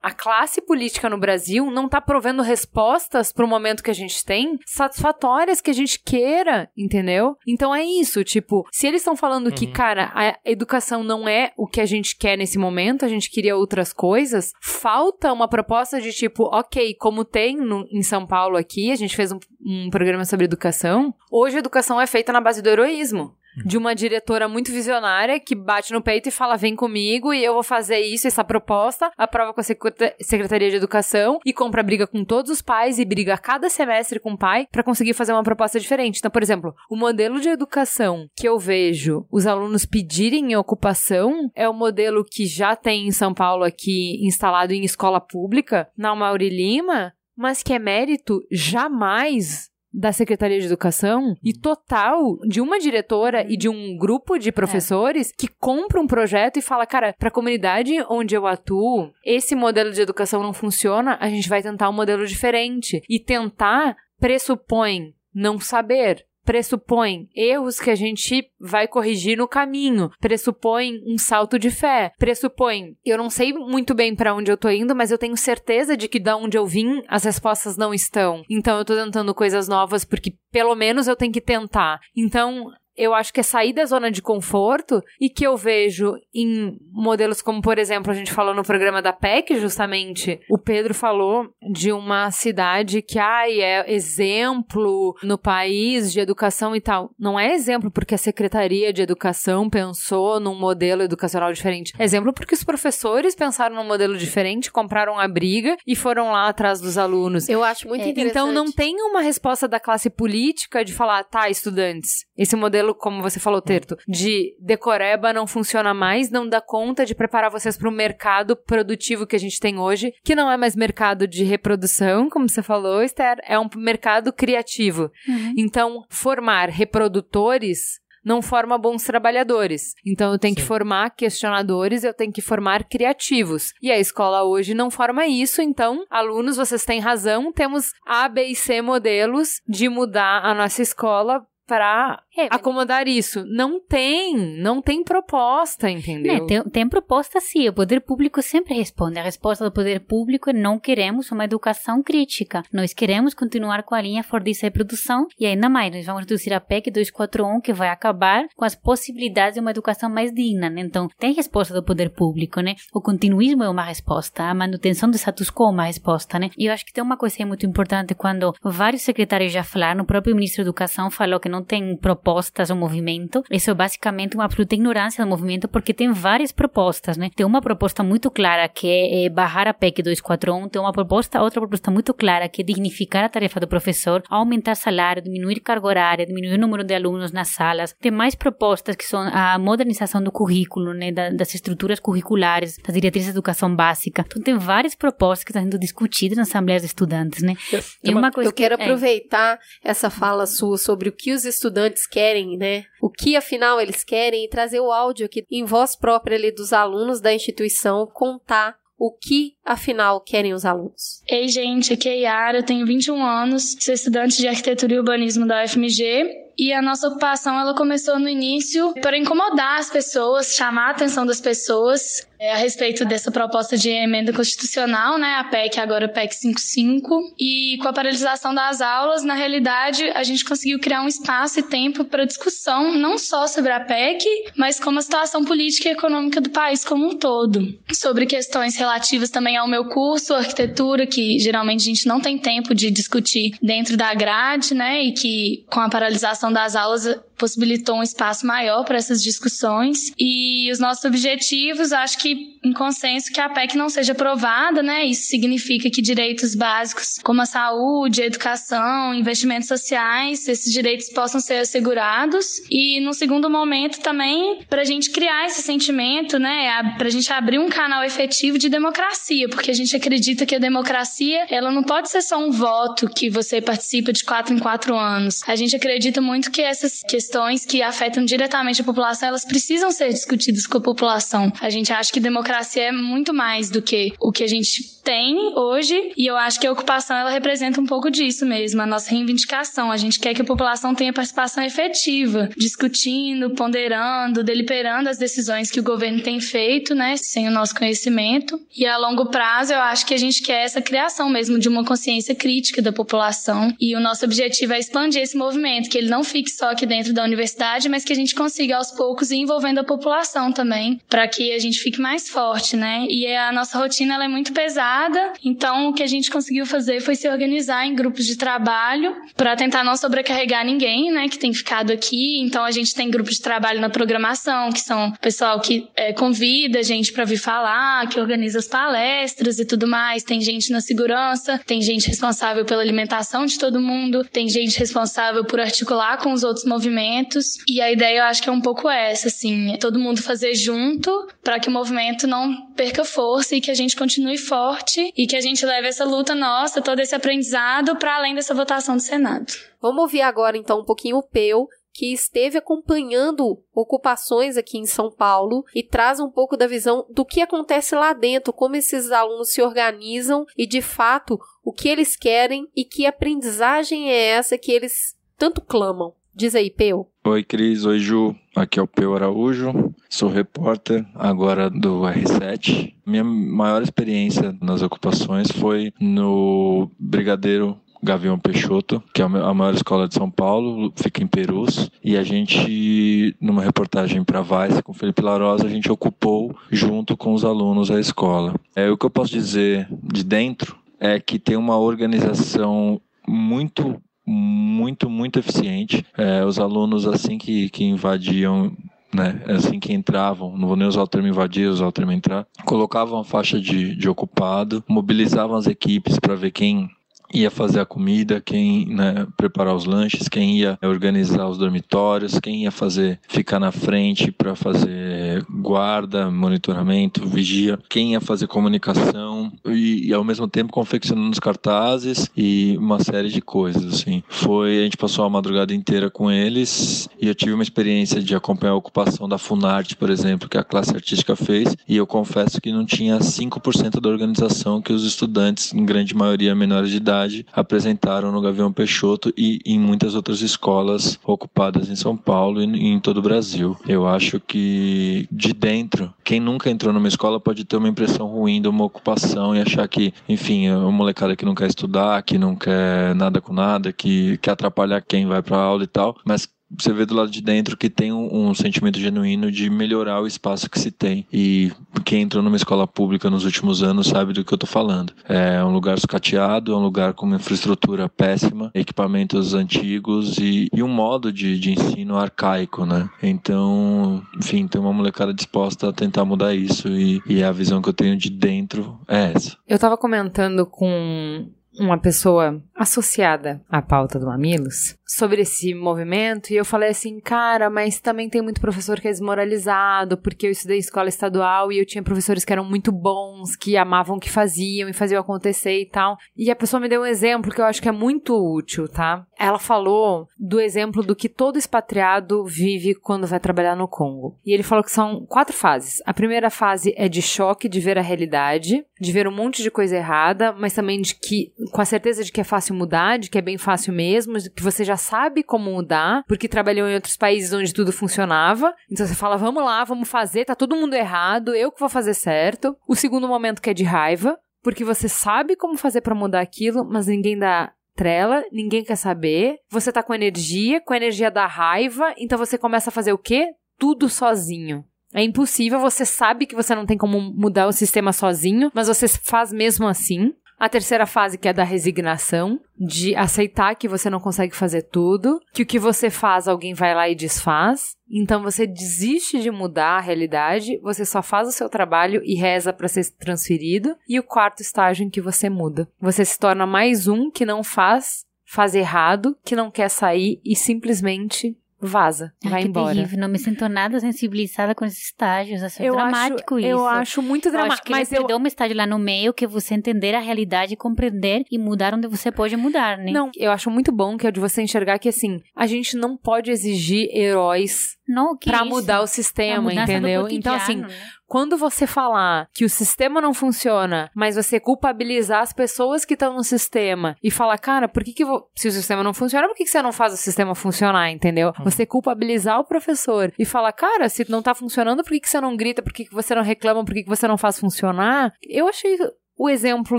a 0.05 0.13
classe 0.13 0.61
política 0.61 1.09
no 1.09 1.17
Brasil 1.19 1.71
não 1.71 1.89
tá 1.89 2.01
provendo 2.01 2.43
respostas 2.43 3.33
pro 3.33 3.49
momento 3.49 3.83
que 3.83 3.91
a 3.91 3.95
gente 3.95 4.23
tem 4.25 4.59
satisfatórias 4.67 5.61
que 5.61 5.71
a 5.71 5.75
gente 5.75 5.99
queira, 5.99 6.71
entendeu? 6.77 7.37
Então 7.49 7.75
é 7.75 7.83
isso, 7.83 8.23
tipo, 8.23 8.67
se 8.71 8.87
eles 8.87 9.01
estão 9.01 9.17
falando 9.17 9.51
que, 9.51 9.67
cara, 9.67 10.13
a 10.15 10.37
educação 10.45 11.03
não 11.03 11.27
é 11.27 11.53
o 11.57 11.67
que 11.67 11.81
a 11.81 11.87
gente 11.87 12.17
quer 12.17 12.37
nesse 12.37 12.59
momento, 12.59 13.05
a 13.05 13.09
gente 13.09 13.31
queria 13.31 13.57
outras 13.57 13.93
coisas, 13.93 14.53
falta 14.63 15.33
uma 15.33 15.49
proposta 15.49 16.01
de 16.01 16.13
tipo, 16.13 16.45
ok, 16.55 16.95
como 17.01 17.25
tem 17.25 17.57
no- 17.57 17.87
em 17.91 18.03
São 18.03 18.27
Paulo 18.27 18.57
aqui, 18.59 18.91
a 18.93 18.97
gente 18.97 19.17
fez 19.17 19.33
um, 19.33 19.39
um 19.65 19.89
programa 19.91 20.25
sobre 20.27 20.45
educação, 20.45 21.15
hoje 21.33 21.57
a 21.57 21.61
educação 21.61 22.01
é 22.01 22.07
feita 22.07 22.33
na 22.33 22.41
base 22.41 22.61
do 22.61 22.69
heroísmo 22.69 23.35
de 23.65 23.77
uma 23.77 23.95
diretora 23.95 24.49
muito 24.49 24.73
visionária 24.73 25.39
que 25.39 25.55
bate 25.55 25.93
no 25.93 26.03
peito 26.03 26.29
e 26.29 26.33
fala: 26.33 26.57
vem 26.57 26.75
comigo 26.75 27.33
e 27.33 27.45
eu 27.45 27.55
vou 27.55 27.63
fazer 27.63 28.01
isso, 28.01 28.27
essa 28.27 28.45
proposta, 28.45 29.11
aprova 29.17 29.53
com 29.53 29.61
a 29.61 29.65
Secreta- 29.65 30.15
Secretaria 30.21 30.71
de 30.71 30.77
Educação 30.77 31.39
e 31.45 31.53
compra 31.53 31.83
briga 31.83 32.07
com 32.07 32.25
todos 32.25 32.51
os 32.51 32.63
pais 32.63 32.99
e 32.99 33.05
briga 33.05 33.37
cada 33.39 33.69
semestre 33.69 34.19
com 34.19 34.33
o 34.33 34.39
pai 34.39 34.67
pra 34.71 34.83
conseguir 34.83 35.15
fazer 35.15 35.33
uma 35.33 35.43
proposta 35.43 35.79
diferente. 35.79 36.19
Então, 36.19 36.31
por 36.31 36.43
exemplo, 36.43 36.75
o 36.91 36.97
modelo 36.97 37.41
de 37.41 37.49
educação 37.49 38.29
que 38.37 38.49
eu 38.49 38.59
vejo 38.59 39.27
os 39.31 39.47
alunos 39.47 39.85
pedirem 39.85 40.53
em 40.53 40.57
ocupação 40.57 41.51
é 41.55 41.69
o 41.69 41.75
modelo 41.75 42.25
que 42.25 42.47
já 42.47 42.75
tem 42.77 43.07
em 43.07 43.13
São 43.13 43.35
Paulo 43.35 43.65
aqui 43.65 44.25
instalado 44.27 44.73
em 44.73 44.85
escola 44.85 45.21
pública, 45.21 45.89
na 45.97 46.15
Mauri 46.15 46.49
Lima, 46.49 47.13
mas 47.37 47.63
que 47.63 47.73
é 47.73 47.79
mérito 47.79 48.41
jamais 48.51 49.69
da 49.95 50.13
Secretaria 50.13 50.59
de 50.59 50.67
Educação 50.67 51.37
e 51.43 51.53
total 51.53 52.37
de 52.49 52.61
uma 52.61 52.81
diretora 52.81 53.47
e 53.49 53.57
de 53.57 53.69
um 53.69 53.97
grupo 53.97 54.37
de 54.37 54.51
professores 54.51 55.31
que 55.31 55.47
compra 55.47 56.01
um 56.01 56.07
projeto 56.07 56.57
e 56.57 56.63
fala, 56.63 56.85
cara, 56.85 57.15
para 57.17 57.29
a 57.29 57.33
comunidade 57.33 57.95
onde 58.11 58.35
eu 58.35 58.47
atuo, 58.47 59.13
esse 59.25 59.55
modelo 59.55 59.93
de 59.93 60.03
educação 60.03 60.43
não 60.43 60.53
funciona, 60.53 61.17
a 61.21 61.29
gente 61.29 61.49
vai 61.49 61.63
tentar 61.63 61.89
um 61.89 61.93
modelo 61.93 62.27
diferente. 62.27 63.01
E 63.09 63.21
tentar 63.21 63.97
pressupõe 64.19 65.15
não 65.33 65.61
saber, 65.61 66.25
pressupõe 66.45 67.29
erros 67.35 67.81
que 67.81 67.91
a 67.91 67.95
gente 67.95 68.47
vai 68.61 68.87
corrigir 68.87 69.39
no 69.39 69.49
caminho, 69.49 70.11
pressupõe 70.21 71.01
um 71.07 71.19
salto 71.19 71.59
de 71.59 71.71
fé, 71.71 72.13
pressupõe 72.19 72.95
eu 73.05 73.19
não 73.19 73.31
sei 73.31 73.53
muito 73.53 73.95
bem 73.95 74.15
para 74.15 74.35
onde 74.35 74.51
eu 74.51 74.57
tô 74.57 74.69
indo, 74.69 74.95
mas 74.95 75.11
eu 75.11 75.19
tenho 75.19 75.37
certeza 75.37 75.97
de 75.97 76.09
que 76.09 76.21
da 76.21 76.37
onde 76.37 76.57
eu 76.57 76.67
vim 76.67 77.03
as 77.09 77.25
respostas 77.25 77.77
não 77.77 77.93
estão. 77.93 78.43
Então 78.51 78.79
eu 78.79 78.85
tô 78.85 78.95
tentando 78.95 79.35
coisas 79.35 79.69
novas 79.69 80.05
porque 80.05 80.35
pelo 80.51 80.75
menos 80.75 81.07
eu 81.09 81.17
tenho 81.17 81.33
que 81.33 81.41
tentar. 81.41 81.99
Então 82.17 82.71
eu 82.97 83.15
acho 83.15 83.33
que 83.33 83.41
é 83.41 83.43
sair 83.43 83.73
da 83.73 83.85
zona 83.85 84.11
de 84.11 84.23
conforto 84.23 85.03
e 85.21 85.29
que 85.29 85.47
eu 85.47 85.57
vejo 85.57 86.15
em 86.35 86.79
modelos 86.93 87.43
como, 87.43 87.61
por 87.61 87.79
exemplo, 87.79 88.11
a 88.11 88.15
gente 88.15 88.33
falou 88.33 88.55
no 88.55 88.63
programa 88.63 89.03
da 89.03 89.13
PEC, 89.13 89.59
justamente, 89.59 90.41
o 90.51 90.59
Pedro 90.59 90.95
falou 90.95 91.49
de 91.73 91.93
uma 91.93 92.31
cidade 92.31 93.03
que, 93.03 93.19
ai, 93.19 93.61
é 93.61 93.93
exemplo 93.93 95.15
no 95.23 95.37
país 95.39 96.13
de 96.13 96.21
educação 96.21 96.75
e 96.75 96.81
tal. 96.81 97.11
Não 97.19 97.39
é 97.39 97.53
exemplo 97.53 97.91
porque 97.91 98.15
a 98.15 98.19
Secretaria 98.19 98.93
de 98.93 99.03
Educação 99.03 99.69
pensou 99.69 100.41
num 100.41 100.55
modelo 100.55 101.03
educacional 101.03 101.53
diferente. 101.53 101.93
É 101.99 102.05
exemplo 102.05 102.33
porque 102.33 102.55
os 102.55 102.65
professores 102.65 103.35
pensaram 103.35 103.77
num 103.77 103.85
modelo 103.87 104.17
diferente, 104.17 104.71
compraram 104.73 105.19
a 105.19 105.27
briga 105.29 105.77
e 105.87 105.95
foram 105.95 106.31
lá 106.31 106.49
atrás 106.49 106.81
dos 106.81 106.97
alunos. 106.99 107.49
Eu 107.49 107.63
acho 107.63 107.89
muito 107.89 108.03
É, 108.03 108.09
interessante. 108.09 108.31
Então 108.31 108.53
não 108.53 108.71
tem 108.73 108.95
uma 109.03 109.21
resposta 109.21 109.69
da 109.69 109.81
classe 109.81 110.09
política 110.11 110.85
de 110.85 110.93
falar, 110.93 111.25
tá, 111.25 111.49
estudantes, 111.49 112.25
esse 112.37 112.57
modelo, 112.57 112.95
como 112.95 113.23
você 113.23 113.39
falou, 113.39 113.63
Terto, 113.63 113.97
de 114.09 114.57
decoreba 114.61 115.33
não 115.33 115.47
funciona 115.47 115.95
mais, 115.95 116.31
não 116.31 116.49
dá 116.49 116.61
conta 116.61 117.07
de 117.07 117.15
preparar 117.15 117.51
vocês 117.51 117.77
para 117.77 117.89
o 117.89 117.93
mercado 117.93 118.57
produtivo 118.57 119.27
que 119.27 119.37
a 119.37 119.41
gente 119.41 119.61
tem 119.61 119.79
hoje, 119.79 120.13
que 120.25 120.35
não 120.35 120.51
é 120.51 120.57
mais 120.57 120.75
mercado 120.75 121.27
de 121.27 121.45
reprodução, 121.45 122.29
como 122.29 122.49
você 122.49 122.63
falou, 122.63 123.03
Esther, 123.03 123.39
é 123.45 123.59
um 123.59 123.69
mercado 123.77 124.33
criativo. 124.33 125.11
Então, 125.57 126.05
formar 126.09 126.69
reprodutores 126.69 128.03
não 128.25 128.41
forma 128.41 128.79
bons 128.79 129.05
trabalhadores. 129.05 129.95
Então 130.05 130.33
eu 130.33 130.39
tenho 130.39 130.57
que 130.57 130.63
formar 130.63 131.11
questionadores, 131.11 132.03
eu 132.03 132.15
tenho 132.15 132.33
que 132.33 132.41
formar 132.41 132.85
criativos. 132.85 133.73
E 133.83 133.93
a 133.93 133.99
escola 133.99 134.45
hoje 134.45 134.73
não 134.73 134.91
forma 134.91 135.27
isso, 135.27 135.61
então, 135.61 136.05
alunos, 136.09 136.57
vocês 136.57 136.85
têm 136.85 137.01
razão, 137.01 137.53
temos 137.53 137.93
A, 138.07 138.29
B 138.29 138.45
e 138.47 138.57
C 138.57 138.81
modelos 138.81 139.61
de 139.69 139.89
mudar 139.89 140.41
a 140.43 140.55
nossa 140.55 140.81
escola 140.81 141.47
para 141.67 142.23
acomodar 142.51 143.09
isso. 143.09 143.45
Não 143.47 143.81
tem, 143.81 144.37
não 144.61 144.81
tem 144.81 145.03
proposta, 145.03 145.91
entendeu? 145.91 146.35
Né, 146.35 146.47
tem, 146.47 146.63
tem 146.65 146.89
proposta 146.89 147.41
sim, 147.41 147.69
o 147.69 147.73
poder 147.73 148.01
público 148.01 148.43
sempre 148.43 148.75
responde. 148.75 149.19
A 149.19 149.23
resposta 149.23 149.65
do 149.65 149.73
poder 149.73 150.01
público 150.01 150.51
é 150.51 150.53
não 150.53 150.79
queremos 150.79 151.31
uma 151.31 151.45
educação 151.45 152.03
crítica. 152.03 152.63
Nós 152.73 152.93
queremos 152.93 153.35
continuar 153.35 153.83
com 153.83 153.95
a 153.95 154.01
linha 154.01 154.23
Fordice 154.23 154.67
e 154.67 154.71
produção 154.71 155.27
e 155.39 155.47
ainda 155.47 155.69
mais, 155.69 155.93
nós 155.93 156.07
vamos 156.07 156.23
reduzir 156.23 156.53
a 156.53 156.61
PEC 156.61 156.91
241 156.91 157.61
que 157.61 157.73
vai 157.73 157.89
acabar 157.89 158.47
com 158.57 158.65
as 158.65 158.75
possibilidades 158.75 159.55
de 159.55 159.61
uma 159.61 159.71
educação 159.71 160.11
mais 160.11 160.33
digna. 160.33 160.69
Né? 160.71 160.83
Então, 160.83 161.09
tem 161.19 161.33
resposta 161.33 161.75
do 161.75 161.83
poder 161.83 162.11
público, 162.11 162.61
né? 162.61 162.75
O 162.93 163.01
continuismo 163.01 163.63
é 163.63 163.69
uma 163.69 163.85
resposta, 163.85 164.45
a 164.45 164.55
manutenção 164.55 165.11
do 165.11 165.17
status 165.17 165.51
quo 165.51 165.69
é 165.69 165.71
uma 165.71 165.85
resposta, 165.85 166.39
né? 166.39 166.51
E 166.59 166.67
eu 166.67 166.73
acho 166.73 166.85
que 166.85 166.93
tem 166.93 167.03
uma 167.03 167.17
coisa 167.17 167.45
muito 167.45 167.67
importante 167.67 168.15
quando 168.15 168.55
vários 168.63 169.03
secretários 169.03 169.53
já 169.53 169.65
falaram, 169.65 170.03
o 170.03 170.07
próprio 170.07 170.35
ministro 170.35 170.63
da 170.63 170.69
Educação 170.69 171.11
falou 171.11 171.41
que 171.41 171.49
não 171.49 171.54
tem 171.63 171.97
propostas 171.97 172.71
ao 172.71 172.77
movimento. 172.77 173.43
Isso 173.51 173.71
é 173.71 173.75
basicamente 173.75 174.35
uma 174.35 174.45
absoluta 174.45 174.75
ignorância 174.75 175.25
do 175.25 175.29
movimento, 175.29 175.69
porque 175.69 175.93
tem 175.95 176.13
várias 176.13 176.53
propostas, 176.53 177.17
né? 177.17 177.31
Tem 177.35 177.45
uma 177.45 177.61
proposta 177.61 178.03
muito 178.03 178.31
clara 178.31 178.69
que 178.69 178.89
é, 178.89 179.25
é 179.25 179.29
barrar 179.29 179.69
a 179.69 179.75
PEC 179.75 180.03
241, 180.03 180.69
tem 180.69 180.81
uma 180.81 180.93
proposta, 180.93 181.43
outra 181.43 181.61
proposta 181.61 181.91
muito 181.91 182.13
clara 182.15 182.49
que 182.49 182.63
é 182.63 182.65
dignificar 182.65 183.25
a 183.25 183.29
tarefa 183.29 183.61
do 183.61 183.69
professor, 183.69 184.23
aumentar 184.29 184.75
salário, 184.75 185.23
diminuir 185.23 185.61
carga 185.61 185.87
horária, 185.87 186.27
diminuir 186.27 186.55
o 186.55 186.59
número 186.59 186.85
de 186.85 186.95
alunos 186.95 187.33
nas 187.33 187.49
salas. 187.49 187.95
Tem 188.01 188.11
mais 188.11 188.35
propostas 188.35 188.97
que 188.97 189.05
são 189.05 189.21
a 189.21 189.59
modernização 189.59 190.23
do 190.23 190.33
currículo, 190.33 190.93
né? 190.95 191.13
Da, 191.13 191.31
das 191.31 191.55
estruturas 191.55 192.01
curriculares, 192.01 192.77
das 192.79 192.95
diretrizes 192.95 193.27
de 193.29 193.35
educação 193.35 193.75
básica. 193.75 194.25
Então 194.27 194.43
tem 194.43 194.57
várias 194.57 194.95
propostas 194.95 195.45
que 195.45 195.51
estão 195.51 195.63
sendo 195.63 195.79
discutidas 195.79 196.39
nas 196.39 196.49
assembleias 196.49 196.83
de 196.83 196.87
estudantes, 196.89 197.43
né? 197.43 197.55
E 198.03 198.11
uma 198.15 198.31
coisa 198.31 198.49
eu 198.51 198.53
quero 198.55 198.77
que- 198.77 198.83
é. 198.83 198.87
aproveitar 198.87 199.59
essa 199.83 200.11
fala 200.11 200.47
sua 200.47 200.79
sobre 200.79 201.09
o 201.09 201.13
que 201.13 201.33
os 201.33 201.44
estudantes 201.45 202.07
querem, 202.07 202.57
né? 202.57 202.85
O 203.01 203.11
que 203.11 203.37
afinal 203.37 203.81
eles 203.81 204.05
querem 204.05 204.45
e 204.45 204.49
trazer 204.49 204.81
o 204.81 204.93
áudio 204.93 205.27
aqui 205.27 205.45
em 205.51 205.65
voz 205.65 205.97
própria 205.97 206.37
ali 206.37 206.51
dos 206.51 206.73
alunos 206.73 207.21
da 207.21 207.33
instituição 207.33 208.07
contar 208.07 208.77
o 208.99 209.11
que 209.11 209.55
afinal 209.65 210.21
querem 210.21 210.55
os 210.55 210.65
alunos. 210.65 211.23
Ei, 211.29 211.49
gente, 211.49 211.93
aqui 211.93 212.09
é 212.09 212.21
Yara, 212.21 212.63
tenho 212.63 212.87
21 212.87 213.25
anos, 213.25 213.77
sou 213.81 213.93
estudante 213.93 214.37
de 214.39 214.49
arquitetura 214.49 214.95
e 214.95 214.99
urbanismo 214.99 215.47
da 215.47 215.65
UFMG. 215.65 216.45
E 216.57 216.73
a 216.73 216.81
nossa 216.81 217.09
ocupação 217.09 217.59
ela 217.59 217.75
começou 217.75 218.19
no 218.19 218.29
início 218.29 218.95
para 219.03 219.19
incomodar 219.19 219.81
as 219.81 219.91
pessoas, 219.91 220.55
chamar 220.55 220.87
a 220.87 220.91
atenção 220.91 221.27
das 221.27 221.41
pessoas 221.41 222.25
é, 222.34 222.34
a 222.41 222.57
respeito 222.57 223.05
dessa 223.05 223.31
proposta 223.31 223.77
de 223.77 223.91
emenda 223.91 224.33
constitucional, 224.33 225.19
né, 225.19 225.35
a 225.35 225.45
PEC 225.45 225.79
agora 225.79 226.09
PEC 226.09 226.35
55. 226.35 227.35
E 227.39 227.79
com 227.81 227.89
a 227.89 227.93
paralisação 227.93 228.55
das 228.55 228.81
aulas, 228.81 229.23
na 229.23 229.35
realidade, 229.35 230.05
a 230.11 230.23
gente 230.23 230.45
conseguiu 230.45 230.79
criar 230.79 231.03
um 231.03 231.09
espaço 231.09 231.61
e 231.61 231.63
tempo 231.63 232.05
para 232.05 232.25
discussão 232.25 232.95
não 232.95 233.19
só 233.19 233.47
sobre 233.47 233.73
a 233.73 233.81
PEC, 233.81 234.25
mas 234.57 234.79
como 234.79 234.99
a 234.99 235.03
situação 235.03 235.45
política 235.45 235.89
e 235.89 235.93
econômica 235.93 236.41
do 236.41 236.51
país 236.51 236.85
como 236.85 237.07
um 237.07 237.17
todo. 237.17 237.75
Sobre 237.93 238.27
questões 238.27 238.77
relativas 238.77 239.31
também 239.31 239.57
ao 239.57 239.69
meu 239.69 239.87
curso, 239.87 240.35
arquitetura, 240.35 241.07
que 241.07 241.39
geralmente 241.39 241.83
a 241.83 241.85
gente 241.85 242.07
não 242.07 242.21
tem 242.21 242.39
tempo 242.39 242.75
de 242.75 242.91
discutir 242.91 243.57
dentro 243.63 243.97
da 243.97 244.13
grade, 244.15 244.75
né, 244.75 245.03
e 245.03 245.13
que 245.13 245.65
com 245.71 245.81
a 245.81 245.89
paralisação 245.89 246.53
das 246.53 246.77
aulas 246.77 247.07
possibilitou 247.37 247.97
um 247.97 248.03
espaço 248.03 248.47
maior 248.47 248.85
para 248.85 248.97
essas 248.97 249.23
discussões. 249.23 250.13
E 250.19 250.71
os 250.71 250.79
nossos 250.79 251.05
objetivos, 251.05 251.93
acho 251.93 252.19
que 252.19 252.55
em 252.65 252.73
consenso 252.73 253.33
que 253.33 253.41
a 253.41 253.49
PEC 253.49 253.77
não 253.77 253.89
seja 253.89 254.13
aprovada, 254.13 254.83
né? 254.83 255.05
Isso 255.05 255.29
significa 255.29 255.91
que 255.91 256.01
direitos 256.01 256.55
básicos 256.55 257.19
como 257.23 257.43
a 257.43 257.47
saúde, 257.47 258.23
a 258.23 258.27
educação, 258.27 259.15
investimentos 259.15 259.69
sociais, 259.69 260.49
esses 260.49 260.73
direitos 260.73 261.11
possam 261.11 261.41
ser 261.41 261.59
assegurados. 261.59 262.63
E 262.71 263.01
no 263.01 263.13
segundo 263.13 263.51
momento 263.51 264.01
também 264.01 264.61
para 264.69 264.83
a 264.83 264.85
gente 264.85 265.11
criar 265.11 265.47
esse 265.47 265.63
sentimento, 265.63 266.39
né? 266.39 266.95
Para 266.97 267.09
a 267.09 267.11
gente 267.11 267.31
abrir 267.33 267.59
um 267.59 267.69
canal 267.69 268.03
efetivo 268.03 268.59
de 268.59 268.69
democracia, 268.69 269.49
porque 269.49 269.71
a 269.71 269.75
gente 269.75 269.95
acredita 269.95 270.47
que 270.47 270.55
a 270.55 270.59
democracia 270.59 271.47
ela 271.51 271.71
não 271.71 271.83
pode 271.83 272.11
ser 272.11 272.23
só 272.23 272.39
um 272.39 272.51
voto 272.51 273.09
que 273.09 273.29
você 273.29 273.61
participa 273.61 274.13
de 274.13 274.25
quatro 274.25 274.55
em 274.55 274.59
quatro 274.59 274.97
anos. 274.97 275.43
A 275.47 275.57
gente 275.57 275.77
acredita 275.77 276.21
muito 276.21 276.51
que 276.51 276.63
essas 276.63 277.03
questões 277.25 277.65
que 277.65 277.83
afetam 277.83 278.25
diretamente 278.25 278.83
a 278.83 278.85
população, 278.85 279.29
elas 279.29 279.45
precisam 279.45 279.91
ser 279.91 280.11
discutidas 280.11 280.67
com 280.67 280.77
a 280.77 280.81
população. 280.81 281.51
A 281.61 281.71
gente 281.71 281.93
acha 281.93 282.13
que 282.13 282.21
democracia 282.21 282.85
é 282.85 282.93
muito 282.93 283.33
mais 283.33 283.71
do 283.71 283.81
que 283.81 284.13
o 284.21 284.31
que 284.31 284.45
a 284.45 284.47
gente 284.47 284.95
tem 285.05 285.37
hoje, 285.55 286.13
e 286.17 286.27
eu 286.27 286.37
acho 286.37 286.59
que 286.59 286.67
a 286.67 286.73
ocupação 286.73 287.15
ela 287.17 287.31
representa 287.31 287.79
um 287.79 287.85
pouco 287.85 288.11
disso 288.11 288.47
mesmo, 288.47 288.81
a 288.81 288.87
nossa 288.87 289.11
reivindicação. 289.11 289.93
A 289.93 289.99
gente 289.99 290.19
quer 290.19 290.33
que 290.33 290.41
a 290.41 290.47
população 290.47 290.95
tenha 290.95 291.13
participação 291.13 291.63
efetiva, 291.63 292.49
discutindo, 292.57 293.51
ponderando, 293.51 294.43
deliberando 294.43 295.11
as 295.11 295.19
decisões 295.19 295.71
que 295.71 295.79
o 295.79 295.83
governo 295.83 296.23
tem 296.23 296.41
feito, 296.41 296.95
né, 296.95 297.17
sem 297.19 297.47
o 297.47 297.51
nosso 297.51 297.75
conhecimento. 297.75 298.59
E 298.75 298.87
a 298.87 298.97
longo 298.97 299.27
prazo, 299.27 299.75
eu 299.75 299.81
acho 299.81 300.07
que 300.07 300.15
a 300.15 300.19
gente 300.19 300.43
quer 300.43 300.65
essa 300.65 300.81
criação 300.81 301.29
mesmo 301.29 301.59
de 301.59 301.69
uma 301.69 301.85
consciência 301.85 302.35
crítica 302.35 302.81
da 302.81 302.93
população, 302.93 303.75
e 303.79 303.95
o 303.95 304.01
nosso 304.01 304.25
objetivo 304.25 304.73
é 304.73 304.79
expandir 304.79 305.21
esse 305.21 305.37
movimento, 305.37 305.91
que 305.91 305.99
ele 305.99 306.09
não 306.09 306.25
fique 306.25 306.51
só 306.51 306.71
aqui 306.71 306.87
dentro 306.87 307.13
da 307.15 307.25
universidade, 307.25 307.89
mas 307.89 308.05
que 308.05 308.13
a 308.13 308.17
gente 308.17 308.35
consiga 308.35 308.77
aos 308.77 308.91
poucos 308.91 309.31
ir 309.31 309.37
envolvendo 309.37 309.79
a 309.79 309.85
população 309.85 310.53
também, 310.53 311.01
para 311.09 311.27
que 311.29 311.53
a 311.53 311.59
gente 311.59 311.79
fique 311.79 312.01
mais 312.01 312.29
forte, 312.29 312.77
né? 312.77 313.07
E 313.09 313.27
a 313.35 313.53
nossa 313.53 313.79
rotina 313.79 314.15
ela 314.15 314.25
é 314.25 314.29
muito 314.29 314.53
pesada, 314.53 315.33
então 315.45 315.89
o 315.89 315.93
que 315.93 316.03
a 316.03 316.07
gente 316.07 316.31
conseguiu 316.31 316.67
fazer 316.67 317.01
foi 317.01 317.15
se 317.15 317.29
organizar 317.29 317.87
em 317.87 317.95
grupos 317.95 318.27
de 318.27 318.37
trabalho 318.37 319.15
para 319.37 319.55
tentar 319.57 319.85
não 319.85 319.97
sobrecarregar 319.97 320.65
ninguém, 320.65 321.11
né, 321.11 321.29
que 321.29 321.39
tem 321.39 321.53
ficado 321.53 321.93
aqui. 321.93 322.41
Então 322.41 322.65
a 322.65 322.71
gente 322.71 322.95
tem 322.95 323.11
grupos 323.11 323.35
de 323.35 323.43
trabalho 323.43 323.81
na 323.81 323.89
programação, 323.89 324.71
que 324.71 324.81
são 324.81 325.09
o 325.09 325.19
pessoal 325.19 325.61
que 325.61 325.89
é, 325.95 326.13
convida 326.13 326.81
a 326.81 326.83
gente 326.83 327.13
para 327.13 327.25
vir 327.25 327.39
falar, 327.39 328.09
que 328.09 328.19
organiza 328.19 328.59
as 328.59 328.67
palestras 328.67 329.59
e 329.59 329.65
tudo 329.65 329.87
mais. 329.87 330.23
Tem 330.23 330.41
gente 330.41 330.71
na 330.71 330.81
segurança, 330.81 331.61
tem 331.67 331.81
gente 331.81 332.09
responsável 332.09 332.65
pela 332.65 332.83
alimentação 332.83 333.47
de 333.47 333.59
todo 333.59 333.81
mundo, 333.81 334.25
tem 334.25 334.49
gente 334.49 334.79
responsável 334.79 335.45
por 335.45 335.61
articular 335.61 336.19
com 336.19 336.33
os 336.33 336.43
outros 336.43 336.65
movimentos 336.65 337.04
movimentos. 337.05 337.59
E 337.69 337.81
a 337.81 337.93
ideia 337.93 338.19
eu 338.19 338.25
acho 338.25 338.43
que 338.43 338.49
é 338.49 338.53
um 338.53 338.61
pouco 338.61 338.89
essa, 338.89 339.29
assim, 339.29 339.73
é 339.73 339.77
todo 339.77 339.99
mundo 339.99 340.23
fazer 340.23 340.55
junto 340.55 341.11
para 341.43 341.61
que 341.61 341.69
o 341.69 341.73
movimento 341.73 342.27
não 342.27 342.73
perca 342.73 343.05
força 343.05 343.55
e 343.55 343.61
que 343.61 343.71
a 343.71 343.75
gente 343.75 343.97
continue 343.97 344.39
forte 344.39 345.13
e 345.17 345.27
que 345.27 345.37
a 345.37 345.41
gente 345.41 345.65
leve 345.65 345.89
essa 345.89 346.05
luta 346.05 346.35
nossa, 346.35 346.81
todo 346.81 347.01
esse 347.01 347.15
aprendizado 347.15 347.97
para 347.97 348.17
além 348.17 348.35
dessa 348.35 348.55
votação 348.55 348.97
do 348.97 349.03
Senado. 349.03 349.53
Vamos 349.81 350.03
ouvir 350.03 350.23
agora 350.23 350.57
então 350.57 350.81
um 350.81 350.85
pouquinho 350.85 351.19
o 351.19 351.23
Peu, 351.23 351.69
que 351.93 352.13
esteve 352.13 352.59
acompanhando 352.59 353.63
ocupações 353.73 354.57
aqui 354.57 354.79
em 354.79 354.87
São 354.87 355.13
Paulo 355.13 355.65
e 355.73 355.81
traz 355.81 356.19
um 356.19 356.29
pouco 356.29 356.57
da 356.57 356.67
visão 356.67 357.07
do 357.09 357.25
que 357.25 357.41
acontece 357.41 357.95
lá 357.95 358.13
dentro, 358.13 358.53
como 358.53 358.75
esses 358.75 359.13
alunos 359.13 359.53
se 359.53 359.63
organizam 359.63 360.45
e 360.57 360.67
de 360.67 360.83
fato 360.83 361.39
o 361.63 361.73
que 361.73 361.89
eles 361.89 362.17
querem 362.17 362.69
e 362.75 362.85
que 362.85 363.07
aprendizagem 363.07 364.11
é 364.11 364.31
essa 364.31 364.59
que 364.59 364.73
eles 364.73 365.17
tanto 365.39 365.61
clamam. 365.61 366.15
Diz 366.37 366.57
aí, 366.57 366.69
Peu. 366.69 367.07
Oi, 367.25 367.45
Cris. 367.45 367.85
Oi, 367.85 368.01
Ju. 368.01 368.35
Aqui 368.57 368.81
é 368.81 368.83
o 368.83 368.89
Peu 368.89 369.15
Araújo. 369.15 369.95
Sou 370.11 370.29
repórter 370.29 371.07
agora 371.15 371.71
do 371.71 372.01
R7. 372.01 372.93
Minha 373.07 373.23
maior 373.23 373.81
experiência 373.83 374.57
nas 374.61 374.83
ocupações 374.83 375.49
foi 375.53 375.93
no 376.01 376.91
Brigadeiro 376.99 377.79
Gavião 378.03 378.37
Peixoto, 378.37 379.01
que 379.15 379.23
é 379.23 379.25
a 379.25 379.55
maior 379.55 379.75
escola 379.75 380.09
de 380.09 380.15
São 380.15 380.29
Paulo, 380.29 380.93
fica 380.97 381.23
em 381.23 381.27
Perus, 381.27 381.91
e 382.03 382.19
a 382.19 382.23
gente, 382.23 383.35
numa 383.41 383.63
reportagem 383.63 384.23
para 384.23 384.43
Vice 384.43 384.83
com 384.83 384.93
Felipe 384.93 385.23
Larosa, 385.23 385.65
a 385.65 385.71
gente 385.71 385.91
ocupou 385.91 386.55
junto 386.71 387.17
com 387.17 387.33
os 387.33 387.45
alunos 387.45 387.91
a 387.91 387.99
escola. 387.99 388.55
É 388.77 388.91
o 388.91 388.99
que 388.99 389.07
eu 389.07 389.11
posso 389.11 389.33
dizer 389.33 389.89
de 390.03 390.23
dentro 390.23 390.77
é 391.01 391.19
que 391.19 391.39
tem 391.39 391.57
uma 391.57 391.79
organização 391.79 393.01
muito 393.27 394.01
muito 394.27 395.09
muito 395.09 395.39
eficiente. 395.39 396.05
É, 396.17 396.45
os 396.45 396.59
alunos 396.59 397.07
assim 397.07 397.39
que, 397.39 397.69
que 397.71 397.85
invadiam 397.85 398.73
né, 399.15 399.41
assim 399.47 399.79
que 399.79 399.93
entravam, 399.93 400.57
não 400.59 400.67
vou 400.67 400.77
nem 400.77 400.89
usar 400.89 401.03
o 401.03 401.07
termo 401.07 401.29
invadir, 401.29 401.69
usar 401.69 401.87
o 401.87 401.93
termo 401.93 402.11
entrar, 402.11 402.47
colocavam 402.65 403.21
a 403.21 403.25
faixa 403.25 403.61
de, 403.61 403.95
de 403.95 404.09
ocupado, 404.09 404.83
mobilizavam 404.89 405.57
as 405.57 405.69
equipes 405.69 406.19
para 406.19 406.35
ver 406.35 406.51
quem 406.51 406.91
ia 407.35 407.51
fazer 407.51 407.81
a 407.81 407.87
comida, 407.87 408.41
quem 408.41 408.87
né, 408.87 409.27
preparar 409.37 409.75
os 409.75 409.85
lanches, 409.85 410.29
quem 410.29 410.59
ia 410.59 410.79
organizar 410.83 411.49
os 411.49 411.59
dormitórios, 411.59 412.39
quem 412.39 412.63
ia 412.63 412.71
fazer 412.71 413.19
ficar 413.29 413.59
na 413.59 413.73
frente 413.73 414.31
para 414.31 414.55
fazer 414.55 415.45
guarda, 415.51 416.31
monitoramento, 416.31 417.27
vigia, 417.27 417.79
quem 417.89 418.13
ia 418.13 418.21
fazer 418.21 418.47
comunicação 418.47 419.53
e, 419.67 420.09
e, 420.09 420.15
ao 420.15 420.23
mesmo 420.23 420.47
tempo 420.47 420.73
confeccionando 420.73 421.31
os 421.31 421.41
cartazes 421.41 422.31
e 422.37 422.77
uma 422.79 423.03
série 423.03 423.29
de 423.29 423.41
coisas 423.41 423.85
assim. 423.85 424.23
Foi 424.29 424.79
a 424.79 424.85
gente 424.85 424.97
passou 424.97 425.25
a 425.25 425.31
madrugada 425.31 425.75
inteira 425.75 426.11
com 426.11 426.31
eles 426.31 427.09
e 427.21 427.27
eu 427.27 427.35
tive 427.35 427.53
uma 427.53 427.63
experiência 427.63 428.23
de 428.23 428.35
acompanhar 428.35 428.73
a 428.73 428.77
ocupação 428.77 429.29
da 429.29 429.39
Funarte, 429.39 429.97
por 429.97 430.11
exemplo, 430.11 430.49
que 430.49 430.59
a 430.59 430.65
classe 430.65 430.95
artística 430.95 431.35
fez 431.35 431.75
e 431.89 431.97
eu 431.97 432.07
confesso 432.07 432.61
que 432.61 432.71
não 432.73 432.85
tinha 432.87 433.19
5% 433.19 434.01
da 434.01 434.09
organização 434.09 434.81
que 434.81 434.93
os 434.93 435.05
estudantes, 435.05 435.73
em 435.73 435.85
grande 435.85 436.15
maioria 436.15 436.55
menores 436.55 436.91
de 436.91 436.99
idade 436.99 437.24
apresentaram 437.53 438.33
no 438.33 438.41
Gavião 438.41 438.73
Peixoto 438.73 439.33
e 439.37 439.61
em 439.65 439.79
muitas 439.79 440.15
outras 440.15 440.41
escolas 440.41 441.19
ocupadas 441.25 441.89
em 441.89 441.97
São 441.97 442.17
Paulo 442.17 442.63
e 442.63 442.87
em 442.87 443.01
todo 443.01 443.19
o 443.19 443.23
Brasil. 443.23 443.77
Eu 443.87 444.07
acho 444.07 444.41
que 444.41 445.29
de 445.31 445.53
dentro, 445.53 446.13
quem 446.23 446.41
nunca 446.41 446.71
entrou 446.71 446.93
numa 446.93 447.09
escola 447.09 447.41
pode 447.41 447.65
ter 447.65 447.77
uma 447.77 447.89
impressão 447.89 448.27
ruim 448.27 448.61
de 448.61 448.69
uma 448.69 448.85
ocupação 448.85 449.55
e 449.55 449.61
achar 449.61 449.87
que, 449.89 450.13
enfim, 450.29 450.67
é 450.67 450.77
uma 450.77 450.93
molecada 450.93 451.37
que 451.37 451.45
não 451.45 451.55
quer 451.55 451.69
estudar, 451.69 452.23
que 452.23 452.39
não 452.39 452.55
quer 452.55 453.15
nada 453.15 453.41
com 453.41 453.53
nada, 453.53 453.93
que 453.93 454.39
quer 454.39 454.53
atrapalhar 454.53 455.01
quem 455.01 455.27
vai 455.27 455.43
para 455.43 455.57
aula 455.57 455.85
e 455.85 455.87
tal, 455.87 456.17
mas 456.25 456.49
você 456.71 456.93
vê 456.93 457.07
do 457.07 457.15
lado 457.15 457.31
de 457.31 457.41
dentro 457.41 457.77
que 457.77 457.89
tem 457.89 458.13
um, 458.13 458.49
um, 458.49 458.55
sentimento 458.55 458.99
genuíno 458.99 459.51
de 459.51 459.71
melhorar 459.71 460.21
o 460.21 460.27
espaço 460.27 460.69
que 460.69 460.79
se 460.79 460.91
tem. 460.91 461.27
E 461.33 461.73
quem 462.05 462.23
entrou 462.23 462.43
numa 462.43 462.57
escola 462.57 462.87
pública 462.87 463.31
nos 463.31 463.45
últimos 463.45 463.83
anos 463.83 464.09
sabe 464.09 464.33
do 464.33 464.45
que 464.45 464.53
eu 464.53 464.57
estou 464.57 464.69
falando. 464.69 465.13
É 465.29 465.63
um 465.65 465.73
lugar 465.73 465.99
sucateado, 465.99 466.73
é 466.73 466.77
um 466.77 466.83
lugar 466.83 467.15
com 467.15 467.27
uma 467.27 467.37
infraestrutura 467.37 468.09
péssima, 468.09 468.71
equipamentos 468.75 469.55
antigos 469.55 470.39
e, 470.39 470.69
e 470.73 470.83
um 470.83 470.89
modo 470.89 471.33
de, 471.33 471.59
de 471.59 471.73
ensino 471.73 472.17
arcaico, 472.17 472.85
né? 472.85 473.09
Então, 473.23 474.23
enfim, 474.37 474.67
tem 474.67 474.81
uma 474.81 474.93
molecada 474.93 475.33
disposta 475.33 475.89
a 475.89 475.93
tentar 475.93 476.25
mudar 476.25 476.55
isso 476.55 476.89
e, 476.89 477.23
e 477.27 477.43
a 477.43 477.53
visão 477.53 477.81
que 477.81 477.89
eu 477.89 477.95
tenho 477.95 478.17
de 478.17 478.31
dentro 478.31 478.99
é 479.09 479.33
essa. 479.33 479.57
Eu 479.69 479.77
estava 479.77 479.97
comentando 479.97 480.67
com 480.67 481.49
uma 481.79 481.99
pessoa 481.99 482.63
associada 482.75 483.61
à 483.69 483.81
pauta 483.81 484.19
do 484.19 484.27
Mamilos 484.27 484.97
sobre 485.07 485.43
esse 485.43 485.75
movimento 485.75 486.51
e 486.51 486.57
eu 486.57 486.65
falei 486.65 486.89
assim, 486.89 487.21
cara, 487.21 487.71
mas 487.71 488.01
também 488.01 488.29
tem 488.29 488.43
muito 488.43 488.61
professor 488.61 489.01
que 489.01 489.07
é 489.07 489.11
desmoralizado 489.11 490.17
porque 490.17 490.47
eu 490.47 490.51
estudei 490.51 490.79
escola 490.79 491.09
estadual 491.09 491.71
e 491.71 491.79
eu 491.79 491.87
tinha 491.87 492.03
professores 492.03 492.45
que 492.45 492.53
eram 492.53 492.65
muito 492.65 492.91
bons, 492.91 493.55
que 493.55 493.77
amavam 493.77 494.17
o 494.17 494.21
que 494.21 494.31
faziam 494.31 494.89
e 494.89 494.93
faziam 494.93 495.21
acontecer 495.21 495.81
e 495.81 495.87
tal. 495.87 496.17
E 496.37 496.51
a 496.51 496.57
pessoa 496.57 496.81
me 496.81 496.89
deu 496.89 497.03
um 497.03 497.07
exemplo 497.07 497.53
que 497.53 497.61
eu 497.61 497.65
acho 497.65 497.81
que 497.81 497.89
é 497.89 497.93
muito 497.93 498.35
útil, 498.35 498.89
tá? 498.89 499.27
Ela 499.39 499.59
falou 499.59 500.29
do 500.39 500.61
exemplo 500.61 501.03
do 501.03 501.15
que 501.15 501.29
todo 501.29 501.59
expatriado 501.59 502.45
vive 502.45 502.95
quando 502.95 503.27
vai 503.27 503.39
trabalhar 503.39 503.77
no 503.77 503.87
Congo. 503.87 504.37
E 504.45 504.53
ele 504.53 504.63
falou 504.63 504.83
que 504.83 504.91
são 504.91 505.25
quatro 505.27 505.55
fases. 505.55 506.03
A 506.07 506.15
primeira 506.15 506.51
fase 506.51 506.95
é 506.97 507.09
de 507.09 507.23
choque 507.23 507.69
de 507.69 507.79
ver 507.79 507.99
a 507.99 508.03
realidade, 508.03 508.85
de 509.01 509.13
ver 509.13 509.29
um 509.29 509.35
monte 509.35 509.63
de 509.63 509.71
coisa 509.71 509.97
errada, 509.97 510.53
mas 510.53 510.73
também 510.73 511.01
de 511.01 511.15
que 511.15 511.53
com 511.71 511.81
a 511.81 511.85
certeza 511.85 512.25
de 512.25 512.33
que 512.33 512.41
é 512.41 512.45
fácil 512.45 512.75
mudar, 512.75 513.19
de 513.19 513.31
que 513.31 513.39
é 513.39 513.43
bem 513.43 513.59
fácil 513.59 513.93
mesmo, 513.93 514.35
que 514.55 514.63
você 514.63 514.85
já 514.85 514.97
sabe 514.97 515.43
como 515.43 515.71
mudar, 515.71 516.25
porque 516.27 516.49
trabalhou 516.49 516.89
em 516.89 516.95
outros 516.95 517.17
países 517.17 517.53
onde 517.53 517.73
tudo 517.73 517.93
funcionava. 517.93 518.75
Então 518.91 519.07
você 519.07 519.15
fala, 519.15 519.37
vamos 519.37 519.65
lá, 519.65 519.85
vamos 519.85 520.09
fazer, 520.09 520.45
tá 520.45 520.55
todo 520.55 520.77
mundo 520.77 520.95
errado, 520.95 521.55
eu 521.55 521.71
que 521.71 521.81
vou 521.81 521.89
fazer 521.89 522.15
certo. 522.15 522.77
O 522.89 522.95
segundo 522.95 523.29
momento 523.29 523.63
que 523.63 523.71
é 523.71 523.75
de 523.75 523.85
raiva, 523.85 524.39
porque 524.63 524.85
você 524.85 525.09
sabe 525.09 525.57
como 525.57 525.77
fazer 525.77 526.01
para 526.01 526.15
mudar 526.15 526.41
aquilo, 526.41 526.85
mas 526.85 527.07
ninguém 527.07 527.39
dá 527.39 527.73
trela, 527.95 528.45
ninguém 528.51 528.83
quer 528.83 528.97
saber. 528.97 529.57
Você 529.71 529.93
tá 529.93 530.03
com 530.03 530.15
energia, 530.15 530.81
com 530.81 530.93
a 530.93 530.97
energia 530.97 531.31
da 531.31 531.47
raiva, 531.47 532.15
então 532.19 532.39
você 532.39 532.59
começa 532.59 532.91
a 532.91 532.93
fazer 532.93 533.13
o 533.13 533.19
quê? 533.19 533.51
Tudo 533.79 534.09
sozinho. 534.09 534.85
É 535.13 535.23
impossível, 535.23 535.79
você 535.79 536.05
sabe 536.05 536.45
que 536.45 536.57
você 536.57 536.75
não 536.75 536.85
tem 536.85 536.99
como 536.99 537.21
mudar 537.21 537.69
o 537.69 537.73
sistema 537.73 538.13
sozinho, 538.13 538.73
mas 538.75 538.89
você 538.89 539.07
faz 539.07 539.53
mesmo 539.53 539.87
assim. 539.87 540.33
A 540.65 540.69
terceira 540.71 541.05
fase, 541.05 541.37
que 541.37 541.47
é 541.47 541.53
da 541.53 541.63
resignação, 541.63 542.59
de 542.75 543.15
aceitar 543.15 543.75
que 543.75 543.87
você 543.87 544.09
não 544.09 544.19
consegue 544.19 544.57
fazer 544.57 544.81
tudo, 544.81 545.39
que 545.53 545.63
o 545.63 545.67
que 545.67 545.79
você 545.79 546.09
faz 546.09 546.49
alguém 546.49 546.73
vai 546.73 546.95
lá 546.95 547.07
e 547.07 547.15
desfaz. 547.15 547.99
Então 548.11 548.43
você 548.43 548.67
desiste 548.67 549.43
de 549.43 549.51
mudar 549.51 549.99
a 549.99 550.01
realidade, 550.01 550.79
você 550.79 551.05
só 551.05 551.23
faz 551.23 551.49
o 551.49 551.53
seu 551.53 551.69
trabalho 551.69 552.23
e 552.25 552.35
reza 552.35 552.73
para 552.73 552.89
ser 552.89 553.05
transferido. 553.11 553.95
E 554.09 554.19
o 554.19 554.23
quarto 554.23 554.63
estágio 554.63 555.05
em 555.05 555.11
que 555.11 555.21
você 555.21 555.51
muda. 555.51 555.87
Você 556.01 556.25
se 556.25 556.39
torna 556.39 556.67
mais 556.67 557.07
um 557.07 557.31
que 557.31 557.45
não 557.45 557.63
faz, 557.63 558.25
faz 558.47 558.75
errado, 558.75 559.37
que 559.45 559.55
não 559.55 559.71
quer 559.71 559.91
sair 559.91 560.41
e 560.43 560.57
simplesmente 560.57 561.55
vaza, 561.87 562.33
Ai, 562.45 562.51
vai 562.51 562.63
que 562.63 562.69
embora. 562.69 562.95
Terrível. 562.95 563.19
Não 563.19 563.29
me 563.29 563.39
sinto 563.39 563.69
nada 563.69 563.99
sensibilizada 564.01 564.75
com 564.75 564.85
esses 564.85 565.05
estágios. 565.07 565.63
É 565.63 565.87
Eu 565.89 565.95
dramático 565.95 566.55
acho- 566.57 566.59
isso. 566.61 566.69
eu 566.69 566.87
acho 566.87 567.23
muito 567.23 567.47
Eu 567.49 567.51
acho 567.51 567.59
dramático, 567.59 567.87
que 567.87 567.93
mas 567.93 568.13
ele 568.13 568.23
eu- 568.23 568.27
deu 568.27 568.39
um 568.39 568.47
estágio 568.47 568.77
lá 568.77 568.87
no 568.87 568.99
meio 568.99 569.33
que 569.33 569.45
é 569.45 569.49
você 569.49 569.75
entender 569.75 570.15
a 570.15 570.21
realidade, 570.21 570.77
compreender 570.77 571.45
e 571.51 571.59
mudar 571.59 571.95
onde 571.95 572.07
você 572.09 572.31
pode 572.33 572.57
mudar, 572.57 572.99
né? 572.99 573.11
Não, 573.13 573.31
eu 573.37 573.51
acho 573.51 573.71
muito 573.71 573.91
bom 573.93 574.17
que 574.17 574.27
é 574.27 574.31
de 574.31 574.41
você 574.41 574.63
enxergar 574.63 574.99
que 574.99 575.09
assim, 575.09 575.41
a 575.55 575.67
gente 575.67 575.97
não 575.97 576.17
pode 576.17 576.51
exigir 576.51 577.09
heróis 577.15 577.97
não, 578.09 578.37
que 578.37 578.49
pra 578.51 578.59
isso? 578.61 578.69
mudar 578.69 579.01
o 579.01 579.07
sistema, 579.07 579.73
entendeu? 579.73 580.29
Então 580.29 580.55
assim, 580.55 580.77
né? 580.77 580.89
Quando 581.35 581.57
você 581.57 581.85
falar 581.85 582.49
que 582.55 582.65
o 582.65 582.69
sistema 582.69 583.21
não 583.21 583.35
funciona, 583.35 584.09
mas 584.15 584.37
você 584.37 584.61
culpabilizar 584.61 585.43
as 585.43 585.53
pessoas 585.53 586.05
que 586.05 586.15
estão 586.15 586.33
no 586.33 586.45
sistema 586.45 587.17
e 587.21 587.29
falar, 587.29 587.59
cara, 587.59 587.89
por 587.89 588.05
que 588.05 588.13
que 588.13 588.25
vo- 588.25 588.49
se 588.55 588.69
o 588.69 588.71
sistema 588.71 589.03
não 589.03 589.13
funciona, 589.13 589.49
por 589.49 589.57
que 589.57 589.65
que 589.65 589.71
você 589.71 589.83
não 589.83 589.91
faz 589.93 590.13
o 590.15 590.17
sistema 590.17 590.55
funcionar, 590.55 591.11
entendeu? 591.11 591.53
Você 591.65 591.85
culpabilizar 591.85 592.61
o 592.61 592.65
professor 592.65 593.33
e 593.37 593.45
falar, 593.45 593.73
cara, 593.73 594.09
se 594.09 594.25
não 594.31 594.43
tá 594.43 594.55
funcionando, 594.55 595.03
por 595.03 595.11
que 595.11 595.19
que 595.19 595.29
você 595.29 595.41
não 595.41 595.57
grita, 595.57 595.83
por 595.83 595.93
que 595.93 596.05
que 596.05 596.15
você 596.15 596.37
não 596.37 596.43
reclama, 596.43 596.85
por 596.85 596.95
que 596.95 597.03
que 597.03 597.09
você 597.09 597.27
não 597.27 597.37
faz 597.37 597.59
funcionar? 597.59 598.33
Eu 598.49 598.69
achei 598.69 598.97
o 599.37 599.51
exemplo 599.51 599.99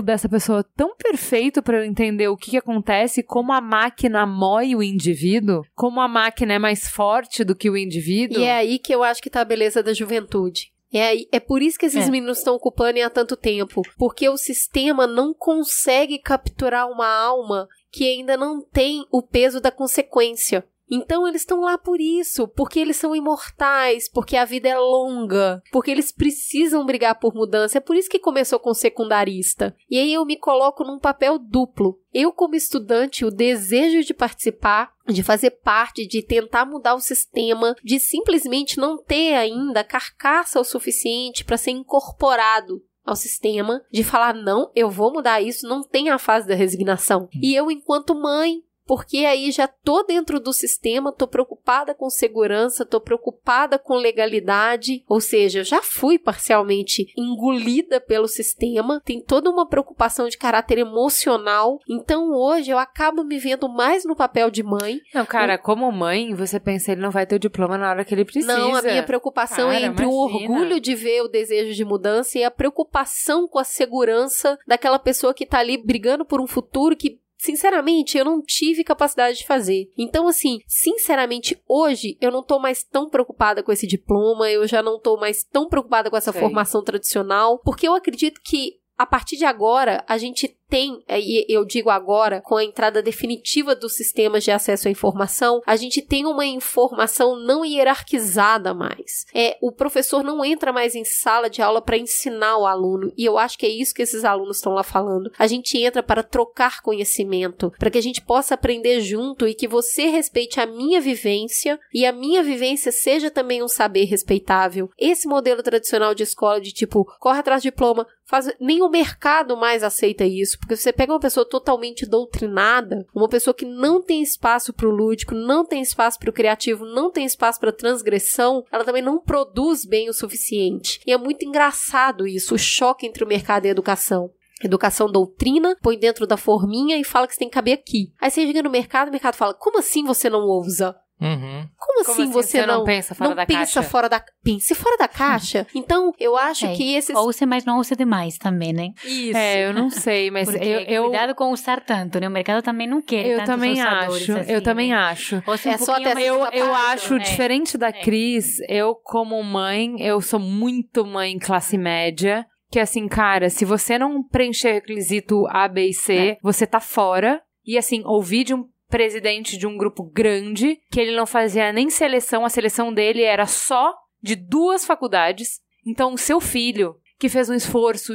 dessa 0.00 0.30
pessoa 0.30 0.64
tão 0.74 0.96
perfeito 0.96 1.62
para 1.62 1.76
eu 1.76 1.84
entender 1.84 2.28
o 2.28 2.36
que, 2.38 2.52
que 2.52 2.56
acontece, 2.56 3.22
como 3.22 3.52
a 3.52 3.60
máquina 3.60 4.24
mói 4.24 4.74
o 4.74 4.82
indivíduo, 4.82 5.60
como 5.74 6.00
a 6.00 6.08
máquina 6.08 6.54
é 6.54 6.58
mais 6.58 6.88
forte 6.88 7.44
do 7.44 7.54
que 7.54 7.68
o 7.68 7.76
indivíduo. 7.76 8.40
E 8.40 8.44
é 8.44 8.54
aí 8.56 8.78
que 8.78 8.94
eu 8.94 9.02
acho 9.04 9.20
que 9.20 9.28
tá 9.28 9.42
a 9.42 9.44
beleza 9.44 9.82
da 9.82 9.92
juventude. 9.92 10.74
É, 10.96 11.08
aí, 11.08 11.28
é 11.30 11.38
por 11.38 11.62
isso 11.62 11.78
que 11.78 11.86
esses 11.86 12.06
É. 12.06 12.10
meninos 12.10 12.38
estão 12.38 12.54
ocupando 12.54 13.00
há 13.02 13.10
tanto 13.10 13.36
tempo. 13.36 13.82
Porque 13.98 14.28
o 14.28 14.36
sistema 14.36 15.06
não 15.06 15.34
consegue 15.34 16.18
capturar 16.18 16.90
uma 16.90 17.06
alma 17.06 17.68
que 17.92 18.04
ainda 18.04 18.36
não 18.36 18.60
tem 18.62 19.04
o 19.10 19.22
peso 19.22 19.60
da 19.60 19.70
consequência. 19.70 20.64
Então 20.90 21.26
eles 21.26 21.42
estão 21.42 21.60
lá 21.60 21.76
por 21.76 22.00
isso, 22.00 22.46
porque 22.48 22.78
eles 22.78 22.96
são 22.96 23.14
imortais, 23.14 24.08
porque 24.08 24.36
a 24.36 24.44
vida 24.44 24.68
é 24.68 24.78
longa, 24.78 25.62
porque 25.72 25.90
eles 25.90 26.12
precisam 26.12 26.86
brigar 26.86 27.18
por 27.18 27.34
mudança. 27.34 27.78
É 27.78 27.80
por 27.80 27.96
isso 27.96 28.08
que 28.08 28.18
começou 28.18 28.58
com 28.58 28.72
secundarista. 28.72 29.76
E 29.90 29.98
aí 29.98 30.12
eu 30.12 30.24
me 30.24 30.36
coloco 30.36 30.84
num 30.84 30.98
papel 30.98 31.38
duplo. 31.38 31.98
Eu, 32.12 32.32
como 32.32 32.54
estudante, 32.54 33.24
o 33.24 33.30
desejo 33.30 34.02
de 34.02 34.14
participar, 34.14 34.92
de 35.06 35.22
fazer 35.22 35.50
parte, 35.50 36.06
de 36.06 36.22
tentar 36.22 36.64
mudar 36.64 36.94
o 36.94 37.00
sistema, 37.00 37.74
de 37.84 38.00
simplesmente 38.00 38.78
não 38.78 38.96
ter 38.96 39.34
ainda 39.34 39.84
carcaça 39.84 40.58
o 40.60 40.64
suficiente 40.64 41.44
para 41.44 41.58
ser 41.58 41.72
incorporado 41.72 42.82
ao 43.06 43.14
sistema, 43.14 43.82
de 43.90 44.02
falar 44.02 44.34
não, 44.34 44.70
eu 44.74 44.90
vou 44.90 45.12
mudar 45.12 45.40
isso, 45.40 45.68
não 45.68 45.82
tem 45.82 46.10
a 46.10 46.18
fase 46.18 46.48
da 46.48 46.56
resignação. 46.56 47.28
E 47.40 47.54
eu, 47.54 47.70
enquanto 47.70 48.20
mãe, 48.20 48.62
porque 48.86 49.18
aí 49.18 49.50
já 49.50 49.66
tô 49.66 50.02
dentro 50.02 50.38
do 50.38 50.52
sistema, 50.52 51.12
tô 51.12 51.26
preocupada 51.26 51.94
com 51.94 52.08
segurança, 52.08 52.84
tô 52.84 53.00
preocupada 53.00 53.78
com 53.78 53.94
legalidade, 53.94 55.02
ou 55.08 55.20
seja, 55.20 55.64
já 55.64 55.82
fui 55.82 56.18
parcialmente 56.18 57.12
engolida 57.16 58.00
pelo 58.00 58.28
sistema, 58.28 59.00
tem 59.04 59.20
toda 59.20 59.50
uma 59.50 59.66
preocupação 59.66 60.28
de 60.28 60.38
caráter 60.38 60.78
emocional. 60.78 61.80
Então 61.88 62.30
hoje 62.32 62.70
eu 62.70 62.78
acabo 62.78 63.24
me 63.24 63.38
vendo 63.38 63.68
mais 63.68 64.04
no 64.04 64.14
papel 64.14 64.50
de 64.50 64.62
mãe. 64.62 65.00
Não, 65.14 65.26
cara, 65.26 65.58
como 65.58 65.90
mãe, 65.90 66.34
você 66.34 66.60
pensa 66.60 66.92
ele 66.92 67.00
não 67.00 67.10
vai 67.10 67.26
ter 67.26 67.36
o 67.36 67.40
diploma 67.40 67.76
na 67.76 67.90
hora 67.90 68.04
que 68.04 68.14
ele 68.14 68.24
precisa. 68.24 68.56
Não, 68.56 68.74
a 68.74 68.82
minha 68.82 69.02
preocupação 69.02 69.70
Cara, 69.70 69.80
é 69.80 69.86
entre 69.86 70.06
o 70.06 70.28
imagina. 70.28 70.52
orgulho 70.52 70.80
de 70.80 70.94
ver 70.94 71.22
o 71.22 71.28
desejo 71.28 71.74
de 71.74 71.84
mudança 71.84 72.38
e 72.38 72.44
a 72.44 72.50
preocupação 72.50 73.48
com 73.48 73.58
a 73.58 73.64
segurança 73.64 74.58
daquela 74.66 74.98
pessoa 74.98 75.34
que 75.34 75.46
tá 75.46 75.58
ali 75.58 75.76
brigando 75.76 76.24
por 76.24 76.40
um 76.40 76.46
futuro 76.46 76.96
que 76.96 77.18
Sinceramente, 77.46 78.18
eu 78.18 78.24
não 78.24 78.42
tive 78.42 78.82
capacidade 78.82 79.38
de 79.38 79.46
fazer. 79.46 79.88
Então, 79.96 80.26
assim, 80.26 80.58
sinceramente, 80.66 81.56
hoje 81.68 82.18
eu 82.20 82.32
não 82.32 82.42
tô 82.42 82.58
mais 82.58 82.82
tão 82.82 83.08
preocupada 83.08 83.62
com 83.62 83.70
esse 83.70 83.86
diploma, 83.86 84.50
eu 84.50 84.66
já 84.66 84.82
não 84.82 84.98
tô 84.98 85.16
mais 85.16 85.44
tão 85.44 85.68
preocupada 85.68 86.10
com 86.10 86.16
essa 86.16 86.32
Sei. 86.32 86.40
formação 86.40 86.82
tradicional, 86.82 87.60
porque 87.60 87.86
eu 87.86 87.94
acredito 87.94 88.40
que 88.42 88.80
a 88.98 89.06
partir 89.06 89.36
de 89.36 89.44
agora, 89.44 90.02
a 90.08 90.18
gente 90.18 90.48
tem, 90.68 91.02
é, 91.06 91.20
e 91.20 91.46
eu 91.48 91.64
digo 91.64 91.90
agora, 91.90 92.40
com 92.40 92.56
a 92.56 92.64
entrada 92.64 93.02
definitiva 93.02 93.74
dos 93.74 93.94
sistemas 93.94 94.44
de 94.44 94.50
acesso 94.50 94.88
à 94.88 94.90
informação, 94.90 95.60
a 95.66 95.76
gente 95.76 96.02
tem 96.02 96.26
uma 96.26 96.44
informação 96.44 97.36
não 97.36 97.64
hierarquizada 97.64 98.74
mais. 98.74 99.24
É, 99.34 99.56
o 99.60 99.72
professor 99.72 100.22
não 100.22 100.44
entra 100.44 100.72
mais 100.72 100.94
em 100.94 101.04
sala 101.04 101.48
de 101.48 101.62
aula 101.62 101.80
para 101.80 101.96
ensinar 101.96 102.56
o 102.58 102.66
aluno, 102.66 103.12
e 103.16 103.24
eu 103.24 103.38
acho 103.38 103.58
que 103.58 103.66
é 103.66 103.70
isso 103.70 103.94
que 103.94 104.02
esses 104.02 104.24
alunos 104.24 104.56
estão 104.56 104.72
lá 104.72 104.82
falando. 104.82 105.30
A 105.38 105.46
gente 105.46 105.78
entra 105.78 106.02
para 106.02 106.22
trocar 106.22 106.82
conhecimento, 106.82 107.72
para 107.78 107.90
que 107.90 107.98
a 107.98 108.02
gente 108.02 108.20
possa 108.22 108.54
aprender 108.54 109.00
junto 109.00 109.46
e 109.46 109.54
que 109.54 109.68
você 109.68 110.06
respeite 110.06 110.60
a 110.60 110.66
minha 110.66 111.00
vivência 111.00 111.78
e 111.92 112.04
a 112.04 112.12
minha 112.12 112.42
vivência 112.42 112.90
seja 112.90 113.30
também 113.30 113.62
um 113.62 113.68
saber 113.68 114.04
respeitável. 114.04 114.90
Esse 114.98 115.28
modelo 115.28 115.62
tradicional 115.62 116.14
de 116.14 116.22
escola 116.22 116.60
de 116.60 116.72
tipo, 116.72 117.04
corre 117.18 117.40
atrás 117.40 117.62
de 117.62 117.70
diploma, 117.70 118.06
faz 118.24 118.50
nem 118.60 118.82
o 118.82 118.88
mercado 118.88 119.56
mais 119.56 119.82
aceita 119.82 120.24
isso, 120.24 120.55
porque 120.58 120.76
você 120.76 120.92
pega 120.92 121.12
uma 121.12 121.20
pessoa 121.20 121.48
totalmente 121.48 122.06
doutrinada, 122.06 123.06
uma 123.14 123.28
pessoa 123.28 123.54
que 123.54 123.64
não 123.64 124.02
tem 124.02 124.22
espaço 124.22 124.72
para 124.72 124.88
o 124.88 124.90
lúdico, 124.90 125.34
não 125.34 125.64
tem 125.64 125.82
espaço 125.82 126.18
para 126.18 126.30
o 126.30 126.32
criativo, 126.32 126.84
não 126.84 127.10
tem 127.10 127.24
espaço 127.24 127.60
para 127.60 127.72
transgressão, 127.72 128.64
ela 128.70 128.84
também 128.84 129.02
não 129.02 129.18
produz 129.18 129.84
bem 129.84 130.08
o 130.08 130.14
suficiente. 130.14 131.00
E 131.06 131.12
é 131.12 131.18
muito 131.18 131.44
engraçado 131.44 132.26
isso, 132.26 132.54
o 132.54 132.58
choque 132.58 133.06
entre 133.06 133.24
o 133.24 133.28
mercado 133.28 133.64
e 133.64 133.68
a 133.68 133.72
educação. 133.72 134.30
Educação 134.62 135.10
doutrina, 135.10 135.76
põe 135.82 135.98
dentro 135.98 136.26
da 136.26 136.36
forminha 136.36 136.96
e 136.98 137.04
fala 137.04 137.26
que 137.26 137.34
você 137.34 137.40
tem 137.40 137.48
que 137.48 137.54
caber 137.54 137.74
aqui. 137.74 138.10
Aí 138.18 138.30
você 138.30 138.46
chega 138.46 138.62
no 138.62 138.70
mercado, 138.70 139.08
o 139.08 139.10
mercado 139.10 139.34
fala: 139.34 139.52
como 139.52 139.78
assim 139.78 140.02
você 140.04 140.30
não 140.30 140.40
ousa? 140.40 140.96
Uhum. 141.20 141.66
Como, 141.78 142.04
Como 142.04 142.10
assim, 142.12 142.22
assim 142.24 142.32
você, 142.32 142.60
você 142.60 142.66
não 142.66 142.84
pensa 142.84 143.14
fora 143.14 143.30
não 143.30 143.36
da 143.36 143.46
pensa 143.46 143.58
caixa? 143.60 143.82
fora 143.82 144.08
da 144.08 144.22
pense 144.44 144.74
fora 144.74 144.96
da 144.98 145.08
caixa? 145.08 145.66
então, 145.74 146.12
eu 146.18 146.36
acho 146.36 146.66
É, 146.66 146.74
que 146.74 146.94
esses 146.94 147.16
Ouse, 147.16 147.46
mas 147.46 147.64
não 147.64 147.78
use 147.78 147.96
demais 147.96 148.36
também, 148.36 148.72
né? 148.72 148.90
Isso. 149.02 149.36
É, 149.36 149.66
eu 149.66 149.72
não 149.72 149.88
sei, 149.88 150.30
mas 150.32 150.50
Porque 150.50 150.62
eu, 150.64 150.80
eu, 150.80 151.02
cuidado 151.04 151.34
com 151.34 151.50
usar 151.52 151.80
tanto, 151.80 152.20
né? 152.20 152.28
O 152.28 152.30
mercado 152.30 152.62
também 152.62 152.86
não 152.86 153.00
quer 153.00 153.24
eu 153.26 153.42
também 153.44 153.80
acho, 153.80 154.36
assim, 154.36 154.52
eu 154.52 154.62
também 154.62 154.90
né? 154.90 154.96
acho. 154.96 155.42
Use 155.46 155.68
um 155.68 155.72
É 155.72 155.78
só 155.78 155.94
até 155.94 156.12
mais 156.14 156.26
Eu, 156.26 156.44
eu 156.52 156.74
acho, 156.74 157.14
né? 157.14 157.24
diferente 157.24 157.78
da 157.78 157.92
Cris, 157.92 158.58
eu 158.68 158.94
como 158.94 159.42
mãe, 159.42 159.96
eu 159.98 160.20
sou 160.20 160.38
muito 160.38 161.06
mãe 161.06 161.38
classe 161.38 161.78
média, 161.78 162.46
que 162.70 162.78
assim, 162.78 163.08
cara, 163.08 163.48
se 163.48 163.64
você 163.64 163.98
não 163.98 164.22
preencher 164.22 164.72
requisito 164.74 165.46
A, 165.48 165.66
B 165.66 165.88
e 165.88 165.94
C, 165.94 166.36
você 166.42 166.66
tá 166.66 166.78
fora. 166.80 167.40
E 167.64 167.76
assim, 167.76 168.02
ouvi 168.04 168.44
de 168.44 168.54
um 168.54 168.64
presidente 168.88 169.56
de 169.58 169.66
um 169.66 169.76
grupo 169.76 170.04
grande 170.04 170.78
que 170.90 171.00
ele 171.00 171.16
não 171.16 171.26
fazia 171.26 171.72
nem 171.72 171.90
seleção, 171.90 172.44
a 172.44 172.48
seleção 172.50 172.92
dele 172.92 173.22
era 173.22 173.46
só 173.46 173.94
de 174.22 174.34
duas 174.36 174.84
faculdades. 174.84 175.60
Então, 175.86 176.14
o 176.14 176.18
seu 176.18 176.40
filho 176.40 176.96
que 177.18 177.30
fez 177.30 177.48
um 177.48 177.54
esforço 177.54 178.12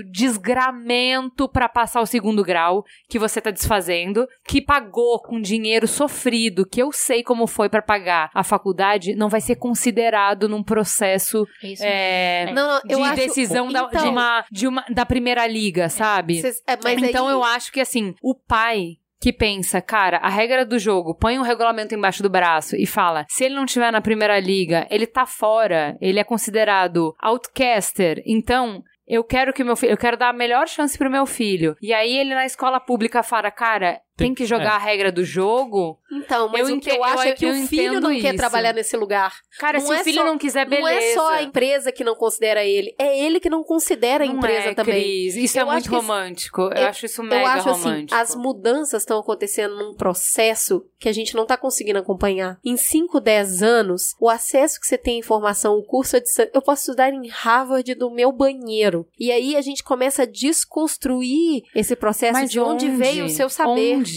desgramento 0.55 1.49
pra 1.49 1.67
passar 1.67 2.01
o 2.01 2.05
segundo 2.05 2.43
grau, 2.43 2.83
que 3.09 3.17
você 3.17 3.41
tá 3.41 3.49
desfazendo, 3.49 4.27
que 4.45 4.61
pagou 4.61 5.19
com 5.21 5.41
dinheiro 5.41 5.87
sofrido, 5.87 6.67
que 6.67 6.81
eu 6.81 6.91
sei 6.91 7.23
como 7.23 7.47
foi 7.47 7.67
pra 7.67 7.81
pagar 7.81 8.29
a 8.33 8.43
faculdade, 8.43 9.15
não 9.15 9.27
vai 9.29 9.41
ser 9.41 9.55
considerado 9.55 10.47
num 10.47 10.63
processo 10.63 11.47
Isso. 11.63 11.83
é, 11.83 12.51
Não, 12.53 12.67
não, 12.67 12.81
de 12.83 12.93
acho- 12.93 13.15
decisão 13.15 13.71
da, 13.71 13.81
de 13.87 13.87
então- 13.97 14.09
uma, 14.11 14.45
de 14.51 14.67
uma, 14.67 14.85
da 14.89 15.05
primeira 15.05 15.47
liga, 15.47 15.89
sabe? 15.89 16.39
Cês- 16.39 16.61
é, 16.67 16.77
mas 16.83 17.01
então 17.01 17.27
aí- 17.27 17.33
eu 17.33 17.43
acho 17.43 17.71
que 17.71 17.79
assim, 17.79 18.13
o 18.21 18.35
pai 18.35 18.97
que 19.21 19.31
pensa, 19.31 19.79
cara, 19.79 20.17
a 20.17 20.29
regra 20.29 20.65
do 20.65 20.79
jogo, 20.79 21.15
põe 21.15 21.37
um 21.37 21.43
regulamento 21.43 21.93
embaixo 21.93 22.23
do 22.23 22.29
braço 22.29 22.75
e 22.75 22.87
fala, 22.87 23.25
se 23.29 23.45
ele 23.45 23.55
não 23.55 23.65
tiver 23.65 23.91
na 23.91 24.01
primeira 24.01 24.39
liga, 24.39 24.87
ele 24.89 25.05
tá 25.05 25.27
fora, 25.27 25.95
ele 26.01 26.19
é 26.19 26.23
considerado 26.23 27.13
outcaster, 27.21 28.23
então 28.25 28.83
eu 29.07 29.23
quero 29.23 29.51
que 29.51 29.63
meu 29.63 29.75
filho, 29.75 29.91
eu 29.91 29.97
quero 29.97 30.17
dar 30.17 30.29
a 30.29 30.33
melhor 30.33 30.67
chance 30.69 30.97
pro 30.97 31.11
meu 31.11 31.25
filho. 31.25 31.75
E 31.81 31.93
aí 31.93 32.17
ele 32.17 32.33
na 32.33 32.45
escola 32.45 32.79
pública 32.79 33.21
fala, 33.21 33.51
cara, 33.51 33.99
tem, 34.21 34.33
que 34.33 34.45
jogar 34.45 34.63
é. 34.63 34.67
a 34.67 34.77
regra 34.77 35.11
do 35.11 35.23
jogo. 35.23 35.99
Então, 36.11 36.49
mas 36.49 36.67
Eu 36.67 36.75
o 36.75 36.79
que 36.79 36.89
eu 36.89 37.03
acho 37.03 37.23
eu- 37.23 37.29
é 37.29 37.31
que 37.33 37.45
eu 37.45 37.51
o 37.51 37.67
filho 37.67 37.99
não 38.01 38.09
quer 38.19 38.29
isso. 38.29 38.37
trabalhar 38.37 38.73
nesse 38.73 38.95
lugar. 38.97 39.33
Cara, 39.59 39.79
Não 39.79 39.87
se 39.87 39.93
é 39.93 40.01
o 40.01 40.03
filho 40.03 40.17
só- 40.17 40.25
não 40.25 40.37
quiser, 40.37 40.65
beleza. 40.67 40.81
Não 40.89 40.97
é 40.97 41.13
só 41.13 41.29
a 41.33 41.43
empresa 41.43 41.91
que 41.91 42.03
não 42.03 42.15
considera 42.15 42.63
ele, 42.65 42.93
é 42.99 43.17
ele 43.19 43.39
que 43.39 43.49
não 43.49 43.63
considera 43.63 44.23
a 44.23 44.27
Não 44.27 44.35
empresa 44.35 44.69
é, 44.69 44.73
também. 44.73 45.01
Cris, 45.03 45.35
Isso 45.35 45.57
Eu 45.57 45.69
é 45.69 45.73
muito 45.73 45.89
romântico. 45.89 46.61
Eu, 46.61 46.71
eu- 46.71 46.87
acho 46.87 47.05
isso 47.05 47.21
Eu 47.21 47.25
mega 47.25 47.49
acho 47.53 47.69
romântico. 47.69 48.13
assim, 48.13 48.23
as 48.31 48.35
mudanças 48.35 49.01
estão 49.01 49.19
acontecendo 49.19 49.75
num 49.77 49.93
processo 49.95 50.85
que 50.99 51.07
a 51.09 51.13
gente 51.13 51.33
não 51.35 51.45
tá 51.45 51.55
conseguindo 51.57 51.99
acompanhar. 51.99 52.59
Em 52.63 52.75
5, 52.77 53.19
10 53.19 53.63
anos, 53.63 54.15
o 54.19 54.29
acesso 54.29 54.79
que 54.79 54.85
você 54.85 54.97
tem 54.97 55.15
à 55.15 55.19
informação, 55.19 55.75
o 55.75 55.83
curso 55.83 56.19
de 56.19 56.25
eu 56.53 56.61
posso 56.61 56.81
estudar 56.83 57.11
em 57.13 57.27
Harvard 57.29 57.95
do 57.95 58.11
meu 58.11 58.31
banheiro. 58.31 59.07
E 59.19 59.31
aí 59.31 59.55
a 59.55 59.61
gente 59.61 59.83
começa 59.83 60.23
a 60.23 60.25
desconstruir 60.25 61.63
esse 61.75 61.95
processo 61.95 62.33
Mas 62.33 62.51
de 62.51 62.59
onde, 62.59 62.89
veio 62.89 63.25
o 63.25 63.29
seu 63.29 63.49
saber. 63.49 63.95
Onde? 63.97 64.10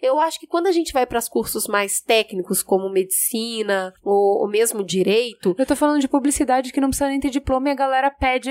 Eu 0.00 0.18
acho 0.20 0.38
que 0.38 0.46
quando 0.46 0.66
a 0.66 0.72
gente 0.72 0.92
vai 0.92 1.06
para 1.06 1.18
os 1.18 1.28
cursos 1.28 1.66
mais 1.66 2.00
técnicos, 2.00 2.62
como 2.62 2.88
medicina 2.90 3.92
ou, 4.02 4.42
ou 4.42 4.48
mesmo 4.48 4.84
direito, 4.84 5.54
Eu 5.58 5.66
tô 5.66 5.76
falando 5.76 6.00
de 6.00 6.08
publicidade 6.08 6.72
que 6.72 6.80
não 6.80 6.88
precisa 6.88 7.08
nem 7.08 7.20
ter 7.20 7.30
diploma 7.30 7.68
e 7.68 7.72
a 7.72 7.74
galera 7.74 8.10
pede 8.10 8.50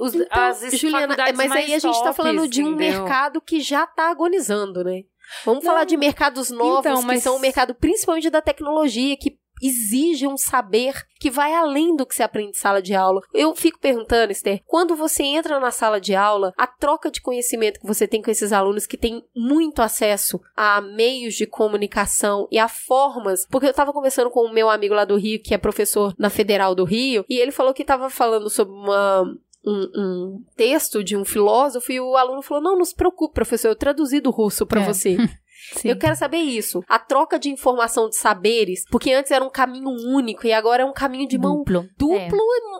os, 0.00 0.14
Então, 0.14 0.26
as 0.42 0.60
Juliana, 0.72 1.00
faculdades 1.14 1.36
mas 1.36 1.52
aí 1.52 1.74
a 1.74 1.78
gente 1.78 1.94
tá 1.98 2.04
tops, 2.04 2.16
falando 2.16 2.48
de 2.48 2.62
um 2.62 2.68
entendeu? 2.74 3.00
mercado 3.02 3.40
que 3.40 3.60
já 3.60 3.86
tá 3.86 4.10
agonizando, 4.10 4.82
né? 4.84 5.02
Vamos 5.44 5.62
Não. 5.62 5.70
falar 5.70 5.84
de 5.84 5.96
mercados 5.96 6.50
novos 6.50 6.80
Então, 6.80 7.00
que 7.00 7.06
mas- 7.06 7.22
são 7.22 7.36
o 7.36 7.40
mercado 7.40 7.74
principalmente 7.74 8.30
da 8.30 8.40
tecnologia, 8.40 9.14
que 9.16 9.36
exige 9.62 10.26
um 10.26 10.36
saber 10.36 10.94
que 11.20 11.30
vai 11.30 11.52
além 11.54 11.96
do 11.96 12.06
que 12.06 12.14
se 12.14 12.22
aprende 12.22 12.50
em 12.50 12.54
sala 12.54 12.80
de 12.80 12.94
aula. 12.94 13.20
Eu 13.34 13.54
fico 13.54 13.78
perguntando, 13.78 14.30
Esther, 14.30 14.60
quando 14.66 14.94
você 14.94 15.22
entra 15.24 15.58
na 15.58 15.70
sala 15.70 16.00
de 16.00 16.14
aula, 16.14 16.52
a 16.56 16.66
troca 16.66 17.10
de 17.10 17.20
conhecimento 17.20 17.80
que 17.80 17.86
você 17.86 18.06
tem 18.06 18.22
com 18.22 18.30
esses 18.30 18.52
alunos 18.52 18.86
que 18.86 18.96
têm 18.96 19.24
muito 19.34 19.82
acesso 19.82 20.40
a 20.56 20.80
meios 20.80 21.34
de 21.34 21.46
comunicação 21.46 22.46
e 22.50 22.58
a 22.58 22.68
formas, 22.68 23.46
porque 23.50 23.66
eu 23.66 23.74
tava 23.74 23.92
conversando 23.92 24.30
com 24.30 24.40
o 24.46 24.52
meu 24.52 24.70
amigo 24.70 24.94
lá 24.94 25.04
do 25.04 25.16
Rio, 25.16 25.42
que 25.42 25.54
é 25.54 25.58
professor 25.58 26.14
na 26.18 26.30
Federal 26.30 26.74
do 26.74 26.84
Rio, 26.84 27.24
e 27.28 27.38
ele 27.38 27.50
falou 27.52 27.74
que 27.74 27.84
tava 27.84 28.08
falando 28.10 28.48
sobre 28.50 28.74
uma 28.74 29.24
um, 29.66 29.90
um 29.96 30.44
texto 30.56 31.02
de 31.02 31.16
um 31.16 31.24
filósofo 31.24 31.90
e 31.92 32.00
o 32.00 32.16
aluno 32.16 32.42
falou: 32.42 32.62
Não, 32.62 32.78
não 32.78 32.84
se 32.84 32.94
preocupe, 32.94 33.34
professor, 33.34 33.68
eu 33.68 33.76
traduzi 33.76 34.20
do 34.20 34.30
russo 34.30 34.64
pra 34.64 34.82
É. 34.82 34.84
você. 34.84 35.16
Sim. 35.74 35.88
Eu 35.88 35.96
quero 35.98 36.16
saber 36.16 36.38
isso. 36.38 36.82
A 36.88 36.98
troca 36.98 37.38
de 37.38 37.48
informação 37.50 38.08
de 38.08 38.16
saberes, 38.16 38.84
porque 38.90 39.12
antes 39.12 39.30
era 39.30 39.44
um 39.44 39.50
caminho 39.50 39.88
único 39.90 40.46
e 40.46 40.52
agora 40.52 40.82
é 40.82 40.86
um 40.86 40.92
caminho 40.92 41.28
de 41.28 41.38
mão 41.38 41.58
Duplo. 41.58 41.88
duplo 41.98 42.38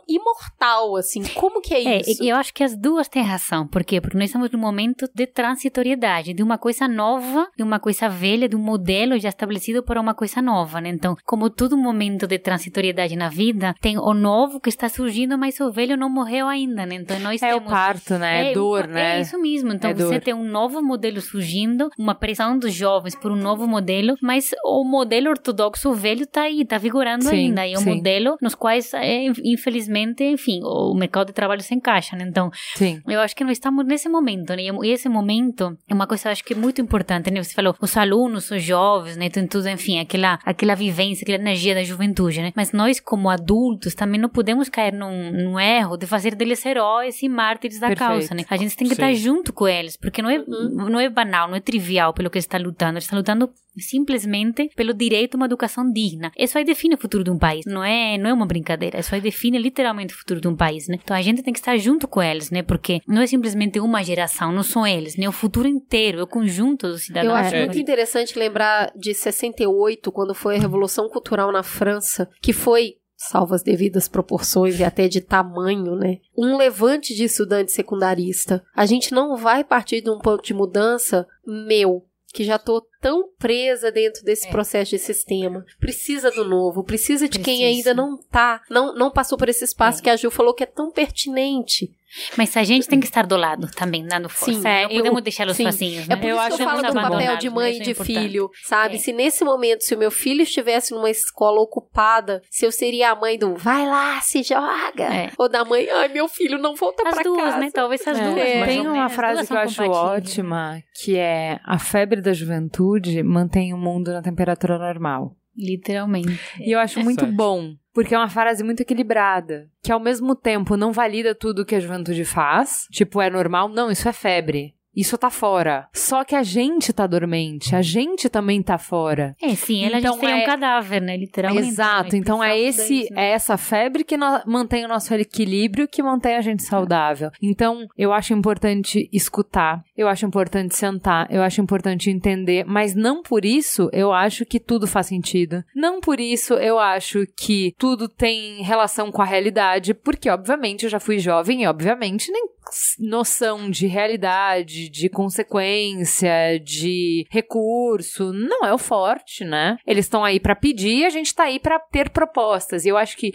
e 0.08 0.16
imortal, 0.16 0.96
assim. 0.96 1.22
Como 1.34 1.60
que 1.60 1.74
é, 1.74 1.84
É, 1.84 2.00
isso? 2.00 2.22
eu 2.24 2.36
acho 2.36 2.52
que 2.54 2.62
as 2.64 2.76
duas 2.76 3.08
têm 3.08 3.22
razão. 3.22 3.66
Por 3.66 3.84
quê? 3.84 4.00
Porque 4.00 4.16
nós 4.16 4.26
estamos 4.26 4.50
num 4.50 4.58
momento 4.58 5.08
de 5.14 5.26
transitoriedade, 5.26 6.32
de 6.32 6.42
uma 6.42 6.56
coisa 6.58 6.86
nova, 6.88 7.48
de 7.56 7.62
uma 7.62 7.78
coisa 7.80 8.08
velha, 8.08 8.48
de 8.48 8.56
um 8.56 8.60
modelo 8.60 9.18
já 9.18 9.28
estabelecido 9.28 9.82
para 9.82 10.00
uma 10.00 10.14
coisa 10.14 10.40
nova, 10.40 10.80
né? 10.80 10.88
Então, 10.90 11.16
como 11.24 11.50
todo 11.50 11.76
momento 11.76 12.26
de 12.26 12.38
transitoriedade 12.38 13.16
na 13.16 13.28
vida, 13.28 13.74
tem 13.80 13.98
o 13.98 14.14
novo 14.14 14.60
que 14.60 14.68
está 14.68 14.88
surgindo, 14.88 15.36
mas 15.36 15.58
o 15.60 15.70
velho 15.70 15.96
não 15.96 16.08
morreu 16.08 16.46
ainda, 16.46 16.86
né? 16.86 16.94
Então, 16.94 17.18
nós 17.20 17.42
É 17.42 17.54
o 17.54 17.58
temos... 17.58 17.72
parto, 17.72 18.14
né? 18.18 18.50
É, 18.50 18.54
dor, 18.54 18.84
é 18.84 18.86
né? 18.88 19.20
isso 19.20 19.38
mesmo. 19.40 19.72
Então, 19.72 19.90
É 19.90 19.94
você 19.94 20.14
dor. 20.14 20.20
tem 20.20 20.34
um 20.34 20.44
novo 20.44 20.80
modelo 20.82 21.20
surgindo, 21.20 21.90
uma 21.98 22.14
pressão 22.14 22.58
do 22.58 22.68
os 22.68 22.74
jovens 22.78 23.14
por 23.14 23.30
um 23.30 23.36
novo 23.36 23.66
modelo, 23.66 24.14
mas 24.22 24.50
o 24.64 24.84
modelo 24.84 25.30
ortodoxo 25.30 25.92
velho 25.92 26.26
tá 26.26 26.42
aí, 26.42 26.64
tá 26.64 26.78
vigorando 26.78 27.24
Sim, 27.24 27.36
ainda. 27.36 27.66
E 27.66 27.74
é 27.74 27.78
um 27.78 27.82
sim. 27.82 27.94
modelo 27.96 28.36
nos 28.40 28.54
quais, 28.54 28.92
é, 28.94 29.26
infelizmente, 29.44 30.24
enfim, 30.24 30.60
o 30.62 30.94
mercado 30.94 31.28
de 31.28 31.32
trabalho 31.32 31.62
se 31.62 31.74
encaixa, 31.74 32.16
né? 32.16 32.24
Então, 32.28 32.50
Sim. 32.74 33.02
eu 33.06 33.20
acho 33.20 33.34
que 33.34 33.44
nós 33.44 33.52
estamos 33.52 33.84
nesse 33.86 34.08
momento, 34.08 34.54
né? 34.54 34.62
E 34.62 34.90
esse 34.90 35.08
momento 35.08 35.76
é 35.88 35.94
uma 35.94 36.06
coisa, 36.06 36.28
eu 36.28 36.32
acho 36.32 36.44
que 36.44 36.52
é 36.52 36.56
muito 36.56 36.80
importante, 36.80 37.30
né? 37.30 37.42
Você 37.42 37.54
falou, 37.54 37.74
os 37.80 37.96
alunos, 37.96 38.50
os 38.50 38.62
jovens, 38.62 39.16
né? 39.16 39.28
Tem 39.28 39.46
tudo, 39.46 39.68
enfim, 39.68 39.98
aquela, 39.98 40.38
aquela 40.44 40.74
vivência, 40.74 41.24
aquela 41.24 41.38
energia 41.38 41.74
da 41.74 41.82
juventude, 41.82 42.40
né? 42.40 42.52
Mas 42.54 42.72
nós, 42.72 43.00
como 43.00 43.28
adultos, 43.28 43.94
também 43.94 44.20
não 44.20 44.28
podemos 44.28 44.68
cair 44.68 44.92
num, 44.92 45.32
num 45.32 45.60
erro 45.60 45.96
de 45.96 46.06
fazer 46.06 46.34
deles 46.34 46.64
heróis 46.64 47.22
e 47.22 47.28
mártires 47.28 47.80
da 47.80 47.88
Perfeito. 47.88 48.08
causa, 48.08 48.34
né? 48.34 48.44
A 48.48 48.56
gente 48.56 48.76
tem 48.76 48.88
que 48.88 48.94
Sim. 48.94 49.02
estar 49.02 49.12
junto 49.14 49.52
com 49.52 49.66
eles, 49.66 49.96
porque 49.96 50.22
não 50.22 50.30
é, 50.30 50.38
não 50.46 51.00
é 51.00 51.08
banal, 51.08 51.48
não 51.48 51.56
é 51.56 51.60
trivial 51.60 52.12
pelo 52.12 52.30
que 52.30 52.36
eles 52.36 52.44
estão 52.44 52.58
lutando. 52.68 52.92
Eles 52.92 53.04
estão 53.04 53.18
lutando 53.18 53.50
simplesmente 53.76 54.70
pelo 54.74 54.92
direito 54.92 55.34
a 55.34 55.36
uma 55.36 55.46
educação 55.46 55.90
digna. 55.90 56.32
Isso 56.36 56.58
aí 56.58 56.64
define 56.64 56.94
o 56.94 56.98
futuro 56.98 57.24
de 57.24 57.30
um 57.30 57.38
país. 57.38 57.64
Não 57.66 57.82
é, 57.82 58.18
não 58.18 58.30
é 58.30 58.32
uma 58.32 58.46
brincadeira. 58.46 58.98
Isso 58.98 59.14
aí 59.14 59.20
define 59.20 59.58
literalmente 59.58 60.14
o 60.14 60.18
futuro 60.18 60.40
de 60.40 60.48
um 60.48 60.56
país, 60.56 60.88
né? 60.88 60.98
Então 61.02 61.16
a 61.16 61.22
gente 61.22 61.42
tem 61.42 61.52
que 61.52 61.58
estar 61.58 61.76
junto 61.76 62.08
com 62.08 62.22
eles, 62.22 62.50
né? 62.50 62.62
Porque 62.62 63.00
não 63.06 63.22
é 63.22 63.26
simplesmente 63.26 63.78
uma 63.80 64.02
geração, 64.02 64.52
não 64.52 64.62
são 64.62 64.86
eles, 64.86 65.16
né? 65.16 65.28
O 65.28 65.32
futuro 65.32 65.68
inteiro, 65.68 66.20
é 66.20 66.22
o 66.22 66.26
conjunto 66.26 66.88
dos 66.88 67.02
cidadãos. 67.02 67.30
Eu 67.30 67.36
acho 67.36 67.56
muito 67.56 67.78
interessante 67.78 68.38
lembrar 68.38 68.92
de 68.96 69.14
68, 69.14 70.10
quando 70.12 70.34
foi 70.34 70.56
a 70.56 70.60
Revolução 70.60 71.08
Cultural 71.08 71.52
na 71.52 71.62
França, 71.62 72.28
que 72.40 72.52
foi 72.52 72.96
salvo 73.18 73.54
as 73.54 73.64
devidas 73.64 74.06
proporções 74.06 74.78
e 74.78 74.84
até 74.84 75.08
de 75.08 75.20
tamanho, 75.20 75.96
né? 75.96 76.18
Um 76.36 76.56
levante 76.56 77.14
de 77.14 77.24
estudante 77.24 77.72
secundarista. 77.72 78.64
A 78.74 78.86
gente 78.86 79.12
não 79.12 79.36
vai 79.36 79.64
partir 79.64 80.00
de 80.00 80.08
um 80.08 80.18
ponto 80.18 80.44
de 80.44 80.54
mudança 80.54 81.26
meu, 81.44 82.04
que 82.32 82.44
já 82.44 82.58
tô 82.58 82.86
tão 83.00 83.30
presa 83.38 83.90
dentro 83.90 84.22
desse 84.22 84.48
processo 84.48 84.90
de 84.90 84.98
sistema. 84.98 85.64
Precisa 85.80 86.30
do 86.30 86.44
novo, 86.44 86.84
precisa 86.84 87.28
de 87.28 87.38
quem 87.38 87.64
ainda 87.64 87.94
não 87.94 88.18
tá, 88.18 88.62
não, 88.70 88.94
não 88.94 89.10
passou 89.10 89.38
por 89.38 89.48
esse 89.48 89.64
espaço 89.64 90.02
que 90.02 90.10
a 90.10 90.16
Ju 90.16 90.30
falou 90.30 90.54
que 90.54 90.62
é 90.62 90.66
tão 90.66 90.90
pertinente. 90.90 91.90
Mas 92.36 92.56
a 92.56 92.64
gente 92.64 92.88
tem 92.88 92.98
que 93.00 93.06
estar 93.06 93.26
do 93.26 93.36
lado 93.36 93.70
também, 93.72 94.04
dando 94.06 94.28
força. 94.28 94.52
Sim, 94.60 94.66
É, 94.66 94.84
eu- 94.84 94.88
não 94.88 94.96
podemos 94.96 95.22
deixá-los 95.22 95.56
sim. 95.56 95.64
sozinhos, 95.64 96.06
É 96.08 96.14
né? 96.14 96.16
por 96.16 96.28
isso 96.30 96.56
que 96.56 96.62
eu 96.62 96.66
falo 96.66 96.82
do 96.82 96.92
papel 96.94 97.36
de 97.36 97.50
mãe 97.50 97.76
e 97.76 97.80
de 97.80 97.94
filho, 97.94 98.50
sabe? 98.64 98.98
Se 98.98 99.12
nesse 99.12 99.44
momento, 99.44 99.82
se 99.84 99.94
o 99.94 99.98
meu 99.98 100.10
filho 100.10 100.42
estivesse 100.42 100.92
numa 100.94 101.10
escola 101.10 101.60
ocupada, 101.60 102.42
se 102.50 102.64
eu 102.64 102.72
seria 102.72 103.10
a 103.10 103.14
mãe 103.14 103.38
do 103.38 103.56
vai 103.56 103.86
lá, 103.86 104.20
se 104.20 104.42
joga. 104.42 105.30
Ou 105.38 105.48
da 105.48 105.64
mãe, 105.64 105.88
ai, 105.90 106.08
meu 106.08 106.28
filho 106.28 106.58
não 106.58 106.74
volta 106.74 107.02
As 107.06 107.14
pra 107.14 107.22
duas, 107.22 107.42
casa. 107.42 107.56
né? 107.58 107.70
Talvez 107.72 108.06
as 108.06 108.18
É, 108.18 108.22
duas. 108.22 108.34
mais 108.36 108.66
Tem 108.66 108.80
uma 108.80 108.92
menos. 108.92 109.12
frase 109.12 109.46
que 109.46 109.52
eu 109.52 109.58
acho 109.58 109.82
ótima, 109.84 110.82
que 111.02 111.16
é 111.16 111.60
a 111.64 111.78
febre 111.78 112.20
da 112.20 112.32
juventude 112.32 113.22
mantém 113.22 113.74
o 113.74 113.78
mundo 113.78 114.12
na 114.12 114.22
temperatura 114.22 114.78
normal. 114.78 115.34
Literalmente. 115.56 116.38
E 116.60 116.70
eu 116.74 116.78
acho 116.78 117.00
muito 117.00 117.26
bom, 117.26 117.72
porque 117.98 118.14
é 118.14 118.18
uma 118.18 118.28
frase 118.28 118.62
muito 118.62 118.78
equilibrada, 118.78 119.68
que 119.82 119.90
ao 119.90 119.98
mesmo 119.98 120.36
tempo 120.36 120.76
não 120.76 120.92
valida 120.92 121.34
tudo 121.34 121.66
que 121.66 121.74
a 121.74 121.80
juventude 121.80 122.24
faz, 122.24 122.86
tipo, 122.92 123.20
é 123.20 123.28
normal, 123.28 123.68
não, 123.68 123.90
isso 123.90 124.08
é 124.08 124.12
febre. 124.12 124.72
Isso 124.98 125.16
tá 125.16 125.30
fora. 125.30 125.88
Só 125.92 126.24
que 126.24 126.34
a 126.34 126.42
gente 126.42 126.92
tá 126.92 127.06
dormente, 127.06 127.76
a 127.76 127.82
gente 127.82 128.28
também 128.28 128.60
tá 128.60 128.76
fora. 128.78 129.36
É, 129.40 129.54
sim, 129.54 129.84
ela 129.84 130.00
Então 130.00 130.14
já 130.14 130.20
seria 130.20 130.40
é- 130.40 130.42
um 130.42 130.46
cadáver, 130.46 131.00
né? 131.00 131.16
Literalmente. 131.16 131.68
Exato, 131.68 132.16
então 132.16 132.42
é 132.42 132.58
esse 132.58 133.06
é 133.14 133.30
essa 133.30 133.56
febre 133.56 134.02
que 134.02 134.16
mantém 134.44 134.84
o 134.84 134.88
nosso 134.88 135.14
equilíbrio, 135.14 135.86
que 135.86 136.02
mantém 136.02 136.34
a 136.34 136.40
gente 136.40 136.64
saudável. 136.64 137.30
Então, 137.40 137.86
eu 137.96 138.12
acho 138.12 138.34
importante 138.34 139.08
escutar, 139.12 139.84
eu 139.96 140.08
acho 140.08 140.26
importante 140.26 140.74
sentar, 140.74 141.28
eu 141.30 141.44
acho 141.44 141.60
importante 141.60 142.10
entender, 142.10 142.64
mas 142.66 142.96
não 142.96 143.22
por 143.22 143.44
isso 143.44 143.88
eu 143.92 144.12
acho 144.12 144.44
que 144.44 144.58
tudo 144.58 144.88
faz 144.88 145.06
sentido. 145.06 145.62
Não 145.76 146.00
por 146.00 146.18
isso 146.18 146.54
eu 146.54 146.76
acho 146.76 147.24
que 147.36 147.72
tudo 147.78 148.08
tem 148.08 148.64
relação 148.64 149.12
com 149.12 149.22
a 149.22 149.24
realidade, 149.24 149.94
porque 149.94 150.28
obviamente 150.28 150.82
eu 150.82 150.90
já 150.90 150.98
fui 150.98 151.20
jovem 151.20 151.62
e 151.62 151.68
obviamente 151.68 152.32
nem 152.32 152.58
noção 152.98 153.70
de 153.70 153.86
realidade, 153.86 154.87
de 154.88 155.08
consequência, 155.08 156.58
de 156.62 157.26
recurso, 157.30 158.32
não 158.32 158.64
é 158.64 158.72
o 158.72 158.78
forte, 158.78 159.44
né? 159.44 159.76
Eles 159.86 160.06
estão 160.06 160.24
aí 160.24 160.40
pra 160.40 160.56
pedir, 160.56 161.04
a 161.04 161.10
gente 161.10 161.34
tá 161.34 161.44
aí 161.44 161.58
pra 161.58 161.78
ter 161.78 162.10
propostas. 162.10 162.84
E 162.84 162.88
eu 162.88 162.96
acho 162.96 163.16
que 163.16 163.32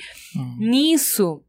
nisso 0.57 1.41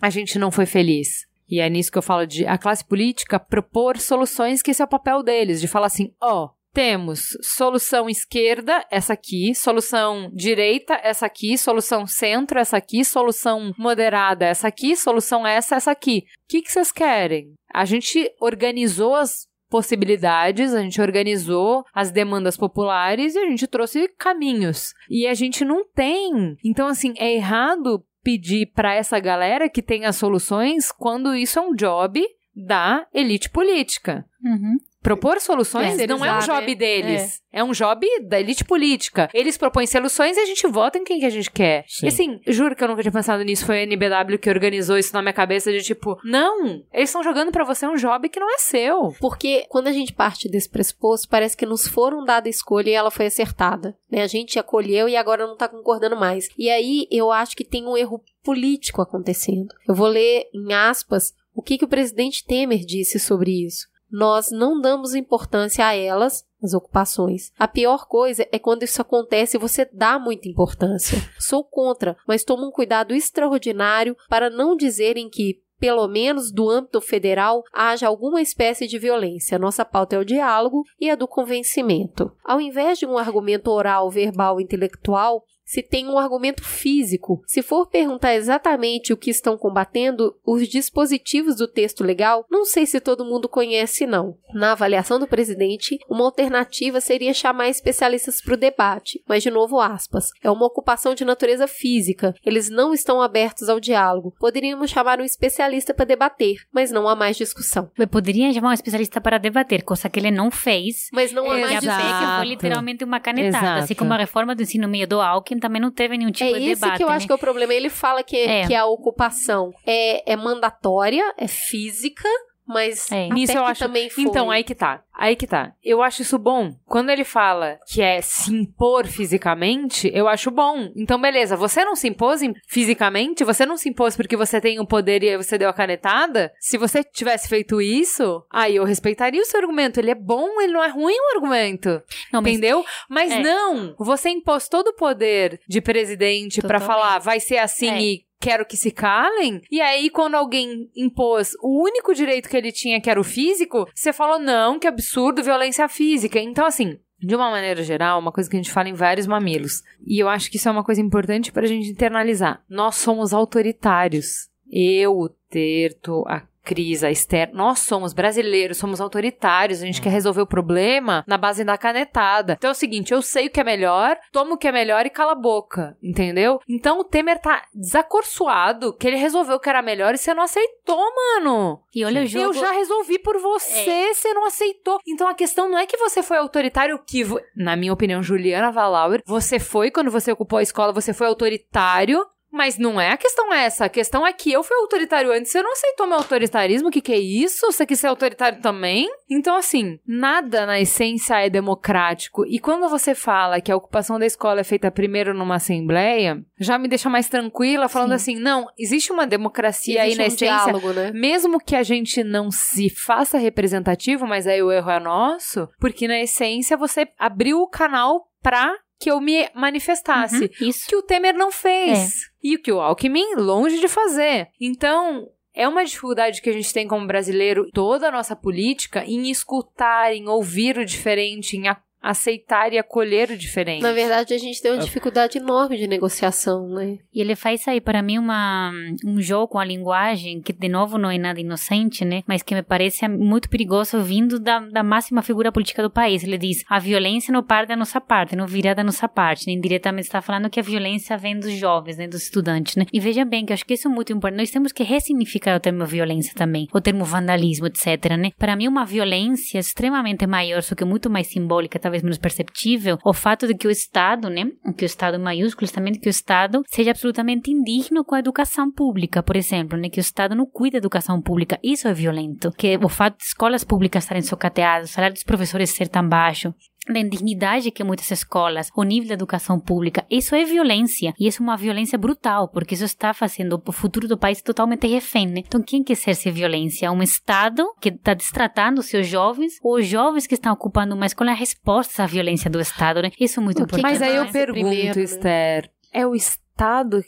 a 0.00 0.10
gente 0.10 0.38
não 0.38 0.50
foi 0.50 0.66
feliz. 0.66 1.26
E 1.48 1.60
é 1.60 1.68
nisso 1.68 1.92
que 1.92 1.98
eu 1.98 2.02
falo 2.02 2.26
de 2.26 2.46
a 2.46 2.56
classe 2.56 2.84
política 2.84 3.38
propor 3.38 3.98
soluções 3.98 4.62
que 4.62 4.70
esse 4.70 4.80
é 4.80 4.84
o 4.84 4.88
papel 4.88 5.22
deles, 5.22 5.60
de 5.60 5.68
falar 5.68 5.86
assim, 5.86 6.10
ó, 6.20 6.48
temos 6.72 7.36
solução 7.42 8.08
esquerda, 8.08 8.84
essa 8.90 9.12
aqui, 9.12 9.54
solução 9.54 10.30
direita, 10.32 10.94
essa 11.02 11.26
aqui, 11.26 11.58
solução 11.58 12.06
centro, 12.06 12.58
essa 12.58 12.78
aqui, 12.78 13.04
solução 13.04 13.72
moderada, 13.78 14.46
essa 14.46 14.68
aqui, 14.68 14.96
solução 14.96 15.46
essa, 15.46 15.76
essa 15.76 15.90
aqui. 15.90 16.24
O 16.44 16.48
que 16.48 16.62
que 16.62 16.72
vocês 16.72 16.90
querem? 16.90 17.52
A 17.72 17.84
gente 17.84 18.30
organizou 18.40 19.14
as 19.14 19.46
possibilidades, 19.72 20.74
a 20.74 20.82
gente 20.82 21.00
organizou 21.00 21.82
as 21.94 22.10
demandas 22.10 22.58
populares 22.58 23.34
e 23.34 23.38
a 23.38 23.46
gente 23.48 23.66
trouxe 23.66 24.06
caminhos. 24.18 24.92
E 25.08 25.26
a 25.26 25.32
gente 25.32 25.64
não 25.64 25.82
tem. 25.82 26.58
Então, 26.62 26.86
assim, 26.86 27.14
é 27.16 27.34
errado 27.34 28.04
pedir 28.22 28.66
para 28.74 28.94
essa 28.94 29.18
galera 29.18 29.70
que 29.70 29.80
tem 29.80 30.04
as 30.04 30.16
soluções 30.16 30.92
quando 30.92 31.34
isso 31.34 31.58
é 31.58 31.62
um 31.62 31.74
job 31.74 32.22
da 32.54 33.06
elite 33.14 33.48
política. 33.48 34.26
Uhum. 34.44 34.76
Propor 35.02 35.40
soluções 35.40 35.98
É, 35.98 36.06
não 36.06 36.24
é 36.24 36.32
um 36.32 36.38
job 36.38 36.74
deles. 36.74 37.42
É. 37.52 37.62
um 37.62 37.72
job 37.72 38.06
da 38.22 38.38
elite 38.38 38.64
política. 38.64 39.28
Eles 39.34 39.58
propõem 39.58 39.86
soluções 39.86 40.36
e 40.36 40.40
a 40.40 40.46
gente 40.46 40.66
vota 40.68 40.96
em 40.96 41.04
quem 41.04 41.18
que 41.18 41.26
a 41.26 41.30
gente 41.30 41.50
quer. 41.50 41.84
Sim. 41.88 42.06
E 42.06 42.08
assim, 42.08 42.40
juro 42.46 42.76
que 42.76 42.84
eu 42.84 42.88
nunca 42.88 43.02
tinha 43.02 43.12
pensado 43.12 43.42
nisso. 43.42 43.66
Foi 43.66 43.80
a 43.80 43.82
NBW 43.82 44.38
que 44.40 44.48
organizou 44.48 44.96
isso 44.96 45.12
na 45.12 45.20
minha 45.20 45.32
cabeça 45.32 45.72
de 45.72 45.82
tipo, 45.82 46.16
não, 46.24 46.82
eles 46.92 47.08
estão 47.08 47.22
jogando 47.22 47.50
pra 47.50 47.64
você 47.64 47.86
um 47.86 47.96
job 47.96 48.28
que 48.28 48.40
não 48.40 48.48
é 48.54 48.58
seu. 48.58 49.14
Porque 49.20 49.66
quando 49.68 49.88
a 49.88 49.92
gente 49.92 50.12
parte 50.12 50.48
desse 50.48 50.68
pressuposto, 50.68 51.28
parece 51.28 51.56
que 51.56 51.66
nos 51.66 51.86
foram 51.86 52.24
dada 52.24 52.48
a 52.48 52.50
escolha 52.50 52.90
e 52.90 52.94
ela 52.94 53.10
foi 53.10 53.26
acertada. 53.26 53.96
Né? 54.10 54.22
A 54.22 54.26
gente 54.26 54.58
acolheu 54.58 55.08
e 55.08 55.16
agora 55.16 55.46
não 55.46 55.56
tá 55.56 55.68
concordando 55.68 56.16
mais. 56.16 56.48
E 56.56 56.70
aí 56.70 57.06
eu 57.10 57.32
acho 57.32 57.56
que 57.56 57.64
tem 57.64 57.86
um 57.86 57.96
erro 57.96 58.22
político 58.42 59.02
acontecendo. 59.02 59.68
Eu 59.88 59.94
vou 59.94 60.06
ler 60.06 60.44
em 60.54 60.72
aspas 60.72 61.32
o 61.54 61.62
que, 61.62 61.76
que 61.76 61.84
o 61.84 61.88
presidente 61.88 62.44
Temer 62.44 62.84
disse 62.84 63.18
sobre 63.18 63.66
isso. 63.66 63.91
Nós 64.12 64.50
não 64.52 64.78
damos 64.78 65.14
importância 65.14 65.86
a 65.86 65.94
elas, 65.94 66.44
as 66.62 66.74
ocupações. 66.74 67.50
A 67.58 67.66
pior 67.66 68.06
coisa 68.06 68.46
é 68.52 68.58
quando 68.58 68.82
isso 68.82 69.00
acontece 69.00 69.56
e 69.56 69.60
você 69.60 69.88
dá 69.90 70.18
muita 70.18 70.48
importância. 70.48 71.18
Sou 71.40 71.64
contra, 71.64 72.16
mas 72.28 72.44
tomo 72.44 72.66
um 72.66 72.70
cuidado 72.70 73.14
extraordinário 73.14 74.14
para 74.28 74.50
não 74.50 74.76
dizerem 74.76 75.30
que 75.30 75.62
pelo 75.82 76.06
menos 76.06 76.52
do 76.52 76.70
âmbito 76.70 77.00
federal, 77.00 77.64
haja 77.72 78.06
alguma 78.06 78.40
espécie 78.40 78.86
de 78.86 79.00
violência. 79.00 79.58
Nossa 79.58 79.84
pauta 79.84 80.14
é 80.14 80.18
o 80.20 80.24
diálogo 80.24 80.84
e 81.00 81.10
a 81.10 81.16
do 81.16 81.26
convencimento. 81.26 82.30
Ao 82.44 82.60
invés 82.60 83.00
de 83.00 83.06
um 83.06 83.18
argumento 83.18 83.68
oral, 83.68 84.08
verbal, 84.08 84.60
intelectual, 84.60 85.42
se 85.64 85.82
tem 85.82 86.08
um 86.08 86.18
argumento 86.18 86.62
físico. 86.64 87.42
Se 87.46 87.62
for 87.62 87.86
perguntar 87.86 88.34
exatamente 88.34 89.12
o 89.12 89.16
que 89.16 89.30
estão 89.30 89.56
combatendo, 89.56 90.34
os 90.44 90.68
dispositivos 90.68 91.56
do 91.56 91.68
texto 91.68 92.04
legal, 92.04 92.44
não 92.50 92.64
sei 92.64 92.86
se 92.86 93.00
todo 93.00 93.24
mundo 93.24 93.48
conhece, 93.48 94.06
não. 94.06 94.36
Na 94.54 94.72
avaliação 94.72 95.18
do 95.18 95.26
presidente, 95.26 95.98
uma 96.08 96.24
alternativa 96.24 97.00
seria 97.00 97.32
chamar 97.32 97.68
especialistas 97.68 98.40
para 98.40 98.54
o 98.54 98.56
debate, 98.56 99.22
mas 99.26 99.42
de 99.42 99.50
novo 99.50 99.80
aspas. 99.80 100.30
É 100.42 100.50
uma 100.50 100.66
ocupação 100.66 101.14
de 101.14 101.24
natureza 101.24 101.66
física. 101.66 102.34
Eles 102.44 102.68
não 102.68 102.92
estão 102.92 103.22
abertos 103.22 103.68
ao 103.68 103.80
diálogo. 103.80 104.34
Poderíamos 104.38 104.90
chamar 104.90 105.20
um 105.20 105.24
especialista 105.24 105.94
para 105.94 106.04
debater, 106.04 106.56
mas 106.72 106.90
não 106.90 107.08
há 107.08 107.16
mais 107.16 107.36
discussão. 107.36 107.90
Eu 107.96 108.08
poderia 108.08 108.52
chamar 108.52 108.70
um 108.70 108.74
especialista 108.74 109.20
para 109.20 109.38
debater, 109.38 109.82
coisa 109.82 110.08
que 110.08 110.18
ele 110.20 110.30
não 110.30 110.50
fez. 110.50 111.08
Mas 111.12 111.32
não 111.32 111.50
há 111.50 111.58
E 111.58 111.60
mais 111.62 111.80
discussão. 111.80 112.36
foi 112.38 112.46
literalmente 112.46 113.04
uma 113.04 113.20
canetada. 113.20 113.56
Exato. 113.66 113.84
Assim 113.84 113.94
como 113.94 114.12
a 114.12 114.18
reforma 114.18 114.54
do 114.54 114.62
ensino 114.62 114.88
meio 114.88 115.06
do 115.06 115.20
Alckmin 115.20 115.61
também 115.62 115.80
não 115.80 115.90
teve 115.90 116.18
nenhum 116.18 116.30
tipo 116.30 116.54
é 116.54 116.58
de 116.58 116.74
debate. 116.74 116.96
que 116.98 117.04
eu 117.04 117.08
né? 117.08 117.14
acho 117.14 117.26
que 117.26 117.32
é 117.32 117.34
o 117.34 117.38
problema. 117.38 117.72
Ele 117.72 117.88
fala 117.88 118.22
que, 118.22 118.36
É. 118.36 118.66
que 118.66 118.74
a 118.74 118.84
ocupação 118.84 119.70
é, 119.86 120.30
é 120.32 120.36
mandatória, 120.36 121.32
é 121.38 121.48
física, 121.48 122.28
mas 122.66 123.10
a 123.10 123.34
Nisso 123.34 123.52
eu 123.56 123.64
acho. 123.64 123.80
também 123.80 124.08
foi. 124.10 124.24
Então, 124.24 124.50
aí 124.50 124.62
que 124.64 124.74
tá. 124.74 125.02
Aí 125.14 125.36
que 125.36 125.46
tá. 125.46 125.72
Eu 125.84 126.02
acho 126.02 126.22
isso 126.22 126.38
bom. 126.38 126.72
Quando 126.86 127.10
ele 127.10 127.22
fala 127.24 127.78
que 127.86 128.00
é 128.00 128.20
se 128.22 128.52
impor 128.54 129.06
fisicamente, 129.06 130.10
eu 130.14 130.26
acho 130.28 130.50
bom. 130.50 130.90
Então, 130.96 131.20
beleza, 131.20 131.56
você 131.56 131.84
não 131.84 131.94
se 131.94 132.08
impôs 132.08 132.40
fisicamente, 132.66 133.44
você 133.44 133.66
não 133.66 133.76
se 133.76 133.88
impôs 133.88 134.16
porque 134.16 134.36
você 134.36 134.60
tem 134.60 134.80
o 134.80 134.86
poder 134.86 135.22
e 135.22 135.28
aí 135.30 135.36
você 135.36 135.58
deu 135.58 135.68
a 135.68 135.72
canetada. 135.72 136.52
Se 136.58 136.78
você 136.78 137.04
tivesse 137.04 137.48
feito 137.48 137.80
isso, 137.80 138.44
aí 138.50 138.76
eu 138.76 138.84
respeitaria 138.84 139.40
o 139.40 139.44
seu 139.44 139.60
argumento. 139.60 139.98
Ele 140.00 140.10
é 140.10 140.14
bom, 140.14 140.60
ele 140.60 140.72
não 140.72 140.82
é 140.82 140.88
ruim 140.88 141.14
o 141.14 141.34
argumento. 141.36 142.02
mas- 142.32 142.42
entendeu? 142.52 142.84
Mas 143.08 143.30
É. 143.32 143.40
não, 143.40 143.94
você 143.98 144.30
impôs 144.30 144.68
todo 144.68 144.88
o 144.88 144.94
poder 144.96 145.60
de 145.68 145.80
presidente 145.80 146.60
pra 146.60 146.78
Totalmente. 146.80 146.86
falar, 147.02 147.18
vai 147.18 147.38
ser 147.40 147.58
assim 147.58 147.88
É. 147.90 148.00
e 148.00 148.24
quero 148.42 148.66
que 148.66 148.76
se 148.76 148.90
calem. 148.90 149.62
E 149.70 149.80
aí, 149.80 150.10
quando 150.10 150.34
alguém 150.34 150.90
impôs 150.96 151.52
o 151.62 151.80
único 151.80 152.12
direito 152.12 152.48
que 152.48 152.56
ele 152.56 152.72
tinha, 152.72 153.00
que 153.00 153.08
era 153.08 153.20
o 153.20 153.24
físico, 153.24 153.88
você 153.94 154.12
falou, 154.12 154.40
não, 154.40 154.80
que 154.80 154.88
absurdo, 154.88 155.44
violência 155.44 155.88
física. 155.88 156.40
Então, 156.40 156.66
assim. 156.66 156.98
de 157.20 157.36
uma 157.36 157.48
maneira 157.52 157.84
geral, 157.84 158.18
uma 158.18 158.32
coisa 158.32 158.50
que 158.50 158.56
a 158.56 158.60
gente 158.60 158.72
fala 158.72 158.88
em 158.88 158.94
vários 158.94 159.28
mamilos. 159.28 159.82
E 160.04 160.20
eu 160.20 160.28
acho 160.28 160.50
que 160.50 160.56
isso 160.56 160.68
é 160.68 160.72
uma 160.72 160.82
coisa 160.82 161.00
importante 161.00 161.52
pra 161.52 161.68
gente 161.68 161.88
internalizar. 161.88 162.60
Nós 162.68 162.96
somos 162.96 163.32
autoritários. 163.32 164.48
Eu, 164.68 165.16
o 165.16 165.28
Terto, 165.28 166.24
a 166.26 166.40
Cris, 166.64 167.02
a 167.02 167.10
Esther, 167.10 167.50
nós 167.52 167.80
somos 167.80 168.12
brasileiros, 168.12 168.78
somos 168.78 169.00
autoritários, 169.00 169.82
a 169.82 169.86
gente 169.86 170.00
quer 170.00 170.10
resolver 170.10 170.42
o 170.42 170.46
problema 170.46 171.24
na 171.26 171.36
base 171.36 171.64
da 171.64 171.76
canetada. 171.76 172.54
Então 172.56 172.68
é 172.68 172.72
o 172.72 172.74
seguinte, 172.74 173.12
eu 173.12 173.20
sei 173.20 173.46
o 173.46 173.50
que 173.50 173.60
é 173.60 173.64
melhor, 173.64 174.16
tomo 174.32 174.54
o 174.54 174.56
que 174.58 174.68
é 174.68 174.72
melhor 174.72 175.04
e 175.04 175.10
cala 175.10 175.32
a 175.32 175.34
boca, 175.36 175.96
entendeu? 176.02 176.60
Então 176.68 176.98
o 177.00 177.04
Temer 177.04 177.38
tá 177.40 177.62
desacorçoado 177.74 178.92
que 178.96 179.06
ele 179.06 179.16
resolveu 179.16 179.56
o 179.56 179.60
que 179.60 179.68
era 179.68 179.82
melhor 179.82 180.14
e 180.14 180.18
você 180.18 180.32
não 180.34 180.42
aceitou, 180.44 180.98
mano. 181.14 181.80
E 181.94 182.04
olha 182.04 182.22
o 182.22 182.26
jogo- 182.26 182.44
Eu 182.46 182.52
já 182.54 182.70
resolvi 182.72 183.18
por 183.18 183.38
você, 183.40 184.14
você 184.14 184.32
não 184.32 184.46
aceitou. 184.46 184.98
Então 185.06 185.26
a 185.28 185.34
questão 185.34 185.68
não 185.68 185.78
é 185.78 185.86
que 185.86 185.96
você 185.96 186.22
foi 186.22 186.36
autoritário, 186.38 186.98
que, 187.06 187.24
na 187.56 187.74
minha 187.76 187.92
opinião, 187.92 188.22
Juliana 188.22 188.70
Valauer, 188.70 189.22
você 189.26 189.58
foi 189.58 189.90
quando 189.90 190.10
você 190.10 190.30
ocupou 190.32 190.58
a 190.58 190.62
escola, 190.62 190.92
você 190.92 191.12
foi 191.12 191.26
autoritário. 191.26 192.24
Mas 192.52 192.76
não 192.76 193.00
é 193.00 193.10
a 193.10 193.16
questão 193.16 193.52
essa. 193.52 193.86
A 193.86 193.88
questão 193.88 194.26
é 194.26 194.32
que 194.32 194.52
eu 194.52 194.62
fui 194.62 194.76
autoritário 194.76 195.32
antes. 195.32 195.50
Você 195.50 195.62
não 195.62 195.72
aceitou 195.72 196.06
meu 196.06 196.18
autoritarismo? 196.18 196.88
O 196.88 196.90
que, 196.90 197.00
que 197.00 197.12
é 197.12 197.18
isso? 197.18 197.72
Você 197.72 197.86
quis 197.86 197.98
ser 197.98 198.08
autoritário 198.08 198.60
também? 198.60 199.08
Então, 199.28 199.56
assim, 199.56 199.98
nada 200.06 200.66
na 200.66 200.78
essência 200.78 201.40
é 201.44 201.48
democrático. 201.48 202.44
E 202.46 202.58
quando 202.58 202.88
você 202.90 203.14
fala 203.14 203.60
que 203.60 203.72
a 203.72 203.76
ocupação 203.76 204.18
da 204.18 204.26
escola 204.26 204.60
é 204.60 204.64
feita 204.64 204.90
primeiro 204.90 205.32
numa 205.32 205.54
assembleia, 205.54 206.44
já 206.58 206.76
me 206.76 206.88
deixa 206.88 207.08
mais 207.08 207.28
tranquila, 207.28 207.88
falando 207.88 208.12
assim: 208.12 208.36
não, 208.36 208.66
existe 208.78 209.10
uma 209.10 209.26
democracia 209.26 210.04
Existe 210.04 210.12
aí 210.12 210.16
na 210.18 210.24
um 210.24 210.26
essência. 210.26 210.46
diálogo, 210.46 210.92
né? 210.92 211.10
Mesmo 211.14 211.58
que 211.58 211.74
a 211.74 211.82
gente 211.82 212.22
não 212.22 212.50
se 212.50 212.90
faça 212.90 213.38
representativo, 213.38 214.26
mas 214.26 214.46
aí 214.46 214.62
o 214.62 214.70
erro 214.70 214.90
é 214.90 215.00
nosso, 215.00 215.68
porque 215.80 216.06
na 216.06 216.20
essência 216.20 216.76
você 216.76 217.08
abriu 217.18 217.60
o 217.60 217.68
canal 217.68 218.28
pra 218.42 218.74
que 219.02 219.10
eu 219.10 219.20
me 219.20 219.48
manifestasse. 219.52 220.44
Uhum, 220.44 220.68
isso. 220.68 220.86
Que 220.86 220.94
o 220.94 221.02
Temer 221.02 221.34
não 221.34 221.50
fez. 221.50 222.30
E 222.40 222.54
o 222.54 222.62
que 222.62 222.70
o 222.70 222.80
Alckmin 222.80 223.34
longe 223.34 223.80
de 223.80 223.88
fazer. 223.88 224.48
Então, 224.60 225.28
é 225.52 225.66
uma 225.66 225.84
dificuldade 225.84 226.40
que 226.40 226.48
a 226.48 226.52
gente 226.52 226.72
tem 226.72 226.86
como 226.86 227.06
brasileiro, 227.06 227.68
toda 227.72 228.08
a 228.08 228.12
nossa 228.12 228.36
política, 228.36 229.04
em 229.04 229.28
escutar, 229.28 230.14
em 230.14 230.28
ouvir 230.28 230.78
o 230.78 230.84
diferente, 230.84 231.56
em 231.56 231.66
aceitar 232.02 232.72
e 232.72 232.78
acolher 232.78 233.30
o 233.30 233.36
diferente. 233.36 233.82
Na 233.82 233.92
verdade, 233.92 234.34
a 234.34 234.38
gente 234.38 234.60
tem 234.60 234.72
uma 234.72 234.82
dificuldade 234.82 235.38
enorme 235.38 235.76
de 235.76 235.86
negociação, 235.86 236.68
né? 236.68 236.98
E 237.14 237.20
ele 237.20 237.36
faz 237.36 237.66
aí, 237.68 237.80
para 237.80 238.02
mim, 238.02 238.18
uma, 238.18 238.72
um 239.04 239.20
jogo 239.20 239.48
com 239.48 239.58
a 239.58 239.64
linguagem 239.64 240.40
que, 240.40 240.52
de 240.52 240.68
novo, 240.68 240.98
não 240.98 241.10
é 241.10 241.18
nada 241.18 241.40
inocente, 241.40 242.04
né? 242.04 242.22
Mas 242.26 242.42
que 242.42 242.54
me 242.54 242.62
parece 242.62 243.06
muito 243.08 243.48
perigoso 243.48 244.00
vindo 244.00 244.40
da, 244.40 244.58
da 244.58 244.82
máxima 244.82 245.22
figura 245.22 245.52
política 245.52 245.82
do 245.82 245.90
país. 245.90 246.24
Ele 246.24 246.38
diz: 246.38 246.64
a 246.68 246.78
violência 246.78 247.32
não 247.32 247.42
parte 247.42 247.68
da 247.68 247.76
nossa 247.76 248.00
parte, 248.00 248.34
não 248.34 248.46
virá 248.46 248.74
da 248.74 248.82
nossa 248.82 249.08
parte. 249.08 249.46
Né? 249.46 249.52
Indiretamente 249.52 250.06
está 250.06 250.20
falando 250.20 250.50
que 250.50 250.58
a 250.58 250.62
violência 250.62 251.16
vem 251.16 251.38
dos 251.38 251.52
jovens, 251.52 251.98
né? 251.98 252.08
dos 252.08 252.22
estudantes, 252.22 252.76
né? 252.76 252.86
E 252.92 252.98
veja 252.98 253.24
bem 253.24 253.46
que 253.46 253.52
eu 253.52 253.54
acho 253.54 253.64
que 253.64 253.74
isso 253.74 253.88
é 253.88 253.90
muito 253.90 254.12
importante. 254.12 254.40
Nós 254.40 254.50
temos 254.50 254.72
que 254.72 254.82
ressignificar 254.82 255.56
o 255.56 255.60
termo 255.60 255.86
violência 255.86 256.34
também, 256.34 256.68
o 256.72 256.80
termo 256.80 257.04
vandalismo, 257.04 257.66
etc, 257.66 258.16
né? 258.18 258.32
Para 258.38 258.56
mim, 258.56 258.66
uma 258.66 258.84
violência 258.84 259.58
extremamente 259.58 260.26
maior, 260.26 260.62
só 260.62 260.74
que 260.74 260.84
muito 260.84 261.10
mais 261.10 261.26
simbólica, 261.26 261.78
talvez 261.92 262.02
menos 262.02 262.18
perceptível, 262.18 262.98
o 263.04 263.12
fato 263.12 263.46
de 263.46 263.54
que 263.54 263.68
o 263.68 263.70
Estado, 263.70 264.30
né? 264.30 264.46
Que 264.76 264.84
o 264.84 264.86
Estado 264.86 265.16
em 265.16 265.20
maiúsculos 265.20 265.70
também, 265.70 265.92
que 265.92 266.08
o 266.08 266.10
Estado 266.10 266.62
seja 266.68 266.90
absolutamente 266.90 267.50
indigno 267.50 268.04
com 268.04 268.14
a 268.14 268.18
educação 268.18 268.72
pública, 268.72 269.22
por 269.22 269.36
exemplo, 269.36 269.78
né? 269.78 269.90
Que 269.90 270.00
o 270.00 270.00
Estado 270.00 270.34
não 270.34 270.46
cuida 270.46 270.72
da 270.72 270.78
educação 270.78 271.20
pública. 271.20 271.58
Isso 271.62 271.86
é 271.86 271.92
violento. 271.92 272.50
Que 272.52 272.78
o 272.82 272.88
fato 272.88 273.18
de 273.18 273.24
escolas 273.24 273.62
públicas 273.62 274.04
estarem 274.04 274.22
socateadas, 274.22 274.90
o 274.90 274.92
salário 274.92 275.14
dos 275.14 275.24
professores 275.24 275.70
ser 275.70 275.88
tão 275.88 276.08
baixo, 276.08 276.54
da 276.88 276.98
indignidade 276.98 277.70
que 277.70 277.84
muitas 277.84 278.10
escolas, 278.10 278.70
o 278.74 278.82
nível 278.82 279.08
da 279.08 279.14
educação 279.14 279.58
pública, 279.58 280.04
isso 280.10 280.34
é 280.34 280.44
violência. 280.44 281.14
E 281.18 281.26
isso 281.26 281.42
é 281.42 281.44
uma 281.44 281.56
violência 281.56 281.98
brutal, 281.98 282.48
porque 282.48 282.74
isso 282.74 282.84
está 282.84 283.14
fazendo 283.14 283.62
o 283.64 283.72
futuro 283.72 284.08
do 284.08 284.18
país 284.18 284.42
totalmente 284.42 284.86
refém, 284.86 285.26
né? 285.26 285.42
Então, 285.46 285.62
quem 285.62 285.82
quer 285.82 285.94
ser 285.94 286.14
se 286.14 286.30
violência? 286.30 286.90
Um 286.90 287.02
Estado 287.02 287.64
que 287.80 287.90
está 287.90 288.14
destratando 288.14 288.80
os 288.80 288.86
seus 288.86 289.06
jovens, 289.06 289.54
ou 289.62 289.78
os 289.78 289.86
jovens 289.86 290.26
que 290.26 290.34
estão 290.34 290.52
ocupando 290.52 290.94
uma 290.94 291.06
escola, 291.06 291.30
a 291.30 291.34
resposta 291.34 292.02
à 292.02 292.06
violência 292.06 292.50
do 292.50 292.60
Estado, 292.60 293.02
né? 293.02 293.10
Isso 293.18 293.40
é 293.40 293.42
muito 293.42 293.62
importante. 293.62 293.82
Mas 293.82 294.02
aí 294.02 294.16
eu 294.16 294.26
pergunto, 294.26 294.60
Primeiro? 294.60 295.00
Esther, 295.00 295.70
é 295.92 296.06
o 296.06 296.14
Estado 296.14 296.41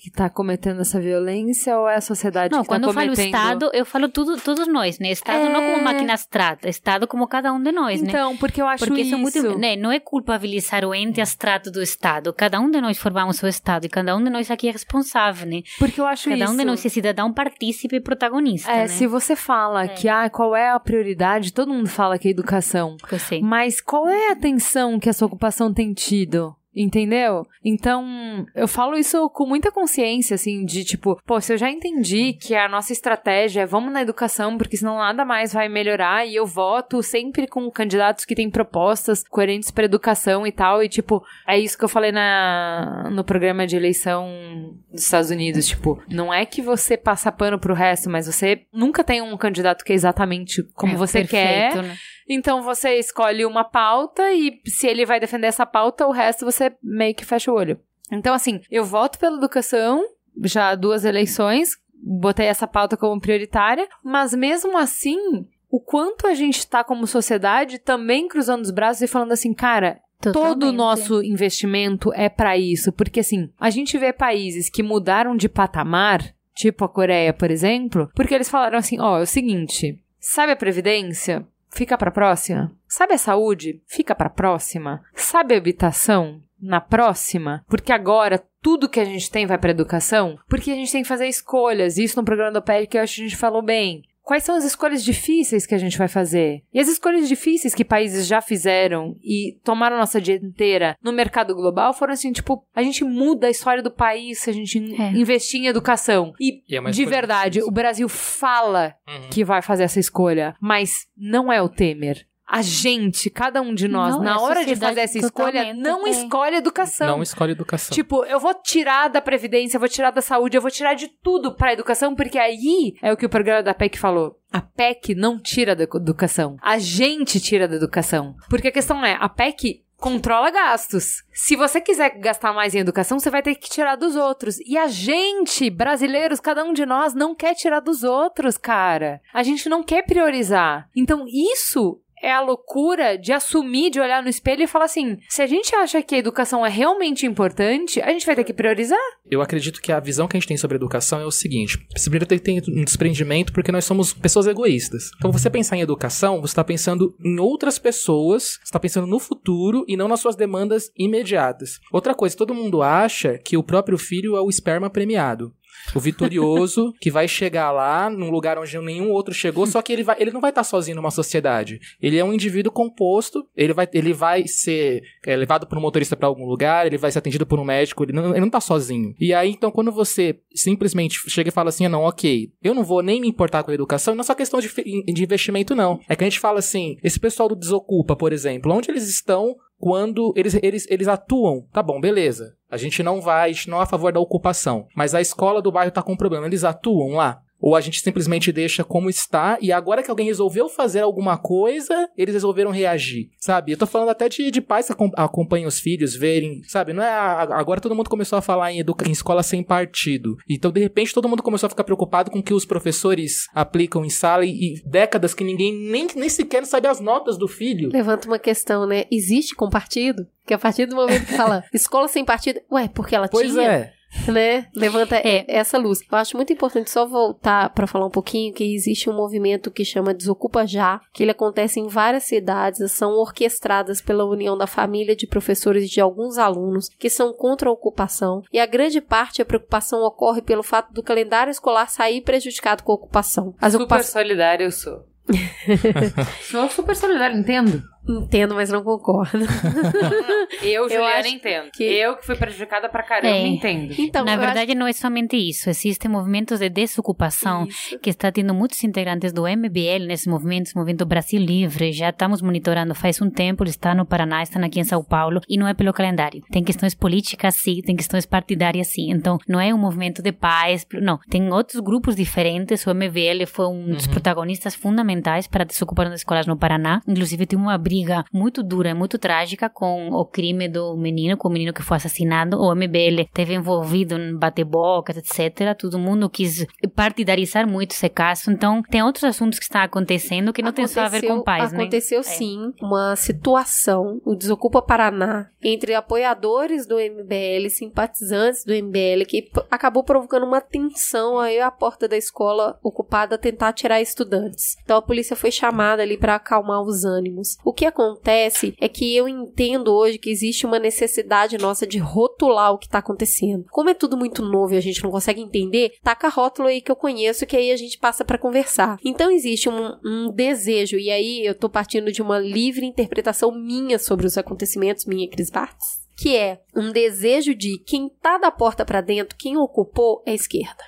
que 0.01 0.11
tá 0.11 0.29
cometendo 0.29 0.81
essa 0.81 1.01
violência 1.01 1.79
ou 1.79 1.89
é 1.89 1.97
a 1.97 2.01
sociedade 2.01 2.53
Não, 2.53 2.62
que 2.62 2.69
tá 2.69 2.75
quando 2.75 2.85
eu 2.89 2.93
falo 2.93 3.07
cometendo? 3.07 3.27
Estado, 3.27 3.71
eu 3.73 3.87
falo 3.87 4.09
tudo, 4.09 4.37
todos 4.41 4.66
nós, 4.66 4.99
né? 4.99 5.11
Estado 5.11 5.49
não 5.49 5.61
como 5.61 5.85
máquina 5.85 6.12
abstrata, 6.15 6.69
Estado 6.69 7.07
como 7.07 7.29
cada 7.29 7.53
um 7.53 7.62
de 7.62 7.71
nós, 7.71 8.03
né? 8.03 8.09
Então, 8.09 8.37
porque 8.37 8.61
eu 8.61 8.66
acho 8.66 8.85
porque 8.85 9.03
isso... 9.03 9.15
é 9.15 9.19
muito, 9.19 9.59
né? 9.59 9.77
Não 9.77 9.93
é 9.93 10.01
culpabilizar 10.01 10.85
o 10.85 10.95
ente 10.95 11.21
abstrato 11.21 11.71
do 11.71 11.81
Estado. 11.83 12.33
Cada 12.33 12.59
um 12.59 12.71
de 12.71 12.81
nós 12.81 12.99
formamos 12.99 13.41
o 13.43 13.47
Estado 13.47 13.87
e 13.87 13.89
cada 13.89 14.16
um 14.16 14.25
de 14.25 14.31
nós 14.31 14.51
aqui 14.51 14.69
é 14.69 14.73
responsável, 14.73 15.47
né? 15.47 15.62
Porque 15.79 16.01
eu 16.01 16.07
acho 16.07 16.29
Cada 16.31 16.45
um 16.47 16.57
de 16.57 16.57
isso- 16.57 16.66
nós 16.66 16.87
é 16.87 16.89
cidadão 16.89 17.33
partícipe 17.33 17.97
e 17.97 18.01
protagonista, 18.01 18.71
É, 18.71 18.79
né? 18.79 18.89
se 18.89 19.07
você 19.07 19.37
fala 19.37 19.87
que 19.87 20.09
ah, 20.09 20.29
qual 20.29 20.57
é 20.57 20.71
a 20.71 20.81
prioridade, 20.81 21.53
todo 21.53 21.73
mundo 21.73 21.89
fala 21.89 22.19
que 22.19 22.29
é 22.29 22.31
educação. 22.31 22.97
Mas 23.43 23.81
qual 23.81 24.09
é 24.09 24.31
a 24.31 24.33
atenção 24.33 24.99
que 24.99 25.09
essa 25.09 25.25
ocupação 25.25 25.73
tem 25.73 25.93
tido? 25.93 26.55
Entendeu? 26.76 27.46
Então, 27.64 28.46
eu 28.55 28.66
falo 28.66 28.96
isso 28.96 29.28
com 29.30 29.46
muita 29.46 29.70
consciência, 29.70 30.34
assim, 30.34 30.64
de 30.64 30.84
tipo, 30.84 31.20
pô, 31.24 31.40
se 31.40 31.52
eu 31.52 31.56
já 31.56 31.70
entendi 31.70 32.32
que 32.32 32.55
a 32.55 32.68
nossa 32.68 32.92
estratégia 32.92 33.62
é 33.62 33.66
vamos 33.66 33.92
na 33.92 34.02
educação, 34.02 34.59
porque 34.59 34.76
senão 34.76 34.96
nada 34.98 35.24
mais 35.24 35.52
vai 35.52 35.68
melhorar, 35.68 36.26
e 36.26 36.34
eu 36.34 36.44
voto 36.46 37.02
sempre 37.02 37.46
com 37.46 37.70
candidatos 37.70 38.24
que 38.24 38.34
têm 38.34 38.51
propostas 38.51 39.22
coerentes 39.28 39.70
pra 39.70 39.84
educação 39.84 40.46
e 40.46 40.52
tal, 40.52 40.82
e 40.82 40.88
tipo, 40.88 41.22
é 41.46 41.59
isso 41.59 41.78
que 41.78 41.84
eu 41.84 41.88
falei 41.88 42.10
na, 42.12 43.09
no 43.12 43.22
programa 43.24 43.66
de 43.66 43.76
eleição 43.76 44.74
dos 44.90 45.02
Estados 45.05 45.30
Unidos, 45.30 45.66
tipo, 45.66 46.02
não 46.09 46.32
é 46.32 46.44
que 46.44 46.60
você 46.60 46.96
passa 46.96 47.30
pano 47.32 47.59
pro 47.59 47.74
resto, 47.74 48.10
mas 48.10 48.26
você 48.26 48.62
nunca 48.72 49.05
tem 49.05 49.22
um 49.22 49.36
candidato 49.36 49.84
que 49.84 49.92
é 49.92 49.94
exatamente 49.94 50.62
como 50.74 50.94
É, 50.94 50.96
você 50.96 51.20
perfeito, 51.20 51.74
quer. 51.74 51.82
né? 51.82 51.96
Então 52.28 52.62
você 52.62 52.98
escolhe 52.98 53.44
uma 53.44 53.64
pauta 53.64 54.32
e 54.32 54.60
se 54.66 54.86
ele 54.86 55.05
vai 55.05 55.20
defender 55.20 55.46
essa 55.46 55.66
pauta, 55.66 56.06
o 56.06 56.12
resto 56.12 56.44
você 56.44 56.72
meio 56.82 57.14
que 57.14 57.24
fecha 57.24 57.51
o 57.51 57.55
olho. 57.55 57.78
Então, 58.10 58.34
assim, 58.34 58.60
eu 58.70 58.84
voto 58.84 59.18
pela 59.18 59.36
educação, 59.36 60.05
já 60.42 60.70
há 60.70 60.74
duas 60.74 61.05
eleições, 61.05 61.70
botei 61.94 62.46
essa 62.46 62.66
pauta 62.66 62.96
como 62.96 63.20
prioritária, 63.20 63.88
mas 64.02 64.34
mesmo 64.34 64.76
assim, 64.76 65.46
o 65.70 65.80
quanto 65.80 66.26
a 66.26 66.34
gente 66.34 66.66
tá 66.66 66.84
como 66.84 67.06
sociedade 67.06 67.78
também 67.78 68.28
cruzando 68.28 68.62
os 68.62 68.70
braços 68.70 69.02
e 69.02 69.09
falando 69.09 69.32
assim, 69.32 69.52
cara. 69.52 70.01
Todo 70.32 70.68
o 70.68 70.72
nosso 70.72 71.22
investimento 71.22 72.10
é 72.14 72.30
pra 72.30 72.56
isso, 72.56 72.90
porque 72.92 73.20
assim, 73.20 73.51
a 73.60 73.68
gente 73.68 73.98
vê 73.98 74.10
países 74.10 74.70
que 74.70 74.82
mudaram 74.82 75.36
de 75.36 75.51
patamar, 75.51 76.34
tipo 76.55 76.82
a 76.82 76.88
Coreia, 76.88 77.32
por 77.34 77.51
exemplo, 77.51 78.09
porque 78.14 78.34
eles 78.34 78.48
falaram 78.48 78.78
assim: 78.78 78.98
ó, 78.98 79.18
é 79.18 79.22
o 79.22 79.26
seguinte, 79.26 80.01
sabe 80.18 80.52
a 80.52 80.56
previdência? 80.56 81.46
Fica 81.74 81.98
pra 81.98 82.12
próxima. 82.12 82.70
Sabe 82.86 83.14
a 83.14 83.18
saúde? 83.18 83.82
Fica 83.86 84.14
pra 84.14 84.30
próxima. 84.30 85.02
Sabe 85.12 85.55
a 85.55 85.59
habitação? 85.59 86.40
Na 86.60 86.80
próxima, 86.80 87.62
porque 87.68 87.92
agora 87.92 88.42
tudo 88.62 88.88
que 88.88 88.98
a 88.98 89.05
gente 89.05 89.30
tem 89.30 89.44
vai 89.44 89.59
pra 89.59 89.72
educação, 89.72 90.38
porque 90.48 90.70
a 90.70 90.74
gente 90.74 90.90
tem 90.90 91.02
que 91.02 91.09
fazer 91.09 91.26
escolhas. 91.26 91.98
Isso 91.98 92.18
no 92.18 92.24
programa 92.24 92.52
do 92.52 92.62
PEC 92.62 92.86
que 92.86 92.96
eu 92.96 93.02
acho 93.02 93.16
que 93.16 93.20
a 93.20 93.24
gente 93.24 93.36
falou 93.36 93.60
bem. 93.60 94.02
Quais 94.24 94.42
são 94.42 94.56
as 94.56 94.64
escolhas 94.64 95.05
difíceis 95.05 95.66
que 95.66 95.74
a 95.74 95.78
gente 95.78 95.98
vai 95.98 96.09
fazer? 96.09 96.62
E 96.72 96.80
as 96.80 96.88
escolhas 96.88 97.28
difíceis 97.28 97.74
que 97.74 97.84
países 97.84 98.26
já 98.26 98.40
fizeram 98.40 99.14
e 99.22 99.59
tomaram 99.62 99.98
nossa 99.98 100.18
dianteira 100.20 100.96
no 101.02 101.12
mercado 101.12 101.55
global 101.55 101.92
foram 101.92 102.14
assim, 102.14 102.32
tipo, 102.32 102.66
a 102.74 102.82
gente 102.82 103.05
muda 103.05 103.46
a 103.46 103.51
história 103.51 103.82
do 103.82 103.90
país 103.90 104.38
se 104.38 104.48
a 104.48 104.52
gente 104.52 104.78
in- 104.78 104.94
investir 105.20 105.60
em 105.60 105.66
educação. 105.66 106.32
E, 106.40 106.62
E 106.66 106.76
é 106.76 106.90
de 106.90 107.05
verdade, 107.05 107.62
o 107.62 107.70
Brasil 107.70 108.09
fala 108.09 108.94
Uhum. 109.06 109.28
que 109.30 109.44
vai 109.44 109.60
fazer 109.60 109.82
essa 109.84 110.01
escolha, 110.01 110.56
mas 110.60 111.06
não 111.16 111.52
é 111.52 111.60
o 111.60 111.68
Temer. 111.68 112.26
A 112.47 112.61
gente, 112.61 113.31
cada 113.31 113.62
um 113.62 113.75
de 113.75 113.89
nós, 113.89 114.16
Não, 114.16 114.23
na 114.23 114.41
hora 114.41 114.65
de 114.65 114.77
fazer 114.77 115.01
essa 115.01 115.19
escolha, 115.19 115.73
não 115.73 116.07
é. 116.07 116.11
escolhe 116.11 116.57
educação. 116.57 117.09
Não 117.09 117.23
escolhe 117.23 117.53
educação. 117.53 117.95
Tipo, 117.95 118.25
eu 118.25 118.39
vou 118.39 118.55
tirar 118.55 119.09
da 119.09 119.21
previdência, 119.23 119.77
eu 119.77 119.81
vou 119.81 119.89
tirar 119.89 120.11
da 120.11 120.21
saúde, 120.21 120.57
eu 120.57 120.62
vou 120.62 120.71
tirar 120.71 120.95
de 120.95 121.09
tudo 121.09 121.55
pra 121.55 121.73
educação, 121.73 122.15
porque 122.15 122.39
aí 122.39 122.95
é 123.03 123.12
o 123.12 123.16
que 123.16 123.27
o 123.27 123.31
programa 123.31 123.62
da 123.62 123.73
PEC 123.73 123.99
falou. 123.99 124.39
A 124.53 124.61
PEC 124.61 125.15
não 125.15 125.41
tira 125.41 125.75
da 125.75 125.85
educação. 125.85 126.57
A 126.62 126.79
gente 126.79 127.41
tira 127.41 127.66
da 127.66 127.77
educação. 127.77 128.37
Porque 128.49 128.69
a 128.69 128.73
questão 128.73 129.05
é, 129.05 129.16
a 129.19 129.29
PEC 129.29 129.83
controla 129.97 130.51
gastos. 130.51 131.25
Se 131.33 131.57
você 131.57 131.81
quiser 131.81 132.19
gastar 132.19 132.53
mais 132.53 132.75
em 132.75 132.79
educação, 132.79 133.19
você 133.19 133.31
vai 133.31 133.43
ter 133.43 133.55
que 133.55 133.71
tirar 133.71 133.97
dos 133.97 134.16
outros. 134.16 134.59
E 134.61 134.77
a 134.77 134.87
gente, 134.87 135.71
brasileiros, 135.71 136.41
cada 136.41 136.62
um 136.62 136.75
de 136.75 136.85
nós 136.85 137.15
não 137.15 137.35
quer 137.35 137.55
tirar 137.55 137.81
dos 137.81 138.05
outros, 138.05 138.59
cara. 138.59 139.23
A 139.33 139.43
gente 139.43 139.66
não 139.66 139.83
quer 139.83 140.05
priorizar. 140.05 140.91
Então, 140.95 141.25
isso 141.27 142.01
é 142.24 142.32
a 142.32 142.40
loucura 142.40 143.18
de 143.18 143.32
assumir, 143.32 143.90
de 143.90 144.01
olhar 144.01 144.22
no 144.22 144.30
espelho 144.30 144.62
e 144.62 144.66
falar 144.66 144.86
assim: 144.86 145.18
se 145.28 145.42
a 145.42 145.46
gente 145.46 145.74
acha 145.76 146.02
que 146.02 146.14
a 146.14 146.18
educação 146.18 146.64
é 146.64 146.70
realmente 146.70 147.26
importante, 147.26 148.01
a 148.01 148.10
gente 148.10 148.24
vai 148.24 148.34
ter 148.34 148.44
que 148.44 148.55
priorizar. 148.55 148.98
Eu 149.30 149.42
acredito 149.42 149.80
que 149.80 149.92
a 149.92 150.01
visão 150.01 150.26
que 150.26 150.36
a 150.36 150.40
gente 150.40 150.48
tem 150.48 150.56
sobre 150.56 150.76
a 150.76 150.78
educação 150.78 151.20
é 151.20 151.26
o 151.26 151.30
seguinte: 151.30 151.78
primeiro 152.02 152.26
tem 152.26 152.38
ter 152.38 152.62
um 152.70 152.84
desprendimento 152.84 153.52
porque 153.52 153.70
nós 153.70 153.84
somos 153.84 154.12
pessoas 154.12 154.46
egoístas. 154.46 155.10
Então, 155.18 155.30
você 155.30 155.51
pensar 155.51 155.76
em 155.76 155.80
educação, 155.80 156.40
você 156.40 156.52
está 156.52 156.64
pensando 156.64 157.14
em 157.22 157.38
outras 157.38 157.78
pessoas, 157.78 158.59
está 158.64 158.80
pensando 158.80 159.06
no 159.06 159.18
futuro 159.18 159.84
e 159.86 159.96
não 159.96 160.09
nas 160.09 160.20
suas 160.20 160.36
demandas 160.36 160.90
imediatas. 160.96 161.78
Outra 161.92 162.14
coisa, 162.14 162.36
todo 162.36 162.55
mundo 162.55 162.82
acha 162.82 163.38
que 163.38 163.56
o 163.56 163.62
próprio 163.62 163.98
filho 163.98 164.36
é 164.36 164.40
o 164.40 164.48
esperma 164.48 164.88
premiado. 164.88 165.52
O 165.94 166.01
vitorioso 166.01 166.93
que 167.01 167.11
vai 167.11 167.28
chegar 167.28 167.70
lá 167.70 168.09
num 168.09 168.31
lugar 168.31 168.59
onde 168.59 168.78
nenhum 168.78 169.11
outro 169.11 169.35
chegou, 169.35 169.66
só 169.66 169.82
que 169.82 169.93
ele, 169.93 170.02
vai, 170.02 170.16
ele 170.19 170.31
não 170.31 170.40
vai 170.40 170.51
estar 170.51 170.65
sozinho 170.65 170.97
numa 170.97 171.11
sociedade. 171.11 171.81
Ele 172.01 172.19
é 172.19 172.24
um 172.24 172.32
indivíduo 172.32 172.73
composto, 172.73 173.47
ele 173.56 173.73
vai, 173.73 173.89
ele 173.93 174.12
vai 174.12 174.47
ser 174.47 175.02
é, 175.27 175.36
levado 175.36 175.66
por 175.66 175.78
um 175.78 175.81
motorista 175.81 176.16
para 176.16 176.28
algum 176.28 176.47
lugar, 176.47 176.86
ele 176.86 176.98
vai 176.98 177.11
ser 177.11 177.19
atendido 177.19 177.47
por 177.47 177.59
um 177.59 177.65
médico, 177.65 178.05
ele 178.05 178.12
não, 178.12 178.31
ele 178.31 178.40
não 178.40 178.51
tá 178.51 178.61
sozinho. 178.61 179.15
E 179.19 179.32
aí, 179.32 179.51
então, 179.51 179.70
quando 179.70 179.93
você 179.93 180.39
simplesmente 180.55 181.19
chega 181.28 181.48
e 181.48 181.52
fala 181.52 181.69
assim, 181.69 181.86
ah, 181.86 181.89
não, 181.89 182.02
ok, 182.02 182.51
eu 182.62 182.74
não 182.74 182.85
vou 182.85 183.02
nem 183.02 183.20
me 183.20 183.28
importar 183.28 183.62
com 183.62 183.70
a 183.70 183.74
educação, 183.74 184.15
não 184.15 184.20
é 184.23 184.24
só 184.24 184.35
questão 184.35 184.61
de, 184.61 184.69
de 184.69 185.23
investimento, 185.23 185.74
não. 185.74 186.01
É 186.09 186.16
que 186.16 186.24
a 186.24 186.27
gente 186.27 186.40
fala 186.40 186.59
assim, 186.59 186.97
esse 187.02 187.19
pessoal 187.19 187.48
do 187.48 187.56
Desocupa, 187.56 188.16
por 188.16 188.32
exemplo, 188.32 188.73
onde 188.73 188.90
eles 188.90 189.09
estão 189.09 189.56
quando 189.78 190.32
eles, 190.36 190.55
eles, 190.62 190.86
eles 190.88 191.09
atuam, 191.09 191.66
tá 191.72 191.82
bom, 191.82 192.01
beleza. 192.01 192.56
A 192.70 192.76
gente 192.76 193.02
não 193.02 193.20
vai, 193.20 193.51
a 193.51 193.52
gente 193.52 193.68
não 193.68 193.78
é 193.78 193.82
a 193.82 193.86
favor 193.86 194.12
da 194.12 194.20
ocupação. 194.20 194.86
Mas 194.96 195.14
a 195.14 195.20
escola 195.20 195.62
do 195.62 195.70
bairro 195.70 195.92
tá 195.92 196.02
com 196.02 196.16
problema. 196.16 196.46
Eles 196.46 196.64
atuam 196.64 197.12
lá. 197.12 197.40
Ou 197.65 197.74
a 197.74 197.81
gente 197.81 198.03
simplesmente 198.03 198.53
deixa 198.53 198.85
como 198.85 199.09
está 199.09 199.57
e 199.59 199.73
agora 199.73 200.03
que 200.03 200.11
alguém 200.11 200.27
resolveu 200.27 200.69
fazer 200.69 201.01
alguma 201.01 201.39
coisa, 201.39 202.11
eles 202.15 202.35
resolveram 202.35 202.70
reagir, 202.70 203.31
sabe? 203.41 203.73
Eu 203.73 203.78
tô 203.78 203.86
falando 203.86 204.11
até 204.11 204.28
de, 204.28 204.51
de 204.51 204.61
pais 204.61 204.86
que 204.86 204.95
acompanham 205.16 205.66
os 205.66 205.81
filhos, 205.81 206.15
verem, 206.15 206.61
sabe? 206.65 206.93
Não 206.93 207.03
é 207.03 207.09
a, 207.09 207.59
agora 207.59 207.81
todo 207.81 207.95
mundo 207.95 208.11
começou 208.11 208.39
a 208.39 208.43
falar 208.43 208.70
em, 208.70 208.81
educa, 208.81 209.09
em 209.09 209.12
escola 209.12 209.43
sem 209.43 209.62
partido. 209.62 210.36
Então, 210.47 210.70
de 210.70 210.78
repente, 210.78 211.15
todo 211.15 211.27
mundo 211.27 211.43
começou 211.43 211.66
a 211.66 211.70
ficar 211.70 211.85
preocupado 211.85 212.31
com 212.31 212.41
o 212.41 212.43
que 212.43 212.53
os 212.53 212.66
professores 212.66 213.47
aplicam 213.55 214.05
em 214.05 214.11
sala 214.11 214.45
e, 214.45 214.51
e 214.51 214.82
décadas 214.85 215.32
que 215.32 215.43
ninguém 215.43 215.73
nem, 215.73 216.07
nem 216.15 216.28
sequer 216.28 216.66
sabe 216.66 216.86
as 216.86 217.01
notas 217.01 217.39
do 217.39 217.49
filho. 217.49 217.89
Levanta 217.91 218.28
uma 218.28 218.39
questão, 218.39 218.86
né? 218.86 219.05
Existe 219.11 219.55
com 219.55 219.70
partido? 219.70 220.27
Que 220.47 220.53
a 220.53 220.59
partir 220.59 220.85
do 220.85 220.97
momento 220.97 221.24
que 221.24 221.32
fala 221.32 221.65
escola 221.73 222.09
sem 222.09 222.27
partido, 222.27 222.61
ué, 222.70 222.91
porque 222.95 223.16
ela 223.16 223.27
pois 223.27 223.51
tinha. 223.51 223.55
Pois 223.55 223.74
é 223.74 224.03
né? 224.28 224.66
Levanta 224.74 225.16
é. 225.16 225.45
essa 225.49 225.78
luz. 225.78 226.01
Eu 226.11 226.19
acho 226.19 226.36
muito 226.36 226.53
importante 226.53 226.91
só 226.91 227.07
voltar 227.07 227.70
para 227.70 227.86
falar 227.86 228.07
um 228.07 228.11
pouquinho 228.11 228.53
que 228.53 228.74
existe 228.74 229.09
um 229.09 229.15
movimento 229.15 229.70
que 229.70 229.85
chama 229.85 230.15
Desocupa 230.15 230.66
Já, 230.66 231.01
que 231.12 231.23
ele 231.23 231.31
acontece 231.31 231.81
em 231.81 231.89
várias 231.89 232.24
cidades, 232.24 232.93
são 232.93 233.12
orquestradas 233.12 234.01
pela 234.01 234.24
união 234.24 234.57
da 234.57 234.66
família 234.66 235.15
de 235.16 235.27
professores 235.27 235.85
e 235.85 235.89
de 235.89 236.01
alguns 236.01 236.39
alunos 236.39 236.89
que 236.99 237.11
são 237.11 237.32
contra 237.32 237.69
a 237.69 237.73
ocupação. 237.73 238.43
E 238.53 238.59
a 238.59 238.66
grande 238.66 239.01
parte 239.01 239.39
da 239.39 239.45
preocupação 239.45 240.03
ocorre 240.03 240.43
pelo 240.43 240.62
fato 240.62 240.93
do 240.93 241.03
calendário 241.03 241.51
escolar 241.51 241.89
sair 241.89 242.20
prejudicado 242.23 242.82
com 242.82 242.93
a 242.93 242.97
ocupação. 242.97 243.55
As 243.61 243.73
Super 243.73 243.85
ocupa... 243.85 244.03
solidário 244.03 244.65
eu 244.65 244.73
sou. 244.73 245.07
sou 246.51 246.69
super 246.69 246.95
solidário, 246.95 247.39
entendo. 247.39 247.82
Entendo, 248.06 248.55
mas 248.55 248.68
não 248.68 248.82
concordo. 248.82 249.39
eu, 250.62 250.89
Juliana, 250.89 251.26
eu 251.26 251.32
entendo. 251.32 251.70
Que... 251.72 251.85
Eu 251.85 252.16
que 252.16 252.26
fui 252.26 252.36
prejudicada 252.36 252.86
pra 252.89 253.02
caramba, 253.02 253.35
é. 253.35 253.47
entendo. 253.47 253.94
Então, 253.98 254.24
Na 254.24 254.36
verdade, 254.36 254.72
acho... 254.72 254.78
não 254.78 254.86
é 254.86 254.93
somente 254.93 255.36
isso. 255.36 255.70
Existem 255.70 256.10
movimentos 256.10 256.60
de 256.60 256.68
desocupação 256.68 257.66
isso. 257.66 257.98
que 257.98 258.10
está 258.10 258.31
tendo 258.31 258.52
muitos 258.52 258.82
integrantes 258.85 259.32
do 259.32 259.43
MBL 259.44 260.06
nesses 260.06 260.26
movimentos, 260.26 260.74
movimento 260.74 261.06
Brasil 261.06 261.40
Livre. 261.40 261.93
Já 261.93 262.10
estamos 262.10 262.43
monitorando 262.43 262.94
faz 262.94 263.20
um 263.22 263.31
tempo. 263.31 263.62
Ele 263.64 263.70
está 263.70 263.94
no 263.94 264.05
Paraná, 264.05 264.43
está 264.43 264.60
aqui 264.60 264.81
em 264.81 264.85
São 264.85 265.02
Paulo. 265.02 265.40
E 265.48 265.56
não 265.56 265.66
é 265.66 265.72
pelo 265.72 265.93
calendário. 265.93 266.43
Tem 266.51 266.62
questões 266.62 266.94
políticas, 266.94 267.55
sim. 267.55 267.81
Tem 267.81 267.97
questões 267.97 268.26
partidárias, 268.26 268.89
sim. 268.89 269.10
Então, 269.10 269.39
não 269.48 269.59
é 269.59 269.72
um 269.72 269.78
movimento 269.78 270.22
de 270.22 270.32
paz. 270.32 270.86
Não. 270.93 271.18
Tem 271.31 271.51
outros 271.51 271.81
grupos 271.81 272.16
diferentes. 272.16 272.86
O 272.86 272.94
MBL 272.94 273.47
foi 273.47 273.66
um 273.66 273.94
dos 273.94 274.05
uhum. 274.05 274.12
protagonistas 274.12 274.74
fundamentais 274.74 275.47
para 275.47 275.62
a 275.62 275.66
desocupação 275.66 276.10
das 276.10 276.20
escolas 276.20 276.47
no 276.47 276.56
Paraná. 276.56 277.01
Inclusive, 277.09 277.47
tem 277.47 277.59
uma 277.59 277.78
briga 277.78 277.94
briga 277.95 278.25
muito 278.33 278.62
dura, 278.62 278.93
muito 278.93 279.19
trágica 279.19 279.71
com 279.71 280.09
o 280.09 280.25
crime 280.25 280.69
do 280.69 280.97
menino, 280.97 281.37
com 281.37 281.49
o 281.49 281.51
menino 281.51 281.73
que 281.73 281.83
foi 281.83 281.97
assassinado. 281.97 282.61
O 282.61 282.75
MBL 282.75 283.29
teve 283.33 283.55
envolvido 283.55 284.16
em 284.16 284.37
bate-bocas, 284.37 285.16
etc. 285.16 285.77
Todo 285.79 285.99
mundo 285.99 286.29
quis 286.29 286.66
partidarizar 286.97 287.69
muito 287.69 287.93
esse 287.93 288.09
caso. 288.09 288.51
Então, 288.51 288.83
tem 288.83 289.03
outros 289.03 289.23
assuntos 289.23 289.59
que 289.61 289.65
estão 289.65 289.83
acontecendo 289.83 290.53
que 290.53 290.62
não 290.62 290.73
tem 290.73 290.89
só 290.89 291.03
a 291.03 291.09
ver 291.09 291.23
com 291.23 291.43
paz, 291.43 291.73
né? 291.73 291.83
Aconteceu 291.83 292.19
né? 292.19 292.25
sim 292.25 292.73
é. 292.81 292.85
uma 292.85 293.15
situação, 293.15 294.21
o 294.25 294.35
Desocupa 294.35 294.83
Paraná, 294.83 295.49
entre 295.62 295.95
apoiadores 295.95 296.87
do 296.87 296.97
MBL, 296.97 297.69
simpatizantes 297.71 298.65
do 298.65 298.75
MBL, 298.75 299.25
que 299.29 299.51
acabou 299.71 300.03
provocando 300.03 300.45
uma 300.45 300.61
tensão 300.61 301.39
aí 301.39 301.61
à 301.61 301.71
porta 301.71 302.09
da 302.09 302.16
escola 302.16 302.79
ocupada 302.83 303.37
a 303.37 303.39
tentar 303.39 303.73
tirar 303.73 304.01
estudantes. 304.01 304.77
Então 304.83 304.97
a 304.97 305.03
polícia 305.03 305.37
foi 305.37 305.51
chamada 305.51 306.03
ali 306.03 306.16
para 306.16 306.35
acalmar 306.35 306.83
os 306.83 307.05
ânimos. 307.05 307.57
O 307.65 307.73
que 307.73 307.84
que 307.85 307.89
acontece 307.89 308.74
é 308.81 308.89
que 308.89 309.15
eu 309.15 309.28
entendo 309.28 309.93
hoje 309.93 310.19
que 310.19 310.31
existe 310.31 310.65
uma 310.65 310.78
necessidade 310.78 311.59
nossa 311.59 311.86
de 311.86 311.98
rotular 311.98 312.73
o 312.73 312.78
que 312.78 312.86
está 312.86 312.98
acontecendo. 312.98 313.66
Como 313.70 313.90
é 313.90 313.94
tudo 313.94 314.16
muito 314.16 314.43
novo 314.43 314.74
e 314.74 314.77
a 314.77 314.81
gente 314.81 315.02
não 315.02 315.11
consegue 315.11 315.43
entender, 315.43 315.93
taca 316.02 316.28
rótulo 316.28 316.69
aí 316.69 316.81
que 316.81 316.90
eu 316.90 316.97
conheço 316.97 317.47
que 317.47 317.56
aí 317.56 317.70
a 317.70 317.77
gente 317.77 317.98
passa 317.98 318.24
para 318.24 318.39
conversar. 318.39 318.98
Então 319.05 319.31
existe 319.31 319.69
um, 319.69 319.98
um, 320.05 320.32
desejo, 320.32 320.97
e 320.97 321.11
aí 321.11 321.44
eu 321.44 321.55
tô 321.55 321.69
partindo 321.69 322.11
de 322.11 322.23
uma 322.23 322.39
livre 322.39 322.86
interpretação 322.86 323.52
minha 323.52 323.98
sobre 323.98 324.27
os 324.27 324.39
acontecimentos, 324.39 325.05
minha 325.05 325.28
Cris 325.28 325.51
Bartz, 325.51 326.02
que 326.16 326.35
é 326.36 326.61
um 326.74 326.90
desejo 326.90 327.55
de 327.55 327.78
quem 327.78 328.09
tá 328.09 328.39
da 328.39 328.51
porta 328.51 328.85
para 328.85 329.01
dentro, 329.01 329.36
quem 329.36 329.56
ocupou 329.56 330.23
é 330.27 330.31
a 330.31 330.35
esquerda 330.35 330.82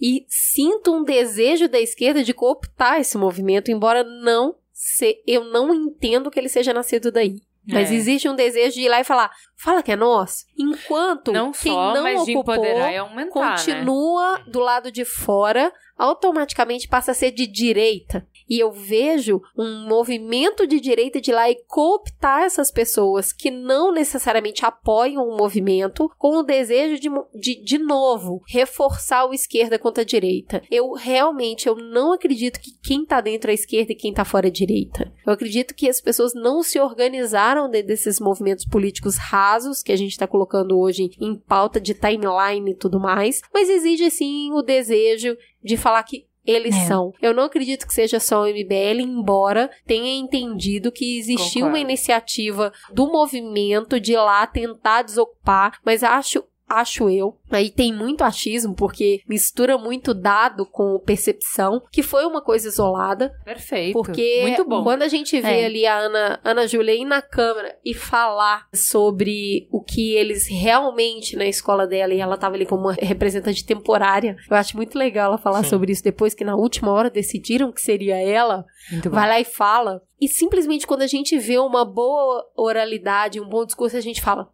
e 0.00 0.24
sinto 0.28 0.94
um 0.94 1.02
desejo 1.02 1.68
da 1.68 1.80
esquerda 1.80 2.22
de 2.22 2.32
cooptar 2.32 3.00
esse 3.00 3.18
movimento, 3.18 3.70
embora 3.70 4.04
não 4.04 4.54
se, 4.80 5.20
eu 5.26 5.42
não 5.42 5.74
entendo 5.74 6.30
que 6.30 6.38
ele 6.38 6.48
seja 6.48 6.72
nascido 6.72 7.10
daí. 7.10 7.40
Mas 7.66 7.90
é. 7.90 7.94
existe 7.94 8.28
um 8.28 8.36
desejo 8.36 8.76
de 8.76 8.82
ir 8.82 8.88
lá 8.88 9.00
e 9.00 9.04
falar, 9.04 9.28
fala 9.56 9.82
que 9.82 9.90
é 9.90 9.96
nosso. 9.96 10.46
Enquanto 10.56 11.32
não 11.32 11.50
quem 11.50 11.72
só, 11.72 11.92
não 11.92 12.04
mas 12.04 12.20
ocupou, 12.20 12.54
aumentar, 12.96 13.56
continua 13.56 14.38
né? 14.38 14.44
do 14.46 14.60
lado 14.60 14.92
de 14.92 15.04
fora, 15.04 15.72
automaticamente 15.98 16.86
passa 16.86 17.10
a 17.10 17.14
ser 17.14 17.32
de 17.32 17.44
direita. 17.44 18.24
E 18.48 18.58
eu 18.58 18.70
vejo 18.72 19.40
um 19.56 19.86
movimento 19.86 20.66
de 20.66 20.80
direita 20.80 21.20
de 21.20 21.32
lá 21.32 21.50
e 21.50 21.56
cooptar 21.66 22.42
essas 22.42 22.70
pessoas 22.70 23.32
que 23.32 23.50
não 23.50 23.92
necessariamente 23.92 24.64
apoiam 24.64 25.28
o 25.28 25.36
movimento 25.36 26.10
com 26.18 26.38
o 26.38 26.42
desejo 26.42 27.00
de, 27.00 27.10
de, 27.34 27.62
de 27.62 27.78
novo, 27.78 28.42
reforçar 28.48 29.26
o 29.26 29.34
esquerda 29.34 29.78
contra 29.78 30.02
a 30.02 30.06
direita. 30.06 30.62
Eu 30.70 30.92
realmente 30.92 31.68
eu 31.68 31.74
não 31.74 32.12
acredito 32.12 32.60
que 32.60 32.72
quem 32.82 33.04
tá 33.04 33.20
dentro 33.20 33.50
é 33.50 33.54
esquerda 33.54 33.92
e 33.92 33.96
quem 33.96 34.12
tá 34.12 34.24
fora 34.24 34.48
é 34.48 34.50
direita. 34.50 35.12
Eu 35.26 35.32
acredito 35.32 35.74
que 35.74 35.88
as 35.88 36.00
pessoas 36.00 36.32
não 36.34 36.62
se 36.62 36.78
organizaram 36.78 37.68
dentro 37.68 37.88
desses 37.88 38.20
movimentos 38.20 38.64
políticos 38.64 39.16
rasos 39.16 39.82
que 39.82 39.92
a 39.92 39.96
gente 39.96 40.12
está 40.12 40.26
colocando 40.26 40.78
hoje 40.78 41.10
em 41.20 41.34
pauta 41.34 41.80
de 41.80 41.94
timeline 41.94 42.70
e 42.70 42.74
tudo 42.74 43.00
mais, 43.00 43.40
mas 43.52 43.68
exige 43.68 44.10
sim 44.10 44.52
o 44.52 44.62
desejo 44.62 45.36
de 45.62 45.76
falar 45.76 46.02
que 46.02 46.27
eles 46.48 46.74
é. 46.74 46.86
são. 46.86 47.12
Eu 47.20 47.34
não 47.34 47.44
acredito 47.44 47.86
que 47.86 47.92
seja 47.92 48.18
só 48.18 48.42
o 48.42 48.46
MBL, 48.46 49.02
embora 49.02 49.70
tenha 49.86 50.18
entendido 50.18 50.90
que 50.90 51.18
existiu 51.18 51.66
Concordo. 51.66 51.68
uma 51.68 51.78
iniciativa 51.78 52.72
do 52.90 53.06
movimento 53.06 54.00
de 54.00 54.12
ir 54.12 54.16
lá 54.16 54.46
tentar 54.46 55.02
desocupar, 55.02 55.78
mas 55.84 56.02
acho 56.02 56.42
acho 56.68 57.08
eu. 57.08 57.36
Aí 57.50 57.70
tem 57.70 57.92
muito 57.92 58.22
achismo, 58.22 58.74
porque 58.74 59.22
mistura 59.28 59.78
muito 59.78 60.12
dado 60.12 60.66
com 60.66 60.98
percepção, 60.98 61.82
que 61.90 62.02
foi 62.02 62.26
uma 62.26 62.42
coisa 62.42 62.68
isolada. 62.68 63.32
Perfeito. 63.44 63.94
Porque 63.94 64.40
muito 64.42 64.64
bom. 64.64 64.82
quando 64.82 65.02
a 65.02 65.08
gente 65.08 65.40
vê 65.40 65.62
é. 65.62 65.66
ali 65.66 65.86
a 65.86 65.98
Ana, 65.98 66.40
Ana 66.44 66.66
Júlia 66.66 66.94
ir 66.94 67.04
na 67.04 67.22
câmera 67.22 67.76
e 67.84 67.94
falar 67.94 68.68
sobre 68.72 69.66
o 69.72 69.82
que 69.82 70.14
eles 70.14 70.46
realmente 70.46 71.36
na 71.36 71.46
escola 71.46 71.86
dela, 71.86 72.12
e 72.12 72.20
ela 72.20 72.36
tava 72.36 72.54
ali 72.54 72.66
como 72.66 72.82
uma 72.82 72.92
representante 72.92 73.64
temporária, 73.64 74.36
eu 74.50 74.56
acho 74.56 74.76
muito 74.76 74.98
legal 74.98 75.28
ela 75.28 75.38
falar 75.38 75.62
Sim. 75.64 75.70
sobre 75.70 75.92
isso 75.92 76.04
depois 76.04 76.34
que 76.34 76.44
na 76.44 76.56
última 76.56 76.92
hora 76.92 77.10
decidiram 77.10 77.72
que 77.72 77.80
seria 77.80 78.16
ela. 78.16 78.64
Muito 78.90 79.10
vai 79.10 79.24
bom. 79.24 79.28
lá 79.28 79.40
e 79.40 79.44
fala. 79.44 80.02
E 80.20 80.28
simplesmente 80.28 80.86
quando 80.86 81.02
a 81.02 81.06
gente 81.06 81.38
vê 81.38 81.58
uma 81.58 81.84
boa 81.84 82.44
oralidade, 82.56 83.40
um 83.40 83.48
bom 83.48 83.64
discurso, 83.64 83.96
a 83.96 84.00
gente 84.00 84.20
fala: 84.20 84.48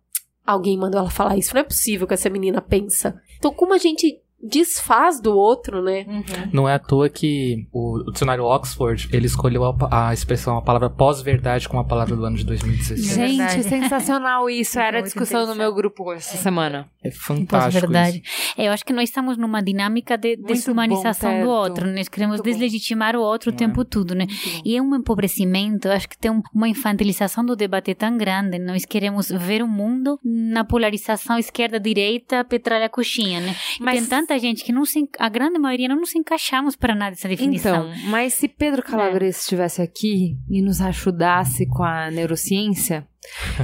Alguém 0.47 0.77
mandou 0.79 1.01
ela 1.01 1.11
falar 1.11 1.37
isso. 1.37 1.55
Não 1.55 1.61
é 1.61 1.65
possível 1.65 2.07
que 2.07 2.15
essa 2.15 2.29
menina 2.29 2.61
pensa. 2.61 3.21
Então, 3.39 3.53
como 3.53 3.73
a 3.75 3.79
gente 3.79 4.21
desfaz 4.49 5.21
do 5.21 5.37
outro, 5.37 5.83
né? 5.83 6.05
Não 6.53 6.69
é 6.69 6.75
à 6.75 6.79
toa 6.79 7.09
que 7.09 7.67
o, 7.73 7.99
o 8.09 8.13
dicionário 8.13 8.45
Oxford, 8.45 9.09
ele 9.13 9.27
escolheu 9.27 9.65
a, 9.65 10.09
a 10.09 10.13
expressão, 10.15 10.57
a 10.57 10.63
palavra 10.63 10.91
pós-verdade 10.91 11.69
como 11.69 11.81
a 11.81 11.85
palavra 11.85 12.15
do 12.17 12.25
ano 12.25 12.37
de 12.37 12.45
2016. 12.45 13.15
Gente, 13.15 13.63
sensacional 13.63 14.49
isso. 14.51 14.79
Era 14.79 14.99
a 14.99 15.03
discussão 15.03 15.47
no 15.47 15.55
meu 15.55 15.75
grupo 15.75 16.13
essa 16.13 16.37
semana. 16.37 16.89
É 17.03 17.11
fantástico 17.11 17.87
verdade. 17.87 18.23
isso. 18.25 18.53
Eu 18.57 18.73
acho 18.73 18.85
que 18.85 18.93
nós 18.93 19.09
estamos 19.09 19.37
numa 19.37 19.63
dinâmica 19.63 20.17
de 20.17 20.37
desumanização 20.37 21.33
bom, 21.39 21.43
do 21.45 21.49
outro. 21.51 21.87
Nós 21.91 22.09
queremos 22.09 22.41
deslegitimar 22.41 23.17
o 23.17 23.21
outro 23.21 23.51
o 23.51 23.55
tempo 23.55 23.85
todo, 23.85 24.15
né? 24.15 24.27
E 24.65 24.77
é 24.77 24.83
um 24.83 24.95
empobrecimento, 24.95 25.89
eu 25.89 25.93
acho 25.93 26.09
que 26.09 26.17
tem 26.19 26.31
um- 26.31 26.43
uma 26.55 26.69
infantilização 26.69 27.45
do 27.45 27.55
debate 27.57 27.95
tão 27.95 28.17
grande. 28.17 28.59
Nós 28.59 28.85
queremos 28.85 29.29
ver 29.31 29.63
o 29.63 29.69
mundo 29.69 30.19
na 30.25 30.65
polarização 30.65 31.39
esquerda-direita, 31.39 32.45
petralha 32.45 32.89
coxinha, 32.89 33.41
né? 33.41 33.55
E 33.81 33.85
tem 33.85 34.07
tanta 34.07 34.34
gente 34.39 34.65
que 34.65 34.73
não 34.73 34.85
se, 34.85 35.09
a 35.19 35.29
grande 35.29 35.59
maioria 35.59 35.89
não 35.89 35.97
nos 35.97 36.15
encaixamos 36.15 36.77
para 36.77 36.95
nada 36.95 37.11
dessa 37.11 37.29
definição. 37.29 37.91
Então, 37.91 38.11
mas 38.11 38.35
se 38.35 38.49
Pedro 38.49 38.83
Calabres 38.83 39.41
estivesse 39.41 39.83
aqui 39.83 40.37
e 40.49 40.63
nos 40.63 40.81
ajudasse 40.81 41.67
com 41.67 41.83
a 41.83 42.11
neurociência, 42.11 43.07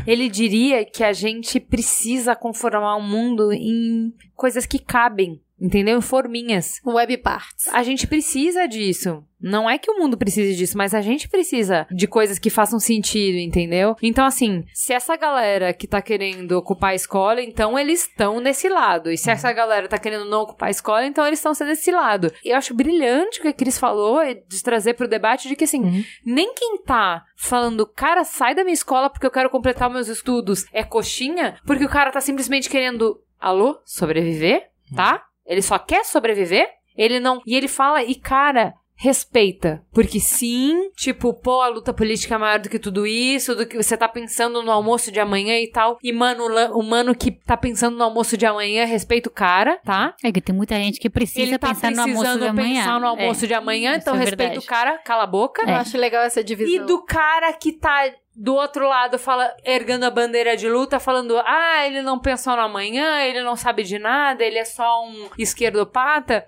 ele 0.06 0.28
diria 0.28 0.84
que 0.84 1.04
a 1.04 1.12
gente 1.12 1.60
precisa 1.60 2.34
conformar 2.34 2.96
o 2.96 3.02
mundo 3.02 3.52
em 3.52 4.12
coisas 4.34 4.66
que 4.66 4.78
cabem, 4.78 5.40
entendeu? 5.60 6.00
Forminhas. 6.00 6.80
Web 6.84 7.18
parts. 7.18 7.68
A 7.72 7.82
gente 7.82 8.06
precisa 8.06 8.66
disso. 8.66 9.22
Não 9.40 9.68
é 9.68 9.78
que 9.78 9.90
o 9.90 9.98
mundo 9.98 10.18
precise 10.18 10.54
disso, 10.54 10.76
mas 10.76 10.94
a 10.94 11.00
gente 11.00 11.28
precisa 11.28 11.86
de 11.90 12.06
coisas 12.06 12.38
que 12.38 12.50
façam 12.50 12.78
sentido, 12.78 13.38
entendeu? 13.38 13.96
Então, 14.02 14.26
assim, 14.26 14.64
se 14.74 14.92
essa 14.92 15.16
galera 15.16 15.72
que 15.72 15.86
tá 15.86 16.02
querendo 16.02 16.52
ocupar 16.52 16.90
a 16.90 16.94
escola, 16.94 17.40
então 17.40 17.78
eles 17.78 18.02
estão 18.02 18.38
nesse 18.38 18.68
lado. 18.68 19.10
E 19.10 19.16
se 19.16 19.30
essa 19.30 19.50
galera 19.52 19.88
tá 19.88 19.98
querendo 19.98 20.26
não 20.26 20.42
ocupar 20.42 20.68
a 20.68 20.70
escola, 20.70 21.06
então 21.06 21.26
eles 21.26 21.38
estão 21.38 21.52
desse 21.66 21.90
lado. 21.90 22.30
Eu 22.44 22.56
acho 22.56 22.74
brilhante 22.74 23.38
o 23.38 23.42
que 23.42 23.48
a 23.48 23.52
Cris 23.52 23.78
falou, 23.78 24.20
é 24.20 24.34
de 24.34 24.62
trazer 24.62 24.94
pro 24.94 25.08
debate 25.08 25.48
de 25.48 25.56
que, 25.56 25.64
assim, 25.64 26.04
nem 26.24 26.54
quem 26.54 26.82
tá 26.82 27.24
falando, 27.36 27.86
cara, 27.86 28.24
sai 28.24 28.54
da 28.54 28.62
minha 28.62 28.74
escola 28.74 29.08
porque 29.08 29.26
eu 29.26 29.30
quero 29.30 29.50
completar 29.50 29.88
meus 29.88 30.08
estudos, 30.08 30.66
é 30.72 30.84
coxinha, 30.84 31.58
porque 31.66 31.84
o 31.84 31.88
cara 31.88 32.10
tá 32.10 32.20
simplesmente 32.20 32.68
querendo, 32.68 33.22
alô, 33.38 33.80
sobreviver, 33.84 34.68
tá? 34.94 35.24
Ele 35.46 35.62
só 35.62 35.78
quer 35.78 36.04
sobreviver, 36.04 36.68
ele 36.96 37.18
não. 37.20 37.40
E 37.46 37.54
ele 37.56 37.68
fala, 37.68 38.02
e 38.02 38.14
cara. 38.14 38.74
Respeita. 39.02 39.82
Porque 39.94 40.20
sim, 40.20 40.90
tipo, 40.94 41.32
pô, 41.32 41.62
a 41.62 41.68
luta 41.68 41.90
política 41.90 42.34
é 42.34 42.38
maior 42.38 42.58
do 42.58 42.68
que 42.68 42.78
tudo 42.78 43.06
isso, 43.06 43.54
do 43.54 43.66
que 43.66 43.74
você 43.74 43.96
tá 43.96 44.06
pensando 44.06 44.62
no 44.62 44.70
almoço 44.70 45.10
de 45.10 45.18
amanhã 45.18 45.58
e 45.58 45.70
tal. 45.70 45.96
E, 46.02 46.12
mano, 46.12 46.44
o 46.74 46.82
mano 46.82 47.14
que 47.14 47.30
tá 47.30 47.56
pensando 47.56 47.96
no 47.96 48.04
almoço 48.04 48.36
de 48.36 48.44
amanhã, 48.44 48.84
respeita 48.84 49.30
o 49.30 49.32
cara, 49.32 49.78
tá? 49.86 50.14
É 50.22 50.30
que 50.30 50.42
tem 50.42 50.54
muita 50.54 50.74
gente 50.76 51.00
que 51.00 51.08
precisa 51.08 51.40
Ele 51.48 51.58
tá 51.58 51.68
pensar 51.68 51.90
no 51.92 52.02
almoço 52.02 52.38
de 52.38 52.46
amanhã. 52.46 52.74
pensar 52.82 53.00
no 53.00 53.06
almoço 53.06 53.44
É. 53.46 53.48
de 53.48 53.54
amanhã, 53.54 53.96
então 53.96 54.14
é 54.14 54.18
respeita 54.18 54.58
o 54.58 54.62
cara, 54.66 54.98
cala 54.98 55.22
a 55.22 55.26
boca. 55.26 55.62
Eu 55.62 55.76
acho 55.76 55.96
legal 55.96 56.22
essa 56.22 56.44
divisão. 56.44 56.74
E 56.74 56.78
do 56.86 57.02
cara 57.02 57.50
que 57.54 57.72
tá 57.72 58.12
do 58.40 58.54
outro 58.54 58.88
lado, 58.88 59.18
fala, 59.18 59.54
ergando 59.62 60.06
a 60.06 60.10
bandeira 60.10 60.56
de 60.56 60.66
luta, 60.66 60.98
falando, 60.98 61.36
ah, 61.44 61.86
ele 61.86 62.00
não 62.00 62.18
pensou 62.18 62.56
no 62.56 62.62
amanhã, 62.62 63.20
ele 63.20 63.42
não 63.42 63.54
sabe 63.54 63.82
de 63.82 63.98
nada, 63.98 64.42
ele 64.42 64.56
é 64.56 64.64
só 64.64 65.04
um 65.06 65.28
esquerdopata. 65.38 66.46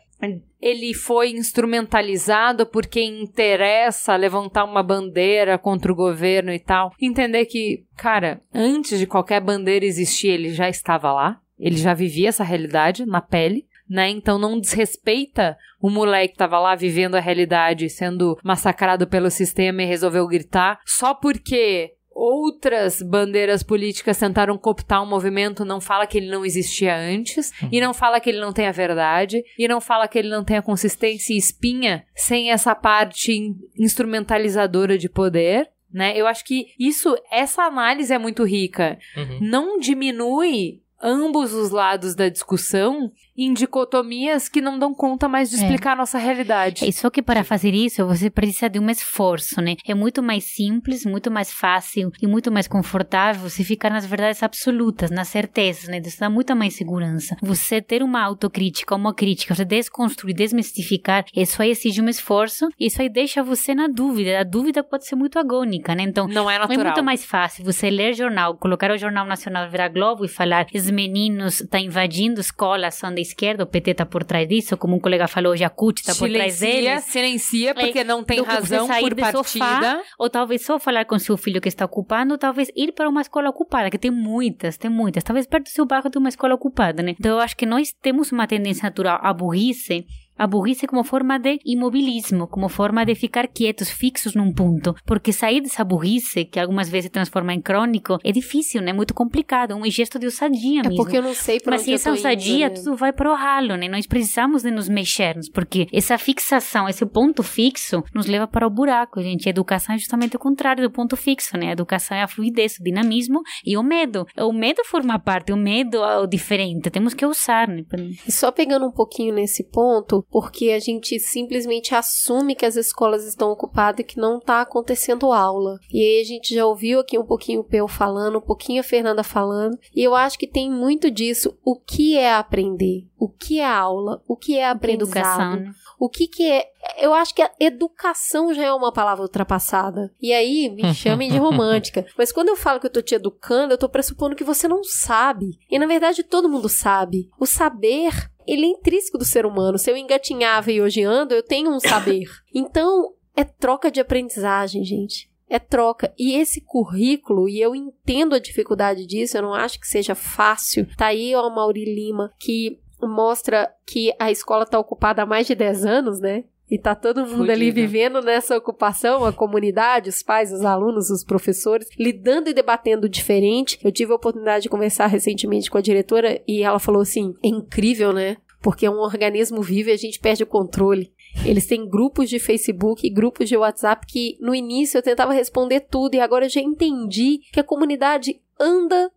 Ele 0.59 0.95
foi 0.95 1.31
instrumentalizado 1.33 2.65
por 2.65 2.87
quem 2.87 3.23
interessa 3.23 4.17
levantar 4.17 4.65
uma 4.65 4.83
bandeira 4.83 5.59
contra 5.59 5.93
o 5.93 5.97
governo 5.97 6.51
e 6.51 6.59
tal. 6.59 6.93
Entender 6.99 7.45
que, 7.45 7.85
cara, 7.97 8.41
antes 8.55 8.99
de 8.99 9.07
qualquer 9.07 9.41
bandeira 9.43 9.85
existir, 9.85 10.29
ele 10.29 10.55
já 10.55 10.71
estava 10.71 11.13
lá. 11.13 11.41
Ele 11.59 11.77
já 11.77 11.93
vivia 11.93 12.31
essa 12.31 12.45
realidade 12.45 13.05
na 13.05 13.21
pele. 13.21 13.67
Né? 13.93 14.09
Então 14.09 14.39
não 14.39 14.59
desrespeita 14.59 15.55
o 15.79 15.91
moleque 15.91 16.33
que 16.33 16.39
tava 16.39 16.59
lá 16.59 16.75
vivendo 16.75 17.15
a 17.15 17.21
realidade, 17.21 17.91
sendo 17.91 18.39
massacrado 18.43 19.07
pelo 19.07 19.31
sistema 19.31 19.83
e 19.83 19.87
resolveu 19.87 20.27
gritar 20.27 20.81
só 20.87 21.13
porque 21.13 21.93
outras 22.11 23.03
bandeiras 23.03 23.63
políticas 23.63 24.19
tentaram 24.19 24.57
cooptar 24.57 25.03
um 25.03 25.07
movimento, 25.09 25.63
não 25.63 25.79
fala 25.79 26.07
que 26.07 26.17
ele 26.17 26.31
não 26.31 26.43
existia 26.43 26.97
antes, 26.97 27.53
e 27.71 27.81
não 27.83 27.93
fala 27.93 28.19
que 28.19 28.31
ele 28.31 28.41
não 28.41 28.53
tem 28.53 28.67
a 28.67 28.73
verdade, 28.73 29.43
e 29.59 29.69
não 29.69 29.81
fala 29.81 30.09
que 30.09 30.19
ele 30.19 30.29
não 30.31 30.43
tem 30.45 30.57
a 30.57 30.63
consistência 30.63 31.35
e 31.35 31.37
espinha 31.37 32.07
sem 32.15 32.51
essa 32.51 32.75
parte 32.75 33.33
in- 33.33 33.57
instrumentalizadora 33.79 34.97
de 34.97 35.09
poder. 35.09 35.71
Né? 35.93 36.17
Eu 36.17 36.27
acho 36.27 36.45
que 36.47 36.69
isso, 36.79 37.15
essa 37.31 37.63
análise 37.65 38.13
é 38.13 38.19
muito 38.19 38.43
rica. 38.45 38.99
Não 39.41 39.79
diminui 39.79 40.81
ambos 41.03 41.53
os 41.53 41.71
lados 41.71 42.15
da 42.15 42.29
discussão 42.29 43.11
em 43.37 43.53
dicotomias 43.53 44.49
que 44.49 44.61
não 44.61 44.79
dão 44.79 44.95
conta 44.95 45.29
mais 45.29 45.51
de 45.51 45.57
É. 45.57 45.59
explicar 45.61 45.93
a 45.93 45.97
nossa 45.97 46.19
realidade. 46.19 46.87
É 46.87 46.93
só 46.93 47.11
que 47.11 47.23
para 47.23 47.43
fazer 47.45 47.75
isso 47.75 48.05
você 48.07 48.31
precisa 48.31 48.69
de 48.69 48.79
um 48.79 48.89
esforço, 48.91 49.61
né? 49.61 49.77
É 49.87 49.95
muito 49.95 50.23
mais 50.23 50.45
simples, 50.45 51.05
muito 51.05 51.31
mais 51.31 51.53
fácil 51.53 52.11
e 52.21 52.27
muito 52.27 52.51
mais 52.53 52.69
confortável 52.69 53.49
você 53.49 53.65
ficar 53.65 53.91
nas 53.91 54.05
verdades 54.07 54.43
absolutas, 54.43 55.11
nas 55.11 55.29
certezas, 55.29 55.89
né? 55.89 56.01
Isso 56.05 56.21
dá 56.21 56.29
muita 56.29 56.55
mais 56.55 56.75
segurança. 56.75 57.37
Você 57.43 57.81
ter 57.81 58.03
uma 58.03 58.23
autocrítica, 58.23 58.95
uma 58.95 59.15
crítica, 59.15 59.55
você 59.55 59.65
desconstruir, 59.65 60.35
desmistificar, 60.35 61.25
isso 61.35 61.61
aí 61.63 61.71
exige 61.71 62.01
um 62.03 62.09
esforço 62.09 62.69
e 62.79 62.87
isso 62.87 63.01
aí 63.01 63.09
deixa 63.09 63.43
você 63.43 63.75
na 63.75 63.89
dúvida. 63.89 64.41
A 64.41 64.45
dúvida 64.45 64.83
pode 64.85 65.07
ser 65.07 65.17
muito 65.17 65.39
agônica, 65.39 65.95
né? 65.95 66.03
Então, 66.03 66.29
não 66.29 66.51
é 66.51 66.57
é 66.57 66.59
natural. 66.59 66.85
muito 66.85 67.03
mais 67.03 67.25
fácil 67.25 67.65
você 67.65 67.89
ler 67.91 68.13
jornal, 68.15 68.57
colocar 68.57 68.91
o 68.91 68.99
Jornal 68.99 69.25
Nacional 69.27 69.71
virar 69.71 69.89
Globo 69.89 70.25
e 70.25 70.29
falar 70.29 70.67
esses 70.73 70.91
meninos 70.91 71.63
tá 71.71 71.81
invadindo 71.81 72.41
escolas, 72.41 72.95
são 72.95 73.13
da 73.15 73.22
esquerda, 73.23 73.65
o 73.65 73.67
PT 73.67 73.95
tá 73.95 74.07
por 74.07 74.25
trás 74.25 74.49
disso, 74.49 74.77
como 74.77 74.97
um 74.97 75.01
colega 75.01 75.27
falou, 75.27 75.53
hoje 75.53 75.65
a 75.65 75.71
CUT 75.71 76.03
tá 76.03 76.15
por 76.15 76.29
trás 76.31 76.55
Silencia, 76.55 76.93
deles. 76.93 77.05
silencia, 77.05 77.75
porque 77.75 78.05
não 78.05 78.23
tem 78.23 78.43
razão 78.43 78.87
por 78.89 79.15
partida. 79.15 79.33
Sofá, 79.33 80.03
ou 80.19 80.29
talvez 80.29 80.65
só 80.65 80.79
falar 80.79 81.05
com 81.05 81.19
seu 81.19 81.37
filho 81.37 81.61
que 81.61 81.69
está 81.69 81.85
ocupando, 81.85 82.33
ou 82.35 82.39
talvez 82.39 82.71
ir 82.77 82.93
para 82.93 83.09
uma 83.09 83.21
escola 83.21 83.49
ocupada, 83.49 83.91
que 83.91 83.99
tem 83.99 84.11
muitas, 84.11 84.77
tem 84.77 84.91
muitas. 84.91 85.23
Talvez 85.23 85.47
perto 85.47 85.65
do 85.65 85.71
seu 85.71 85.87
bairro 85.87 86.11
tem 86.11 86.21
uma 86.21 86.29
escola 86.29 86.55
ocupada, 86.55 87.03
né? 87.03 87.15
Então 87.19 87.33
eu 87.33 87.39
acho 87.39 87.57
que 87.57 87.67
nós 87.67 87.93
temos 88.03 88.33
uma 88.33 88.47
tendência 88.47 88.85
natural 88.85 89.19
à 89.23 89.33
burrice, 89.33 90.05
a 90.43 90.47
burrice 90.47 90.87
como 90.89 91.05
forma 91.05 91.39
de 91.39 91.59
imobilismo, 91.65 92.49
como 92.49 92.69
forma 92.69 93.05
de 93.05 93.15
ficar 93.15 93.47
quietos, 93.47 93.89
fixos 93.91 94.35
num 94.35 94.53
ponto. 94.53 94.95
Porque 95.07 95.33
sair 95.33 95.61
dessa 95.61 95.85
burrice, 95.85 96.45
que 96.45 96.59
algumas 96.59 96.89
vezes 96.89 97.05
se 97.05 97.11
transforma 97.11 97.55
em 97.55 97.61
crônico, 97.61 98.19
é 98.25 98.33
difícil, 98.33 98.83
né? 98.83 98.91
É 98.91 98.95
muito 98.95 99.15
complicado. 99.15 99.73
É 99.73 99.75
um 99.75 99.89
gesto 99.91 100.19
de 100.19 100.27
ousadia 100.27 100.81
É 100.81 100.89
mesmo. 100.89 100.97
porque 100.97 101.17
eu 101.19 101.23
não 101.23 101.35
sei 101.35 101.61
pra 101.61 101.73
Mas 101.73 101.83
se 101.83 101.93
essa 101.93 102.11
tô 102.11 102.17
indo, 102.17 102.27
ousadia, 102.27 102.69
né? 102.69 102.75
tudo 102.75 102.97
vai 102.97 103.13
pro 103.13 103.35
ralo, 103.35 103.77
né? 103.77 103.89
Nós 103.89 104.07
precisamos 104.07 104.63
de 104.63 104.71
nos 104.71 104.89
mexermos, 104.89 105.49
porque 105.49 105.87
essa 105.93 106.19
fixação, 106.19 106.89
esse 106.89 107.07
ponto 107.07 107.43
fixo, 107.43 108.03
nos 108.15 108.27
leva 108.27 108.47
para 108.49 108.67
o 108.67 108.71
buraco, 108.71 109.23
gente. 109.23 109.49
A 109.49 109.51
educação 109.51 109.95
é 109.95 109.99
justamente 109.99 110.35
o 110.35 110.39
contrário 110.41 110.83
do 110.83 110.91
ponto 110.91 111.17
fixo, 111.17 111.57
né? 111.57 111.69
A 111.69 111.73
educação 111.73 112.17
é 112.17 112.23
a 112.23 112.29
fluidez, 112.29 112.79
o 112.81 112.83
dinamismo 112.85 113.41
e 113.65 113.77
o 113.77 113.83
medo. 113.83 114.27
O 114.39 114.53
medo 114.53 114.83
forma 114.85 115.19
parte, 115.19 115.53
o 115.53 115.57
medo 115.57 115.99
é 115.99 116.19
o 116.19 116.27
diferente. 116.27 116.91
Temos 116.91 117.15
que 117.15 117.25
usar, 117.25 117.69
né? 117.69 117.83
E 118.27 118.33
só 118.33 118.51
pegando 118.51 118.87
um 118.87 118.93
pouquinho 118.93 119.35
nesse 119.35 119.63
ponto, 119.71 120.25
porque 120.33 120.71
a 120.71 120.79
gente 120.79 121.21
simplesmente 121.21 121.95
assume 121.95 122.55
que 122.55 122.65
as 122.65 122.75
escolas 122.75 123.27
estão 123.27 123.53
ocupadas 123.53 124.01
e 124.01 124.05
que 124.05 124.19
não 124.19 124.39
está 124.39 124.63
acontecendo 124.63 125.31
aula. 125.31 125.79
E 125.93 126.01
aí 126.01 126.23
a 126.23 126.25
gente 126.25 126.55
já 126.55 126.65
ouviu 126.65 127.01
aqui 127.01 127.19
um 127.19 127.27
pouquinho 127.27 127.61
o 127.61 127.65
Peu 127.65 127.87
falando, 127.87 128.39
um 128.39 128.41
pouquinho 128.41 128.81
a 128.81 128.85
Fernanda 128.85 129.23
falando, 129.23 129.79
e 129.95 130.03
eu 130.03 130.15
acho 130.15 130.39
que 130.39 130.47
tem 130.47 130.71
muito 130.71 131.11
disso. 131.11 131.55
O 131.63 131.79
que 131.79 132.17
é 132.17 132.35
aprender? 132.35 133.07
O 133.19 133.29
que 133.29 133.61
é 133.61 133.67
aula? 133.67 134.23
O 134.27 134.35
que 134.35 134.57
é 134.57 134.69
aprendizado? 134.69 135.13
educação, 135.13 135.57
né? 135.57 135.73
O 136.01 136.09
que 136.09 136.27
que 136.27 136.51
é... 136.51 136.65
Eu 136.99 137.15
acho 137.15 137.33
que 137.33 137.43
a 137.43 137.53
educação 137.61 138.53
já 138.53 138.65
é 138.65 138.73
uma 138.73 138.91
palavra 138.91 139.23
ultrapassada. 139.23 140.13
E 140.21 140.33
aí, 140.33 140.69
me 140.69 140.83
chamem 140.95 141.31
de 141.31 141.37
romântica. 141.37 142.05
Mas 142.19 142.33
quando 142.33 142.49
eu 142.49 142.57
falo 142.57 142.81
que 142.81 142.87
eu 142.87 142.93
tô 142.93 143.01
te 143.01 143.15
educando, 143.15 143.73
eu 143.73 143.79
tô 143.79 143.89
pressupondo 143.89 144.35
que 144.35 144.43
você 144.43 144.67
não 144.67 144.83
sabe. 144.83 145.59
E 145.71 145.79
na 145.79 145.87
verdade 145.87 146.25
todo 146.25 146.49
mundo 146.49 146.69
sabe. 146.69 147.31
O 147.39 147.47
saber, 147.47 148.32
ele 148.47 148.67
é 148.67 148.69
intrínseco 148.69 149.19
do 149.19 149.25
ser 149.25 149.47
humano. 149.47 149.79
Se 149.79 149.91
eu 149.91 149.97
engatinhava 149.97 150.71
e 150.71 150.81
hoje 150.81 151.03
ando, 151.03 151.35
eu 151.35 151.43
tenho 151.43 151.71
um 151.71 151.81
saber. 151.81 152.25
Então, 152.55 153.15
é 153.35 153.45
troca 153.45 153.91
de 153.91 154.01
aprendizagem, 154.01 154.85
gente. 154.85 155.31
É 155.49 155.59
troca. 155.59 156.13
E 156.19 156.35
esse 156.35 156.61
currículo, 156.61 157.49
e 157.49 157.61
eu 157.61 157.75
entendo 157.75 158.35
a 158.35 158.39
dificuldade 158.39 159.07
disso, 159.07 159.37
eu 159.37 159.43
não 159.43 159.55
acho 159.55 159.81
que 159.81 159.87
seja 159.87 160.15
fácil. 160.15 160.87
Tá 160.97 161.07
aí 161.07 161.35
ó, 161.35 161.47
a 161.47 161.51
Mauri 161.51 161.85
Lima, 161.85 162.31
que 162.39 162.79
mostra 163.03 163.71
que 163.87 164.15
a 164.19 164.31
escola 164.31 164.65
tá 164.65 164.79
ocupada 164.79 165.23
há 165.23 165.27
mais 165.27 165.47
de 165.47 165.55
10 165.55 165.85
anos, 165.85 166.21
né? 166.21 166.45
E 166.73 166.79
tá 166.79 166.95
todo 166.95 167.27
mundo 167.27 167.53
ali 167.53 167.71
vivendo 167.71 168.23
nessa 168.23 168.57
ocupação, 168.57 169.27
a 169.27 169.33
comunidade, 169.33 170.09
os 170.09 170.23
pais, 170.23 170.51
os 170.51 170.65
alunos, 170.65 171.11
os 171.11 171.23
professores, 171.23 171.87
lidando 171.99 172.49
e 172.49 172.55
debatendo 172.55 173.11
diferente. 173.11 173.79
Eu 173.85 173.93
tive 173.93 174.11
a 174.11 174.17
oportunidade 174.17 174.63
de 174.63 174.69
conversar 174.71 175.07
recentemente 175.07 175.71
com 175.71 175.77
a 175.77 175.83
diretora 175.83 176.41
e 176.49 176.63
ela 176.63 176.79
falou 176.79 177.03
assim: 177.03 177.35
é 177.45 177.49
incrível, 177.49 178.11
né? 178.11 178.39
Porque 178.63 178.87
é 178.87 178.91
um 178.91 179.01
organismo 179.01 179.61
vivo 179.61 179.91
e 179.91 179.93
a 179.93 179.99
gente 179.99 180.19
perde 180.19 180.45
o 180.45 180.47
controle. 180.47 181.13
Eles 181.45 181.67
têm 181.67 181.87
grupos 181.87 182.31
de 182.31 182.39
Facebook 182.39 183.07
e 183.07 183.11
grupos 183.11 183.51
de 183.51 183.57
WhatsApp 183.57 184.07
que 184.07 184.39
no 184.41 184.55
início 184.55 184.97
eu 184.97 185.03
tentava 185.03 185.35
responder 185.35 185.81
tudo 185.81 186.15
e 186.15 186.21
agora 186.21 186.47
eu 186.47 186.51
já 186.51 186.63
entendi 186.63 187.41
que 187.53 187.61
a 187.61 187.65
comunidade 187.65 188.41
anda 188.59 189.13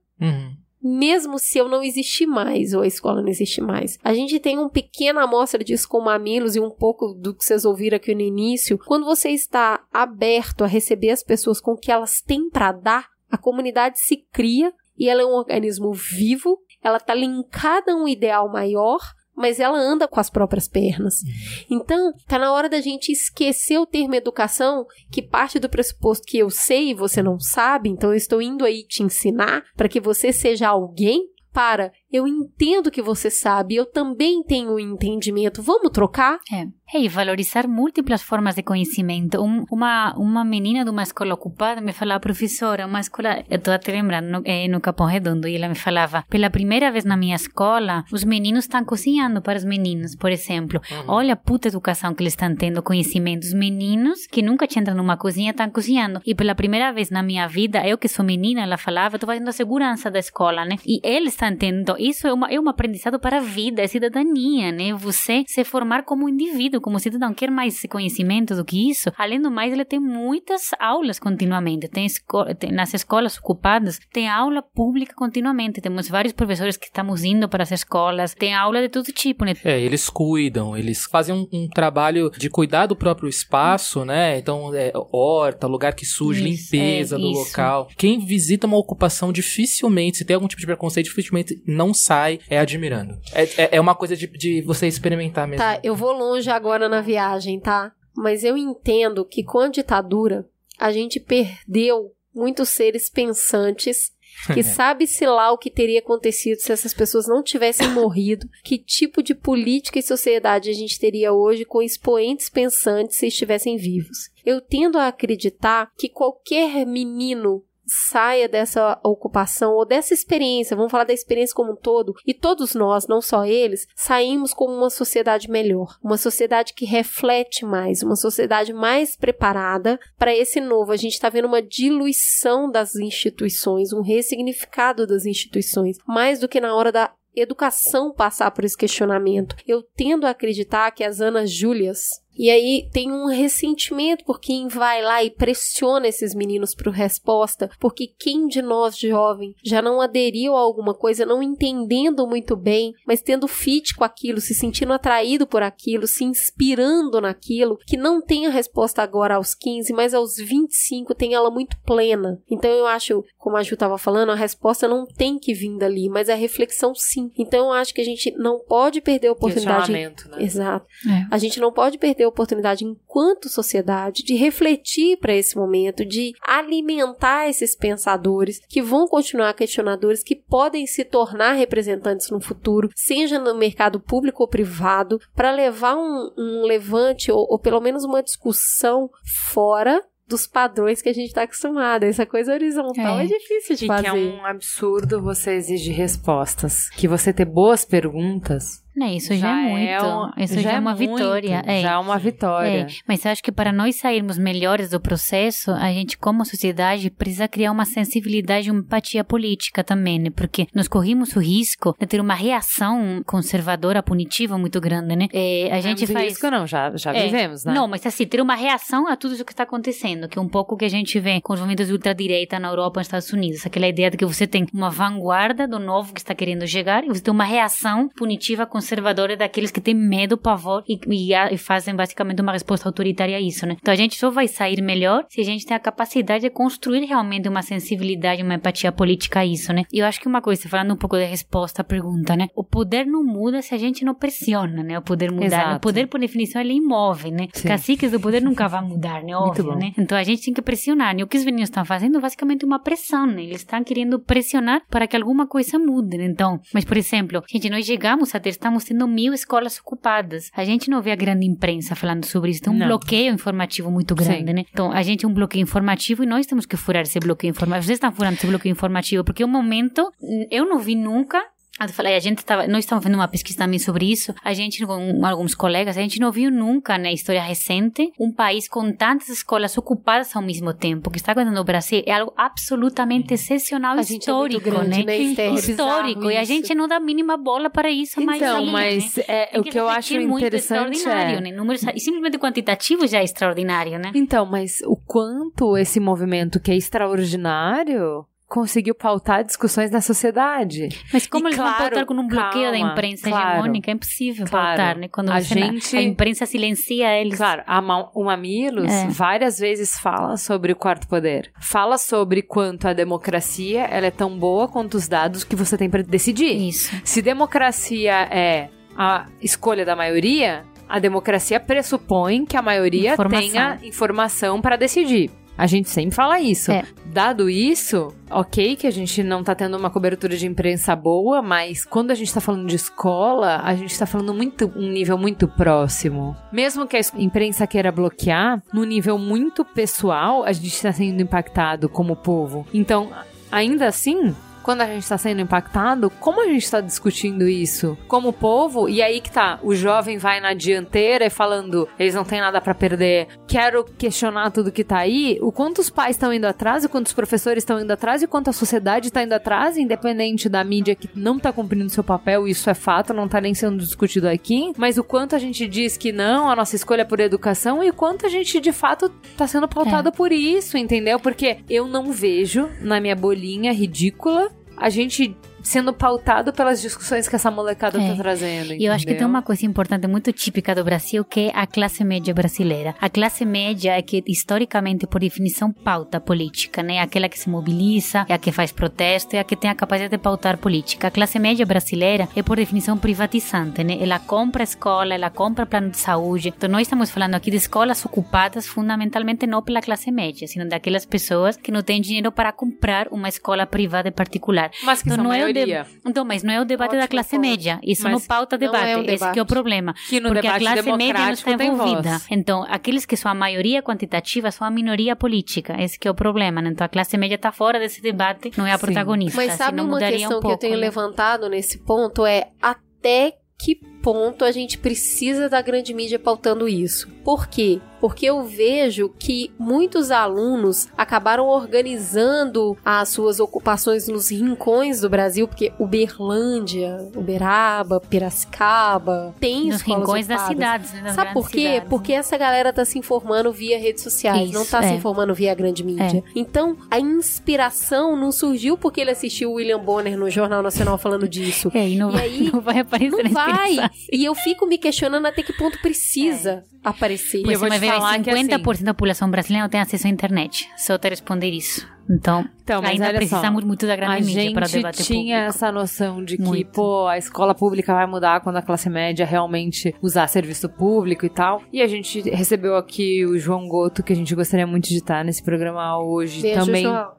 mesmo 0.85 1.39
se 1.39 1.57
eu 1.57 1.67
não 1.67 1.81
existir 1.81 2.27
mais 2.27 2.75
ou 2.75 2.83
a 2.83 2.87
escola 2.87 3.19
não 3.19 3.27
existir 3.27 3.61
mais. 3.61 3.97
A 4.03 4.13
gente 4.13 4.39
tem 4.39 4.59
uma 4.59 4.69
pequena 4.69 5.23
amostra 5.23 5.63
disso 5.63 5.89
com 5.89 5.99
mamilos 5.99 6.55
e 6.55 6.59
um 6.59 6.69
pouco 6.69 7.15
do 7.15 7.33
que 7.33 7.43
vocês 7.43 7.65
ouviram 7.65 7.95
aqui 7.95 8.13
no 8.13 8.21
início. 8.21 8.77
Quando 8.85 9.03
você 9.03 9.29
está 9.29 9.83
aberto 9.91 10.63
a 10.63 10.67
receber 10.67 11.09
as 11.09 11.23
pessoas 11.23 11.59
com 11.59 11.71
o 11.71 11.77
que 11.77 11.91
elas 11.91 12.21
têm 12.21 12.51
para 12.51 12.71
dar, 12.71 13.07
a 13.31 13.37
comunidade 13.37 13.99
se 13.99 14.17
cria 14.31 14.71
e 14.95 15.09
ela 15.09 15.23
é 15.23 15.25
um 15.25 15.33
organismo 15.33 15.91
vivo, 15.91 16.59
ela 16.83 16.97
está 16.97 17.15
linkada 17.15 17.93
a 17.93 17.95
um 17.95 18.07
ideal 18.07 18.47
maior, 18.51 18.99
mas 19.35 19.59
ela 19.59 19.77
anda 19.77 20.07
com 20.07 20.19
as 20.19 20.29
próprias 20.29 20.67
pernas. 20.67 21.21
Então, 21.69 22.13
tá 22.27 22.39
na 22.39 22.51
hora 22.51 22.69
da 22.69 22.79
gente 22.79 23.11
esquecer 23.11 23.77
o 23.77 23.85
termo 23.85 24.15
educação, 24.15 24.85
que 25.11 25.21
parte 25.21 25.59
do 25.59 25.69
pressuposto 25.69 26.25
que 26.25 26.37
eu 26.37 26.49
sei 26.49 26.91
e 26.91 26.93
você 26.93 27.21
não 27.21 27.39
sabe, 27.39 27.89
então 27.89 28.11
eu 28.11 28.15
estou 28.15 28.41
indo 28.41 28.65
aí 28.65 28.83
te 28.87 29.03
ensinar 29.03 29.63
para 29.75 29.89
que 29.89 29.99
você 29.99 30.31
seja 30.31 30.67
alguém 30.67 31.21
para 31.55 31.93
eu 32.11 32.27
entendo 32.27 32.91
que 32.91 33.01
você 33.01 33.29
sabe, 33.29 33.75
eu 33.77 33.85
também 33.85 34.43
tenho 34.43 34.73
um 34.73 34.79
entendimento, 34.79 35.61
vamos 35.61 35.89
trocar? 35.89 36.37
É. 36.51 36.65
E 36.93 37.09
valorizar 37.09 37.67
múltiplas 37.67 38.21
formas 38.21 38.55
de 38.55 38.63
conhecimento. 38.63 39.41
Um, 39.41 39.65
uma, 39.71 40.13
uma 40.17 40.45
menina 40.45 40.83
de 40.83 40.91
uma 40.91 41.01
escola 41.01 41.33
ocupada 41.33 41.81
me 41.81 41.91
falava, 41.91 42.19
professora, 42.19 42.85
uma 42.85 42.99
escola, 42.99 43.43
eu 43.49 43.57
estou 43.57 43.73
até 43.73 43.91
lembrando, 43.91 44.27
no, 44.27 44.41
é, 44.45 44.67
no 44.67 44.79
Capão 44.79 45.07
Redondo, 45.07 45.47
e 45.47 45.55
ela 45.55 45.67
me 45.67 45.75
falava, 45.75 46.23
pela 46.29 46.49
primeira 46.49 46.91
vez 46.91 47.03
na 47.03 47.17
minha 47.17 47.35
escola, 47.35 48.05
os 48.11 48.23
meninos 48.23 48.65
estão 48.65 48.85
cozinhando 48.85 49.41
para 49.41 49.57
os 49.57 49.65
meninos, 49.65 50.15
por 50.15 50.31
exemplo. 50.31 50.79
Uhum. 50.91 51.03
Olha 51.07 51.33
a 51.33 51.35
puta 51.35 51.69
educação 51.69 52.13
que 52.13 52.21
eles 52.21 52.33
estão 52.33 52.55
tendo, 52.55 52.83
conhecimento. 52.83 53.43
Os 53.43 53.53
meninos 53.53 54.27
que 54.27 54.43
nunca 54.43 54.67
tinham 54.67 54.83
entrado 54.83 54.97
numa 54.97 55.17
cozinha 55.17 55.51
estão 55.51 55.69
cozinhando. 55.71 56.21
E 56.23 56.35
pela 56.35 56.53
primeira 56.53 56.93
vez 56.93 57.09
na 57.09 57.23
minha 57.23 57.47
vida, 57.47 57.85
eu 57.85 57.97
que 57.97 58.07
sou 58.07 58.23
menina, 58.23 58.61
ela 58.61 58.77
falava, 58.77 59.15
estou 59.15 59.27
fazendo 59.27 59.49
a 59.49 59.53
segurança 59.53 60.11
da 60.11 60.19
escola, 60.19 60.63
né? 60.63 60.77
E 60.85 60.99
eles 61.03 61.33
estão 61.33 61.53
tendo 61.55 61.95
isso 61.97 62.27
é, 62.27 62.33
uma, 62.33 62.47
é 62.51 62.59
um 62.59 62.69
aprendizado 62.69 63.19
para 63.19 63.37
a 63.37 63.41
vida, 63.41 63.81
é 63.81 63.87
cidadania, 63.87 64.71
né? 64.71 64.93
Você 64.93 65.43
se 65.47 65.63
formar 65.63 66.03
como 66.03 66.29
indivíduo, 66.29 66.74
como 66.81 66.99
cidadão. 66.99 67.33
Quer 67.33 67.51
mais 67.51 67.81
conhecimento 67.89 68.55
do 68.55 68.65
que 68.65 68.89
isso? 68.89 69.11
Além 69.17 69.41
do 69.41 69.51
mais, 69.51 69.73
ele 69.73 69.85
tem 69.85 69.99
muitas 69.99 70.71
aulas 70.79 71.19
continuamente. 71.19 71.87
Tem, 71.87 72.05
esco 72.05 72.45
tem 72.55 72.71
nas 72.71 72.93
escolas 72.93 73.37
ocupadas, 73.37 73.99
tem 74.11 74.27
aula 74.27 74.61
pública 74.61 75.13
continuamente. 75.15 75.81
Temos 75.81 76.07
vários 76.07 76.33
professores 76.33 76.77
que 76.77 76.87
estamos 76.87 77.23
indo 77.23 77.47
para 77.47 77.63
as 77.63 77.71
escolas. 77.71 78.33
Tem 78.33 78.53
aula 78.53 78.81
de 78.81 78.89
todo 78.89 79.05
tipo, 79.11 79.45
né? 79.45 79.53
É, 79.63 79.79
eles 79.79 80.09
cuidam, 80.09 80.77
eles 80.77 81.05
fazem 81.05 81.33
um, 81.33 81.47
um 81.51 81.67
trabalho 81.67 82.31
de 82.37 82.49
cuidar 82.49 82.85
do 82.85 82.95
próprio 82.95 83.29
espaço, 83.29 84.05
né? 84.05 84.37
Então, 84.37 84.73
é, 84.73 84.91
horta, 85.11 85.67
lugar 85.67 85.93
que 85.93 86.05
suja, 86.05 86.47
isso, 86.47 86.75
limpeza 86.75 87.15
é, 87.15 87.19
do 87.19 87.31
isso. 87.31 87.39
local. 87.39 87.87
Quem 87.97 88.25
visita 88.25 88.67
uma 88.67 88.77
ocupação 88.77 89.31
dificilmente, 89.31 90.17
se 90.17 90.25
tem 90.25 90.35
algum 90.35 90.47
tipo 90.47 90.59
de 90.59 90.65
preconceito, 90.65 91.07
dificilmente 91.07 91.61
não 91.65 91.93
sai 91.93 92.39
é 92.49 92.59
admirando. 92.59 93.17
É, 93.33 93.43
é, 93.63 93.69
é 93.73 93.81
uma 93.81 93.95
coisa 93.95 94.15
de, 94.15 94.27
de 94.27 94.61
você 94.61 94.87
experimentar 94.87 95.47
mesmo. 95.47 95.63
Tá, 95.63 95.79
eu 95.83 95.95
vou 95.95 96.11
longe 96.11 96.49
agora 96.49 96.64
na 96.89 97.01
viagem, 97.01 97.59
tá? 97.59 97.93
Mas 98.15 98.43
eu 98.43 98.57
entendo 98.57 99.25
que 99.25 99.43
com 99.43 99.59
a 99.59 99.67
ditadura, 99.67 100.47
a 100.79 100.91
gente 100.91 101.19
perdeu 101.19 102.13
muitos 102.33 102.69
seres 102.69 103.09
pensantes 103.09 104.13
que 104.53 104.61
sabe-se 104.63 105.25
lá 105.25 105.51
o 105.51 105.57
que 105.57 105.71
teria 105.71 105.99
acontecido 105.99 106.59
se 106.59 106.71
essas 106.71 106.93
pessoas 106.93 107.27
não 107.27 107.41
tivessem 107.41 107.87
morrido, 107.93 108.49
que 108.63 108.77
tipo 108.77 109.21
de 109.23 109.33
política 109.33 109.99
e 109.99 110.03
sociedade 110.03 110.69
a 110.69 110.73
gente 110.73 110.99
teria 110.99 111.33
hoje 111.33 111.65
com 111.65 111.81
expoentes 111.81 112.49
pensantes 112.49 113.17
se 113.17 113.27
estivessem 113.27 113.77
vivos. 113.77 114.29
Eu 114.45 114.61
tendo 114.61 114.97
a 114.97 115.07
acreditar 115.07 115.91
que 115.97 116.09
qualquer 116.09 116.85
menino 116.85 117.63
saia 117.85 118.47
dessa 118.47 118.99
ocupação 119.03 119.73
ou 119.73 119.85
dessa 119.85 120.13
experiência, 120.13 120.75
vamos 120.75 120.91
falar 120.91 121.03
da 121.03 121.13
experiência 121.13 121.55
como 121.55 121.73
um 121.73 121.75
todo, 121.75 122.13
e 122.25 122.33
todos 122.33 122.73
nós, 122.73 123.07
não 123.07 123.21
só 123.21 123.45
eles, 123.45 123.87
saímos 123.95 124.53
como 124.53 124.73
uma 124.73 124.89
sociedade 124.89 125.49
melhor, 125.49 125.97
uma 126.03 126.17
sociedade 126.17 126.73
que 126.73 126.85
reflete 126.85 127.65
mais, 127.65 128.01
uma 128.01 128.15
sociedade 128.15 128.73
mais 128.73 129.15
preparada 129.15 129.99
para 130.17 130.35
esse 130.35 130.59
novo. 130.59 130.91
A 130.91 130.97
gente 130.97 131.13
está 131.13 131.29
vendo 131.29 131.47
uma 131.47 131.61
diluição 131.61 132.69
das 132.69 132.95
instituições, 132.95 133.93
um 133.93 134.01
ressignificado 134.01 135.05
das 135.05 135.25
instituições, 135.25 135.97
mais 136.07 136.39
do 136.39 136.47
que 136.47 136.59
na 136.59 136.75
hora 136.75 136.91
da 136.91 137.13
educação 137.35 138.13
passar 138.13 138.49
por 138.51 138.63
esse 138.63 138.77
questionamento. 138.77 139.55
Eu 139.67 139.83
tendo 139.95 140.25
a 140.25 140.29
acreditar 140.29 140.91
que 140.91 141.03
as 141.03 141.19
Ana 141.19 141.45
Júlias 141.45 142.23
e 142.37 142.49
aí 142.49 142.89
tem 142.91 143.11
um 143.11 143.27
ressentimento 143.27 144.23
por 144.25 144.39
quem 144.39 144.67
vai 144.67 145.01
lá 145.01 145.23
e 145.23 145.29
pressiona 145.29 146.07
esses 146.07 146.33
meninos 146.33 146.75
por 146.75 146.91
resposta, 146.91 147.69
porque 147.79 148.07
quem 148.07 148.47
de 148.47 148.61
nós 148.61 148.97
jovem 148.97 149.55
já 149.63 149.81
não 149.81 150.01
aderiu 150.01 150.55
a 150.55 150.59
alguma 150.59 150.93
coisa, 150.93 151.25
não 151.25 151.41
entendendo 151.41 152.27
muito 152.27 152.55
bem, 152.55 152.93
mas 153.05 153.21
tendo 153.21 153.47
fit 153.47 153.95
com 153.95 154.03
aquilo, 154.03 154.41
se 154.41 154.53
sentindo 154.53 154.93
atraído 154.93 155.47
por 155.47 155.63
aquilo, 155.63 156.07
se 156.07 156.23
inspirando 156.23 157.21
naquilo, 157.21 157.77
que 157.85 157.97
não 157.97 158.21
tem 158.21 158.45
a 158.45 158.49
resposta 158.49 159.01
agora 159.01 159.35
aos 159.35 159.53
15, 159.53 159.93
mas 159.93 160.13
aos 160.13 160.35
25 160.37 161.15
tem 161.15 161.33
ela 161.33 161.49
muito 161.49 161.77
plena. 161.81 162.41
Então 162.49 162.69
eu 162.69 162.85
acho, 162.85 163.23
como 163.37 163.57
a 163.57 163.63
Ju 163.63 163.75
estava 163.75 163.97
falando, 163.97 164.31
a 164.31 164.35
resposta 164.35 164.87
não 164.87 165.05
tem 165.05 165.37
que 165.39 165.53
vir 165.53 165.77
dali, 165.77 166.09
mas 166.09 166.29
a 166.29 166.35
reflexão 166.35 166.93
sim. 166.93 167.31
Então 167.37 167.67
eu 167.67 167.71
acho 167.73 167.93
que 167.93 168.01
a 168.01 168.05
gente 168.05 168.31
não 168.31 168.59
pode 168.59 169.01
perder 169.01 169.27
a 169.27 169.31
oportunidade. 169.31 169.91
Né? 169.91 170.43
Exato. 170.43 170.85
É. 171.07 171.27
A 171.31 171.37
gente 171.37 171.59
não 171.59 171.71
pode 171.71 171.97
perder 171.97 172.24
a 172.25 172.29
oportunidade, 172.29 172.83
enquanto 172.83 173.49
sociedade, 173.49 174.23
de 174.23 174.35
refletir 174.35 175.17
para 175.17 175.35
esse 175.35 175.55
momento, 175.55 176.05
de 176.05 176.33
alimentar 176.41 177.47
esses 177.47 177.75
pensadores 177.75 178.59
que 178.67 178.81
vão 178.81 179.07
continuar 179.07 179.53
questionadores, 179.53 180.23
que 180.23 180.35
podem 180.35 180.85
se 180.85 181.03
tornar 181.03 181.53
representantes 181.53 182.29
no 182.29 182.41
futuro, 182.41 182.89
seja 182.95 183.39
no 183.39 183.55
mercado 183.55 183.99
público 183.99 184.43
ou 184.43 184.49
privado, 184.49 185.19
para 185.33 185.51
levar 185.51 185.95
um, 185.95 186.31
um 186.37 186.63
levante 186.63 187.31
ou, 187.31 187.45
ou 187.49 187.59
pelo 187.59 187.79
menos 187.81 188.03
uma 188.03 188.23
discussão 188.23 189.09
fora 189.51 190.01
dos 190.27 190.47
padrões 190.47 191.01
que 191.01 191.09
a 191.09 191.13
gente 191.13 191.27
está 191.27 191.43
acostumado. 191.43 192.03
Essa 192.03 192.25
coisa 192.25 192.53
horizontal 192.53 193.19
é, 193.19 193.25
é 193.25 193.27
difícil 193.27 193.75
de 193.75 193.85
e 193.85 193.87
fazer. 193.87 194.03
Que 194.03 194.07
é 194.09 194.13
um 194.13 194.45
absurdo 194.45 195.21
você 195.21 195.51
exigir 195.51 195.95
respostas. 195.95 196.89
Que 196.89 197.07
você 197.07 197.31
ter 197.31 197.45
boas 197.45 197.85
perguntas 197.85 198.84
né, 198.95 199.13
isso 199.13 199.33
já, 199.33 199.39
já 199.39 199.61
é 199.61 199.69
muito. 199.69 199.89
É 199.89 200.03
um, 200.03 200.43
isso 200.43 200.53
já, 200.55 200.61
já, 200.61 200.71
é 200.73 200.79
uma 200.79 200.95
muito, 200.95 201.15
vitória. 201.15 201.63
É. 201.65 201.81
Já 201.81 201.91
é 201.91 201.97
uma 201.97 202.17
vitória. 202.17 202.81
É. 202.81 202.87
Mas 203.05 203.25
eu 203.25 203.31
acho 203.31 203.43
que 203.43 203.51
para 203.51 203.71
nós 203.71 203.97
sairmos 203.97 204.37
melhores 204.37 204.89
do 204.89 204.99
processo, 204.99 205.71
a 205.71 205.91
gente, 205.91 206.17
como 206.17 206.45
sociedade, 206.45 207.09
precisa 207.09 207.47
criar 207.47 207.71
uma 207.71 207.85
sensibilidade 207.85 208.69
e 208.69 208.71
uma 208.71 208.79
empatia 208.79 209.23
política 209.23 209.83
também, 209.83 210.17
né? 210.17 210.29
Porque 210.29 210.67
nós 210.73 210.87
corrimos 210.87 211.35
o 211.35 211.39
risco 211.39 211.93
de 211.99 212.07
ter 212.07 212.21
uma 212.21 212.33
reação 212.33 213.21
conservadora, 213.25 214.01
punitiva 214.01 214.57
muito 214.57 214.79
grande, 214.79 215.15
né? 215.15 215.27
É, 215.33 215.69
a 215.71 215.81
gente 215.81 216.07
faz. 216.07 216.29
risco 216.29 216.49
não, 216.49 216.65
já, 216.65 216.95
já 216.95 217.13
é. 217.13 217.25
vivemos, 217.25 217.65
né? 217.65 217.73
Não, 217.73 217.87
mas 217.87 218.05
assim, 218.05 218.25
ter 218.25 218.41
uma 218.41 218.55
reação 218.55 219.07
a 219.07 219.17
tudo 219.17 219.33
isso 219.33 219.43
que 219.43 219.51
está 219.51 219.63
acontecendo, 219.63 220.29
que 220.29 220.39
é 220.39 220.41
um 220.41 220.47
pouco 220.47 220.77
que 220.77 220.85
a 220.85 220.89
gente 220.89 221.19
vê 221.19 221.41
com 221.41 221.53
os 221.53 221.59
movimentos 221.59 221.87
de 221.87 221.93
ultradireita 221.93 222.59
na 222.59 222.69
Europa 222.69 222.99
e 222.99 223.01
nos 223.01 223.07
Estados 223.07 223.33
Unidos. 223.33 223.65
Aquela 223.65 223.87
ideia 223.87 224.09
de 224.09 224.17
que 224.17 224.25
você 224.25 224.47
tem 224.47 224.65
uma 224.73 224.89
vanguarda 224.89 225.67
do 225.67 225.79
novo 225.79 226.13
que 226.13 226.19
está 226.21 226.33
querendo 226.33 226.65
chegar 226.65 227.03
e 227.03 227.07
você 227.07 227.21
tem 227.21 227.33
uma 227.33 227.43
reação 227.43 228.07
punitiva 228.15 228.65
conservadora 228.65 228.84
conservadores 228.85 229.37
daqueles 229.37 229.71
que 229.71 229.81
têm 229.81 229.95
medo, 229.95 230.37
pavor 230.37 230.83
e, 230.87 230.99
e, 231.07 231.33
e, 231.33 231.57
fazem 231.57 231.95
basicamente 231.95 232.39
uma 232.41 232.51
resposta 232.51 232.87
autoritária 232.87 233.35
a 233.35 233.41
isso, 233.41 233.65
né? 233.65 233.75
Então 233.81 233.91
a 233.91 233.97
gente 233.97 234.15
só 234.15 234.29
vai 234.29 234.47
sair 234.47 234.81
melhor 234.81 235.25
se 235.27 235.41
a 235.41 235.43
gente 235.43 235.65
tem 235.65 235.75
a 235.75 235.79
capacidade 235.79 236.43
de 236.43 236.49
construir 236.51 237.05
realmente 237.05 237.49
uma 237.49 237.63
sensibilidade, 237.63 238.43
uma 238.43 238.53
empatia 238.53 238.91
política 238.91 239.39
a 239.39 239.45
isso, 239.45 239.73
né? 239.73 239.83
E 239.91 239.99
eu 239.99 240.05
acho 240.05 240.21
que 240.21 240.27
uma 240.27 240.41
coisa, 240.41 240.69
falando 240.69 240.93
um 240.93 240.97
pouco 240.97 241.17
da 241.17 241.25
resposta 241.25 241.81
à 241.81 241.85
pergunta, 241.85 242.35
né? 242.35 242.47
O 242.55 242.63
poder 242.63 243.05
não 243.05 243.23
muda 243.23 243.61
se 243.61 243.73
a 243.73 243.77
gente 243.77 244.05
não 244.05 244.13
pressiona, 244.13 244.83
né? 244.83 244.99
O 244.99 245.01
poder 245.01 245.31
mudar. 245.31 245.45
Exato. 245.45 245.77
O 245.77 245.79
poder, 245.79 246.07
por 246.07 246.19
definição, 246.19 246.61
ele 246.61 246.73
é 246.73 246.75
imóvel, 246.75 247.31
né? 247.31 247.47
Sim. 247.53 247.67
Caciques 247.67 248.11
do 248.11 248.19
poder 248.19 248.41
nunca 248.41 248.67
vão 248.67 248.87
mudar, 248.87 249.23
né? 249.23 249.33
Óbvio, 249.35 249.75
né? 249.75 249.93
Então 249.97 250.17
a 250.17 250.23
gente 250.23 250.45
tem 250.45 250.53
que 250.53 250.61
pressionar. 250.61 251.17
E 251.17 251.23
o 251.23 251.27
que 251.27 251.37
os 251.37 251.45
meninos 251.45 251.69
estão 251.69 251.83
fazendo 251.83 252.17
é 252.17 252.21
basicamente 252.21 252.63
uma 252.63 252.79
pressão, 252.79 253.25
né? 253.25 253.43
Eles 253.43 253.61
estão 253.61 253.83
querendo 253.83 254.19
pressionar 254.19 254.81
para 254.89 255.07
que 255.07 255.17
alguma 255.17 255.47
coisa 255.47 255.79
mude, 255.79 256.17
né? 256.17 256.25
Então, 256.25 256.59
mas 256.73 256.85
por 256.85 256.97
exemplo, 256.97 257.43
gente, 257.49 257.69
nós 257.69 257.85
chegamos 257.85 258.35
a 258.35 258.39
ter, 258.39 258.51
estamos 258.77 258.83
tendo 258.83 259.07
mil 259.07 259.33
escolas 259.33 259.79
ocupadas. 259.79 260.51
A 260.55 260.63
gente 260.63 260.89
não 260.89 261.01
vê 261.01 261.11
a 261.11 261.15
grande 261.15 261.45
imprensa 261.45 261.95
falando 261.95 262.25
sobre 262.25 262.51
isso. 262.51 262.61
Tem 262.61 262.73
um 262.73 262.77
não. 262.77 262.87
bloqueio 262.87 263.33
informativo 263.33 263.89
muito 263.89 264.13
grande, 264.15 264.47
Sim. 264.47 264.53
né? 264.53 264.65
Então, 264.71 264.91
a 264.91 265.01
gente 265.01 265.21
tem 265.21 265.29
um 265.29 265.33
bloqueio 265.33 265.63
informativo 265.63 266.23
e 266.23 266.25
nós 266.25 266.45
temos 266.45 266.65
que 266.65 266.77
furar 266.77 267.03
esse 267.03 267.19
bloqueio 267.19 267.51
informativo. 267.51 267.85
Vocês 267.85 267.97
estão 267.97 268.11
furando 268.11 268.35
esse 268.35 268.47
bloqueio 268.47 268.71
informativo 268.71 269.23
porque 269.23 269.43
é 269.43 269.45
um 269.45 269.49
momento, 269.49 270.11
eu 270.51 270.67
não 270.67 270.79
vi 270.79 270.95
nunca 270.95 271.41
eu 271.79 271.89
falei, 271.89 272.15
a 272.15 272.19
gente 272.19 272.43
tava, 272.45 272.67
nós 272.67 272.85
estamos 272.85 273.03
fazendo 273.03 273.19
uma 273.19 273.27
pesquisa 273.27 273.59
também 273.59 273.79
sobre 273.79 274.09
isso. 274.09 274.33
A 274.43 274.53
gente, 274.53 274.85
com 274.85 275.25
alguns 275.25 275.53
colegas, 275.53 275.97
a 275.97 276.01
gente 276.01 276.19
não 276.19 276.31
viu 276.31 276.49
nunca 276.49 276.97
na 276.97 277.11
história 277.11 277.41
recente 277.41 278.13
um 278.17 278.31
país 278.31 278.67
com 278.67 278.93
tantas 278.93 279.27
escolas 279.27 279.77
ocupadas 279.77 280.33
ao 280.35 280.41
mesmo 280.41 280.73
tempo. 280.73 281.09
O 281.09 281.11
que 281.11 281.17
está 281.17 281.33
acontecendo 281.33 281.55
no 281.55 281.63
Brasil 281.65 282.01
é 282.05 282.13
algo 282.13 282.33
absolutamente 282.37 283.33
excepcional, 283.33 283.97
a 283.97 284.01
histórico, 284.01 284.69
é 284.69 284.71
grande, 284.71 285.05
né? 285.05 285.33
né? 285.35 285.53
Histórico. 285.55 286.31
E 286.31 286.37
a 286.37 286.45
gente 286.45 286.73
não 286.73 286.87
dá 286.87 286.95
a 286.95 286.99
mínima 286.99 287.35
bola 287.35 287.69
para 287.69 287.89
isso 287.91 288.21
então, 288.21 288.25
mais 288.25 288.41
ainda, 288.41 288.71
mas 288.71 289.15
né? 289.17 289.23
é, 289.27 289.59
o 289.59 289.63
que 289.63 289.77
eu 289.77 289.89
acho 289.89 290.13
interessante 290.15 291.05
é... 291.07 291.41
Né? 291.41 291.51
Números, 291.51 291.83
e 291.83 291.99
simplesmente 291.99 292.37
quantitativo 292.37 293.05
já 293.05 293.19
é 293.19 293.23
extraordinário, 293.23 293.99
né? 293.99 294.11
Então, 294.15 294.45
mas 294.45 294.81
o 294.85 294.95
quanto 294.95 295.77
esse 295.77 295.99
movimento 295.99 296.59
que 296.59 296.71
é 296.71 296.75
extraordinário 296.75 298.25
conseguiu 298.47 298.93
pautar 298.95 299.43
discussões 299.43 299.89
na 299.91 300.01
sociedade. 300.01 300.89
Mas 301.11 301.25
como 301.27 301.45
E 301.45 301.49
eles 301.49 301.57
vão 301.57 301.65
claro, 301.65 301.83
pautar 301.83 302.05
com 302.05 302.13
um 302.13 302.27
bloqueio 302.27 302.71
da 302.71 302.77
calma, 302.77 302.91
imprensa 302.91 303.29
claro. 303.29 303.49
hegemônica? 303.59 303.91
É 303.91 303.93
impossível 303.93 304.45
Claro. 304.47 304.65
pautar, 304.77 304.97
né? 304.97 305.07
Quando 305.07 305.31
A 305.31 305.39
gente- 305.39 305.97
a 305.97 306.01
imprensa 306.01 306.45
silencia 306.45 307.19
eles. 307.19 307.37
Claro, 307.37 307.63
a 307.65 307.79
o 308.13 308.23
Mamilos 308.25 308.91
É. 308.91 309.07
várias 309.07 309.57
vezes 309.59 309.97
fala 309.99 310.37
sobre 310.37 310.71
o 310.71 310.75
quarto 310.75 311.07
poder. 311.07 311.51
Fala 311.59 311.97
sobre 311.97 312.41
quanto 312.41 312.87
a 312.87 312.93
democracia 312.93 313.81
ela 313.85 314.05
é 314.07 314.11
tão 314.11 314.37
boa 314.37 314.67
quanto 314.67 314.95
os 314.95 315.07
dados 315.07 315.43
que 315.43 315.55
você 315.55 315.77
tem 315.77 315.89
pra 315.89 316.01
decidir. 316.01 316.55
Isso. 316.67 316.95
Se 317.03 317.21
democracia 317.21 318.13
é 318.31 318.69
a 318.97 319.25
escolha 319.41 319.83
da 319.85 319.95
maioria, 319.95 320.63
a 320.87 320.99
democracia 320.99 321.59
pressupõe 321.59 322.45
que 322.45 322.55
a 322.55 322.61
maioria 322.61 323.13
Informação. 323.13 323.49
tenha 323.49 323.79
informação 323.83 324.61
para 324.61 324.75
decidir. 324.75 325.31
A 325.57 325.67
gente 325.67 325.89
sempre 325.89 326.15
fala 326.15 326.39
isso. 326.39 326.71
É. 326.71 326.83
Dado 327.05 327.49
isso, 327.49 328.13
ok 328.29 328.75
que 328.75 328.85
a 328.85 328.91
gente 328.91 329.23
não 329.23 329.43
tá 329.43 329.55
tendo 329.55 329.77
uma 329.77 329.89
cobertura 329.89 330.35
de 330.35 330.45
imprensa 330.45 330.95
boa, 330.95 331.41
mas 331.41 331.85
quando 331.85 332.11
a 332.11 332.15
gente 332.15 332.33
tá 332.33 332.41
falando 332.41 332.67
de 332.67 332.75
escola, 332.75 333.61
a 333.63 333.73
gente 333.75 333.97
tá 333.97 334.05
falando 334.05 334.33
muito 334.33 334.71
um 334.75 334.91
nível 334.91 335.17
muito 335.17 335.47
próximo. 335.47 336.35
Mesmo 336.51 336.85
que 336.85 336.97
a 336.97 337.01
imprensa 337.15 337.65
queira 337.65 337.91
bloquear, 337.91 338.61
no 338.73 338.83
nível 338.83 339.17
muito 339.17 339.63
pessoal, 339.63 340.43
a 340.43 340.51
gente 340.51 340.81
tá 340.81 340.91
sendo 340.91 341.21
impactado 341.21 341.87
como 341.87 342.15
povo. 342.15 342.67
Então, 342.73 343.11
ainda 343.51 343.87
assim, 343.87 344.35
quando 344.65 344.81
a 344.81 344.87
gente 344.87 345.03
está 345.03 345.15
sendo 345.15 345.41
impactado, 345.41 346.09
como 346.09 346.41
a 346.41 346.47
gente 346.47 346.63
está 346.63 346.81
discutindo 346.81 347.47
isso 347.47 347.95
como 348.07 348.33
povo? 348.33 348.89
E 348.89 348.99
aí 348.99 349.21
que 349.21 349.29
tá, 349.31 349.59
o 349.61 349.75
jovem 349.75 350.17
vai 350.17 350.39
na 350.39 350.55
dianteira 350.55 351.27
e 351.27 351.29
falando, 351.29 351.87
eles 351.99 352.15
não 352.15 352.23
têm 352.23 352.41
nada 352.41 352.59
pra 352.59 352.73
perder, 352.73 353.27
quero 353.47 353.83
questionar 353.83 354.49
tudo 354.49 354.71
que 354.71 354.83
tá 354.83 354.97
aí. 354.97 355.37
O 355.39 355.51
quanto 355.51 355.81
os 355.81 355.91
pais 355.91 356.15
estão 356.15 356.33
indo 356.33 356.45
atrás, 356.45 356.83
o 356.83 356.89
quanto 356.89 357.05
os 357.05 357.13
professores 357.13 357.61
estão 357.61 357.79
indo 357.79 357.91
atrás, 357.91 358.23
e 358.23 358.25
o 358.25 358.27
quanto 358.27 358.49
a 358.49 358.53
sociedade 358.53 359.11
tá 359.11 359.21
indo 359.21 359.33
atrás, 359.33 359.77
independente 359.77 360.49
da 360.49 360.63
mídia 360.63 360.95
que 360.95 361.07
não 361.13 361.37
tá 361.37 361.53
cumprindo 361.53 361.91
seu 361.91 362.03
papel, 362.03 362.47
isso 362.47 362.67
é 362.67 362.73
fato, 362.73 363.13
não 363.13 363.27
tá 363.27 363.39
nem 363.39 363.53
sendo 363.53 363.77
discutido 363.77 364.27
aqui. 364.27 364.73
Mas 364.75 364.97
o 364.97 365.03
quanto 365.03 365.35
a 365.35 365.39
gente 365.39 365.67
diz 365.67 365.95
que 365.95 366.11
não, 366.11 366.49
a 366.49 366.55
nossa 366.55 366.75
escolha 366.75 367.03
é 367.03 367.05
por 367.05 367.19
educação, 367.19 367.83
e 367.83 367.91
o 367.91 367.93
quanto 367.93 368.25
a 368.25 368.29
gente 368.29 368.59
de 368.59 368.71
fato 368.71 369.09
tá 369.37 369.45
sendo 369.45 369.67
pautado 369.67 370.11
por 370.11 370.31
isso, 370.31 370.75
entendeu? 370.75 371.19
Porque 371.19 371.59
eu 371.69 371.87
não 371.87 372.11
vejo 372.11 372.67
na 372.81 372.99
minha 372.99 373.15
bolinha 373.15 373.71
ridícula 373.71 374.54
a 374.77 374.89
gente 374.89 375.35
sendo 375.65 375.91
pautado 375.93 376.53
pelas 376.53 376.81
discussões 376.81 377.27
que 377.27 377.35
essa 377.35 377.49
molecada 377.49 377.99
É. 378.01 378.09
tá 378.11 378.15
trazendo. 378.15 378.73
E 378.73 378.85
eu 378.85 378.93
acho 378.93 378.99
que 379.01 379.07
tem 379.07 379.15
entendeu? 379.15 379.27
uma 379.27 379.41
coisa 379.41 379.65
importante, 379.65 380.07
muito 380.07 380.31
típica 380.31 380.73
do 380.75 380.83
Brasil, 380.83 381.25
que 381.25 381.47
é 381.47 381.51
a 381.55 381.65
classe 381.65 382.03
média 382.03 382.33
brasileira. 382.33 382.95
A 383.01 383.09
classe 383.09 383.43
média 383.43 383.97
é 383.97 384.01
que, 384.01 384.23
historicamente, 384.27 385.07
por 385.07 385.19
definição, 385.19 385.71
pauta 385.73 386.19
política, 386.21 386.83
né? 386.83 386.99
Aquela 386.99 387.27
que 387.27 387.37
se 387.39 387.49
mobiliza, 387.49 388.25
é 388.29 388.33
a 388.33 388.37
que 388.37 388.51
faz 388.51 388.71
protesto, 388.71 389.35
é 389.35 389.39
a 389.39 389.43
que 389.43 389.55
tem 389.55 389.69
a 389.69 389.75
capacidade 389.75 390.11
de 390.11 390.17
pautar 390.17 390.57
política. 390.57 391.07
A 391.07 391.11
classe 391.11 391.39
média 391.39 391.65
brasileira 391.65 392.29
é, 392.35 392.43
por 392.43 392.57
definição, 392.57 392.97
privatizante, 392.97 393.83
né? 393.83 393.97
Ela 393.99 394.19
compra 394.19 394.63
escola, 394.63 395.13
ela 395.13 395.29
compra 395.31 395.65
plano 395.65 395.89
de 395.89 395.97
saúde. 395.97 396.53
Então, 396.55 396.69
nós 396.69 396.83
estamos 396.83 397.09
falando 397.09 397.33
aqui 397.35 397.49
de 397.49 397.57
escolas 397.57 398.05
ocupadas 398.05 398.67
fundamentalmente 398.67 399.47
não 399.47 399.63
pela 399.63 399.81
classe 399.81 400.11
média, 400.11 400.47
sino 400.47 400.67
daquelas 400.69 401.05
pessoas 401.05 401.57
que 401.57 401.71
não 401.71 401.81
têm 401.81 401.99
dinheiro 401.99 402.31
para 402.31 402.51
comprar 402.51 403.07
uma 403.11 403.27
escola 403.27 403.65
privada 403.65 404.09
e 404.09 404.11
particular. 404.11 404.69
Mas 404.83 405.01
que 405.01 405.07
Então, 405.09 405.15
são 405.17 405.23
não 405.23 405.33
é 405.33 405.54
o 405.63 405.67
maioria. 405.67 405.83
de- 405.83 406.09
Então, 406.09 406.25
mas 406.25 406.43
não 406.43 406.53
é 406.53 406.61
o 406.61 406.65
debate 406.65 406.95
da 406.95 407.07
classe 407.07 407.37
média. 407.37 407.79
Isso 407.83 408.03
Mas 408.03 408.11
não 408.13 408.21
pauta 408.21 408.57
não 408.57 408.65
debate. 408.71 408.89
é 408.89 408.97
o 408.97 409.01
Esse 409.01 409.05
que 409.05 409.11
é 409.11 409.15
o 409.29 409.33
debate. 409.33 409.47
problema. 409.47 409.93
Que 410.07 410.19
no 410.19 410.29
Porque 410.29 410.39
a 410.47 410.57
debate 410.57 410.61
classe 410.83 410.91
média 410.97 411.25
não 411.25 411.31
está 411.31 411.51
envolvida. 411.65 412.09
voz. 412.09 412.27
Então, 412.31 412.65
aqueles 412.69 413.05
que 413.05 413.15
são 413.17 413.31
a 413.31 413.35
maioria 413.35 413.81
quantitativa 413.81 414.51
são 414.51 414.67
a 414.67 414.71
minoria 414.71 415.15
política. 415.15 415.75
Esse 415.81 415.97
que 415.99 416.07
é 416.07 416.11
o 416.11 416.15
problema. 416.15 416.61
né? 416.61 416.69
Então, 416.71 416.85
a 416.85 416.89
classe 416.89 417.17
média 417.17 417.35
está 417.35 417.51
fora 417.51 417.79
desse 417.79 418.01
debate, 418.01 418.51
não 418.57 418.65
é 418.65 418.71
a 418.73 418.77
protagonista. 418.79 419.37
Mas 419.37 419.53
sabe 419.53 419.81
uma 419.81 419.99
questão 419.99 420.27
um 420.37 420.41
pouco, 420.41 420.47
que 420.47 420.53
eu 420.53 420.57
tenho 420.57 420.73
né? 420.75 420.79
levantado 420.81 421.49
nesse 421.49 421.77
ponto 421.79 422.25
é 422.25 422.49
até 422.61 423.33
que 423.57 423.75
ponto 424.03 424.43
a 424.43 424.51
gente 424.51 424.77
precisa 424.77 425.47
da 425.49 425.61
grande 425.61 425.93
mídia 425.93 426.19
pautando 426.19 426.67
isso. 426.67 427.07
Por 427.25 427.47
quê? 427.47 427.81
Porque 427.99 428.27
eu 428.27 428.43
vejo 428.43 429.09
que 429.17 429.51
muitos 429.57 430.11
alunos 430.11 430.87
acabaram 430.95 431.47
organizando 431.47 432.77
as 432.85 433.09
suas 433.09 433.39
ocupações 433.39 434.07
nos 434.07 434.29
rincões 434.29 435.01
do 435.01 435.09
Brasil, 435.09 435.47
porque 435.47 435.73
Uberlândia, 435.79 437.09
Uberaba, 437.15 437.99
Piracicaba, 437.99 439.33
tem 439.39 439.69
Nos 439.69 439.81
rincões 439.81 440.27
das 440.27 440.43
ocupadas. 440.43 440.87
cidades, 440.87 440.93
né? 440.93 441.01
Das 441.03 441.15
Sabe 441.15 441.33
por 441.33 441.49
quê? 441.49 441.61
cidades, 441.61 441.89
Porque 441.89 442.13
essa 442.13 442.37
galera 442.37 442.71
tá 442.71 442.85
se 442.85 442.99
informando 442.99 443.51
via 443.51 443.79
redes 443.79 444.03
sociais, 444.03 444.51
não 444.51 444.61
Isso, 444.61 444.71
tá 444.71 444.83
se 444.83 444.89
é. 444.89 444.93
informando 444.95 445.33
via 445.33 445.55
grande 445.55 445.83
mídia. 445.83 446.23
Então, 446.35 446.77
a 446.91 446.99
inspiração 446.99 448.15
não 448.15 448.31
surgiu 448.31 448.77
porque 448.77 449.01
ele 449.01 449.11
assistiu 449.11 449.51
o 449.51 449.53
William 449.55 449.79
Bonner 449.79 450.17
no 450.17 450.29
Jornal 450.29 450.61
Nacional 450.61 450.97
falando 450.97 451.27
disso. 451.27 451.71
É, 451.73 451.89
e 451.89 451.95
não 451.97 452.11
vai- 452.11 452.25
aí, 452.25 452.49
não 452.53 452.61
vai 452.61 452.79
aparecer 452.79 453.23
Não 453.23 453.31
vai. 453.31 453.77
E 454.11 454.23
eu 454.25 454.35
fico 454.35 454.65
me 454.67 454.77
questionando 454.77 455.25
até 455.25 455.41
que 455.41 455.53
ponto 455.53 455.79
precisa 455.81 456.63
aparecer. 456.83 457.14
Pois 457.43 457.61
mas 457.61 457.79
vê, 457.79 457.87
50% 457.89 458.83
da 458.83 458.93
população 458.93 459.29
brasileira 459.29 459.63
não 459.63 459.69
tem 459.69 459.79
acesso 459.79 460.07
à 460.07 460.09
internet. 460.09 460.67
Só 460.77 460.97
te 460.97 461.09
responder 461.09 461.49
isso. 461.49 461.87
Então, 462.09 462.45
Então, 462.63 462.83
ainda 462.85 463.11
precisamos 463.13 463.61
só, 463.61 463.67
muito 463.67 463.87
da 463.87 463.95
grande 463.95 464.13
a 464.13 464.19
mídia 464.19 464.41
gente 464.43 464.53
para 464.53 464.67
o 464.67 464.71
debate 464.71 465.03
tinha 465.03 465.37
público. 465.37 465.49
essa 465.49 465.71
noção 465.71 466.23
de 466.23 466.37
que, 466.37 466.43
Muito. 466.43 466.71
pô, 466.71 467.07
a 467.07 467.17
escola 467.17 467.55
pública 467.55 467.93
vai 467.95 468.05
mudar 468.05 468.41
quando 468.41 468.57
a 468.57 468.61
classe 468.61 468.87
média 468.89 469.25
realmente 469.25 469.93
usar 470.03 470.27
serviço 470.27 470.69
público 470.69 471.25
e 471.25 471.29
tal. 471.29 471.63
E 471.73 471.81
a 471.81 471.87
gente 471.87 472.21
recebeu 472.29 472.75
aqui 472.75 473.25
o 473.25 473.39
João 473.39 473.67
Goto, 473.67 474.03
que 474.03 474.13
a 474.13 474.15
gente 474.15 474.35
gostaria 474.35 474.67
muito 474.67 474.87
de 474.87 474.97
estar 474.97 475.25
nesse 475.25 475.43
programa 475.43 475.97
hoje 475.99 476.43
Beijo, 476.43 476.59
também. 476.59 476.83
João. 476.83 477.11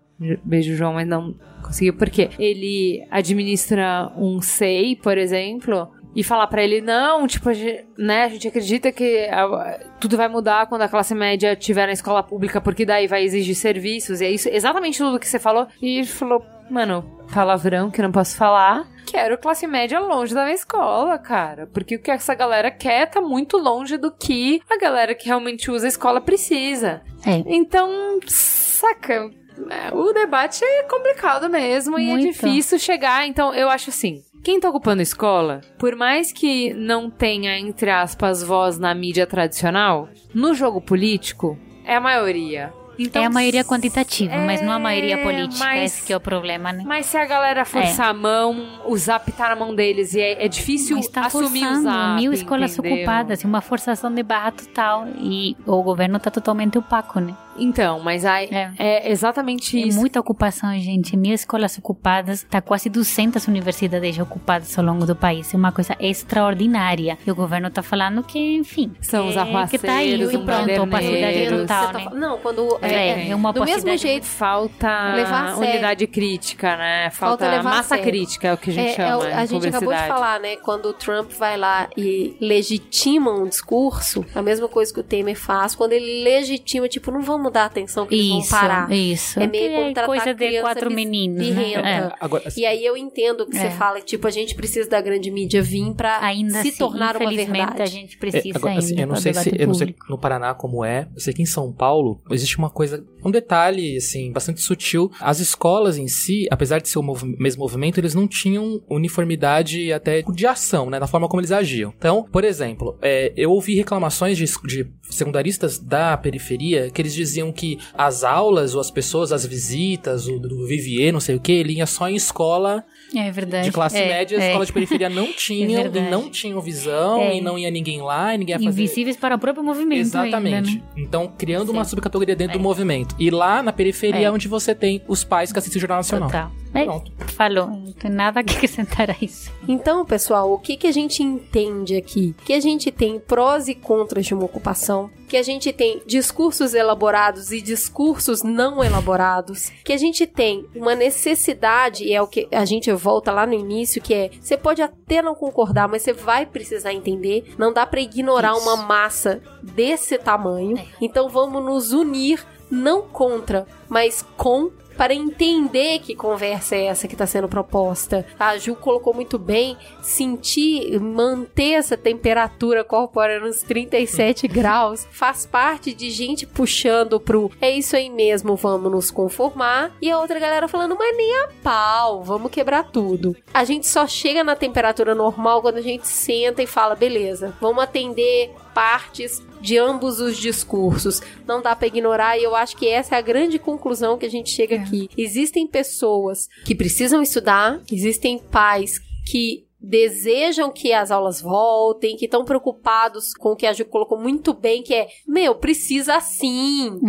Beijo, 0.45 0.75
João, 0.77 0.95
mas 0.95 1.07
não 1.07 1.35
conseguiu. 1.63 1.95
Porque 1.95 2.31
ele 2.39 3.05
administra 3.11 4.13
um 4.17 4.41
SEI, 4.41 4.97
por 4.97 5.19
exemplo, 5.19 5.89
e 6.17 6.25
falar 6.25 6.47
pra 6.47 6.65
ele, 6.65 6.81
não, 6.81 7.27
tipo, 7.27 7.51
a 7.51 7.53
gente, 7.53 7.85
né, 7.99 8.25
a 8.25 8.29
gente 8.29 8.49
acredita 8.49 8.91
que 8.91 9.29
ah, 9.31 9.79
tudo 10.01 10.17
vai 10.17 10.29
mudar 10.29 10.67
quando 10.67 10.81
a 10.81 10.89
classe 10.89 11.15
média 11.15 11.53
estiver 11.53 11.87
na 11.87 11.93
escola 11.93 12.23
pública, 12.23 12.59
porque 12.59 12.87
daí 12.87 13.07
vai 13.07 13.23
exigir 13.23 13.55
serviços, 13.55 14.23
e 14.23 14.25
é 14.25 14.31
isso, 14.31 14.49
exatamente 14.49 14.97
tudo 14.97 15.21
que 15.21 15.29
você 15.29 15.39
falou. 15.39 15.69
E 15.81 15.99
ele 15.99 16.07
falou, 16.07 16.43
mano, 16.71 17.05
palavrão 17.33 17.91
que 17.91 18.01
não 18.01 18.11
posso 18.11 18.35
falar. 18.35 18.89
Quero 19.05 19.37
classe 19.37 19.67
média 19.67 20.01
longe 20.01 20.35
da 20.35 20.45
minha 20.45 20.55
escola, 20.55 21.19
cara. 21.19 21.67
Porque 21.67 21.97
o 21.97 22.03
que 22.03 22.11
essa 22.11 22.35
galera 22.35 22.71
quer 22.71 23.09
tá 23.09 23.21
muito 23.21 23.59
longe 23.59 23.99
do 23.99 24.11
que 24.11 24.61
a 24.69 24.79
galera 24.79 25.15
que 25.15 25.27
realmente 25.27 25.71
usa 25.71 25.87
a 25.87 25.89
escola 25.89 26.21
precisa. 26.21 27.03
É. 27.25 27.43
Então, 27.47 28.19
saca? 28.27 29.31
é, 29.71 29.95
O 29.95 30.13
debate 30.13 30.65
é 30.65 30.83
complicado 30.85 31.49
mesmo 31.49 31.99
e 31.99 32.09
é 32.09 32.13
Muito. 32.13 32.27
difícil 32.27 32.79
chegar. 32.79 33.27
Então, 33.27 33.55
eu 33.55 33.69
acho 33.69 33.91
assim. 33.91 34.23
Quem 34.47 34.61
tá 34.61 34.71
ocupando 34.71 35.03
escola, 35.03 35.61
por 35.77 35.97
mais 35.97 36.31
que 36.31 36.73
não 36.73 37.11
tenha, 37.11 37.59
entre 37.59 37.91
aspas, 37.91 38.45
voz 38.45 38.79
na 38.79 38.95
mídia 38.95 39.27
tradicional, 39.27 40.09
no 40.33 40.55
jogo 40.55 40.81
político, 40.81 41.59
é 41.85 41.97
a 41.97 42.01
maioria. 42.01 42.73
Então, 42.97 43.21
é 43.21 43.27
a 43.27 43.29
maioria 43.29 43.65
quantitativa, 43.65 44.37
mas 44.37 44.63
não 44.63 44.73
a 44.73 44.79
maioria 44.79 45.17
é, 45.17 45.23
política. 45.25 45.65
mas- 45.65 45.95
Esse 45.97 46.07
que 46.07 46.13
é 46.13 46.17
o 46.17 46.21
problema, 46.21 46.73
né? 46.73 46.85
Mas 46.87 47.07
se 47.07 47.17
a 47.17 47.27
galera 47.27 47.65
forçar 47.65 48.07
É. 48.07 48.11
a 48.11 48.15
mão, 48.15 48.83
o 48.87 48.97
zap 48.97 49.33
tá 49.33 49.49
na 49.49 49.57
mão 49.57 49.75
deles 49.75 50.15
e 50.15 50.21
é, 50.21 50.45
é 50.45 50.47
difícil 50.47 50.95
Mas 50.97 51.09
tá 51.09 51.27
assumir 51.27 51.47
o 51.47 51.51
forçando 51.67 51.83
zap, 51.83 52.15
mil 52.21 52.33
escolas 52.33 52.79
entendeu? 52.79 52.99
ocupadas, 52.99 53.43
uma 53.43 53.61
forçação 53.61 54.15
de 54.15 54.23
barra 54.23 54.53
total. 54.53 55.09
E 55.19 55.57
o 55.67 55.83
governo 55.83 56.21
tá 56.21 56.31
totalmente 56.31 56.79
opaco, 56.79 57.19
né? 57.19 57.35
Então, 57.59 58.01
mas 58.01 58.25
aí 58.25 58.49
é, 58.79 59.11
exatamente 59.11 59.77
É 59.83 59.87
isso. 59.87 59.99
muita 59.99 60.21
ocupação, 60.21 60.73
gente. 60.79 61.17
Mil 61.17 61.35
escolas 61.35 61.77
ocupadas, 61.79 62.45
tá 62.49 62.61
quase 62.61 62.89
200 62.89 63.47
universidades 63.49 64.15
já 64.15 64.23
ocupadas 64.23 64.77
ao 64.79 64.85
longo 64.85 65.07
do 65.07 65.15
país. 65.17 65.53
É 65.53 65.57
uma 65.57 65.73
coisa 65.73 65.97
extraordinária. 66.01 67.19
E 67.27 67.31
o 67.31 67.35
governo 67.35 67.71
tá 67.71 67.83
falando 67.83 68.23
que, 68.23 68.57
enfim. 68.57 68.93
São 69.01 69.29
os 69.29 69.37
é, 69.37 69.67
que 69.67 69.79
tá 69.79 69.95
aí 69.95 70.15
arruaceiros, 70.15 70.33
e 70.35 70.39
pronto, 70.39 70.83
opacidade 70.83 70.91
baderneiros. 71.21 71.61
total, 71.63 71.87
tá 71.87 71.93
né? 71.99 72.05
fal- 72.05 72.15
Não, 72.15 72.39
quando. 72.39 72.79
É, 72.83 73.29
é 73.31 73.35
uma 73.35 73.53
do 73.53 73.65
mesmo 73.65 73.97
jeito. 73.97 74.27
Falta 74.27 75.15
Levar 75.15 75.45
a 75.47 75.55
sério. 75.55 75.71
unidade 75.73 76.07
crítica, 76.07 76.77
né? 76.77 77.11
Falta 77.11 77.47
Falta, 77.47 77.63
massa 77.63 77.99
crítica, 77.99 78.49
é 78.49 78.53
o 78.55 78.57
que 78.57 78.71
a 78.71 78.73
gente 78.73 78.91
É, 78.91 78.95
chama. 78.95 79.09
é 79.09 79.17
o- 79.17 79.27
em 79.29 79.33
a 79.33 79.45
gente 79.47 79.67
acabou 79.69 79.95
de 79.95 80.07
falar, 80.07 80.41
né? 80.41 80.57
Quando 80.57 80.87
o 80.87 80.93
Trump 80.93 81.31
vai 81.33 81.57
lá 81.57 81.89
e 81.97 82.37
legitima 82.41 83.31
um 83.31 83.47
discurso, 83.49 84.25
a 84.35 84.43
mesma 84.43 84.69
coisa 84.69 84.93
que 84.93 85.01
o 85.01 85.03
Temer 85.03 85.37
faz, 85.37 85.75
quando 85.75 85.93
ele 85.93 86.23
legitima, 86.25 86.89
tipo, 86.89 87.11
não 87.11 87.23
vamos 87.23 87.46
dar 87.51 87.65
atenção 87.67 88.07
que 88.07 88.15
eles 88.15 88.29
vão 88.29 88.39
Isso, 88.41 88.51
parar. 88.51 88.93
isso. 88.93 89.41
É 89.41 89.47
meio 89.47 89.65
É 89.73 89.75
como 89.77 89.95
tratar 89.95 90.07
coisa 90.07 90.35
de 90.35 90.61
quatro 90.61 90.91
meninos, 90.91 91.39
né? 91.39 91.45
birrenta. 91.55 91.89
É. 91.89 92.13
Agora, 92.21 92.43
assim, 92.49 92.61
E 92.61 92.67
aí 92.67 92.85
eu 92.85 92.97
entendo 92.97 93.43
o 93.43 93.47
que 93.51 93.57
É. 93.57 93.61
você 93.61 93.71
fala, 93.77 94.01
tipo, 94.01 94.27
a 94.27 94.31
gente 94.31 94.55
precisa 94.55 94.89
da 94.89 95.01
grande 95.01 95.31
mídia 95.31 95.63
vir 95.63 95.93
pra 95.95 96.19
Ainda 96.25 96.63
se 96.63 96.69
assim, 96.69 96.79
tornar 96.79 97.17
uma 97.17 97.31
verdade. 97.31 97.83
a 97.83 97.87
gente 97.87 98.17
É, 98.17 98.19
precisa 98.19 98.57
agora, 98.59 98.79
assim, 98.79 98.91
ainda 98.91 99.03
eu 99.03 99.07
não 99.07 99.15
para 99.15 99.21
sei 99.23 99.35
se 99.35 99.53
eu 99.59 99.67
não 99.67 99.75
sei 99.75 99.95
no 100.09 100.19
Paraná 100.19 100.55
como 100.55 100.85
é. 100.85 101.09
Eu 101.15 101.21
sei 101.21 101.33
que 101.35 101.43
em 101.43 101.47
São 101.47 101.73
Paulo 101.73 102.21
existe 102.31 102.59
uma 102.59 102.71
coisa, 102.71 103.05
um 103.25 103.31
detalhe 103.31 103.97
assim 103.97 104.33
bastante 104.33 104.61
sutil. 104.61 105.11
As 105.21 105.41
escolas 105.41 105.99
em 105.99 106.09
si, 106.09 106.47
apesar 106.51 106.81
de 106.81 106.89
ser 106.89 106.99
o 106.99 107.03
mov- 107.03 107.25
mesmo 107.39 107.61
movimento, 107.63 107.99
eles 107.99 108.15
não 108.15 108.27
tinham 108.29 108.81
uniformidade 109.21 109.93
até 109.93 110.23
de 110.23 110.47
ação, 110.47 110.91
né, 110.91 110.99
na 110.99 111.07
forma 111.07 111.29
como 111.29 111.41
eles 111.41 111.53
agiam. 111.53 111.93
Então, 111.97 112.25
por 112.31 112.45
exemplo, 112.45 112.97
é, 113.03 113.33
eu 113.37 113.51
ouvi 113.51 113.75
reclamações 113.75 114.37
de, 114.39 114.45
de 114.65 114.87
secundaristas 115.11 115.79
da 115.79 116.17
periferia 116.17 116.91
que 116.91 117.01
eles 117.03 117.15
diziam 117.15 117.36
diziam 117.37 117.53
que 117.53 117.79
as 117.95 118.25
aulas, 118.25 118.75
ou 118.75 118.81
as 118.81 118.91
pessoas, 118.91 119.33
as 119.33 119.45
visitas, 119.45 120.27
o 120.27 120.39
do 120.39 120.67
Vivier, 120.67 121.13
não 121.13 121.21
sei 121.21 121.37
o 121.37 121.41
que, 121.41 121.53
ele 121.53 121.75
ia 121.75 121.87
só 121.87 122.09
em 122.09 122.17
escola 122.17 122.85
É 123.15 123.31
verdade. 123.31 123.67
de 123.67 123.73
classe 123.73 123.97
É, 123.97 124.09
média, 124.09 124.37
é. 124.37 124.47
escola 124.49 124.67
de 124.67 124.73
periferia 124.73 125.09
não 125.09 125.27
tinham, 125.33 125.71
e 125.71 125.75
verdade. 125.75 126.11
não 126.11 126.29
tinham 126.31 126.61
visão, 126.61 127.21
É. 127.21 127.37
e 127.37 127.41
não 127.41 127.59
ia 127.59 127.71
ninguém 127.71 128.01
lá, 128.03 128.35
e 128.35 128.39
ninguém 128.39 128.55
ia 128.55 128.59
fazer... 128.59 128.83
Invisíveis 128.83 129.17
para 129.17 129.37
o 129.37 129.39
próprio 129.39 129.65
movimento 129.65 130.01
Exatamente. 130.01 130.55
ainda, 130.55 130.71
né? 130.71 130.83
Então, 130.97 131.33
criando 131.39 131.71
uma 131.71 131.85
subcategoria 131.85 132.35
dentro 132.37 132.59
do 132.59 132.63
movimento. 132.63 133.15
E 133.19 133.31
lá 133.31 133.63
na 133.63 133.73
periferia 133.73 134.21
É. 134.21 134.25
é 134.25 134.31
onde 134.31 134.49
você 134.49 134.75
tem 134.75 135.03
os 135.07 135.23
pais 135.25 135.53
que 135.53 135.59
assistem 135.59 135.79
o 135.79 135.81
Jornal 135.81 135.99
Nacional. 135.99 136.29
Total. 136.29 136.53
É, 136.75 136.85
falou, 137.33 137.69
não 137.69 137.93
tem 137.93 138.11
nada 138.11 138.43
que 138.45 138.53
acrescentar 138.57 139.11
a 139.11 139.17
isso. 139.23 139.51
Então, 139.67 140.05
pessoal, 140.05 140.53
o 140.53 140.59
que, 140.59 140.77
que 140.77 140.87
a 140.87 140.93
gente 140.93 141.23
entende 141.23 141.97
aqui? 141.97 142.35
Que 142.45 142.53
a 142.53 142.61
gente 142.61 142.91
tem 142.91 143.19
prós 143.19 143.67
e 143.67 143.75
contras 143.75 144.27
de 144.27 144.35
uma 144.35 144.45
ocupação, 144.45 145.11
que 145.27 145.39
a 145.39 145.43
gente 145.43 145.73
tem 145.73 146.03
discursos 146.07 146.75
elaborados 146.75 147.51
e 147.51 147.63
discursos 147.63 148.43
não 148.43 148.85
elaborados, 148.85 149.71
que 149.85 149.93
a 149.93 149.97
gente 149.97 150.27
tem 150.27 150.67
uma 150.75 150.95
necessidade, 150.95 152.05
e 152.05 152.13
é 152.13 152.21
o 152.21 152.27
que 152.27 152.47
a 152.53 152.65
gente 152.67 152.93
volta 152.97 153.31
lá 153.33 153.47
no 153.47 153.55
início, 153.55 154.03
que 154.03 154.15
é, 154.15 154.31
você 154.41 154.57
pode 154.57 154.83
até 154.83 155.23
não 155.23 155.35
concordar, 155.35 155.89
mas 155.89 156.03
você 156.03 156.13
vai 156.13 156.47
precisar 156.47 156.93
entender, 156.93 157.55
não 157.59 157.73
dá 157.73 157.87
pra 157.87 158.01
ignorar 158.01 158.57
uma 158.57 158.77
massa 158.77 159.41
desse 159.63 160.19
tamanho. 160.19 160.79
Então 161.01 161.29
vamos 161.29 161.63
nos 161.63 161.93
unir 161.93 162.45
não 162.71 163.03
contra, 163.03 163.67
mas 163.89 164.25
com 164.37 164.71
para 164.97 165.15
entender 165.15 166.01
que 166.01 166.15
conversa 166.15 166.75
é 166.75 166.87
essa 166.87 167.07
que 167.07 167.15
está 167.15 167.27
sendo 167.27 167.49
proposta. 167.49 168.27
A 168.39 168.57
Ju 168.59 168.75
colocou 168.75 169.15
muito 169.15 169.39
bem, 169.39 169.77
sentir, 170.01 170.99
manter 171.01 171.73
essa 171.73 171.97
temperatura 171.97 172.85
corpórea 172.85 173.41
nos 173.41 173.63
37 173.63 174.49
graus, 174.49 175.07
faz 175.11 175.47
parte 175.47 175.93
de 175.93 176.11
gente 176.11 176.47
puxando 176.47 177.21
pro 177.21 177.51
é 177.61 177.71
isso 177.71 177.97
aí 177.97 178.11
mesmo, 178.11 178.57
vamos 178.57 178.91
nos 178.91 179.11
conformar, 179.11 179.93
e 180.01 180.11
a 180.11 180.19
outra 180.19 180.39
galera 180.39 180.69
falando, 180.69 180.97
mas 180.99 181.17
nem 181.17 181.37
a 181.43 181.49
pau, 181.63 182.23
vamos 182.23 182.51
quebrar 182.51 182.85
tudo. 182.85 183.37
A 183.53 183.65
gente 183.65 183.87
só 183.87 184.07
chega 184.07 184.43
na 184.43 184.57
temperatura 184.57 185.15
normal 185.15 185.63
quando 185.63 185.77
a 185.77 185.83
gente 185.83 186.07
senta 186.07 186.63
e 186.63 186.67
fala, 186.67 186.95
beleza, 186.95 187.55
vamos 187.61 187.83
atender 187.83 188.55
partes 188.75 189.43
de 189.67 189.77
ambos 189.77 190.21
os 190.21 190.37
discursos. 190.37 191.21
Não 191.45 191.61
dá 191.61 191.75
pra 191.75 191.89
ignorar 191.89 192.39
e 192.39 192.45
eu 192.45 192.55
acho 192.55 192.77
que 192.77 192.87
essa 192.87 193.17
é 193.17 193.19
a 193.19 193.21
grande 193.23 193.59
conclusão 193.59 194.17
que 194.17 194.25
a 194.25 194.31
gente 194.31 194.49
chega 194.49 194.77
aqui. 194.77 195.11
Existem 195.19 195.67
pessoas 195.67 196.49
que 196.65 196.73
precisam 196.73 197.21
estudar, 197.21 197.83
existem 197.91 198.39
pais 198.39 199.01
que 199.29 199.67
desejam 199.81 200.71
que 200.71 200.93
as 200.93 201.11
aulas 201.11 201.41
voltem, 201.41 202.17
que 202.17 202.27
estão 202.27 202.45
preocupados 202.45 203.35
com 203.35 203.51
o 203.51 203.57
que 203.57 203.67
a 203.67 203.73
Ju 203.73 203.85
colocou 203.87 204.17
muito 204.17 204.55
bem, 204.55 204.85
que 204.85 204.95
é, 204.95 205.09
meu, 205.27 205.57
precisa 205.57 206.21
sim. 206.21 207.01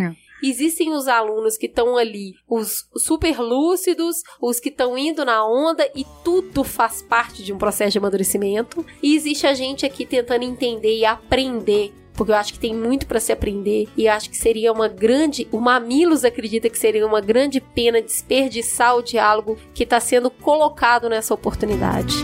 Existem 0.44 0.94
os 0.94 1.08
alunos 1.08 1.58
que 1.58 1.68
estão 1.68 1.96
ali, 1.96 2.34
os 2.50 2.88
super 2.96 3.40
lúcidos, 3.40 4.18
os 4.42 4.60
que 4.60 4.70
estão 4.70 4.98
indo 4.98 5.24
na 5.24 5.46
onda 5.46 5.88
e 5.96 6.06
tudo 6.24 6.64
faz 6.64 7.04
parte 7.04 7.44
de 7.44 7.54
um 7.54 7.58
processo 7.58 7.92
de 7.92 7.98
amadurecimento. 8.00 8.84
E 9.02 9.16
existe 9.16 9.46
a 9.46 9.54
gente 9.54 9.86
aqui 9.86 10.06
tentando 10.08 10.44
entender 10.44 10.98
e 10.98 11.06
aprender 11.06 11.94
porque 12.18 12.31
eu 12.31 12.35
acho 12.35 12.52
que 12.52 12.60
tem 12.60 12.76
muito 12.76 13.06
para 13.06 13.19
se 13.19 13.31
aprender 13.31 13.88
e 13.95 14.07
acho 14.07 14.30
que 14.30 14.35
seria 14.35 14.73
uma 14.73 14.88
grande, 14.88 15.48
o 15.52 15.60
Mamilos 15.60 16.26
acredita 16.26 16.68
que 16.68 16.77
seria 16.77 17.06
uma 17.06 17.22
grande 17.22 17.61
pena 17.61 18.02
desperdiçar 18.02 18.95
o 18.98 19.03
diálogo 19.03 19.57
que 19.73 19.84
está 19.84 19.99
sendo 19.99 20.31
colocado 20.31 21.07
nessa 21.07 21.34
oportunidade. 21.34 22.15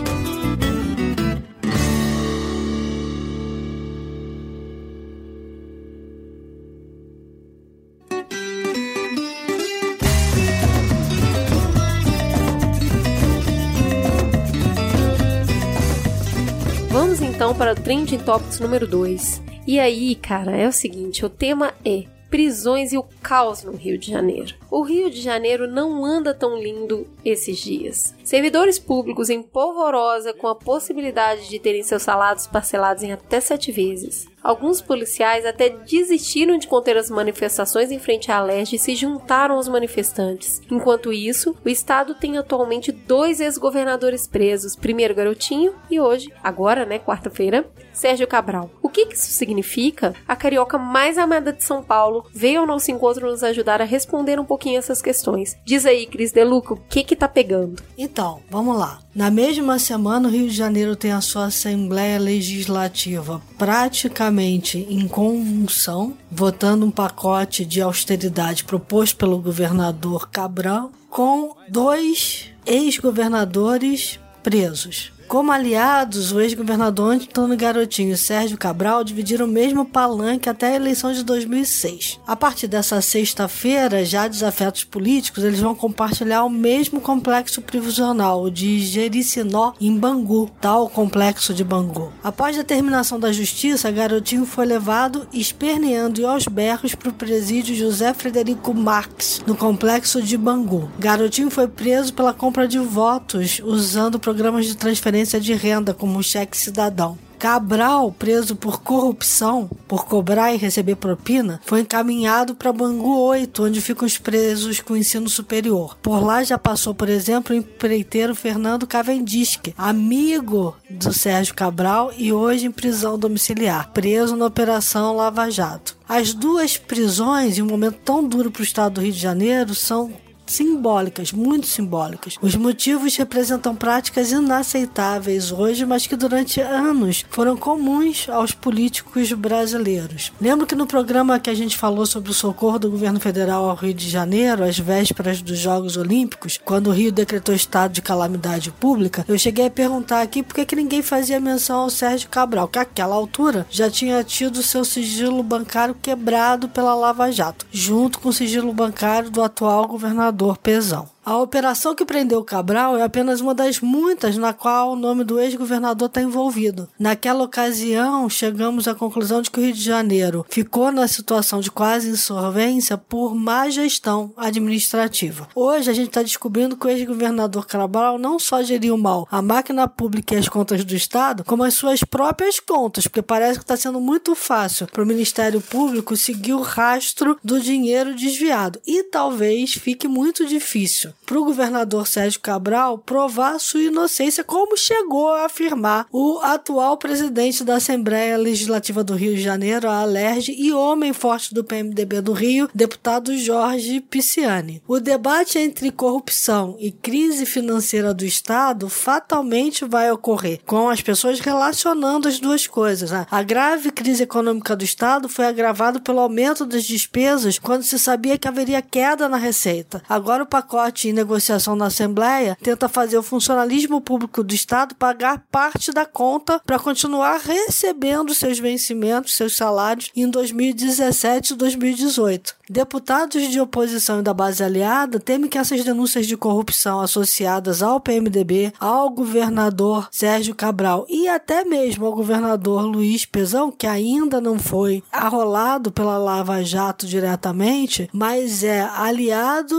Vamos 16.90 17.20
então 17.20 17.54
para 17.54 17.72
o 17.72 17.74
Trending 17.76 18.18
Topics 18.18 18.58
número 18.58 18.88
2. 18.88 19.53
E 19.66 19.80
aí, 19.80 20.14
cara, 20.14 20.56
é 20.56 20.68
o 20.68 20.72
seguinte: 20.72 21.24
o 21.24 21.30
tema 21.30 21.72
é 21.84 22.04
prisões 22.34 22.92
e 22.92 22.98
o 22.98 23.04
caos 23.22 23.62
no 23.62 23.72
Rio 23.72 23.96
de 23.96 24.10
Janeiro. 24.10 24.56
O 24.68 24.82
Rio 24.82 25.08
de 25.08 25.20
Janeiro 25.20 25.68
não 25.68 26.04
anda 26.04 26.34
tão 26.34 26.58
lindo 26.58 27.06
esses 27.24 27.56
dias. 27.58 28.12
Servidores 28.24 28.76
públicos 28.76 29.30
em 29.30 29.40
polvorosa 29.40 30.34
com 30.34 30.48
a 30.48 30.54
possibilidade 30.56 31.48
de 31.48 31.60
terem 31.60 31.84
seus 31.84 32.02
salários 32.02 32.48
parcelados 32.48 33.04
em 33.04 33.12
até 33.12 33.38
sete 33.38 33.70
vezes. 33.70 34.26
Alguns 34.44 34.82
policiais 34.82 35.46
até 35.46 35.70
desistiram 35.70 36.58
de 36.58 36.68
conter 36.68 36.98
as 36.98 37.08
manifestações 37.08 37.90
em 37.90 37.98
frente 37.98 38.30
à 38.30 38.42
Leste 38.42 38.76
e 38.76 38.78
se 38.78 38.94
juntaram 38.94 39.54
aos 39.54 39.68
manifestantes. 39.68 40.60
Enquanto 40.70 41.14
isso, 41.14 41.56
o 41.64 41.68
estado 41.70 42.14
tem 42.14 42.36
atualmente 42.36 42.92
dois 42.92 43.40
ex-governadores 43.40 44.28
presos, 44.28 44.76
primeiro 44.76 45.14
Garotinho 45.14 45.74
e 45.90 45.98
hoje, 45.98 46.30
agora, 46.42 46.84
né, 46.84 46.98
quarta-feira, 46.98 47.66
Sérgio 47.90 48.26
Cabral. 48.26 48.70
O 48.82 48.90
que 48.90 49.08
isso 49.14 49.30
significa? 49.30 50.14
A 50.28 50.36
carioca 50.36 50.76
mais 50.76 51.16
amada 51.16 51.50
de 51.50 51.64
São 51.64 51.82
Paulo 51.82 52.26
veio 52.30 52.60
ao 52.60 52.66
nosso 52.66 52.90
encontro 52.90 53.30
nos 53.30 53.42
ajudar 53.42 53.80
a 53.80 53.84
responder 53.84 54.38
um 54.38 54.44
pouquinho 54.44 54.78
essas 54.78 55.00
questões. 55.00 55.56
Diz 55.64 55.86
aí, 55.86 56.04
Cris 56.04 56.32
Deluca, 56.32 56.74
o 56.74 56.76
que 56.76 57.02
que 57.02 57.16
tá 57.16 57.28
pegando? 57.28 57.82
Então, 57.96 58.42
vamos 58.50 58.76
lá. 58.76 59.03
Na 59.14 59.30
mesma 59.30 59.78
semana, 59.78 60.26
o 60.26 60.30
Rio 60.30 60.48
de 60.48 60.56
Janeiro 60.56 60.96
tem 60.96 61.12
a 61.12 61.20
sua 61.20 61.44
Assembleia 61.44 62.18
Legislativa 62.18 63.40
praticamente 63.56 64.84
em 64.90 65.06
convulsão, 65.06 66.18
votando 66.28 66.84
um 66.84 66.90
pacote 66.90 67.64
de 67.64 67.80
austeridade 67.80 68.64
proposto 68.64 69.16
pelo 69.16 69.38
governador 69.38 70.28
Cabral, 70.30 70.90
com 71.08 71.54
dois 71.68 72.46
ex-governadores 72.66 74.18
presos. 74.42 75.13
Como 75.26 75.50
aliados, 75.50 76.32
o 76.32 76.40
ex-governador 76.40 77.14
Antônio 77.14 77.56
Garotinho 77.56 78.12
e 78.12 78.16
Sérgio 78.16 78.58
Cabral 78.58 79.02
dividiram 79.02 79.46
o 79.46 79.48
mesmo 79.48 79.84
palanque 79.84 80.48
até 80.48 80.68
a 80.68 80.76
eleição 80.76 81.12
de 81.12 81.24
2006. 81.24 82.20
A 82.26 82.36
partir 82.36 82.68
dessa 82.68 83.00
sexta-feira, 83.00 84.04
já 84.04 84.28
desafetos 84.28 84.84
políticos, 84.84 85.42
eles 85.42 85.60
vão 85.60 85.74
compartilhar 85.74 86.44
o 86.44 86.50
mesmo 86.50 87.00
complexo 87.00 87.62
prisional, 87.62 88.50
de 88.50 88.78
Jericinó, 88.80 89.72
em 89.80 89.96
Bangu, 89.96 90.50
tal 90.60 90.88
complexo 90.88 91.54
de 91.54 91.64
Bangu. 91.64 92.12
Após 92.22 92.56
a 92.56 92.60
determinação 92.60 93.18
da 93.18 93.32
justiça, 93.32 93.90
Garotinho 93.90 94.44
foi 94.44 94.66
levado 94.66 95.26
esperneando 95.32 96.20
e 96.20 96.24
aos 96.24 96.46
berros 96.46 96.94
para 96.94 97.08
o 97.08 97.14
presídio 97.14 97.74
José 97.74 98.12
Frederico 98.12 98.74
Marques, 98.74 99.42
no 99.46 99.56
complexo 99.56 100.22
de 100.22 100.36
Bangu. 100.36 100.90
Garotinho 100.98 101.50
foi 101.50 101.66
preso 101.66 102.12
pela 102.12 102.34
compra 102.34 102.68
de 102.68 102.78
votos 102.78 103.60
usando 103.64 104.20
programas 104.20 104.66
de 104.66 104.76
transferência 104.76 105.13
de 105.40 105.54
renda 105.54 105.94
como 105.94 106.22
cheque 106.22 106.56
cidadão. 106.56 107.16
Cabral, 107.38 108.10
preso 108.10 108.56
por 108.56 108.80
corrupção, 108.80 109.68
por 109.86 110.06
cobrar 110.06 110.54
e 110.54 110.56
receber 110.56 110.94
propina, 110.94 111.60
foi 111.66 111.80
encaminhado 111.80 112.54
para 112.54 112.72
Bangu 112.72 113.18
8, 113.20 113.64
onde 113.64 113.82
ficam 113.82 114.06
os 114.06 114.16
presos 114.16 114.80
com 114.80 114.96
ensino 114.96 115.28
superior. 115.28 115.94
Por 116.00 116.24
lá 116.24 116.42
já 116.42 116.56
passou, 116.56 116.94
por 116.94 117.06
exemplo, 117.06 117.54
o 117.54 117.58
empreiteiro 117.58 118.34
Fernando 118.34 118.86
Cavendish, 118.86 119.60
amigo 119.76 120.74
do 120.88 121.12
Sérgio 121.12 121.54
Cabral 121.54 122.12
e 122.16 122.32
hoje 122.32 122.66
em 122.66 122.72
prisão 122.72 123.18
domiciliar, 123.18 123.90
preso 123.92 124.36
na 124.36 124.46
Operação 124.46 125.14
Lava 125.14 125.50
Jato. 125.50 125.98
As 126.08 126.32
duas 126.32 126.78
prisões, 126.78 127.58
em 127.58 127.62
um 127.62 127.66
momento 127.66 127.98
tão 128.04 128.26
duro 128.26 128.50
para 128.50 128.60
o 128.60 128.64
estado 128.64 128.94
do 128.94 129.00
Rio 129.02 129.12
de 129.12 129.18
Janeiro, 129.18 129.74
são 129.74 130.10
simbólicas, 130.46 131.32
muito 131.32 131.66
simbólicas. 131.66 132.36
Os 132.40 132.54
motivos 132.54 133.16
representam 133.16 133.74
práticas 133.74 134.30
inaceitáveis 134.30 135.50
hoje, 135.50 135.86
mas 135.86 136.06
que 136.06 136.16
durante 136.16 136.60
anos 136.60 137.24
foram 137.30 137.56
comuns 137.56 138.28
aos 138.28 138.52
políticos 138.52 139.32
brasileiros. 139.32 140.32
Lembro 140.40 140.66
que 140.66 140.74
no 140.74 140.86
programa 140.86 141.38
que 141.38 141.50
a 141.50 141.54
gente 141.54 141.76
falou 141.76 142.06
sobre 142.06 142.30
o 142.30 142.34
socorro 142.34 142.78
do 142.78 142.90
governo 142.90 143.20
federal 143.20 143.68
ao 143.68 143.76
Rio 143.76 143.94
de 143.94 144.08
Janeiro, 144.08 144.64
às 144.64 144.78
vésperas 144.78 145.40
dos 145.40 145.58
Jogos 145.58 145.96
Olímpicos, 145.96 146.60
quando 146.62 146.88
o 146.88 146.92
Rio 146.92 147.12
decretou 147.12 147.54
estado 147.54 147.92
de 147.92 148.02
calamidade 148.02 148.70
pública, 148.70 149.24
eu 149.26 149.38
cheguei 149.38 149.66
a 149.66 149.70
perguntar 149.70 150.20
aqui 150.22 150.42
por 150.42 150.54
que, 150.54 150.66
que 150.66 150.76
ninguém 150.76 151.02
fazia 151.02 151.40
menção 151.40 151.80
ao 151.80 151.90
Sérgio 151.90 152.28
Cabral, 152.28 152.68
que 152.68 152.78
àquela 152.78 153.14
altura 153.14 153.66
já 153.70 153.90
tinha 153.90 154.22
tido 154.22 154.62
seu 154.62 154.84
sigilo 154.84 155.42
bancário 155.42 155.96
quebrado 156.00 156.68
pela 156.68 156.94
Lava 156.94 157.30
Jato, 157.30 157.66
junto 157.72 158.18
com 158.18 158.28
o 158.28 158.32
sigilo 158.32 158.72
bancário 158.72 159.30
do 159.30 159.42
atual 159.42 159.86
governador 159.86 160.33
Pezão. 160.56 161.13
A 161.26 161.38
operação 161.38 161.94
que 161.94 162.04
prendeu 162.04 162.44
Cabral 162.44 162.98
é 162.98 163.02
apenas 163.02 163.40
uma 163.40 163.54
das 163.54 163.80
muitas 163.80 164.36
na 164.36 164.52
qual 164.52 164.92
o 164.92 164.96
nome 164.96 165.24
do 165.24 165.40
ex-governador 165.40 166.06
está 166.06 166.20
envolvido. 166.20 166.86
Naquela 166.98 167.44
ocasião, 167.44 168.28
chegamos 168.28 168.86
à 168.86 168.94
conclusão 168.94 169.40
de 169.40 169.50
que 169.50 169.58
o 169.58 169.62
Rio 169.62 169.72
de 169.72 169.80
Janeiro 169.80 170.44
ficou 170.50 170.92
na 170.92 171.08
situação 171.08 171.60
de 171.60 171.70
quase 171.70 172.10
insolvência 172.10 172.98
por 172.98 173.34
má 173.34 173.70
gestão 173.70 174.34
administrativa. 174.36 175.48
Hoje 175.54 175.90
a 175.90 175.94
gente 175.94 176.08
está 176.08 176.22
descobrindo 176.22 176.76
que 176.76 176.86
o 176.86 176.90
ex-governador 176.90 177.66
Cabral 177.66 178.18
não 178.18 178.38
só 178.38 178.62
geriu 178.62 178.98
mal 178.98 179.26
a 179.30 179.40
máquina 179.40 179.88
pública 179.88 180.34
e 180.34 180.38
as 180.38 180.48
contas 180.50 180.84
do 180.84 180.94
Estado, 180.94 181.42
como 181.42 181.64
as 181.64 181.72
suas 181.72 182.04
próprias 182.04 182.60
contas, 182.60 183.04
porque 183.06 183.22
parece 183.22 183.58
que 183.58 183.64
está 183.64 183.78
sendo 183.78 183.98
muito 183.98 184.34
fácil 184.34 184.86
para 184.88 185.02
o 185.02 185.06
Ministério 185.06 185.62
Público 185.62 186.18
seguir 186.18 186.52
o 186.52 186.60
rastro 186.60 187.38
do 187.42 187.58
dinheiro 187.58 188.14
desviado. 188.14 188.78
E 188.86 189.04
talvez 189.04 189.72
fique 189.72 190.06
muito 190.06 190.44
difícil 190.44 191.13
para 191.24 191.38
o 191.38 191.44
governador 191.44 192.06
Sérgio 192.06 192.40
Cabral 192.40 192.98
provar 192.98 193.58
sua 193.58 193.82
inocência, 193.82 194.44
como 194.44 194.76
chegou 194.76 195.30
a 195.30 195.46
afirmar 195.46 196.06
o 196.12 196.38
atual 196.42 196.96
presidente 196.96 197.64
da 197.64 197.76
Assembleia 197.76 198.36
Legislativa 198.36 199.02
do 199.02 199.14
Rio 199.14 199.34
de 199.34 199.42
Janeiro, 199.42 199.88
a 199.88 200.00
Alerj, 200.00 200.52
e 200.52 200.72
homem 200.72 201.12
forte 201.12 201.54
do 201.54 201.64
PMDB 201.64 202.20
do 202.20 202.32
Rio, 202.32 202.68
deputado 202.74 203.36
Jorge 203.36 204.00
Pisciani. 204.00 204.82
O 204.86 205.00
debate 205.00 205.58
entre 205.58 205.90
corrupção 205.90 206.76
e 206.78 206.90
crise 206.90 207.46
financeira 207.46 208.12
do 208.12 208.24
Estado 208.24 208.88
fatalmente 208.88 209.84
vai 209.84 210.10
ocorrer, 210.10 210.60
com 210.66 210.88
as 210.88 211.00
pessoas 211.00 211.40
relacionando 211.40 212.28
as 212.28 212.38
duas 212.38 212.66
coisas. 212.66 213.10
Né? 213.10 213.26
A 213.30 213.42
grave 213.42 213.90
crise 213.90 214.22
econômica 214.22 214.76
do 214.76 214.84
Estado 214.84 215.28
foi 215.28 215.46
agravada 215.46 216.00
pelo 216.00 216.20
aumento 216.20 216.66
das 216.66 216.84
despesas 216.84 217.58
quando 217.58 217.82
se 217.82 217.98
sabia 217.98 218.38
que 218.38 218.48
haveria 218.48 218.82
queda 218.82 219.28
na 219.28 219.36
receita. 219.36 220.02
Agora 220.08 220.42
o 220.42 220.46
pacote 220.46 221.03
em 221.08 221.12
negociação 221.12 221.76
na 221.76 221.86
Assembleia 221.86 222.56
tenta 222.62 222.88
fazer 222.88 223.18
o 223.18 223.22
funcionalismo 223.22 224.00
público 224.00 224.42
do 224.42 224.54
Estado 224.54 224.94
pagar 224.94 225.44
parte 225.50 225.92
da 225.92 226.04
conta 226.04 226.60
para 226.64 226.78
continuar 226.78 227.38
recebendo 227.38 228.34
seus 228.34 228.58
vencimentos, 228.58 229.34
seus 229.34 229.56
salários 229.56 230.10
em 230.14 230.28
2017 230.28 231.52
e 231.52 231.56
2018. 231.56 232.56
Deputados 232.68 233.50
de 233.50 233.60
oposição 233.60 234.20
e 234.20 234.22
da 234.22 234.32
base 234.32 234.64
aliada 234.64 235.20
temem 235.20 235.50
que 235.50 235.58
essas 235.58 235.84
denúncias 235.84 236.26
de 236.26 236.34
corrupção 236.36 237.00
associadas 237.00 237.82
ao 237.82 238.00
PMDB, 238.00 238.72
ao 238.80 239.10
governador 239.10 240.08
Sérgio 240.10 240.54
Cabral 240.54 241.04
e 241.08 241.28
até 241.28 241.62
mesmo 241.64 242.06
ao 242.06 242.14
governador 242.14 242.82
Luiz 242.86 243.26
Pezão, 243.26 243.70
que 243.70 243.86
ainda 243.86 244.40
não 244.40 244.58
foi 244.58 245.02
arrolado 245.12 245.92
pela 245.92 246.16
Lava 246.16 246.64
Jato 246.64 247.06
diretamente, 247.06 248.08
mas 248.12 248.64
é 248.64 248.80
aliado 248.80 249.76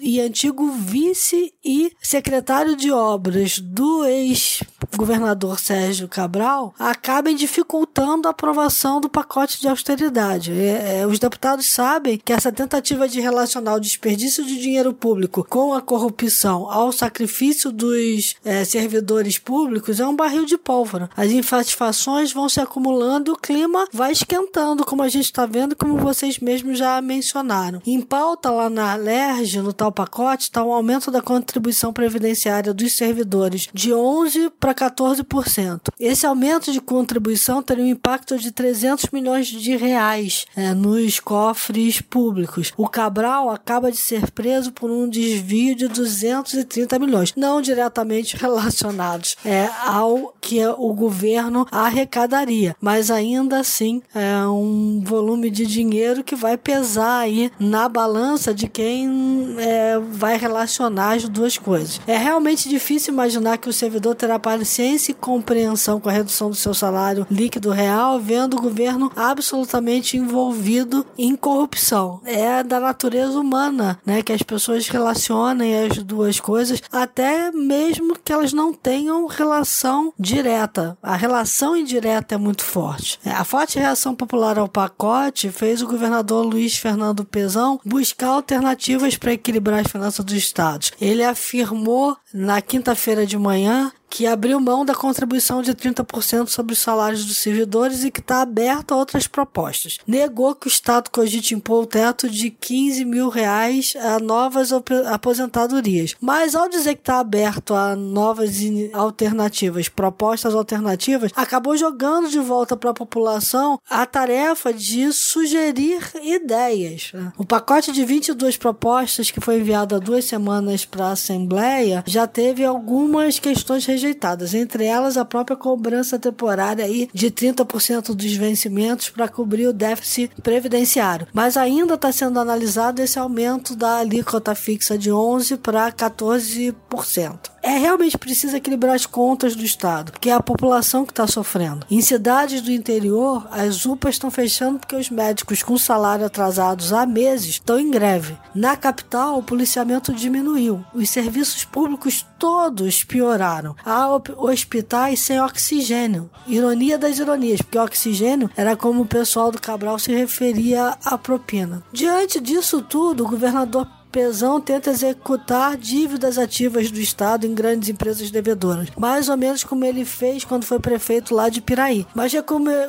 e 0.00 0.20
antigo 0.20 0.68
vice 0.72 1.54
e 1.64 1.92
secretário 2.02 2.74
de 2.74 2.90
obras 2.90 3.60
do 3.60 4.04
ex-governador 4.04 5.60
Sérgio 5.60 6.08
Cabral, 6.08 6.74
acabem 6.78 7.36
dificultando 7.36 8.26
a 8.26 8.32
aprovação 8.32 9.00
do 9.00 9.08
pacote 9.08 9.60
de 9.60 9.68
austeridade. 9.68 10.52
É, 10.52 11.00
é, 11.00 11.06
os 11.06 11.20
deputados 11.20 11.70
sabem 11.70 12.18
que 12.24 12.32
essa 12.32 12.50
tentativa 12.50 13.08
de 13.08 13.20
relacionar 13.20 13.74
o 13.74 13.80
desperdício 13.80 14.44
de 14.44 14.58
dinheiro 14.58 14.92
público 14.92 15.46
com 15.48 15.74
a 15.74 15.82
corrupção 15.82 16.70
ao 16.70 16.90
sacrifício 16.90 17.70
dos 17.70 18.36
é, 18.44 18.64
servidores 18.64 19.38
públicos 19.38 20.00
é 20.00 20.06
um 20.06 20.16
barril 20.16 20.46
de 20.46 20.56
pólvora. 20.56 21.10
As 21.16 21.30
insatisfações 21.30 22.32
vão 22.32 22.48
se 22.48 22.60
acumulando 22.60 23.32
o 23.32 23.36
clima 23.36 23.86
vai 23.92 24.12
esquentando, 24.12 24.84
como 24.84 25.02
a 25.02 25.08
gente 25.08 25.24
está 25.24 25.46
vendo, 25.46 25.76
como 25.76 25.96
vocês 25.98 26.38
mesmos 26.38 26.78
já 26.78 27.00
mencionaram. 27.02 27.82
Em 27.86 28.00
pauta 28.00 28.50
lá 28.50 28.70
na 28.70 28.94
LERJ, 28.94 29.60
no 29.60 29.72
tal 29.72 29.92
pacote, 29.92 30.44
está 30.44 30.64
um 30.64 30.72
aumento 30.72 31.10
da 31.10 31.20
contribuição 31.20 31.92
previdenciária 31.92 32.72
dos 32.72 32.92
servidores 32.92 33.68
de 33.72 33.90
11% 33.90 34.52
para 34.58 34.74
14%. 34.74 35.88
Esse 35.98 36.26
aumento 36.26 36.72
de 36.72 36.80
contribuição 36.80 37.62
teria 37.62 37.84
um 37.84 37.88
impacto 37.88 38.38
de 38.38 38.50
300 38.50 39.10
milhões 39.12 39.46
de 39.46 39.76
reais 39.76 40.46
é, 40.56 40.72
nos 40.72 41.20
cofres 41.20 42.00
públicos. 42.14 42.72
O 42.76 42.86
Cabral 42.86 43.50
acaba 43.50 43.90
de 43.90 43.96
ser 43.96 44.30
preso 44.30 44.70
por 44.70 44.88
um 44.88 45.08
desvio 45.08 45.74
de 45.74 45.88
230 45.88 46.96
milhões, 46.96 47.32
não 47.36 47.60
diretamente 47.60 48.36
relacionados 48.38 49.36
é, 49.44 49.68
ao 49.84 50.32
que 50.40 50.64
o 50.64 50.94
governo 50.94 51.66
arrecadaria, 51.72 52.76
mas 52.80 53.10
ainda 53.10 53.58
assim 53.58 54.00
é 54.14 54.46
um 54.46 55.02
volume 55.04 55.50
de 55.50 55.66
dinheiro 55.66 56.22
que 56.22 56.36
vai 56.36 56.56
pesar 56.56 57.18
aí 57.18 57.50
na 57.58 57.88
balança 57.88 58.54
de 58.54 58.68
quem 58.68 59.56
é, 59.58 59.98
vai 59.98 60.38
relacionar 60.38 61.14
as 61.14 61.28
duas 61.28 61.58
coisas. 61.58 62.00
É 62.06 62.16
realmente 62.16 62.68
difícil 62.68 63.12
imaginar 63.12 63.58
que 63.58 63.68
o 63.68 63.72
servidor 63.72 64.14
terá 64.14 64.38
paciência 64.38 65.10
e 65.10 65.16
compreensão 65.16 65.98
com 65.98 66.08
a 66.08 66.12
redução 66.12 66.48
do 66.48 66.54
seu 66.54 66.74
salário 66.74 67.26
líquido 67.28 67.70
real, 67.70 68.20
vendo 68.20 68.56
o 68.56 68.62
governo 68.62 69.10
absolutamente 69.16 70.16
envolvido 70.16 71.04
em 71.18 71.34
corrupção 71.34 72.03
é 72.24 72.62
da 72.62 72.80
natureza 72.80 73.38
humana, 73.38 73.98
né? 74.04 74.22
Que 74.22 74.32
as 74.32 74.42
pessoas 74.42 74.88
relacionem 74.88 75.84
as 75.84 75.98
duas 76.02 76.40
coisas, 76.40 76.82
até 76.92 77.50
mesmo 77.50 78.16
que 78.22 78.32
elas 78.32 78.52
não 78.52 78.72
tenham 78.72 79.26
relação 79.26 80.12
direta. 80.18 80.96
A 81.02 81.16
relação 81.16 81.76
indireta 81.76 82.34
é 82.34 82.38
muito 82.38 82.64
forte. 82.64 83.18
É, 83.24 83.30
a 83.30 83.44
forte 83.44 83.78
reação 83.78 84.14
popular 84.14 84.58
ao 84.58 84.68
pacote 84.68 85.50
fez 85.50 85.82
o 85.82 85.86
governador 85.86 86.44
Luiz 86.44 86.76
Fernando 86.76 87.24
Pezão 87.24 87.80
buscar 87.84 88.28
alternativas 88.28 89.16
para 89.16 89.32
equilibrar 89.32 89.80
as 89.80 89.90
finanças 89.90 90.24
dos 90.24 90.34
estados. 90.34 90.92
Ele 91.00 91.24
afirmou 91.24 92.16
na 92.32 92.60
quinta-feira 92.60 93.26
de 93.26 93.38
manhã 93.38 93.92
que 94.14 94.28
abriu 94.28 94.60
mão 94.60 94.84
da 94.84 94.94
contribuição 94.94 95.60
de 95.60 95.74
30% 95.74 96.46
sobre 96.46 96.72
os 96.72 96.78
salários 96.78 97.24
dos 97.24 97.36
servidores 97.36 98.04
e 98.04 98.12
que 98.12 98.20
está 98.20 98.42
aberto 98.42 98.92
a 98.92 98.96
outras 98.96 99.26
propostas. 99.26 99.98
Negou 100.06 100.54
que 100.54 100.68
o 100.68 100.70
Estado 100.70 101.10
cogite 101.10 101.52
impor 101.52 101.82
o 101.82 101.86
teto 101.86 102.30
de 102.30 102.48
15 102.48 103.04
mil 103.04 103.28
reais 103.28 103.92
a 103.96 104.20
novas 104.20 104.70
aposentadorias. 104.72 106.14
Mas 106.20 106.54
ao 106.54 106.68
dizer 106.68 106.94
que 106.94 107.00
está 107.00 107.18
aberto 107.18 107.74
a 107.74 107.96
novas 107.96 108.52
alternativas, 108.92 109.88
propostas 109.88 110.54
alternativas, 110.54 111.32
acabou 111.34 111.76
jogando 111.76 112.30
de 112.30 112.38
volta 112.38 112.76
para 112.76 112.90
a 112.90 112.94
população 112.94 113.80
a 113.90 114.06
tarefa 114.06 114.72
de 114.72 115.12
sugerir 115.12 115.98
ideias. 116.22 117.10
O 117.36 117.44
pacote 117.44 117.90
de 117.90 118.04
22 118.04 118.56
propostas 118.58 119.32
que 119.32 119.40
foi 119.40 119.58
enviado 119.58 119.96
há 119.96 119.98
duas 119.98 120.24
semanas 120.24 120.84
para 120.84 121.06
a 121.06 121.12
Assembleia 121.12 122.04
já 122.06 122.28
teve 122.28 122.64
algumas 122.64 123.40
questões 123.40 123.84
registradas 123.84 124.03
rejeitadas, 124.04 124.54
entre 124.54 124.84
elas 124.84 125.16
a 125.16 125.24
própria 125.24 125.56
cobrança 125.56 126.18
temporária 126.18 126.84
aí 126.84 127.08
de 127.12 127.30
30% 127.30 128.14
dos 128.14 128.34
vencimentos 128.34 129.08
para 129.08 129.28
cobrir 129.28 129.66
o 129.66 129.72
déficit 129.72 130.30
previdenciário. 130.42 131.26
Mas 131.32 131.56
ainda 131.56 131.94
está 131.94 132.12
sendo 132.12 132.38
analisado 132.38 133.00
esse 133.00 133.18
aumento 133.18 133.74
da 133.74 133.98
alíquota 133.98 134.54
fixa 134.54 134.98
de 134.98 135.10
11% 135.10 135.58
para 135.58 135.90
14% 135.90 137.53
é 137.64 137.78
realmente 137.78 138.18
precisa 138.18 138.58
equilibrar 138.58 138.94
as 138.94 139.06
contas 139.06 139.56
do 139.56 139.64
Estado, 139.64 140.12
porque 140.12 140.28
é 140.28 140.34
a 140.34 140.42
população 140.42 141.06
que 141.06 141.12
está 141.12 141.26
sofrendo. 141.26 141.86
Em 141.90 142.02
cidades 142.02 142.60
do 142.60 142.70
interior, 142.70 143.48
as 143.50 143.86
UPAs 143.86 144.16
estão 144.16 144.30
fechando 144.30 144.78
porque 144.78 144.94
os 144.94 145.08
médicos 145.08 145.62
com 145.62 145.78
salário 145.78 146.26
atrasados 146.26 146.92
há 146.92 147.06
meses 147.06 147.46
estão 147.46 147.80
em 147.80 147.90
greve. 147.90 148.36
Na 148.54 148.76
capital, 148.76 149.38
o 149.38 149.42
policiamento 149.42 150.12
diminuiu. 150.12 150.84
Os 150.92 151.08
serviços 151.08 151.64
públicos 151.64 152.26
todos 152.38 153.02
pioraram. 153.02 153.74
Há 153.82 154.08
hospitais 154.36 155.20
sem 155.20 155.40
oxigênio. 155.40 156.30
Ironia 156.46 156.98
das 156.98 157.18
ironias, 157.18 157.62
porque 157.62 157.78
oxigênio 157.78 158.50
era 158.54 158.76
como 158.76 159.02
o 159.02 159.06
pessoal 159.06 159.50
do 159.50 159.60
Cabral 159.60 159.98
se 159.98 160.14
referia 160.14 160.98
à 161.02 161.16
propina. 161.16 161.82
Diante 161.90 162.38
disso 162.40 162.82
tudo, 162.82 163.24
o 163.24 163.28
governador 163.28 163.88
Pezão 164.14 164.60
tenta 164.60 164.90
executar 164.90 165.76
dívidas 165.76 166.38
ativas 166.38 166.88
do 166.88 167.00
Estado 167.00 167.48
em 167.48 167.52
grandes 167.52 167.88
empresas 167.88 168.30
devedoras, 168.30 168.90
mais 168.96 169.28
ou 169.28 169.36
menos 169.36 169.64
como 169.64 169.84
ele 169.84 170.04
fez 170.04 170.44
quando 170.44 170.62
foi 170.62 170.78
prefeito 170.78 171.34
lá 171.34 171.48
de 171.48 171.60
Piraí. 171.60 172.06
Mas 172.14 172.32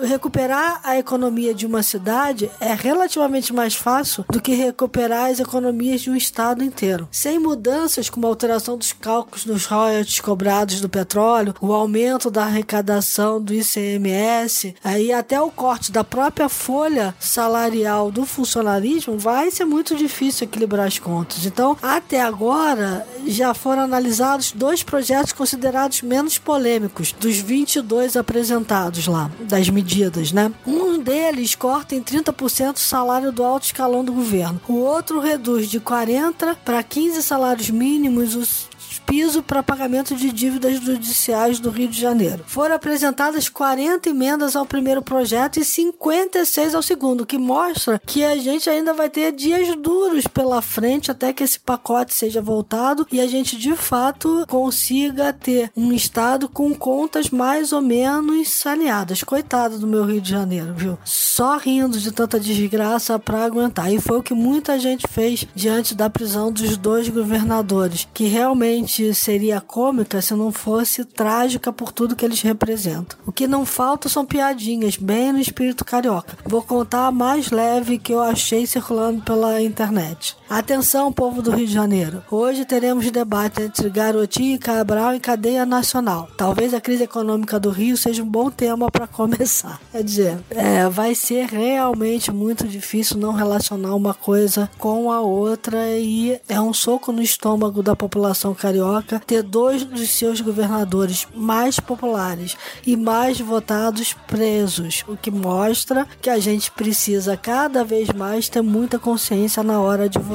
recuperar 0.04 0.82
a 0.84 1.00
economia 1.00 1.52
de 1.52 1.66
uma 1.66 1.82
cidade 1.82 2.52
é 2.60 2.76
relativamente 2.76 3.52
mais 3.52 3.74
fácil 3.74 4.24
do 4.30 4.40
que 4.40 4.54
recuperar 4.54 5.32
as 5.32 5.40
economias 5.40 6.02
de 6.02 6.12
um 6.12 6.16
Estado 6.16 6.64
inteiro. 6.64 7.08
Sem 7.10 7.40
mudanças 7.40 8.08
como 8.08 8.28
a 8.28 8.30
alteração 8.30 8.78
dos 8.78 8.94
cálculos 8.94 9.46
dos 9.46 9.66
royalties 9.66 10.20
cobrados 10.20 10.80
do 10.80 10.88
petróleo, 10.88 11.56
o 11.60 11.74
aumento 11.74 12.30
da 12.30 12.44
arrecadação 12.44 13.42
do 13.42 13.52
ICMS, 13.52 14.76
aí 14.84 15.12
até 15.12 15.42
o 15.42 15.50
corte 15.50 15.92
da 15.92 16.04
própria 16.04 16.48
folha 16.48 17.16
salarial 17.20 18.12
do 18.12 18.28
funcionalismo, 18.28 19.18
vai 19.18 19.50
ser 19.50 19.66
muito 19.66 19.96
difícil 19.96 20.46
equilibrar 20.46 20.86
as 20.86 21.00
contas 21.00 21.15
pontos. 21.16 21.46
Então, 21.46 21.78
até 21.82 22.22
agora, 22.22 23.08
já 23.26 23.54
foram 23.54 23.84
analisados 23.84 24.52
dois 24.52 24.84
projetos 24.84 25.32
considerados 25.32 26.02
menos 26.02 26.38
polêmicos 26.38 27.14
dos 27.14 27.38
22 27.38 28.18
apresentados 28.18 29.08
lá, 29.08 29.32
das 29.40 29.70
medidas, 29.70 30.34
né? 30.34 30.52
Um 30.68 31.00
deles 31.00 31.56
corta 31.56 31.96
em 31.96 32.04
30% 32.04 32.76
o 32.76 32.80
salário 32.80 33.32
do 33.32 33.44
alto 33.44 33.66
escalão 33.66 34.04
do 34.04 34.12
governo. 34.12 34.60
O 34.68 34.76
outro 34.76 35.22
reduz 35.22 35.70
de 35.70 35.80
40 35.80 36.58
para 36.66 36.84
15 36.84 37.24
salários 37.24 37.70
mínimos 37.70 38.36
os 38.36 38.68
piso 39.06 39.44
para 39.44 39.64
pagamento 39.64 40.16
de 40.16 40.32
dívidas 40.32 40.80
judiciais 40.82 41.60
do 41.60 41.70
Rio 41.70 41.88
de 41.88 42.00
Janeiro. 42.00 42.44
Foram 42.48 42.76
apresentadas 42.76 43.50
40 43.50 44.10
emendas 44.10 44.56
ao 44.56 44.66
primeiro 44.66 45.02
projeto 45.02 45.60
e 45.60 45.66
56 45.66 46.76
ao 46.76 46.82
segundo, 46.82 47.22
o 47.22 47.26
que 47.26 47.38
mostra 47.38 48.02
que 48.06 48.24
a 48.24 48.36
gente 48.38 48.70
ainda 48.70 48.94
vai 48.94 49.10
ter 49.10 49.32
dias 49.32 49.76
duros 49.78 50.28
pela 50.28 50.62
frente 50.62 51.12
até 51.12 51.32
que 51.34 51.44
esse 51.44 51.60
pacote 51.60 52.14
seja 52.14 52.42
voltado 52.42 53.08
e 53.12 53.20
a 53.20 53.28
gente 53.28 53.58
de 53.58 53.76
fato 53.76 54.46
consiga 54.48 55.32
ter 55.34 55.72
um 55.76 55.92
estado 55.92 56.50
com 56.50 56.74
contas 56.74 57.30
mais 57.30 57.72
ou 57.72 57.82
menos 57.82 58.50
saneadas. 58.50 59.24
Coitado 59.24 59.78
do 59.80 59.88
meu 59.88 60.06
Rio 60.06 60.22
de 60.22 60.30
Janeiro, 60.30 60.74
viu? 60.76 60.98
Só 61.04 61.58
rindo 61.58 62.00
de 62.00 62.12
tanta 62.12 62.40
desgraça 62.40 63.18
para 63.20 63.44
aguentar. 63.44 63.92
E 63.94 64.00
foi 64.00 64.20
o 64.20 64.24
que 64.24 64.34
muita 64.34 64.80
gente 64.80 65.08
fez 65.08 65.46
diante 65.54 65.94
da 65.94 66.10
prisão 66.10 66.52
dos 66.52 66.78
dois 66.78 67.10
governadores, 67.10 68.08
que 68.14 68.26
realmente 68.26 68.95
seria 69.14 69.62
cômica 69.62 70.22
se 70.22 70.34
não 70.34 70.52
fosse 70.52 71.04
trágica 71.04 71.72
por 71.72 71.92
tudo 71.92 72.16
que 72.16 72.24
eles 72.24 72.42
representam. 72.42 73.18
O 73.26 73.32
que 73.32 73.48
não 73.48 73.66
falta 73.66 74.08
são 74.10 74.26
piadinhas, 74.26 74.98
bem 74.98 75.32
no 75.32 75.40
espírito 75.40 75.86
carioca. 75.86 76.38
Vou 76.46 76.62
contar 76.62 77.08
a 77.08 77.12
mais 77.12 77.52
leve 77.52 77.98
que 77.98 78.14
eu 78.14 78.22
achei 78.22 78.66
circulando 78.66 79.22
pela 79.22 79.62
internet. 79.62 80.36
Atenção, 80.48 81.12
povo 81.12 81.42
do 81.42 81.50
Rio 81.50 81.66
de 81.66 81.74
Janeiro. 81.74 82.24
Hoje 82.30 82.66
teremos 82.66 83.10
debate 83.10 83.64
entre 83.64 83.90
Garotinho 83.90 84.56
e 84.56 84.60
Cabral 84.60 85.16
em 85.16 85.20
cadeia 85.20 85.66
nacional. 85.66 86.30
Talvez 86.38 86.72
a 86.72 86.80
crise 86.80 87.04
econômica 87.04 87.60
do 87.60 87.72
Rio 87.72 87.98
seja 87.98 88.22
um 88.22 88.30
bom 88.30 88.52
tema 88.52 88.92
para 88.92 89.08
começar. 89.08 89.82
Quer 89.92 90.04
dizer, 90.04 90.38
é, 90.52 90.88
vai 90.88 91.16
ser 91.16 91.48
realmente 91.48 92.32
muito 92.32 92.68
difícil 92.68 93.18
não 93.18 93.34
relacionar 93.34 93.96
uma 93.96 94.14
coisa 94.14 94.70
com 94.78 95.12
a 95.12 95.20
outra 95.20 95.98
e 95.98 96.40
é 96.48 96.62
um 96.62 96.74
soco 96.74 97.12
no 97.12 97.24
estômago 97.24 97.82
da 97.82 97.96
população 97.96 98.54
carioca 98.54 99.20
ter 99.26 99.42
dois 99.42 99.84
dos 99.84 100.12
seus 100.12 100.42
governadores 100.42 101.28
mais 101.34 101.80
populares 101.80 102.56
e 102.86 102.96
mais 102.96 103.40
votados 103.40 104.14
presos, 104.28 105.04
o 105.08 105.18
que 105.18 105.32
mostra 105.32 106.08
que 106.22 106.30
a 106.30 106.38
gente 106.38 106.70
precisa 106.70 107.36
cada 107.36 107.84
vez 107.84 108.10
mais 108.10 108.48
ter 108.48 108.62
muita 108.62 109.00
consciência 109.00 109.64
na 109.64 109.82
hora 109.82 110.08
de 110.08 110.20
votar. 110.20 110.35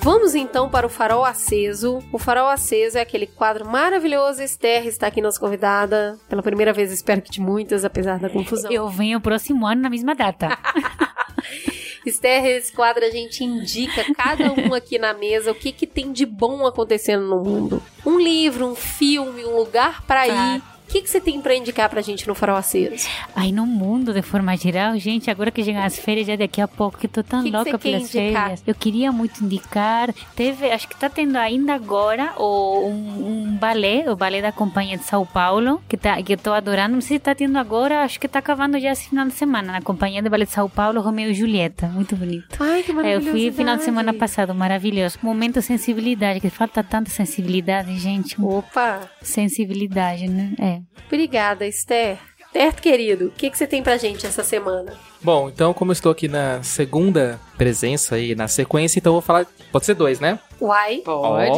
Vamos 0.00 0.36
então 0.36 0.70
para 0.70 0.86
o 0.86 0.88
Farol 0.88 1.24
Aceso. 1.24 1.98
O 2.12 2.18
Farol 2.18 2.48
Aceso 2.48 2.98
é 2.98 3.00
aquele 3.00 3.26
quadro 3.26 3.66
maravilhoso. 3.66 4.40
Esther 4.40 4.86
está 4.86 5.08
aqui 5.08 5.20
nossa 5.20 5.40
convidada. 5.40 6.16
Pela 6.28 6.42
primeira 6.42 6.72
vez, 6.72 6.92
espero 6.92 7.20
que 7.20 7.32
de 7.32 7.40
muitas, 7.40 7.84
apesar 7.84 8.20
da 8.20 8.30
confusão. 8.30 8.70
Eu 8.70 8.88
venho 8.88 9.20
próximo 9.20 9.66
ano 9.66 9.82
na 9.82 9.90
mesma 9.90 10.14
data. 10.14 10.56
Esther, 12.08 12.44
esse 12.46 12.72
quadro 12.72 13.04
a 13.04 13.10
gente 13.10 13.42
indica 13.44 14.04
cada 14.14 14.52
um 14.52 14.74
aqui 14.74 14.98
na 14.98 15.12
mesa 15.12 15.50
o 15.50 15.54
que, 15.54 15.72
que 15.72 15.86
tem 15.86 16.12
de 16.12 16.24
bom 16.24 16.66
acontecendo 16.66 17.26
no 17.26 17.42
mundo. 17.42 17.82
Um 18.04 18.18
livro, 18.18 18.66
um 18.66 18.74
filme, 18.74 19.44
um 19.44 19.56
lugar 19.56 20.02
para 20.06 20.28
ir. 20.28 20.62
O 20.88 20.88
que, 20.96 21.02
que 21.02 21.10
você 21.10 21.20
tem 21.20 21.40
pra 21.40 21.54
indicar 21.54 21.90
pra 21.90 22.00
gente 22.00 22.26
no 22.28 22.34
Farol 22.34 22.56
Aceros? 22.56 23.06
Ai, 23.34 23.50
no 23.50 23.66
mundo, 23.66 24.14
de 24.14 24.22
forma 24.22 24.56
geral, 24.56 24.96
gente, 24.98 25.28
agora 25.30 25.50
que 25.50 25.62
chegam 25.62 25.82
as 25.82 25.98
férias, 25.98 26.26
já 26.28 26.36
daqui 26.36 26.60
a 26.60 26.68
pouco, 26.68 26.96
que 26.96 27.08
tô 27.08 27.22
tão 27.24 27.42
Que 27.42 27.50
que 27.50 27.56
louca 27.56 27.70
quer 27.72 27.78
pelas 27.78 28.02
indicar? 28.14 28.42
férias. 28.44 28.62
Eu 28.66 28.74
queria 28.74 29.10
muito 29.12 29.44
indicar. 29.44 30.12
Teve, 30.36 30.70
acho 30.70 30.88
que 30.88 30.96
tá 30.96 31.10
tendo 31.10 31.36
ainda 31.36 31.74
agora 31.74 32.32
o, 32.38 32.86
um, 32.88 33.46
um 33.50 33.56
balé, 33.56 34.04
o 34.10 34.16
balé 34.16 34.40
da 34.40 34.52
Companhia 34.52 34.96
de 34.96 35.04
São 35.04 35.26
Paulo, 35.26 35.82
que, 35.88 35.96
tá, 35.96 36.22
que 36.22 36.32
eu 36.34 36.38
tô 36.38 36.52
adorando. 36.52 36.94
Não 36.94 37.00
sei 37.00 37.16
se 37.16 37.22
tá 37.24 37.34
tendo 37.34 37.58
agora, 37.58 38.02
acho 38.04 38.18
que 38.20 38.28
tá 38.28 38.38
acabando 38.38 38.78
já 38.78 38.92
esse 38.92 39.08
final 39.08 39.26
de 39.26 39.32
semana, 39.34 39.72
na 39.72 39.82
Companhia 39.82 40.22
de 40.22 40.28
Balé 40.28 40.44
de 40.44 40.52
São 40.52 40.68
Paulo, 40.70 41.00
Romeu 41.00 41.30
e 41.30 41.34
Julieta. 41.34 41.88
Muito 41.88 42.14
bonito. 42.16 42.56
Ai, 42.60 42.82
que 42.84 42.92
É, 42.92 43.16
Eu 43.16 43.22
fui 43.22 43.50
final 43.50 43.76
de 43.76 43.82
semana 43.82 44.14
passado, 44.14 44.54
maravilhoso. 44.54 45.18
Momento 45.20 45.60
sensibilidade, 45.60 46.40
que 46.40 46.48
falta 46.48 46.82
tanta 46.82 47.10
sensibilidade, 47.10 47.98
gente. 47.98 48.40
Opa! 48.40 49.00
Sensibilidade, 49.20 50.28
né? 50.28 50.52
É. 50.60 50.75
Obrigada, 51.06 51.66
Esther. 51.66 52.18
Esther, 52.54 52.80
querido, 52.80 53.26
o 53.26 53.30
que, 53.30 53.50
que 53.50 53.58
você 53.58 53.66
tem 53.66 53.82
pra 53.82 53.96
gente 53.96 54.26
essa 54.26 54.42
semana? 54.42 54.98
Bom, 55.26 55.48
então 55.48 55.74
como 55.74 55.90
eu 55.90 55.92
estou 55.92 56.12
aqui 56.12 56.28
na 56.28 56.62
segunda 56.62 57.40
presença 57.58 58.14
aí, 58.14 58.36
na 58.36 58.46
sequência, 58.46 59.00
então 59.00 59.10
eu 59.10 59.14
vou 59.14 59.22
falar... 59.22 59.44
Pode 59.72 59.84
ser 59.84 59.94
dois, 59.94 60.20
né? 60.20 60.38
Uai? 60.60 61.02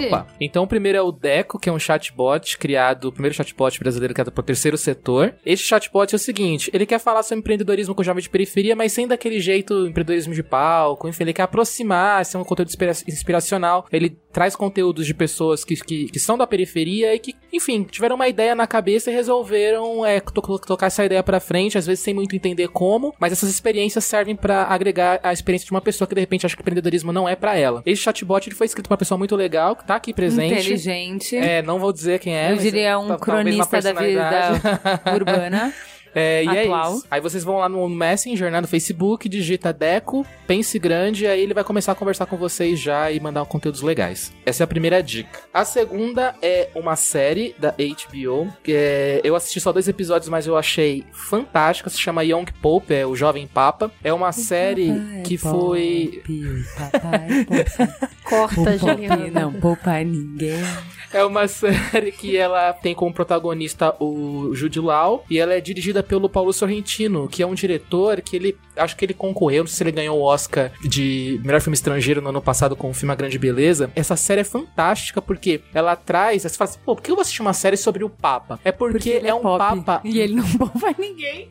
Opa! 0.06 0.26
Então 0.40 0.64
o 0.64 0.66
primeiro 0.66 0.96
é 0.96 1.02
o 1.02 1.12
Deco, 1.12 1.58
que 1.58 1.68
é 1.68 1.72
um 1.72 1.78
chatbot 1.78 2.56
criado, 2.56 3.04
o 3.08 3.12
primeiro 3.12 3.34
chatbot 3.34 3.78
brasileiro 3.78 4.14
criado 4.14 4.32
por 4.32 4.42
terceiro 4.42 4.78
setor. 4.78 5.34
Este 5.44 5.66
chatbot 5.66 6.12
é 6.12 6.16
o 6.16 6.18
seguinte, 6.18 6.70
ele 6.72 6.86
quer 6.86 6.98
falar 6.98 7.22
sobre 7.22 7.40
empreendedorismo 7.40 7.94
com 7.94 8.02
jovem 8.02 8.22
de 8.22 8.30
periferia, 8.30 8.74
mas 8.74 8.92
sem 8.92 9.06
daquele 9.06 9.38
jeito 9.38 9.86
empreendedorismo 9.86 10.32
de 10.32 10.42
palco, 10.42 11.06
enfim, 11.06 11.24
ele 11.24 11.32
quer 11.34 11.42
aproximar, 11.42 12.24
ser 12.24 12.38
um 12.38 12.44
conteúdo 12.44 12.68
inspira- 12.68 12.92
inspiracional. 13.06 13.86
Ele 13.92 14.16
traz 14.32 14.56
conteúdos 14.56 15.04
de 15.06 15.14
pessoas 15.14 15.62
que, 15.64 15.76
que, 15.76 16.06
que 16.06 16.18
são 16.18 16.38
da 16.38 16.46
periferia 16.46 17.14
e 17.14 17.18
que, 17.18 17.34
enfim, 17.52 17.82
tiveram 17.84 18.16
uma 18.16 18.28
ideia 18.28 18.54
na 18.54 18.66
cabeça 18.66 19.10
e 19.10 19.14
resolveram 19.14 20.04
é, 20.06 20.18
to- 20.20 20.40
to- 20.40 20.58
tocar 20.60 20.86
essa 20.86 21.04
ideia 21.04 21.22
pra 21.22 21.38
frente, 21.40 21.76
às 21.76 21.86
vezes 21.86 22.02
sem 22.02 22.14
muito 22.14 22.34
entender 22.34 22.68
como, 22.68 23.14
mas 23.20 23.32
essas 23.32 23.50
experiências 23.58 24.04
servem 24.04 24.34
pra 24.34 24.64
agregar 24.64 25.20
a 25.22 25.32
experiência 25.32 25.66
de 25.66 25.72
uma 25.72 25.80
pessoa 25.80 26.06
que 26.08 26.14
de 26.14 26.20
repente 26.20 26.46
acha 26.46 26.56
que 26.56 26.62
empreendedorismo 26.62 27.12
não 27.12 27.28
é 27.28 27.36
pra 27.36 27.56
ela. 27.56 27.82
Esse 27.84 28.02
chatbot 28.02 28.48
ele 28.48 28.54
foi 28.56 28.66
escrito 28.66 28.86
por 28.88 28.94
uma 28.94 28.98
pessoa 28.98 29.18
muito 29.18 29.34
legal, 29.36 29.76
que 29.76 29.84
tá 29.86 29.96
aqui 29.96 30.12
presente. 30.14 30.54
Inteligente. 30.54 31.36
É, 31.36 31.60
não 31.62 31.78
vou 31.78 31.92
dizer 31.92 32.18
quem 32.20 32.34
é. 32.36 32.52
Eu 32.52 32.56
diria 32.56 32.98
um 32.98 33.08
tá- 33.08 33.16
talvez 33.18 33.54
uma 33.56 33.66
cronista 33.66 33.80
da 33.82 34.00
vida 34.00 35.10
urbana. 35.14 35.72
É, 36.14 36.44
e 36.44 36.48
Atual. 36.48 36.92
é 36.92 36.96
isso. 36.96 37.06
Aí 37.10 37.20
vocês 37.20 37.44
vão 37.44 37.58
lá 37.58 37.68
no 37.68 37.88
Messenger, 37.88 38.50
né, 38.50 38.60
no 38.60 38.68
Facebook, 38.68 39.28
digita 39.28 39.72
Deco, 39.72 40.26
pense 40.46 40.78
grande, 40.78 41.26
aí 41.26 41.40
ele 41.40 41.54
vai 41.54 41.64
começar 41.64 41.92
a 41.92 41.94
conversar 41.94 42.26
com 42.26 42.36
vocês 42.36 42.78
já 42.78 43.10
e 43.10 43.20
mandar 43.20 43.44
conteúdos 43.46 43.82
legais. 43.82 44.32
Essa 44.44 44.62
é 44.62 44.64
a 44.64 44.66
primeira 44.66 45.02
dica. 45.02 45.40
A 45.52 45.64
segunda 45.64 46.34
é 46.42 46.68
uma 46.74 46.96
série 46.96 47.54
da 47.58 47.70
HBO, 47.70 48.52
que 48.62 48.72
é, 48.72 49.20
eu 49.24 49.34
assisti 49.34 49.60
só 49.60 49.72
dois 49.72 49.88
episódios, 49.88 50.28
mas 50.28 50.46
eu 50.46 50.56
achei 50.56 51.04
fantástica, 51.12 51.90
se 51.90 51.98
chama 51.98 52.24
Young 52.24 52.46
Pope, 52.60 52.94
é 52.94 53.06
o 53.06 53.14
Jovem 53.14 53.46
Papa. 53.46 53.90
É 54.02 54.12
uma 54.12 54.32
série 54.32 55.22
que 55.24 55.36
foi... 55.36 56.22
Corta, 58.24 58.60
O 58.60 58.78
Pop 58.78 59.30
não 59.32 59.52
poupa 59.54 60.02
ninguém. 60.04 60.62
É 61.12 61.24
uma 61.24 61.46
série 61.48 62.12
que 62.12 62.36
ela 62.36 62.72
tem 62.72 62.94
como 62.94 63.12
protagonista 63.12 63.94
o 63.98 64.54
Jude 64.54 64.80
Law 64.80 65.24
e 65.30 65.38
ela 65.38 65.54
é 65.54 65.60
dirigida 65.60 66.02
pelo 66.02 66.28
Paulo 66.28 66.52
Sorrentino, 66.52 67.28
que 67.28 67.42
é 67.42 67.46
um 67.46 67.54
diretor 67.54 68.20
que 68.20 68.36
ele 68.36 68.56
acho 68.76 68.96
que 68.96 69.04
ele 69.04 69.14
concorreu, 69.14 69.62
não 69.64 69.68
sei 69.68 69.76
se 69.76 69.82
ele 69.84 69.92
ganhou 69.92 70.18
o 70.18 70.22
Oscar 70.22 70.70
de 70.82 71.40
melhor 71.44 71.60
filme 71.60 71.74
estrangeiro 71.74 72.20
no 72.20 72.28
ano 72.28 72.40
passado 72.40 72.76
com 72.76 72.90
o 72.90 72.94
filme 72.94 73.12
A 73.12 73.16
Grande 73.16 73.38
Beleza. 73.38 73.90
Essa 73.96 74.16
série 74.16 74.42
é 74.42 74.44
fantástica 74.44 75.20
porque 75.20 75.60
ela 75.74 75.96
traz, 75.96 76.42
você 76.42 76.50
fala 76.50 76.70
assim, 76.70 76.78
pô, 76.84 76.94
por 76.94 77.02
que 77.02 77.10
eu 77.10 77.16
vou 77.16 77.22
assistir 77.22 77.42
uma 77.42 77.52
série 77.52 77.76
sobre 77.76 78.04
o 78.04 78.08
Papa? 78.10 78.60
É 78.64 78.70
porque, 78.70 79.10
ele 79.10 79.26
é, 79.26 79.30
é 79.30 79.34
um 79.34 79.42
papa 79.42 80.00
E 80.04 80.20
ele 80.20 80.34
não 80.34 80.48
poupa 80.56 80.94
ninguém. 80.98 81.50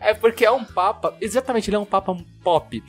é 0.00 0.14
porque 0.14 0.44
é 0.44 0.50
um 0.50 0.64
papa, 0.64 1.16
exatamente, 1.20 1.68
ele 1.68 1.76
é 1.76 1.80
um 1.80 1.84
papa 1.84 2.16
pop. 2.42 2.82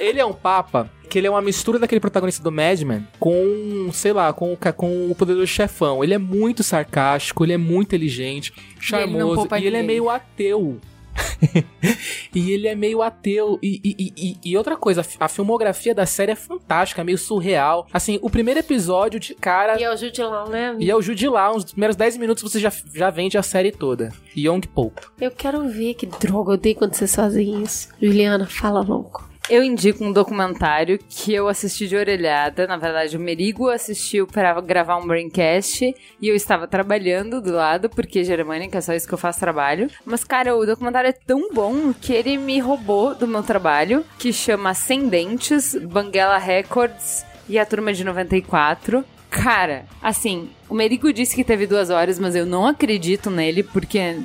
Ele 0.00 0.20
é 0.20 0.24
um 0.24 0.32
papa 0.32 0.90
que 1.12 1.18
ele 1.18 1.26
é 1.26 1.30
uma 1.30 1.42
mistura 1.42 1.78
daquele 1.78 2.00
protagonista 2.00 2.42
do 2.42 2.50
Mad 2.50 2.80
Men 2.80 3.06
com, 3.20 3.90
sei 3.92 4.14
lá, 4.14 4.32
com, 4.32 4.56
com 4.74 5.10
o 5.10 5.14
poderoso 5.14 5.46
chefão. 5.46 6.02
Ele 6.02 6.14
é 6.14 6.18
muito 6.18 6.62
sarcástico, 6.62 7.44
ele 7.44 7.52
é 7.52 7.58
muito 7.58 7.88
inteligente, 7.88 8.50
ele 8.56 8.64
não 8.70 8.80
charmoso 8.80 9.34
poupa 9.34 9.58
e, 9.58 9.66
ele 9.66 9.76
é 9.76 9.82
meio 9.82 10.08
ateu. 10.08 10.80
e 12.34 12.50
ele 12.52 12.66
é 12.66 12.74
meio 12.74 13.02
ateu. 13.02 13.58
E, 13.62 13.78
e- 13.84 13.96
e- 13.98 14.12
e- 14.16 14.50
e 14.52 14.56
outra 14.56 14.74
coisa, 14.74 15.04
a 15.20 15.28
filmografia 15.28 15.94
da 15.94 16.06
série 16.06 16.32
é 16.32 16.34
fantástica, 16.34 17.04
meio 17.04 17.18
surreal. 17.18 17.86
Assim, 17.92 18.18
o 18.22 18.30
primeiro 18.30 18.60
episódio 18.60 19.20
de 19.20 19.34
cara. 19.34 19.78
E 19.78 19.84
é 19.84 19.92
o 19.92 19.96
Jude 19.98 20.22
Law, 20.22 20.48
né? 20.48 20.74
E 20.78 20.90
é 20.90 20.96
o 20.96 21.02
Jude 21.02 21.28
Law, 21.28 21.56
uns 21.56 21.64
primeiros 21.72 21.94
10 21.94 22.16
minutos 22.16 22.42
você 22.42 22.58
já, 22.58 22.72
já 22.94 23.10
vende 23.10 23.36
a 23.36 23.42
série 23.42 23.70
toda. 23.70 24.14
Young 24.34 24.62
Pope. 24.62 25.02
Eu 25.20 25.30
quero 25.30 25.68
ver 25.68 25.92
que 25.92 26.06
droga 26.06 26.54
eu 26.54 26.56
dei 26.56 26.74
quando 26.74 26.94
vocês 26.94 27.14
fazem 27.14 27.62
isso. 27.62 27.88
Juliana, 28.00 28.46
fala 28.46 28.80
louco. 28.80 29.30
Eu 29.50 29.62
indico 29.62 30.04
um 30.04 30.12
documentário 30.12 30.98
que 31.08 31.34
eu 31.34 31.48
assisti 31.48 31.88
de 31.88 31.96
orelhada. 31.96 32.66
Na 32.66 32.76
verdade, 32.76 33.16
o 33.16 33.20
Merigo 33.20 33.68
assistiu 33.68 34.26
para 34.26 34.58
gravar 34.60 34.96
um 34.96 35.06
braincast 35.06 35.94
e 36.20 36.28
eu 36.28 36.34
estava 36.34 36.66
trabalhando 36.66 37.40
do 37.40 37.52
lado, 37.52 37.90
porque 37.90 38.24
germânica 38.24 38.78
é 38.78 38.80
só 38.80 38.94
isso 38.94 39.06
que 39.06 39.12
eu 39.12 39.18
faço 39.18 39.40
trabalho. 39.40 39.90
Mas, 40.06 40.22
cara, 40.24 40.56
o 40.56 40.64
documentário 40.64 41.08
é 41.10 41.12
tão 41.12 41.52
bom 41.52 41.92
que 41.92 42.12
ele 42.12 42.38
me 42.38 42.60
roubou 42.60 43.14
do 43.14 43.26
meu 43.26 43.42
trabalho, 43.42 44.04
que 44.18 44.32
chama 44.32 44.74
Sem 44.74 45.08
Dentes, 45.08 45.74
Banguela 45.74 46.38
Records. 46.38 47.24
e 47.48 47.58
a 47.58 47.66
turma 47.66 47.92
de 47.92 48.04
94. 48.04 49.04
Cara, 49.28 49.86
assim, 50.00 50.50
o 50.68 50.74
Merigo 50.74 51.12
disse 51.12 51.34
que 51.34 51.42
teve 51.42 51.66
duas 51.66 51.90
horas, 51.90 52.18
mas 52.18 52.36
eu 52.36 52.46
não 52.46 52.66
acredito 52.66 53.28
nele, 53.28 53.62
porque 53.62 54.18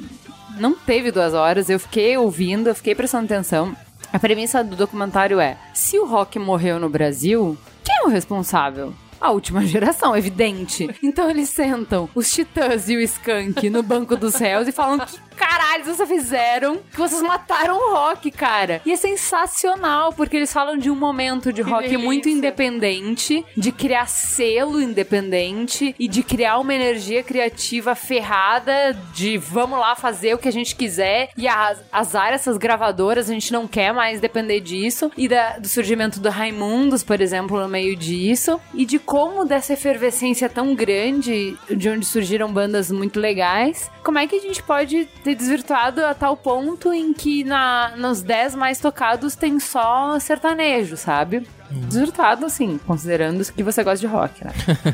não 0.59 0.73
teve 0.73 1.11
duas 1.11 1.33
horas. 1.33 1.69
Eu 1.69 1.79
fiquei 1.79 2.15
ouvindo, 2.17 2.69
eu 2.69 2.75
fiquei 2.75 2.93
prestando 2.93 3.25
atenção. 3.25 3.75
A 4.11 4.19
premissa 4.19 4.63
do 4.63 4.75
documentário 4.75 5.39
é: 5.39 5.57
se 5.73 5.99
o 5.99 6.05
rock 6.05 6.39
morreu 6.39 6.79
no 6.79 6.89
Brasil, 6.89 7.57
quem 7.83 7.95
é 7.95 8.03
o 8.05 8.09
responsável? 8.09 8.93
A 9.19 9.31
última 9.31 9.65
geração, 9.65 10.15
evidente. 10.15 10.87
Então 11.01 11.29
eles 11.29 11.49
sentam 11.49 12.09
os 12.13 12.31
Titãs 12.31 12.87
e 12.89 12.95
o 12.95 13.01
Skank 13.01 13.69
no 13.69 13.81
banco 13.81 14.15
dos 14.15 14.35
réus 14.35 14.67
e 14.67 14.71
falam 14.71 14.99
que 14.99 15.19
caralho 15.37 15.85
vocês 15.85 16.09
fizeram 16.09 16.77
que 16.91 16.97
vocês 16.97 17.21
mataram 17.21 17.75
o 17.77 17.93
rock, 17.93 18.31
cara. 18.31 18.81
E 18.85 18.91
é 18.91 18.95
sensacional, 18.95 20.11
porque 20.13 20.35
eles 20.37 20.51
falam 20.51 20.77
de 20.77 20.89
um 20.89 20.95
momento 20.95 21.53
de 21.53 21.61
rock 21.61 21.83
delícia. 21.83 21.99
muito 21.99 22.27
independente, 22.29 23.45
de 23.55 23.71
criar 23.71 24.07
selo 24.07 24.81
independente 24.81 25.95
e 25.99 26.07
de 26.07 26.23
criar 26.23 26.57
uma 26.59 26.73
energia 26.73 27.23
criativa 27.23 27.95
ferrada 27.95 28.93
de 29.13 29.37
vamos 29.37 29.79
lá 29.79 29.95
fazer 29.95 30.33
o 30.33 30.37
que 30.37 30.47
a 30.47 30.51
gente 30.51 30.75
quiser 30.75 31.29
e 31.37 31.47
as, 31.47 31.79
azar 31.91 32.33
essas 32.33 32.57
gravadoras, 32.57 33.29
a 33.29 33.33
gente 33.33 33.51
não 33.53 33.67
quer 33.67 33.93
mais 33.93 34.19
depender 34.19 34.59
disso. 34.59 35.11
E 35.17 35.27
da- 35.27 35.57
do 35.59 35.67
surgimento 35.67 36.19
do 36.19 36.29
Raimundos, 36.29 37.03
por 37.03 37.21
exemplo, 37.21 37.59
no 37.59 37.67
meio 37.67 37.95
disso. 37.95 38.59
E 38.73 38.85
de 38.85 38.99
como 38.99 39.45
dessa 39.45 39.73
efervescência 39.73 40.49
tão 40.49 40.73
grande, 40.75 41.55
de 41.69 41.89
onde 41.89 42.05
surgiram 42.05 42.51
bandas 42.51 42.91
muito 42.91 43.19
legais, 43.19 43.89
como 44.03 44.17
é 44.19 44.27
que 44.27 44.35
a 44.35 44.39
gente 44.39 44.63
pode 44.63 45.05
ter 45.27 45.35
desvirtuado 45.35 46.05
a 46.05 46.13
tal 46.13 46.37
ponto 46.37 46.93
em 46.93 47.11
que 47.13 47.43
na, 47.43 47.91
nos 47.97 48.21
10 48.21 48.55
mais 48.55 48.79
tocados 48.79 49.35
tem 49.35 49.59
só 49.59 50.17
sertanejo, 50.19 50.95
sabe? 50.95 51.45
Desvirtuado, 51.69 52.45
assim, 52.45 52.79
considerando 52.87 53.43
que 53.51 53.61
você 53.61 53.83
gosta 53.83 53.99
de 53.99 54.07
rock, 54.07 54.45
né? 54.45 54.53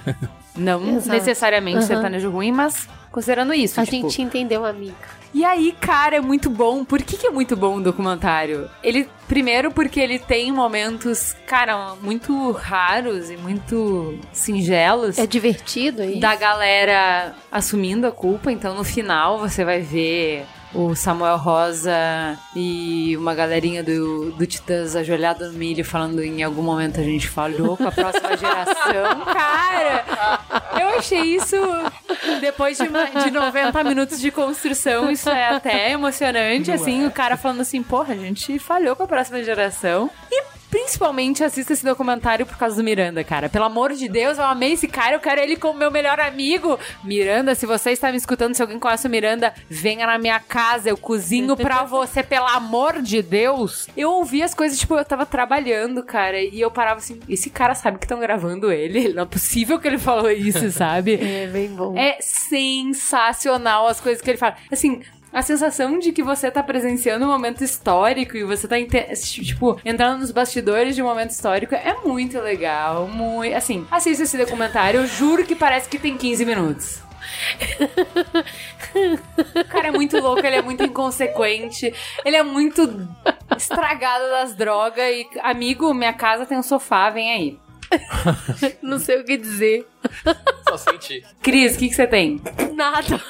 Não 0.58 0.98
Exato. 0.98 1.10
necessariamente 1.10 1.78
Aham. 1.80 1.88
sertanejo 1.88 2.32
ruim, 2.32 2.52
mas 2.52 2.88
considerando 3.12 3.54
isso. 3.54 3.80
A 3.80 3.86
tipo. 3.86 4.10
gente 4.10 4.22
entendeu, 4.24 4.66
amiga. 4.66 4.96
E 5.34 5.44
aí, 5.44 5.76
cara, 5.80 6.18
é 6.18 6.22
muito 6.22 6.50
bom. 6.50 6.86
Por 6.86 7.02
que, 7.02 7.18
que 7.18 7.28
é 7.28 7.32
muito 7.32 7.56
bom 7.56 7.78
o 7.78 7.82
documentário? 7.82 8.70
Ele, 8.84 9.10
primeiro, 9.28 9.72
porque 9.72 10.00
ele 10.00 10.20
tem 10.20 10.52
momentos, 10.52 11.36
cara, 11.48 11.96
muito 12.02 12.52
raros 12.52 13.32
e 13.32 13.38
muito 13.38 14.20
singelos. 14.32 15.18
É 15.18 15.26
divertido 15.26 16.04
aí. 16.04 16.20
Da 16.20 16.36
galera 16.36 17.34
assumindo 17.52 18.06
a 18.06 18.12
culpa. 18.12 18.52
Então, 18.52 18.76
no 18.76 18.84
final, 18.84 19.40
você 19.40 19.66
vai 19.66 19.82
ver 19.82 20.46
o 20.74 20.96
Samuel 20.96 21.38
Rosa 21.38 21.94
e 22.56 23.16
uma 23.18 23.36
galerinha 23.36 23.84
do, 23.84 24.32
do 24.32 24.46
Titãs 24.48 24.96
ajoelhada 24.96 25.48
no 25.50 25.54
milho 25.58 25.86
falando 25.86 26.24
em 26.24 26.42
algum 26.44 26.64
momento 26.64 27.00
a 27.00 27.04
gente 27.04 27.28
falhou 27.30 27.78
com 27.78 27.88
a 27.88 27.92
próxima 27.92 28.36
geração. 28.38 29.26
Cara, 29.32 30.40
eu 30.82 30.98
achei 31.00 31.22
isso, 31.22 31.56
depois 32.42 32.78
de, 32.78 32.88
uma- 32.88 33.06
de 33.06 33.30
90 33.32 33.84
minutos 33.84 34.20
de 34.20 34.32
construção, 34.32 35.12
isso 35.12 35.30
é 35.30 35.50
até 35.50 35.92
emocionante, 35.92 36.70
Não 36.70 36.76
assim, 36.76 37.04
é. 37.04 37.08
o 37.08 37.12
cara 37.12 37.38
falando 37.38 37.62
assim, 37.62 37.84
porra, 37.84 38.14
a 38.14 38.18
gente 38.18 38.58
falhou 38.60 38.96
com 38.96 39.04
a 39.04 39.08
próxima 39.08 39.44
geração. 39.44 40.10
E 40.32 40.44
principalmente 40.74 41.44
assista 41.44 41.74
esse 41.74 41.86
documentário 41.86 42.48
por 42.48 42.58
causa 42.58 42.76
do 42.76 42.84
Miranda, 42.84 43.24
cara. 43.24 43.48
Pelo 43.48 43.66
amor 43.66 43.94
de 43.94 44.10
Deus, 44.10 44.40
eu 44.40 44.44
amei 44.44 44.72
esse 44.72 44.88
cara, 44.88 45.16
eu 45.16 45.20
quero 45.20 45.40
ele 45.40 45.56
como 45.56 45.78
meu 45.78 45.92
melhor 45.92 46.20
amigo. 46.20 46.80
Miranda, 47.04 47.54
se 47.54 47.68
você 47.68 47.92
está 47.92 48.10
me 48.10 48.18
escutando, 48.18 48.56
se 48.56 48.62
alguém 48.64 48.80
conhece 48.80 49.06
o 49.06 49.10
Miranda, 49.10 49.54
venha 49.70 50.08
na 50.08 50.18
minha 50.18 50.40
casa, 50.40 50.90
eu 50.90 50.98
cozinho 50.98 51.56
pra 51.56 51.84
você, 51.86 52.24
pelo 52.24 52.48
amor 52.48 53.04
de 53.04 53.22
Deus. 53.22 53.88
Eu 53.96 54.14
ouvi 54.14 54.42
as 54.42 54.56
coisas, 54.56 54.80
tipo, 54.80 54.96
eu 54.96 55.06
tava 55.06 55.28
trabalhando, 55.28 56.02
cara, 56.02 56.42
e 56.42 56.60
eu 56.60 56.72
parava 56.72 56.98
assim, 56.98 57.20
esse 57.30 57.52
cara 57.52 57.76
sabe 57.76 58.00
que 58.00 58.06
estão 58.06 58.20
gravando 58.20 58.72
ele, 58.72 59.14
não 59.14 59.24
é 59.24 59.26
possível 59.28 59.80
que 59.80 59.88
ele 59.88 60.00
falou 60.00 60.32
isso, 60.32 60.72
sabe? 60.72 61.20
É, 61.34 61.48
bem 61.48 61.70
bom. 61.70 61.98
É 61.98 62.18
sensacional 62.20 63.88
as 63.88 64.00
coisas 64.00 64.22
que 64.22 64.30
ele 64.30 64.38
fala. 64.38 64.56
Assim, 64.72 65.02
a 65.34 65.42
sensação 65.42 65.98
de 65.98 66.12
que 66.12 66.22
você 66.22 66.52
tá 66.52 66.62
presenciando 66.62 67.26
um 67.26 67.30
momento 67.30 67.64
histórico 67.64 68.38
e 68.38 68.44
você 68.44 68.68
tá, 68.68 68.76
tipo, 69.16 69.80
entrando 69.84 70.20
nos 70.20 70.32
bastidores 70.32 70.96
de 70.96 71.02
um 71.02 71.06
momento 71.06 71.32
histórico 71.32 71.74
é 71.74 71.96
muito 72.06 72.40
legal. 72.40 73.08
Muito. 73.08 73.56
Assim, 73.56 73.88
assista 73.90 74.24
esse 74.24 74.38
documentário, 74.38 75.02
eu 75.02 75.08
juro 75.08 75.44
que 75.44 75.56
parece 75.56 75.90
que 75.90 75.98
tem 75.98 76.16
15 76.16 76.46
minutos. 76.46 77.02
O 79.56 79.66
cara 79.70 79.88
é 79.88 79.92
muito 79.92 80.20
louco, 80.20 80.46
ele 80.46 80.58
é 80.58 80.62
muito 80.62 80.84
inconsequente, 80.84 81.92
ele 82.24 82.36
é 82.36 82.44
muito 82.44 83.08
estragado 83.58 84.30
das 84.30 84.54
drogas 84.56 85.04
e, 85.04 85.28
amigo, 85.42 85.94
minha 85.94 86.14
casa 86.14 86.46
tem 86.46 86.58
um 86.58 86.64
sofá, 86.64 87.10
vem 87.10 87.32
aí. 87.32 87.63
Não 88.82 89.00
sei 89.00 89.22
o 89.22 89.26
que 89.26 89.38
dizer. 89.38 89.88
Só 90.68 90.78
senti. 90.78 91.24
Cris, 91.42 91.76
o 91.76 91.80
que 91.80 91.90
que 91.90 91.96
você 91.96 92.08
tem? 92.08 92.42
Nada. 92.74 93.22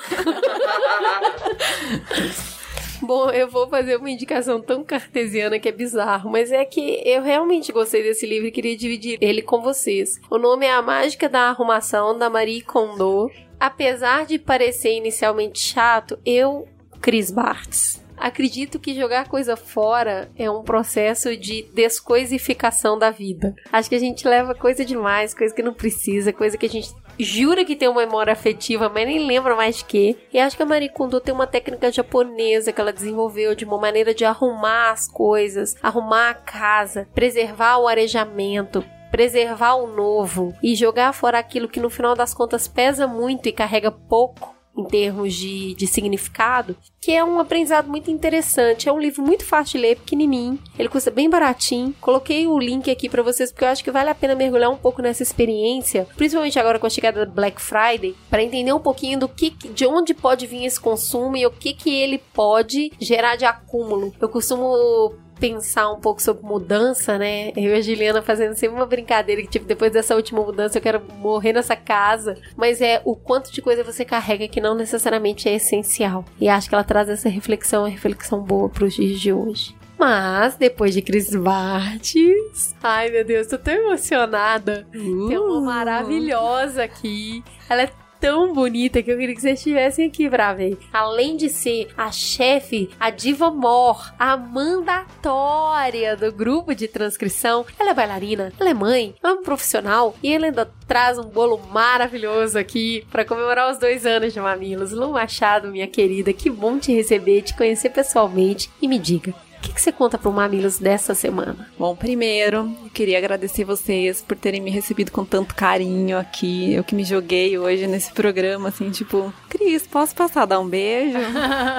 Bom, 3.01 3.29
eu 3.31 3.49
vou 3.49 3.67
fazer 3.67 3.97
uma 3.97 4.09
indicação 4.09 4.61
tão 4.61 4.81
cartesiana 4.81 5.59
que 5.59 5.67
é 5.67 5.73
bizarro, 5.73 6.29
mas 6.29 6.53
é 6.53 6.63
que 6.63 7.01
eu 7.05 7.21
realmente 7.21 7.71
gostei 7.71 8.01
desse 8.01 8.25
livro 8.25 8.47
e 8.47 8.51
queria 8.51 8.77
dividir 8.77 9.17
ele 9.19 9.41
com 9.41 9.61
vocês. 9.61 10.21
O 10.29 10.37
nome 10.37 10.65
é 10.65 10.71
A 10.71 10.81
Mágica 10.81 11.27
da 11.27 11.49
Arrumação, 11.49 12.17
da 12.17 12.29
Marie 12.29 12.61
Kondo. 12.61 13.29
Apesar 13.59 14.25
de 14.25 14.39
parecer 14.39 14.95
inicialmente 14.95 15.59
chato, 15.59 16.17
eu, 16.25 16.65
Cris 17.01 17.29
Bartz, 17.29 18.02
acredito 18.17 18.79
que 18.79 18.95
jogar 18.95 19.27
coisa 19.27 19.55
fora 19.55 20.29
é 20.37 20.49
um 20.49 20.63
processo 20.63 21.35
de 21.35 21.63
descoisificação 21.73 22.97
da 22.97 23.11
vida. 23.11 23.53
Acho 23.71 23.89
que 23.89 23.95
a 23.95 23.99
gente 23.99 24.27
leva 24.27 24.55
coisa 24.55 24.83
demais, 24.85 25.33
coisa 25.33 25.53
que 25.53 25.63
não 25.63 25.73
precisa, 25.73 26.33
coisa 26.33 26.57
que 26.57 26.65
a 26.65 26.69
gente 26.69 26.93
jura 27.19 27.63
que 27.63 27.75
tem 27.75 27.87
uma 27.87 28.01
memória 28.01 28.33
afetiva, 28.33 28.89
mas 28.89 29.07
nem 29.07 29.25
lembra 29.25 29.55
mais 29.55 29.77
de 29.77 29.85
quê. 29.85 30.17
E 30.31 30.39
acho 30.39 30.57
que 30.57 30.63
a 30.63 30.65
Marie 30.65 30.89
Kondo 30.89 31.19
tem 31.19 31.33
uma 31.33 31.47
técnica 31.47 31.91
japonesa 31.91 32.71
que 32.71 32.81
ela 32.81 32.93
desenvolveu 32.93 33.55
de 33.55 33.65
uma 33.65 33.77
maneira 33.77 34.13
de 34.13 34.25
arrumar 34.25 34.91
as 34.91 35.07
coisas, 35.07 35.75
arrumar 35.81 36.29
a 36.29 36.33
casa, 36.33 37.07
preservar 37.13 37.77
o 37.77 37.87
arejamento, 37.87 38.83
preservar 39.11 39.75
o 39.75 39.87
novo 39.87 40.55
e 40.61 40.75
jogar 40.75 41.13
fora 41.13 41.37
aquilo 41.37 41.67
que 41.67 41.79
no 41.79 41.89
final 41.89 42.15
das 42.15 42.33
contas 42.33 42.67
pesa 42.67 43.05
muito 43.05 43.47
e 43.47 43.51
carrega 43.51 43.91
pouco 43.91 44.55
em 44.75 44.83
termos 44.83 45.33
de, 45.33 45.73
de 45.75 45.87
significado, 45.87 46.75
que 46.99 47.11
é 47.11 47.23
um 47.23 47.39
aprendizado 47.39 47.87
muito 47.89 48.09
interessante. 48.09 48.89
É 48.89 48.93
um 48.93 48.99
livro 48.99 49.21
muito 49.21 49.45
fácil 49.45 49.79
de 49.79 49.85
ler, 49.85 49.97
pequenininho, 49.97 50.59
ele 50.77 50.89
custa 50.89 51.11
bem 51.11 51.29
baratinho. 51.29 51.93
Coloquei 52.01 52.47
o 52.47 52.57
link 52.57 52.89
aqui 52.89 53.09
pra 53.09 53.21
vocês 53.21 53.51
porque 53.51 53.65
eu 53.65 53.69
acho 53.69 53.83
que 53.83 53.91
vale 53.91 54.09
a 54.09 54.15
pena 54.15 54.35
mergulhar 54.35 54.71
um 54.71 54.77
pouco 54.77 55.01
nessa 55.01 55.23
experiência, 55.23 56.07
principalmente 56.15 56.57
agora 56.57 56.79
com 56.79 56.87
a 56.87 56.89
chegada 56.89 57.25
da 57.25 57.31
Black 57.31 57.61
Friday, 57.61 58.15
para 58.29 58.43
entender 58.43 58.73
um 58.73 58.79
pouquinho 58.79 59.19
do 59.19 59.29
que, 59.29 59.49
de 59.49 59.85
onde 59.85 60.13
pode 60.13 60.47
vir 60.47 60.65
esse 60.65 60.79
consumo 60.79 61.37
e 61.37 61.45
o 61.45 61.51
que 61.51 61.73
que 61.73 61.93
ele 61.93 62.17
pode 62.33 62.91
gerar 62.99 63.35
de 63.35 63.45
acúmulo. 63.45 64.13
Eu 64.19 64.29
costumo 64.29 65.13
pensar 65.43 65.91
um 65.91 65.99
pouco 65.99 66.21
sobre 66.21 66.41
mudança, 66.41 67.17
né? 67.17 67.49
Eu 67.49 67.71
e 67.71 67.73
a 67.73 67.81
Juliana 67.81 68.21
fazendo 68.21 68.55
sempre 68.55 68.77
uma 68.77 68.85
brincadeira 68.85 69.41
que, 69.41 69.49
tipo, 69.49 69.65
depois 69.65 69.91
dessa 69.91 70.15
última 70.15 70.41
mudança 70.41 70.77
eu 70.77 70.81
quero 70.81 71.01
morrer 71.17 71.51
nessa 71.51 71.75
casa. 71.75 72.37
Mas 72.55 72.79
é 72.79 73.01
o 73.03 73.13
quanto 73.13 73.51
de 73.51 73.61
coisa 73.61 73.83
você 73.83 74.05
carrega 74.05 74.47
que 74.47 74.61
não 74.61 74.73
necessariamente 74.73 75.49
é 75.49 75.55
essencial. 75.55 76.23
E 76.39 76.47
acho 76.47 76.69
que 76.69 76.75
ela 76.75 76.83
traz 76.85 77.09
essa 77.09 77.27
reflexão, 77.27 77.81
uma 77.81 77.89
reflexão 77.89 78.39
boa 78.39 78.69
pros 78.69 78.93
dias 78.93 79.19
de 79.19 79.33
hoje. 79.33 79.75
Mas, 79.99 80.55
depois 80.55 80.93
de 80.93 81.01
Chris 81.01 81.35
Bartes... 81.35 82.73
Ai, 82.81 83.09
meu 83.09 83.25
Deus, 83.25 83.47
tô 83.47 83.57
tão 83.57 83.73
emocionada. 83.73 84.87
Tem 84.93 85.37
uma 85.37 85.59
maravilhosa 85.59 86.85
aqui. 86.85 87.43
Ela 87.69 87.81
é 87.81 87.91
tão 88.23 88.53
bonita 88.53 89.03
que 89.03 89.11
eu 89.11 89.17
queria 89.17 89.35
que 89.35 89.41
vocês 89.41 89.59
estivessem 89.59 90.05
aqui 90.05 90.29
pra 90.29 90.53
ver. 90.53 90.77
Além 90.93 91.35
de 91.35 91.49
ser 91.49 91.89
a 91.97 92.09
chefe, 92.09 92.89
a 92.97 93.09
diva 93.09 93.51
mor, 93.51 94.13
a 94.17 94.37
mandatória 94.37 96.15
do 96.15 96.31
grupo 96.31 96.73
de 96.73 96.87
transcrição, 96.87 97.65
ela 97.77 97.89
é 97.89 97.93
bailarina, 97.93 98.53
ela 98.57 98.69
é 98.69 98.73
mãe, 98.73 99.13
ela 99.21 99.33
é 99.33 99.35
um 99.35 99.43
profissional 99.43 100.15
e 100.23 100.33
ela 100.33 100.45
ainda 100.45 100.71
traz 100.87 101.19
um 101.19 101.25
bolo 101.25 101.59
maravilhoso 101.69 102.57
aqui 102.57 103.05
pra 103.11 103.25
comemorar 103.25 103.69
os 103.69 103.77
dois 103.77 104.05
anos 104.05 104.31
de 104.31 104.39
Mamilos. 104.39 104.93
Lu 104.93 105.11
Machado, 105.11 105.67
minha 105.67 105.87
querida, 105.87 106.31
que 106.31 106.49
bom 106.49 106.79
te 106.79 106.93
receber, 106.93 107.41
te 107.41 107.53
conhecer 107.57 107.89
pessoalmente 107.89 108.69
e 108.81 108.87
me 108.87 108.99
diga. 108.99 109.33
O 109.63 109.65
que, 109.65 109.71
que 109.73 109.81
você 109.81 109.93
conta 109.93 110.17
pro 110.17 110.29
Mamilos 110.31 110.77
dessa 110.77 111.15
semana? 111.15 111.69
Bom, 111.79 111.95
primeiro, 111.95 112.75
eu 112.83 112.89
queria 112.93 113.17
agradecer 113.17 113.63
vocês 113.63 114.21
por 114.21 114.35
terem 114.35 114.59
me 114.59 114.69
recebido 114.69 115.09
com 115.09 115.23
tanto 115.23 115.55
carinho 115.55 116.19
aqui. 116.19 116.73
Eu 116.73 116.83
que 116.83 116.93
me 116.93 117.05
joguei 117.05 117.57
hoje 117.57 117.87
nesse 117.87 118.11
programa, 118.11 118.67
assim, 118.67 118.91
tipo, 118.91 119.33
Cris, 119.49 119.87
posso 119.87 120.13
passar 120.13 120.41
a 120.41 120.45
dar 120.45 120.59
um 120.59 120.67
beijo? 120.67 121.17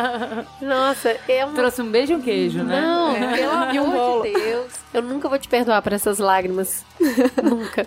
Nossa, 0.63 1.15
é 1.29 1.45
uma... 1.45 1.55
Trouxe 1.55 1.83
um 1.83 1.91
beijo 1.91 2.15
e 2.15 2.17
um 2.17 2.23
queijo, 2.23 2.63
né? 2.63 2.81
Não, 2.81 3.15
É. 3.17 3.37
pelo 3.37 3.53
amor 3.85 4.23
de 4.27 4.33
Deus. 4.33 4.73
Eu 4.95 5.03
nunca 5.03 5.29
vou 5.29 5.39
te 5.39 5.47
perdoar 5.47 5.83
por 5.83 5.93
essas 5.93 6.19
lágrimas. 6.19 6.83
nunca. 7.43 7.87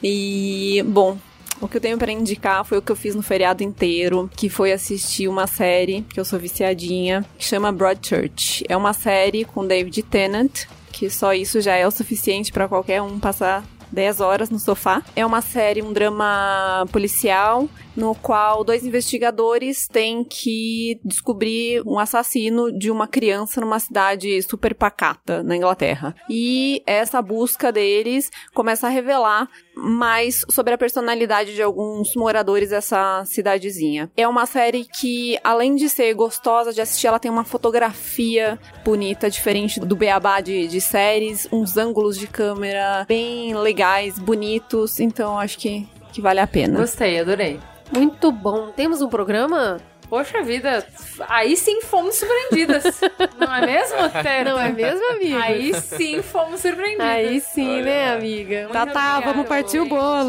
E, 0.00 0.80
bom, 0.86 1.18
o 1.64 1.68
que 1.68 1.78
eu 1.78 1.80
tenho 1.80 1.96
pra 1.96 2.12
indicar 2.12 2.64
foi 2.64 2.76
o 2.76 2.82
que 2.82 2.92
eu 2.92 2.96
fiz 2.96 3.14
no 3.14 3.22
feriado 3.22 3.62
inteiro, 3.62 4.30
que 4.36 4.50
foi 4.50 4.70
assistir 4.70 5.28
uma 5.28 5.46
série 5.46 6.02
que 6.02 6.20
eu 6.20 6.24
sou 6.24 6.38
viciadinha, 6.38 7.24
que 7.38 7.44
chama 7.44 7.72
Broadchurch. 7.72 8.64
É 8.68 8.76
uma 8.76 8.92
série 8.92 9.44
com 9.44 9.66
David 9.66 10.02
Tennant, 10.02 10.66
que 10.92 11.08
só 11.08 11.32
isso 11.32 11.60
já 11.60 11.74
é 11.74 11.86
o 11.86 11.90
suficiente 11.90 12.52
pra 12.52 12.68
qualquer 12.68 13.00
um 13.00 13.18
passar 13.18 13.64
10 13.90 14.20
horas 14.20 14.50
no 14.50 14.58
sofá. 14.58 15.02
É 15.16 15.24
uma 15.24 15.40
série, 15.40 15.80
um 15.80 15.92
drama 15.92 16.86
policial, 16.92 17.68
no 17.96 18.14
qual 18.14 18.64
dois 18.64 18.84
investigadores 18.84 19.86
têm 19.88 20.24
que 20.24 21.00
descobrir 21.04 21.82
um 21.86 21.98
assassino 21.98 22.76
de 22.76 22.90
uma 22.90 23.06
criança 23.06 23.60
numa 23.60 23.78
cidade 23.78 24.40
super 24.42 24.74
pacata 24.74 25.42
na 25.42 25.56
Inglaterra. 25.56 26.14
E 26.28 26.82
essa 26.86 27.20
busca 27.22 27.70
deles 27.70 28.30
começa 28.52 28.86
a 28.86 28.90
revelar 28.90 29.48
mais 29.76 30.44
sobre 30.50 30.74
a 30.74 30.78
personalidade 30.78 31.54
de 31.54 31.62
alguns 31.62 32.14
moradores 32.14 32.70
dessa 32.70 33.24
cidadezinha. 33.24 34.10
É 34.16 34.26
uma 34.26 34.46
série 34.46 34.84
que, 34.84 35.38
além 35.42 35.74
de 35.74 35.88
ser 35.88 36.14
gostosa 36.14 36.72
de 36.72 36.80
assistir, 36.80 37.06
ela 37.06 37.18
tem 37.18 37.30
uma 37.30 37.44
fotografia 37.44 38.58
bonita, 38.84 39.28
diferente 39.28 39.80
do 39.80 39.96
beabá 39.96 40.40
de, 40.40 40.68
de 40.68 40.80
séries, 40.80 41.48
uns 41.52 41.76
ângulos 41.76 42.18
de 42.18 42.26
câmera 42.26 43.04
bem 43.08 43.54
legais, 43.54 44.18
bonitos, 44.18 45.00
então 45.00 45.38
acho 45.38 45.58
que, 45.58 45.88
que 46.12 46.20
vale 46.20 46.40
a 46.40 46.46
pena. 46.46 46.78
Gostei, 46.78 47.18
adorei. 47.18 47.58
Muito 47.92 48.30
bom. 48.32 48.70
Temos 48.72 49.00
um 49.02 49.08
programa? 49.08 49.78
Poxa 50.08 50.42
vida, 50.42 50.86
aí 51.28 51.56
sim 51.56 51.80
fomos 51.80 52.14
surpreendidas. 52.16 52.84
Não 53.40 53.52
é 53.52 53.64
mesmo, 53.66 53.96
Teta? 54.10 54.44
Não 54.44 54.60
é 54.60 54.68
mesmo, 54.70 55.02
amiga? 55.12 55.42
Aí 55.42 55.74
sim 55.74 56.22
fomos 56.22 56.60
surpreendidas. 56.60 57.06
Aí 57.06 57.40
sim, 57.40 57.80
né, 57.82 58.12
amiga? 58.12 58.68
Tá, 58.70 58.86
tá, 58.86 59.20
vamos 59.20 59.48
partir 59.48 59.80
o 59.80 59.86
bolo. 59.86 60.28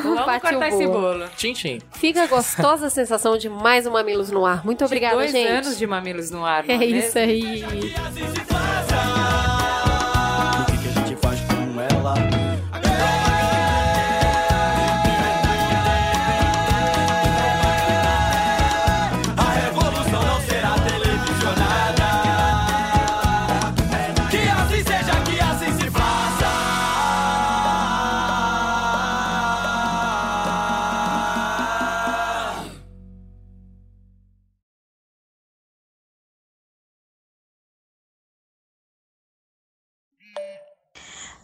Vamos, 0.00 0.22
partir 0.24 0.50
cortar 0.52 0.58
o 0.60 0.68
esse 0.68 0.86
bolo. 0.86 1.00
bolo. 1.18 1.28
Tchim, 1.36 1.52
tchim. 1.52 1.78
Fica 1.94 2.22
a 2.22 2.26
gostosa 2.28 2.88
sensação 2.88 3.36
de 3.36 3.48
mais 3.48 3.84
um 3.86 3.90
Mamilos 3.90 4.30
no 4.30 4.46
ar. 4.46 4.64
Muito 4.64 4.84
obrigada, 4.84 5.16
dois 5.16 5.32
gente. 5.32 5.48
anos 5.48 5.76
de 5.76 5.86
mamilos 5.86 6.30
no 6.30 6.44
ar, 6.46 6.64
não 6.64 6.74
É 6.74 6.78
é 6.78 6.86
isso 6.86 7.18
mesmo? 7.18 7.30
aí. 7.32 7.64
O 7.64 7.68
que, 10.66 10.78
que 10.78 10.88
a 10.88 10.92
gente 11.02 11.16
faz 11.16 11.40
com 11.40 11.80
ela? 11.80 12.14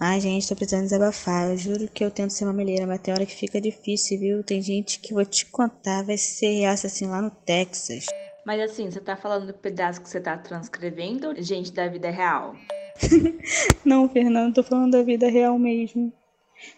Ai, 0.04 0.20
gente, 0.20 0.48
tô 0.48 0.56
precisando 0.56 0.82
desabafar. 0.82 1.48
Eu 1.48 1.56
juro 1.56 1.86
que 1.86 2.04
eu 2.04 2.10
tento 2.10 2.32
ser 2.32 2.42
uma 2.42 2.52
melheira, 2.52 2.84
mas 2.88 3.00
tem 3.00 3.14
hora 3.14 3.24
que 3.24 3.36
fica 3.36 3.60
difícil, 3.60 4.18
viu? 4.18 4.42
Tem 4.42 4.60
gente 4.60 4.98
que 4.98 5.14
vou 5.14 5.24
te 5.24 5.46
contar, 5.46 6.02
vai 6.02 6.18
ser 6.18 6.64
assim 6.64 7.06
lá 7.06 7.22
no 7.22 7.30
Texas. 7.30 8.06
Mas 8.44 8.60
assim, 8.60 8.90
você 8.90 8.98
tá 8.98 9.14
falando 9.14 9.46
do 9.46 9.54
pedaço 9.54 10.02
que 10.02 10.08
você 10.08 10.20
tá 10.20 10.36
transcrevendo, 10.36 11.32
gente 11.40 11.70
da 11.70 11.86
vida 11.86 12.10
real? 12.10 12.56
Não, 13.86 14.08
Fernando, 14.08 14.54
tô 14.54 14.64
falando 14.64 14.90
da 14.90 15.04
vida 15.04 15.28
real 15.28 15.56
mesmo. 15.56 16.12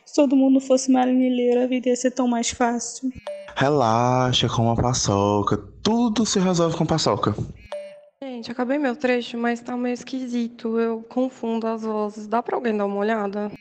Se 0.05 0.15
todo 0.15 0.37
mundo 0.37 0.61
fosse 0.61 0.93
marinheiro, 0.93 1.63
a 1.63 1.67
vida 1.67 1.89
ia 1.89 1.97
ser 1.97 2.11
tão 2.11 2.29
mais 2.29 2.51
fácil. 2.51 3.11
Relaxa 3.57 4.51
com 4.51 4.65
uma 4.65 4.77
paçoca. 4.77 5.57
Tudo 5.83 6.27
se 6.27 6.39
resolve 6.39 6.77
com 6.77 6.85
paçoca. 6.85 7.35
Gente, 8.27 8.51
acabei 8.51 8.79
meu 8.79 8.97
trecho, 8.97 9.37
mas 9.37 9.61
tá 9.61 9.77
meio 9.77 9.93
esquisito. 9.93 10.81
Eu 10.81 11.05
confundo 11.11 11.67
as 11.67 11.83
vozes. 11.83 12.27
Dá 12.27 12.43
pra 12.43 12.57
alguém 12.57 12.75
dar 12.75 12.87
uma 12.87 12.97
olhada? 12.97 13.53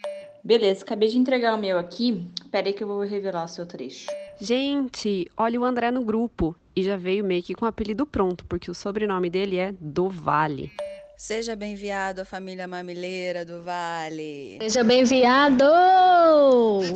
Beleza, 0.41 0.85
acabei 0.85 1.10
de 1.10 1.18
entregar 1.18 1.53
o 1.53 1.57
meu 1.57 1.77
aqui. 1.77 2.26
Pera 2.49 2.68
aí 2.68 2.73
que 2.73 2.81
eu 2.81 2.88
vou 2.88 3.02
revelar 3.02 3.44
o 3.44 3.48
seu 3.49 3.65
trecho. 3.65 4.07
Gente, 4.40 5.30
olha 5.35 5.60
o 5.60 5.65
André 5.65 5.91
no 5.91 6.02
grupo. 6.02 6.56
E 6.73 6.81
já 6.81 6.95
veio 6.95 7.26
meio 7.26 7.44
que 7.44 7.53
com 7.53 7.65
o 7.65 7.68
apelido 7.68 8.06
pronto, 8.06 8.45
porque 8.45 8.72
o 8.72 8.73
sobrenome 8.73 9.30
dele 9.30 9.57
é 9.57 9.73
Do 9.81 10.07
Vale. 10.07 10.72
Seja 11.18 11.57
bem-vindo 11.57 12.22
à 12.22 12.26
família 12.26 12.65
mamileira 12.65 13.44
do 13.44 13.64
Vale. 13.64 14.60
Seja 14.61 14.81
bem-vindo! 14.81 15.65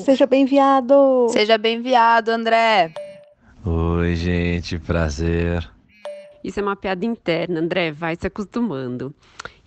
Seja 0.06 0.26
bem-vindo! 0.26 1.27
Seja 1.31 1.57
bem-vindo, 1.57 2.31
André. 2.31 2.94
Oi, 3.65 4.15
gente, 4.15 4.80
prazer. 4.80 5.69
Isso 6.48 6.61
é 6.61 6.64
uma 6.64 6.78
piada 6.78 7.06
interna, 7.06 7.60
André, 7.60 7.91
vai 7.91 8.15
se 8.15 8.26
acostumando. 8.26 9.14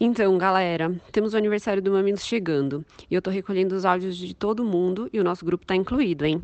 Então, 0.00 0.38
galera, 0.38 0.90
temos 1.12 1.34
o 1.34 1.36
aniversário 1.36 1.82
do 1.82 1.92
Mamilos 1.92 2.24
chegando. 2.24 2.82
E 3.10 3.14
eu 3.14 3.20
tô 3.20 3.28
recolhendo 3.28 3.74
os 3.74 3.84
áudios 3.84 4.16
de 4.16 4.32
todo 4.32 4.64
mundo 4.64 5.06
e 5.12 5.20
o 5.20 5.22
nosso 5.22 5.44
grupo 5.44 5.66
tá 5.66 5.76
incluído, 5.76 6.24
hein? 6.24 6.42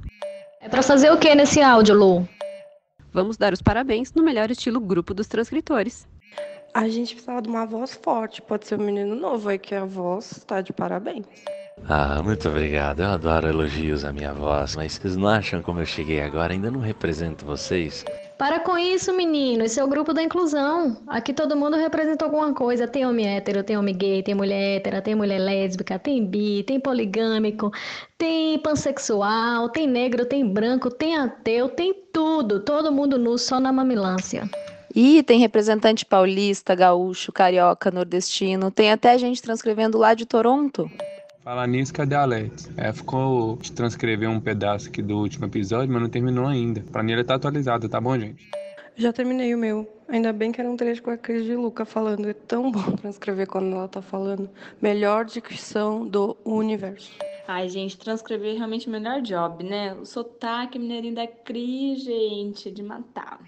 É 0.61 0.69
pra 0.69 0.83
fazer 0.83 1.11
o 1.11 1.17
que 1.17 1.35
nesse 1.35 1.63
áudio, 1.63 1.95
Lu? 1.95 2.29
Vamos 3.15 3.39
dar 3.39 3.55
os 3.55 3.63
parabéns 3.63 4.13
no 4.13 4.23
melhor 4.23 4.51
estilo 4.51 4.79
grupo 4.79 5.15
dos 5.15 5.27
transcritores. 5.27 6.07
A 6.75 6.87
gente 6.87 7.15
precisava 7.15 7.41
de 7.41 7.49
uma 7.49 7.65
voz 7.65 7.99
forte. 8.05 8.43
Pode 8.43 8.67
ser 8.67 8.79
um 8.79 8.85
menino 8.85 9.15
novo 9.15 9.49
aí 9.49 9.59
que 9.59 9.75
a 9.75 9.87
voz 9.87 10.45
tá 10.47 10.61
de 10.61 10.71
parabéns. 10.71 11.25
Ah, 11.89 12.23
muito 12.23 12.47
obrigado. 12.47 13.01
Eu 13.01 13.09
adoro 13.09 13.49
elogios 13.49 14.05
à 14.05 14.13
minha 14.13 14.35
voz, 14.35 14.77
mas 14.77 14.93
vocês 14.93 15.17
não 15.17 15.29
acham 15.29 15.63
como 15.63 15.81
eu 15.81 15.87
cheguei 15.87 16.21
agora? 16.21 16.53
Ainda 16.53 16.71
não 16.71 16.81
represento 16.81 17.47
vocês? 17.47 18.05
Para 18.39 18.61
com 18.61 18.77
isso, 18.77 19.15
menino. 19.15 19.65
Esse 19.65 19.81
é 19.81 19.85
o 19.85 19.89
grupo 19.89 20.13
da 20.13 20.23
inclusão. 20.23 20.99
Aqui 21.07 21.33
todo 21.33 21.57
mundo 21.57 21.77
representa 21.77 22.27
alguma 22.27 22.53
coisa. 22.53 22.87
Tem 22.87 23.07
homem 23.07 23.27
hétero, 23.27 23.65
tem 23.65 23.79
homem 23.79 23.97
gay, 23.97 24.23
tem 24.23 24.35
mulher 24.35 24.77
hétera, 24.77 25.01
tem 25.01 25.15
mulher 25.15 25.39
lésbica, 25.39 25.99
tem 25.99 26.25
bi, 26.25 26.63
tem 26.63 26.79
poligâmico, 26.79 27.73
tem 28.19 28.59
pansexual, 28.59 29.71
tem 29.71 29.87
negro, 29.87 30.27
tem 30.27 30.47
branco, 30.47 30.91
tem 30.91 31.17
ateu, 31.17 31.69
tem 31.71 31.95
tudo. 32.13 32.61
Todo 32.61 32.93
mundo 32.93 33.19
nu, 33.19 33.39
só 33.39 33.59
na 33.59 33.73
mamilância. 33.73 34.49
Ih, 34.95 35.23
tem 35.23 35.39
representante 35.39 36.05
paulista, 36.05 36.75
gaúcho, 36.75 37.33
carioca, 37.33 37.91
nordestino. 37.91 38.71
Tem 38.71 38.93
até 38.93 39.17
gente 39.17 39.41
transcrevendo 39.41 39.97
lá 39.97 40.13
de 40.13 40.27
Toronto. 40.27 40.91
Falar 41.47 41.69
nisso, 41.69 41.95
cadê 41.95 42.17
a 42.17 42.23
Alex? 42.23 42.69
Ela 42.77 42.93
ficou 42.93 43.57
de 43.59 43.71
transcrever 43.71 44.29
um 44.29 44.41
pedaço 44.41 44.89
aqui 44.89 45.01
do 45.01 45.17
último 45.17 45.47
episódio, 45.47 45.93
mas 45.93 46.03
não 46.03 46.09
terminou 46.09 46.45
ainda. 46.45 46.81
A 46.81 46.91
planilha 46.91 47.23
tá 47.23 47.37
atualizada, 47.37 47.89
tá 47.89 48.01
bom, 48.01 48.19
gente? 48.19 48.51
Já 48.97 49.13
terminei 49.13 49.55
o 49.55 49.59
meu. 49.59 49.89
Ainda 50.09 50.33
bem 50.33 50.51
que 50.51 50.61
era 50.61 50.69
um 50.69 50.77
trecho 50.77 51.05
com 51.05 51.13
a 51.13 51.17
Cris 51.17 51.45
de 51.45 51.55
Luca 51.55 51.85
falando. 51.85 52.29
É 52.29 52.33
tão 52.33 52.69
bom 52.73 52.97
transcrever 52.97 53.47
quando 53.47 53.77
ela 53.77 53.87
tá 53.87 54.03
falando. 54.03 54.51
Melhor 54.83 55.25
dicção 55.25 56.05
do 56.05 56.37
universo. 56.45 57.13
Ai, 57.47 57.69
gente, 57.69 57.97
transcrever 57.97 58.57
é 58.57 58.59
realmente 58.59 58.89
o 58.89 58.91
melhor 58.91 59.23
job, 59.23 59.63
né? 59.63 59.95
O 59.95 60.05
sotaque 60.05 60.81
mineirinho 60.81 61.15
da 61.15 61.29
Cris, 61.29 62.03
gente, 62.03 62.71
é 62.71 62.73
de 62.73 62.83
matar. 62.83 63.39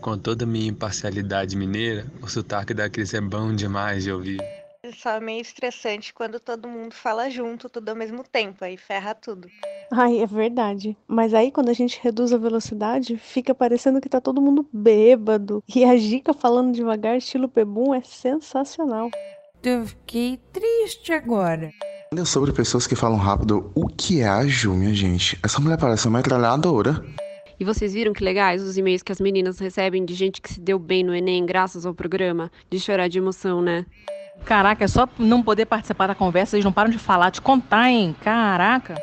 Com 0.00 0.16
toda 0.16 0.44
a 0.44 0.46
minha 0.46 0.68
imparcialidade 0.68 1.56
mineira, 1.56 2.06
o 2.22 2.28
sotaque 2.28 2.72
da 2.72 2.88
Cris 2.88 3.14
é 3.14 3.20
bom 3.20 3.52
demais 3.52 4.04
de 4.04 4.12
ouvir. 4.12 4.57
Só 4.96 5.10
é 5.10 5.20
meio 5.20 5.40
estressante 5.40 6.14
quando 6.14 6.40
todo 6.40 6.68
mundo 6.68 6.94
fala 6.94 7.28
junto, 7.28 7.68
tudo 7.68 7.88
ao 7.88 7.96
mesmo 7.96 8.22
tempo, 8.22 8.64
aí 8.64 8.76
ferra 8.76 9.14
tudo. 9.14 9.48
Ai, 9.92 10.20
é 10.20 10.26
verdade. 10.26 10.96
Mas 11.06 11.34
aí 11.34 11.50
quando 11.50 11.68
a 11.68 11.72
gente 11.72 12.00
reduz 12.02 12.32
a 12.32 12.38
velocidade, 12.38 13.16
fica 13.16 13.54
parecendo 13.54 14.00
que 14.00 14.08
tá 14.08 14.20
todo 14.20 14.40
mundo 14.40 14.66
bêbado. 14.72 15.62
E 15.74 15.84
a 15.84 15.96
Gica 15.96 16.32
falando 16.32 16.72
devagar, 16.74 17.16
estilo 17.16 17.48
Pebum, 17.48 17.94
é 17.94 18.02
sensacional. 18.02 19.10
Eu 19.62 19.86
fiquei 19.86 20.38
triste 20.52 21.12
agora. 21.12 21.70
Ainda 22.12 22.24
sobre 22.24 22.52
pessoas 22.52 22.86
que 22.86 22.96
falam 22.96 23.18
rápido, 23.18 23.70
o 23.74 23.86
que 23.86 24.20
é 24.20 24.28
a 24.28 24.46
Ju, 24.46 24.74
minha 24.74 24.94
gente? 24.94 25.38
Essa 25.42 25.60
mulher 25.60 25.78
parece 25.78 26.06
uma 26.06 26.18
metralhadora. 26.18 27.04
E 27.60 27.64
vocês 27.64 27.92
viram 27.92 28.12
que 28.12 28.22
legais 28.22 28.62
os 28.62 28.78
e-mails 28.78 29.02
que 29.02 29.10
as 29.10 29.20
meninas 29.20 29.58
recebem 29.58 30.04
de 30.04 30.14
gente 30.14 30.40
que 30.40 30.54
se 30.54 30.60
deu 30.60 30.78
bem 30.78 31.02
no 31.02 31.14
Enem 31.14 31.44
graças 31.44 31.84
ao 31.84 31.92
programa? 31.92 32.50
De 32.70 32.78
chorar 32.78 33.08
de 33.08 33.18
emoção, 33.18 33.60
né? 33.60 33.84
Caraca, 34.44 34.84
é 34.84 34.88
só 34.88 35.08
não 35.18 35.42
poder 35.42 35.66
participar 35.66 36.06
da 36.06 36.14
conversa, 36.14 36.56
eles 36.56 36.64
não 36.64 36.72
param 36.72 36.90
de 36.90 36.98
falar, 36.98 37.30
de 37.30 37.40
contar, 37.40 37.90
hein? 37.90 38.16
Caraca. 38.22 38.94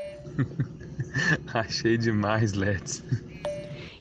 Achei 1.53 1.97
demais, 1.97 2.53
Let's. 2.53 3.03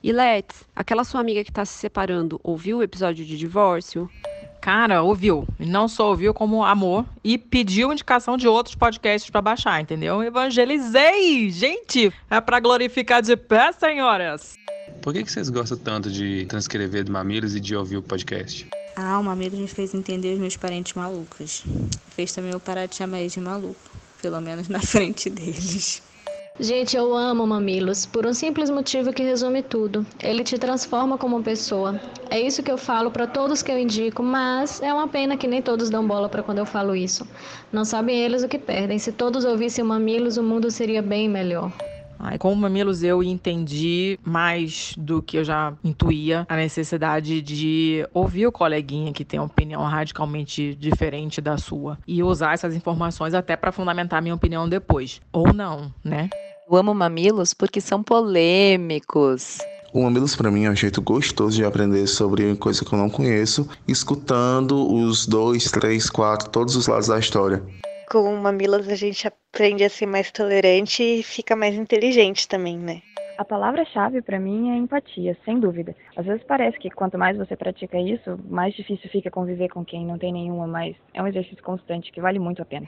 E 0.02 0.12
Let's, 0.12 0.64
aquela 0.74 1.04
sua 1.04 1.20
amiga 1.20 1.44
que 1.44 1.52
tá 1.52 1.64
se 1.64 1.74
separando, 1.74 2.40
ouviu 2.42 2.78
o 2.78 2.82
episódio 2.82 3.24
de 3.24 3.38
divórcio? 3.38 4.10
Cara, 4.64 5.02
ouviu. 5.02 5.46
E 5.60 5.66
não 5.66 5.86
só 5.86 6.08
ouviu, 6.08 6.32
como 6.32 6.64
amor. 6.64 7.04
E 7.22 7.36
pediu 7.36 7.92
indicação 7.92 8.34
de 8.34 8.48
outros 8.48 8.74
podcasts 8.74 9.30
pra 9.30 9.42
baixar, 9.42 9.78
entendeu? 9.78 10.22
Evangelizei! 10.22 11.50
Gente, 11.50 12.10
é 12.30 12.40
pra 12.40 12.60
glorificar 12.60 13.20
de 13.20 13.36
pé, 13.36 13.72
senhoras! 13.72 14.56
Por 15.02 15.12
que, 15.12 15.22
que 15.22 15.30
vocês 15.30 15.50
gostam 15.50 15.76
tanto 15.76 16.10
de 16.10 16.46
transcrever 16.46 17.04
do 17.04 17.12
Mamilos 17.12 17.54
e 17.54 17.60
de 17.60 17.76
ouvir 17.76 17.98
o 17.98 18.02
podcast? 18.02 18.66
Ah, 18.96 19.18
uma 19.18 19.32
amiga 19.32 19.56
me 19.56 19.66
fez 19.66 19.92
entender 19.92 20.34
os 20.34 20.38
meus 20.38 20.56
parentes 20.56 20.94
malucos. 20.94 21.64
Fez 22.10 22.32
também 22.32 22.52
eu 22.52 22.60
parar 22.60 22.86
de 22.86 22.94
chamar 22.94 23.20
eles 23.20 23.32
de 23.32 23.40
maluco. 23.40 23.76
Pelo 24.22 24.40
menos 24.40 24.68
na 24.68 24.80
frente 24.82 25.28
deles. 25.28 26.00
Gente, 26.60 26.96
eu 26.96 27.12
amo 27.16 27.44
Mamilos, 27.44 28.06
por 28.06 28.24
um 28.24 28.32
simples 28.32 28.70
motivo 28.70 29.12
que 29.12 29.24
resume 29.24 29.60
tudo. 29.60 30.06
Ele 30.22 30.44
te 30.44 30.56
transforma 30.56 31.18
como 31.18 31.42
pessoa. 31.42 32.00
É 32.30 32.40
isso 32.40 32.62
que 32.62 32.70
eu 32.70 32.78
falo 32.78 33.10
para 33.10 33.26
todos 33.26 33.60
que 33.60 33.72
eu 33.72 33.78
indico, 33.78 34.22
mas 34.22 34.80
é 34.80 34.92
uma 34.92 35.08
pena 35.08 35.36
que 35.36 35.48
nem 35.48 35.60
todos 35.60 35.90
dão 35.90 36.06
bola 36.06 36.28
para 36.28 36.44
quando 36.44 36.58
eu 36.58 36.66
falo 36.66 36.94
isso. 36.94 37.26
Não 37.72 37.84
sabem 37.84 38.16
eles 38.20 38.44
o 38.44 38.48
que 38.48 38.58
perdem. 38.58 39.00
Se 39.00 39.10
todos 39.10 39.44
ouvissem 39.44 39.84
Mamilos, 39.84 40.36
o 40.36 40.44
mundo 40.44 40.70
seria 40.70 41.02
bem 41.02 41.28
melhor. 41.28 41.72
Ai, 42.26 42.38
com 42.38 42.50
o 42.50 42.56
Mamilos 42.56 43.02
eu 43.02 43.22
entendi 43.22 44.18
mais 44.24 44.94
do 44.96 45.20
que 45.20 45.36
eu 45.36 45.44
já 45.44 45.74
intuía 45.84 46.46
a 46.48 46.56
necessidade 46.56 47.42
de 47.42 48.08
ouvir 48.14 48.46
o 48.46 48.52
coleguinha 48.52 49.12
que 49.12 49.26
tem 49.26 49.38
uma 49.38 49.44
opinião 49.44 49.82
radicalmente 49.82 50.74
diferente 50.74 51.42
da 51.42 51.58
sua 51.58 51.98
e 52.06 52.22
usar 52.22 52.54
essas 52.54 52.74
informações 52.74 53.34
até 53.34 53.56
para 53.56 53.70
fundamentar 53.70 54.22
minha 54.22 54.34
opinião 54.34 54.66
depois. 54.66 55.20
Ou 55.30 55.52
não, 55.52 55.92
né? 56.02 56.30
Eu 56.66 56.78
amo 56.78 56.94
mamilos 56.94 57.52
porque 57.52 57.78
são 57.78 58.02
polêmicos. 58.02 59.58
O 59.92 60.02
Mamilos 60.02 60.34
para 60.34 60.50
mim 60.50 60.64
é 60.64 60.70
um 60.70 60.74
jeito 60.74 61.02
gostoso 61.02 61.54
de 61.54 61.64
aprender 61.64 62.06
sobre 62.06 62.56
coisa 62.56 62.82
que 62.82 62.92
eu 62.92 62.98
não 62.98 63.10
conheço, 63.10 63.68
escutando 63.86 64.92
os 64.92 65.26
dois, 65.26 65.70
três, 65.70 66.08
quatro, 66.08 66.48
todos 66.48 66.74
os 66.74 66.86
lados 66.86 67.08
da 67.08 67.18
história. 67.18 67.62
Com 68.10 68.36
mamilos 68.36 68.88
a 68.88 68.94
gente 68.94 69.26
aprende 69.26 69.82
a 69.84 69.88
ser 69.88 70.06
mais 70.06 70.30
tolerante 70.30 71.02
e 71.02 71.22
fica 71.22 71.56
mais 71.56 71.74
inteligente 71.74 72.46
também, 72.46 72.78
né? 72.78 73.02
A 73.36 73.44
palavra-chave 73.44 74.22
para 74.22 74.38
mim 74.38 74.70
é 74.70 74.76
empatia, 74.76 75.36
sem 75.44 75.58
dúvida. 75.58 75.96
Às 76.16 76.24
vezes 76.24 76.44
parece 76.44 76.78
que 76.78 76.90
quanto 76.90 77.18
mais 77.18 77.36
você 77.36 77.56
pratica 77.56 77.98
isso, 77.98 78.38
mais 78.48 78.74
difícil 78.74 79.10
fica 79.10 79.30
conviver 79.30 79.68
com 79.70 79.84
quem 79.84 80.06
não 80.06 80.18
tem 80.18 80.32
nenhuma, 80.32 80.66
mas 80.66 80.94
é 81.12 81.20
um 81.20 81.26
exercício 81.26 81.62
constante 81.62 82.12
que 82.12 82.20
vale 82.20 82.38
muito 82.38 82.62
a 82.62 82.64
pena. 82.64 82.86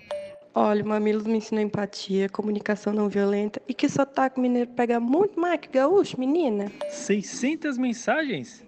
Olha, 0.54 0.84
o 0.84 0.88
Mamilos 0.88 1.26
me 1.26 1.38
ensinou 1.38 1.62
empatia, 1.62 2.28
comunicação 2.28 2.92
não 2.92 3.08
violenta 3.08 3.60
e 3.68 3.74
que 3.74 3.88
sotaque 3.88 4.40
mineiro 4.40 4.70
pega 4.70 5.00
muito 5.00 5.38
mais 5.38 5.60
que 5.60 5.68
gaúcho, 5.68 6.18
menina. 6.18 6.70
600 6.88 7.76
mensagens? 7.76 8.64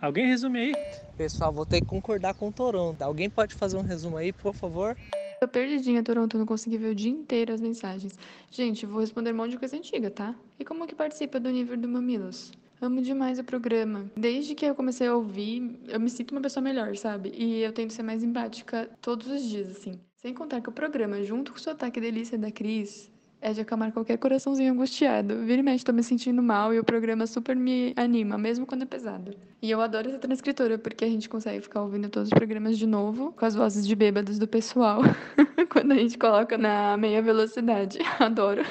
Alguém 0.00 0.26
resume 0.26 0.58
aí? 0.58 0.72
Pessoal, 1.16 1.52
vou 1.52 1.64
ter 1.64 1.80
que 1.80 1.86
concordar 1.86 2.34
com 2.34 2.48
o 2.48 2.52
Toronto. 2.52 3.00
Alguém 3.02 3.30
pode 3.30 3.54
fazer 3.54 3.76
um 3.76 3.82
resumo 3.82 4.16
aí, 4.16 4.32
por 4.32 4.52
favor? 4.52 4.96
Tô 5.40 5.48
perdidinha, 5.48 6.02
Toronto, 6.02 6.38
não 6.38 6.46
consegui 6.46 6.78
ver 6.78 6.90
o 6.90 6.94
dia 6.94 7.10
inteiro 7.10 7.52
as 7.52 7.60
mensagens. 7.60 8.18
Gente, 8.50 8.86
vou 8.86 9.00
responder 9.00 9.32
um 9.32 9.36
monte 9.36 9.52
de 9.52 9.58
coisa 9.58 9.76
antiga, 9.76 10.10
tá? 10.10 10.34
E 10.58 10.64
como 10.64 10.86
que 10.86 10.94
participa 10.94 11.38
do 11.40 11.50
nível 11.50 11.76
do 11.76 11.88
Mamilos? 11.88 12.52
Amo 12.80 13.00
demais 13.02 13.38
o 13.38 13.44
programa. 13.44 14.10
Desde 14.16 14.54
que 14.54 14.66
eu 14.66 14.74
comecei 14.74 15.06
a 15.06 15.14
ouvir, 15.14 15.78
eu 15.88 16.00
me 16.00 16.10
sinto 16.10 16.32
uma 16.32 16.40
pessoa 16.40 16.62
melhor, 16.62 16.96
sabe? 16.96 17.32
E 17.34 17.60
eu 17.60 17.72
tento 17.72 17.92
ser 17.92 18.02
mais 18.02 18.22
empática 18.22 18.90
todos 19.00 19.26
os 19.26 19.42
dias, 19.42 19.70
assim. 19.70 20.00
Sem 20.16 20.34
contar 20.34 20.60
que 20.60 20.68
o 20.68 20.72
programa, 20.72 21.22
junto 21.22 21.52
com 21.52 21.58
o 21.58 21.60
sotaque 21.60 22.00
delícia 22.00 22.38
da 22.38 22.50
Cris, 22.50 23.10
é 23.44 23.52
de 23.52 23.60
acalmar 23.60 23.92
qualquer 23.92 24.16
coraçãozinho 24.16 24.72
angustiado. 24.72 25.44
Vira 25.44 25.60
e 25.60 25.62
mexe, 25.62 25.84
tô 25.84 25.92
me 25.92 26.02
sentindo 26.02 26.42
mal 26.42 26.72
e 26.72 26.80
o 26.80 26.84
programa 26.84 27.26
super 27.26 27.54
me 27.54 27.92
anima, 27.94 28.38
mesmo 28.38 28.64
quando 28.64 28.82
é 28.82 28.86
pesado. 28.86 29.36
E 29.60 29.70
eu 29.70 29.82
adoro 29.82 30.08
essa 30.08 30.18
transcritora, 30.18 30.78
porque 30.78 31.04
a 31.04 31.08
gente 31.08 31.28
consegue 31.28 31.60
ficar 31.60 31.82
ouvindo 31.82 32.08
todos 32.08 32.28
os 32.28 32.34
programas 32.34 32.78
de 32.78 32.86
novo, 32.86 33.32
com 33.32 33.44
as 33.44 33.54
vozes 33.54 33.86
de 33.86 33.94
bêbados 33.94 34.38
do 34.38 34.48
pessoal, 34.48 35.02
quando 35.70 35.92
a 35.92 35.96
gente 35.96 36.16
coloca 36.16 36.56
na 36.56 36.96
meia 36.96 37.20
velocidade. 37.20 37.98
Adoro. 38.18 38.62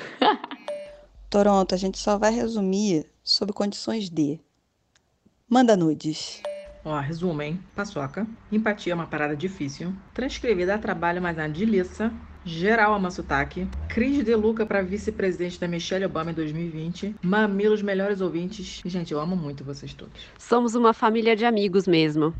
Toronto, 1.29 1.75
a 1.75 1.77
gente 1.77 1.99
só 1.99 2.17
vai 2.17 2.31
resumir 2.31 3.05
sob 3.23 3.53
condições 3.53 4.09
de. 4.09 4.39
Manda 5.47 5.77
nudes. 5.77 6.41
Ó, 6.83 6.99
resumo, 6.99 7.43
hein? 7.43 7.59
Paçoca. 7.75 8.25
Empatia 8.51 8.93
é 8.93 8.95
uma 8.95 9.05
parada 9.05 9.35
difícil. 9.35 9.93
Transcrever 10.15 10.65
dá 10.65 10.79
trabalho, 10.79 11.21
mas 11.21 11.37
é 11.37 11.43
uma 11.43 11.49
delícia. 11.49 12.11
Geral 12.45 12.93
ama 12.93 13.09
sotaque. 13.09 13.67
Cris 13.87 14.23
De 14.23 14.35
Luca 14.35 14.65
para 14.65 14.81
vice-presidente 14.81 15.59
da 15.59 15.67
Michelle 15.67 16.05
Obama 16.05 16.31
em 16.31 16.33
2020. 16.33 17.15
Mamilos 17.21 17.81
melhores 17.81 18.19
ouvintes. 18.21 18.81
Gente, 18.85 19.13
eu 19.13 19.19
amo 19.19 19.35
muito 19.35 19.63
vocês 19.63 19.93
todos. 19.93 20.21
Somos 20.37 20.75
uma 20.75 20.93
família 20.93 21.35
de 21.35 21.45
amigos 21.45 21.87
mesmo. 21.87 22.33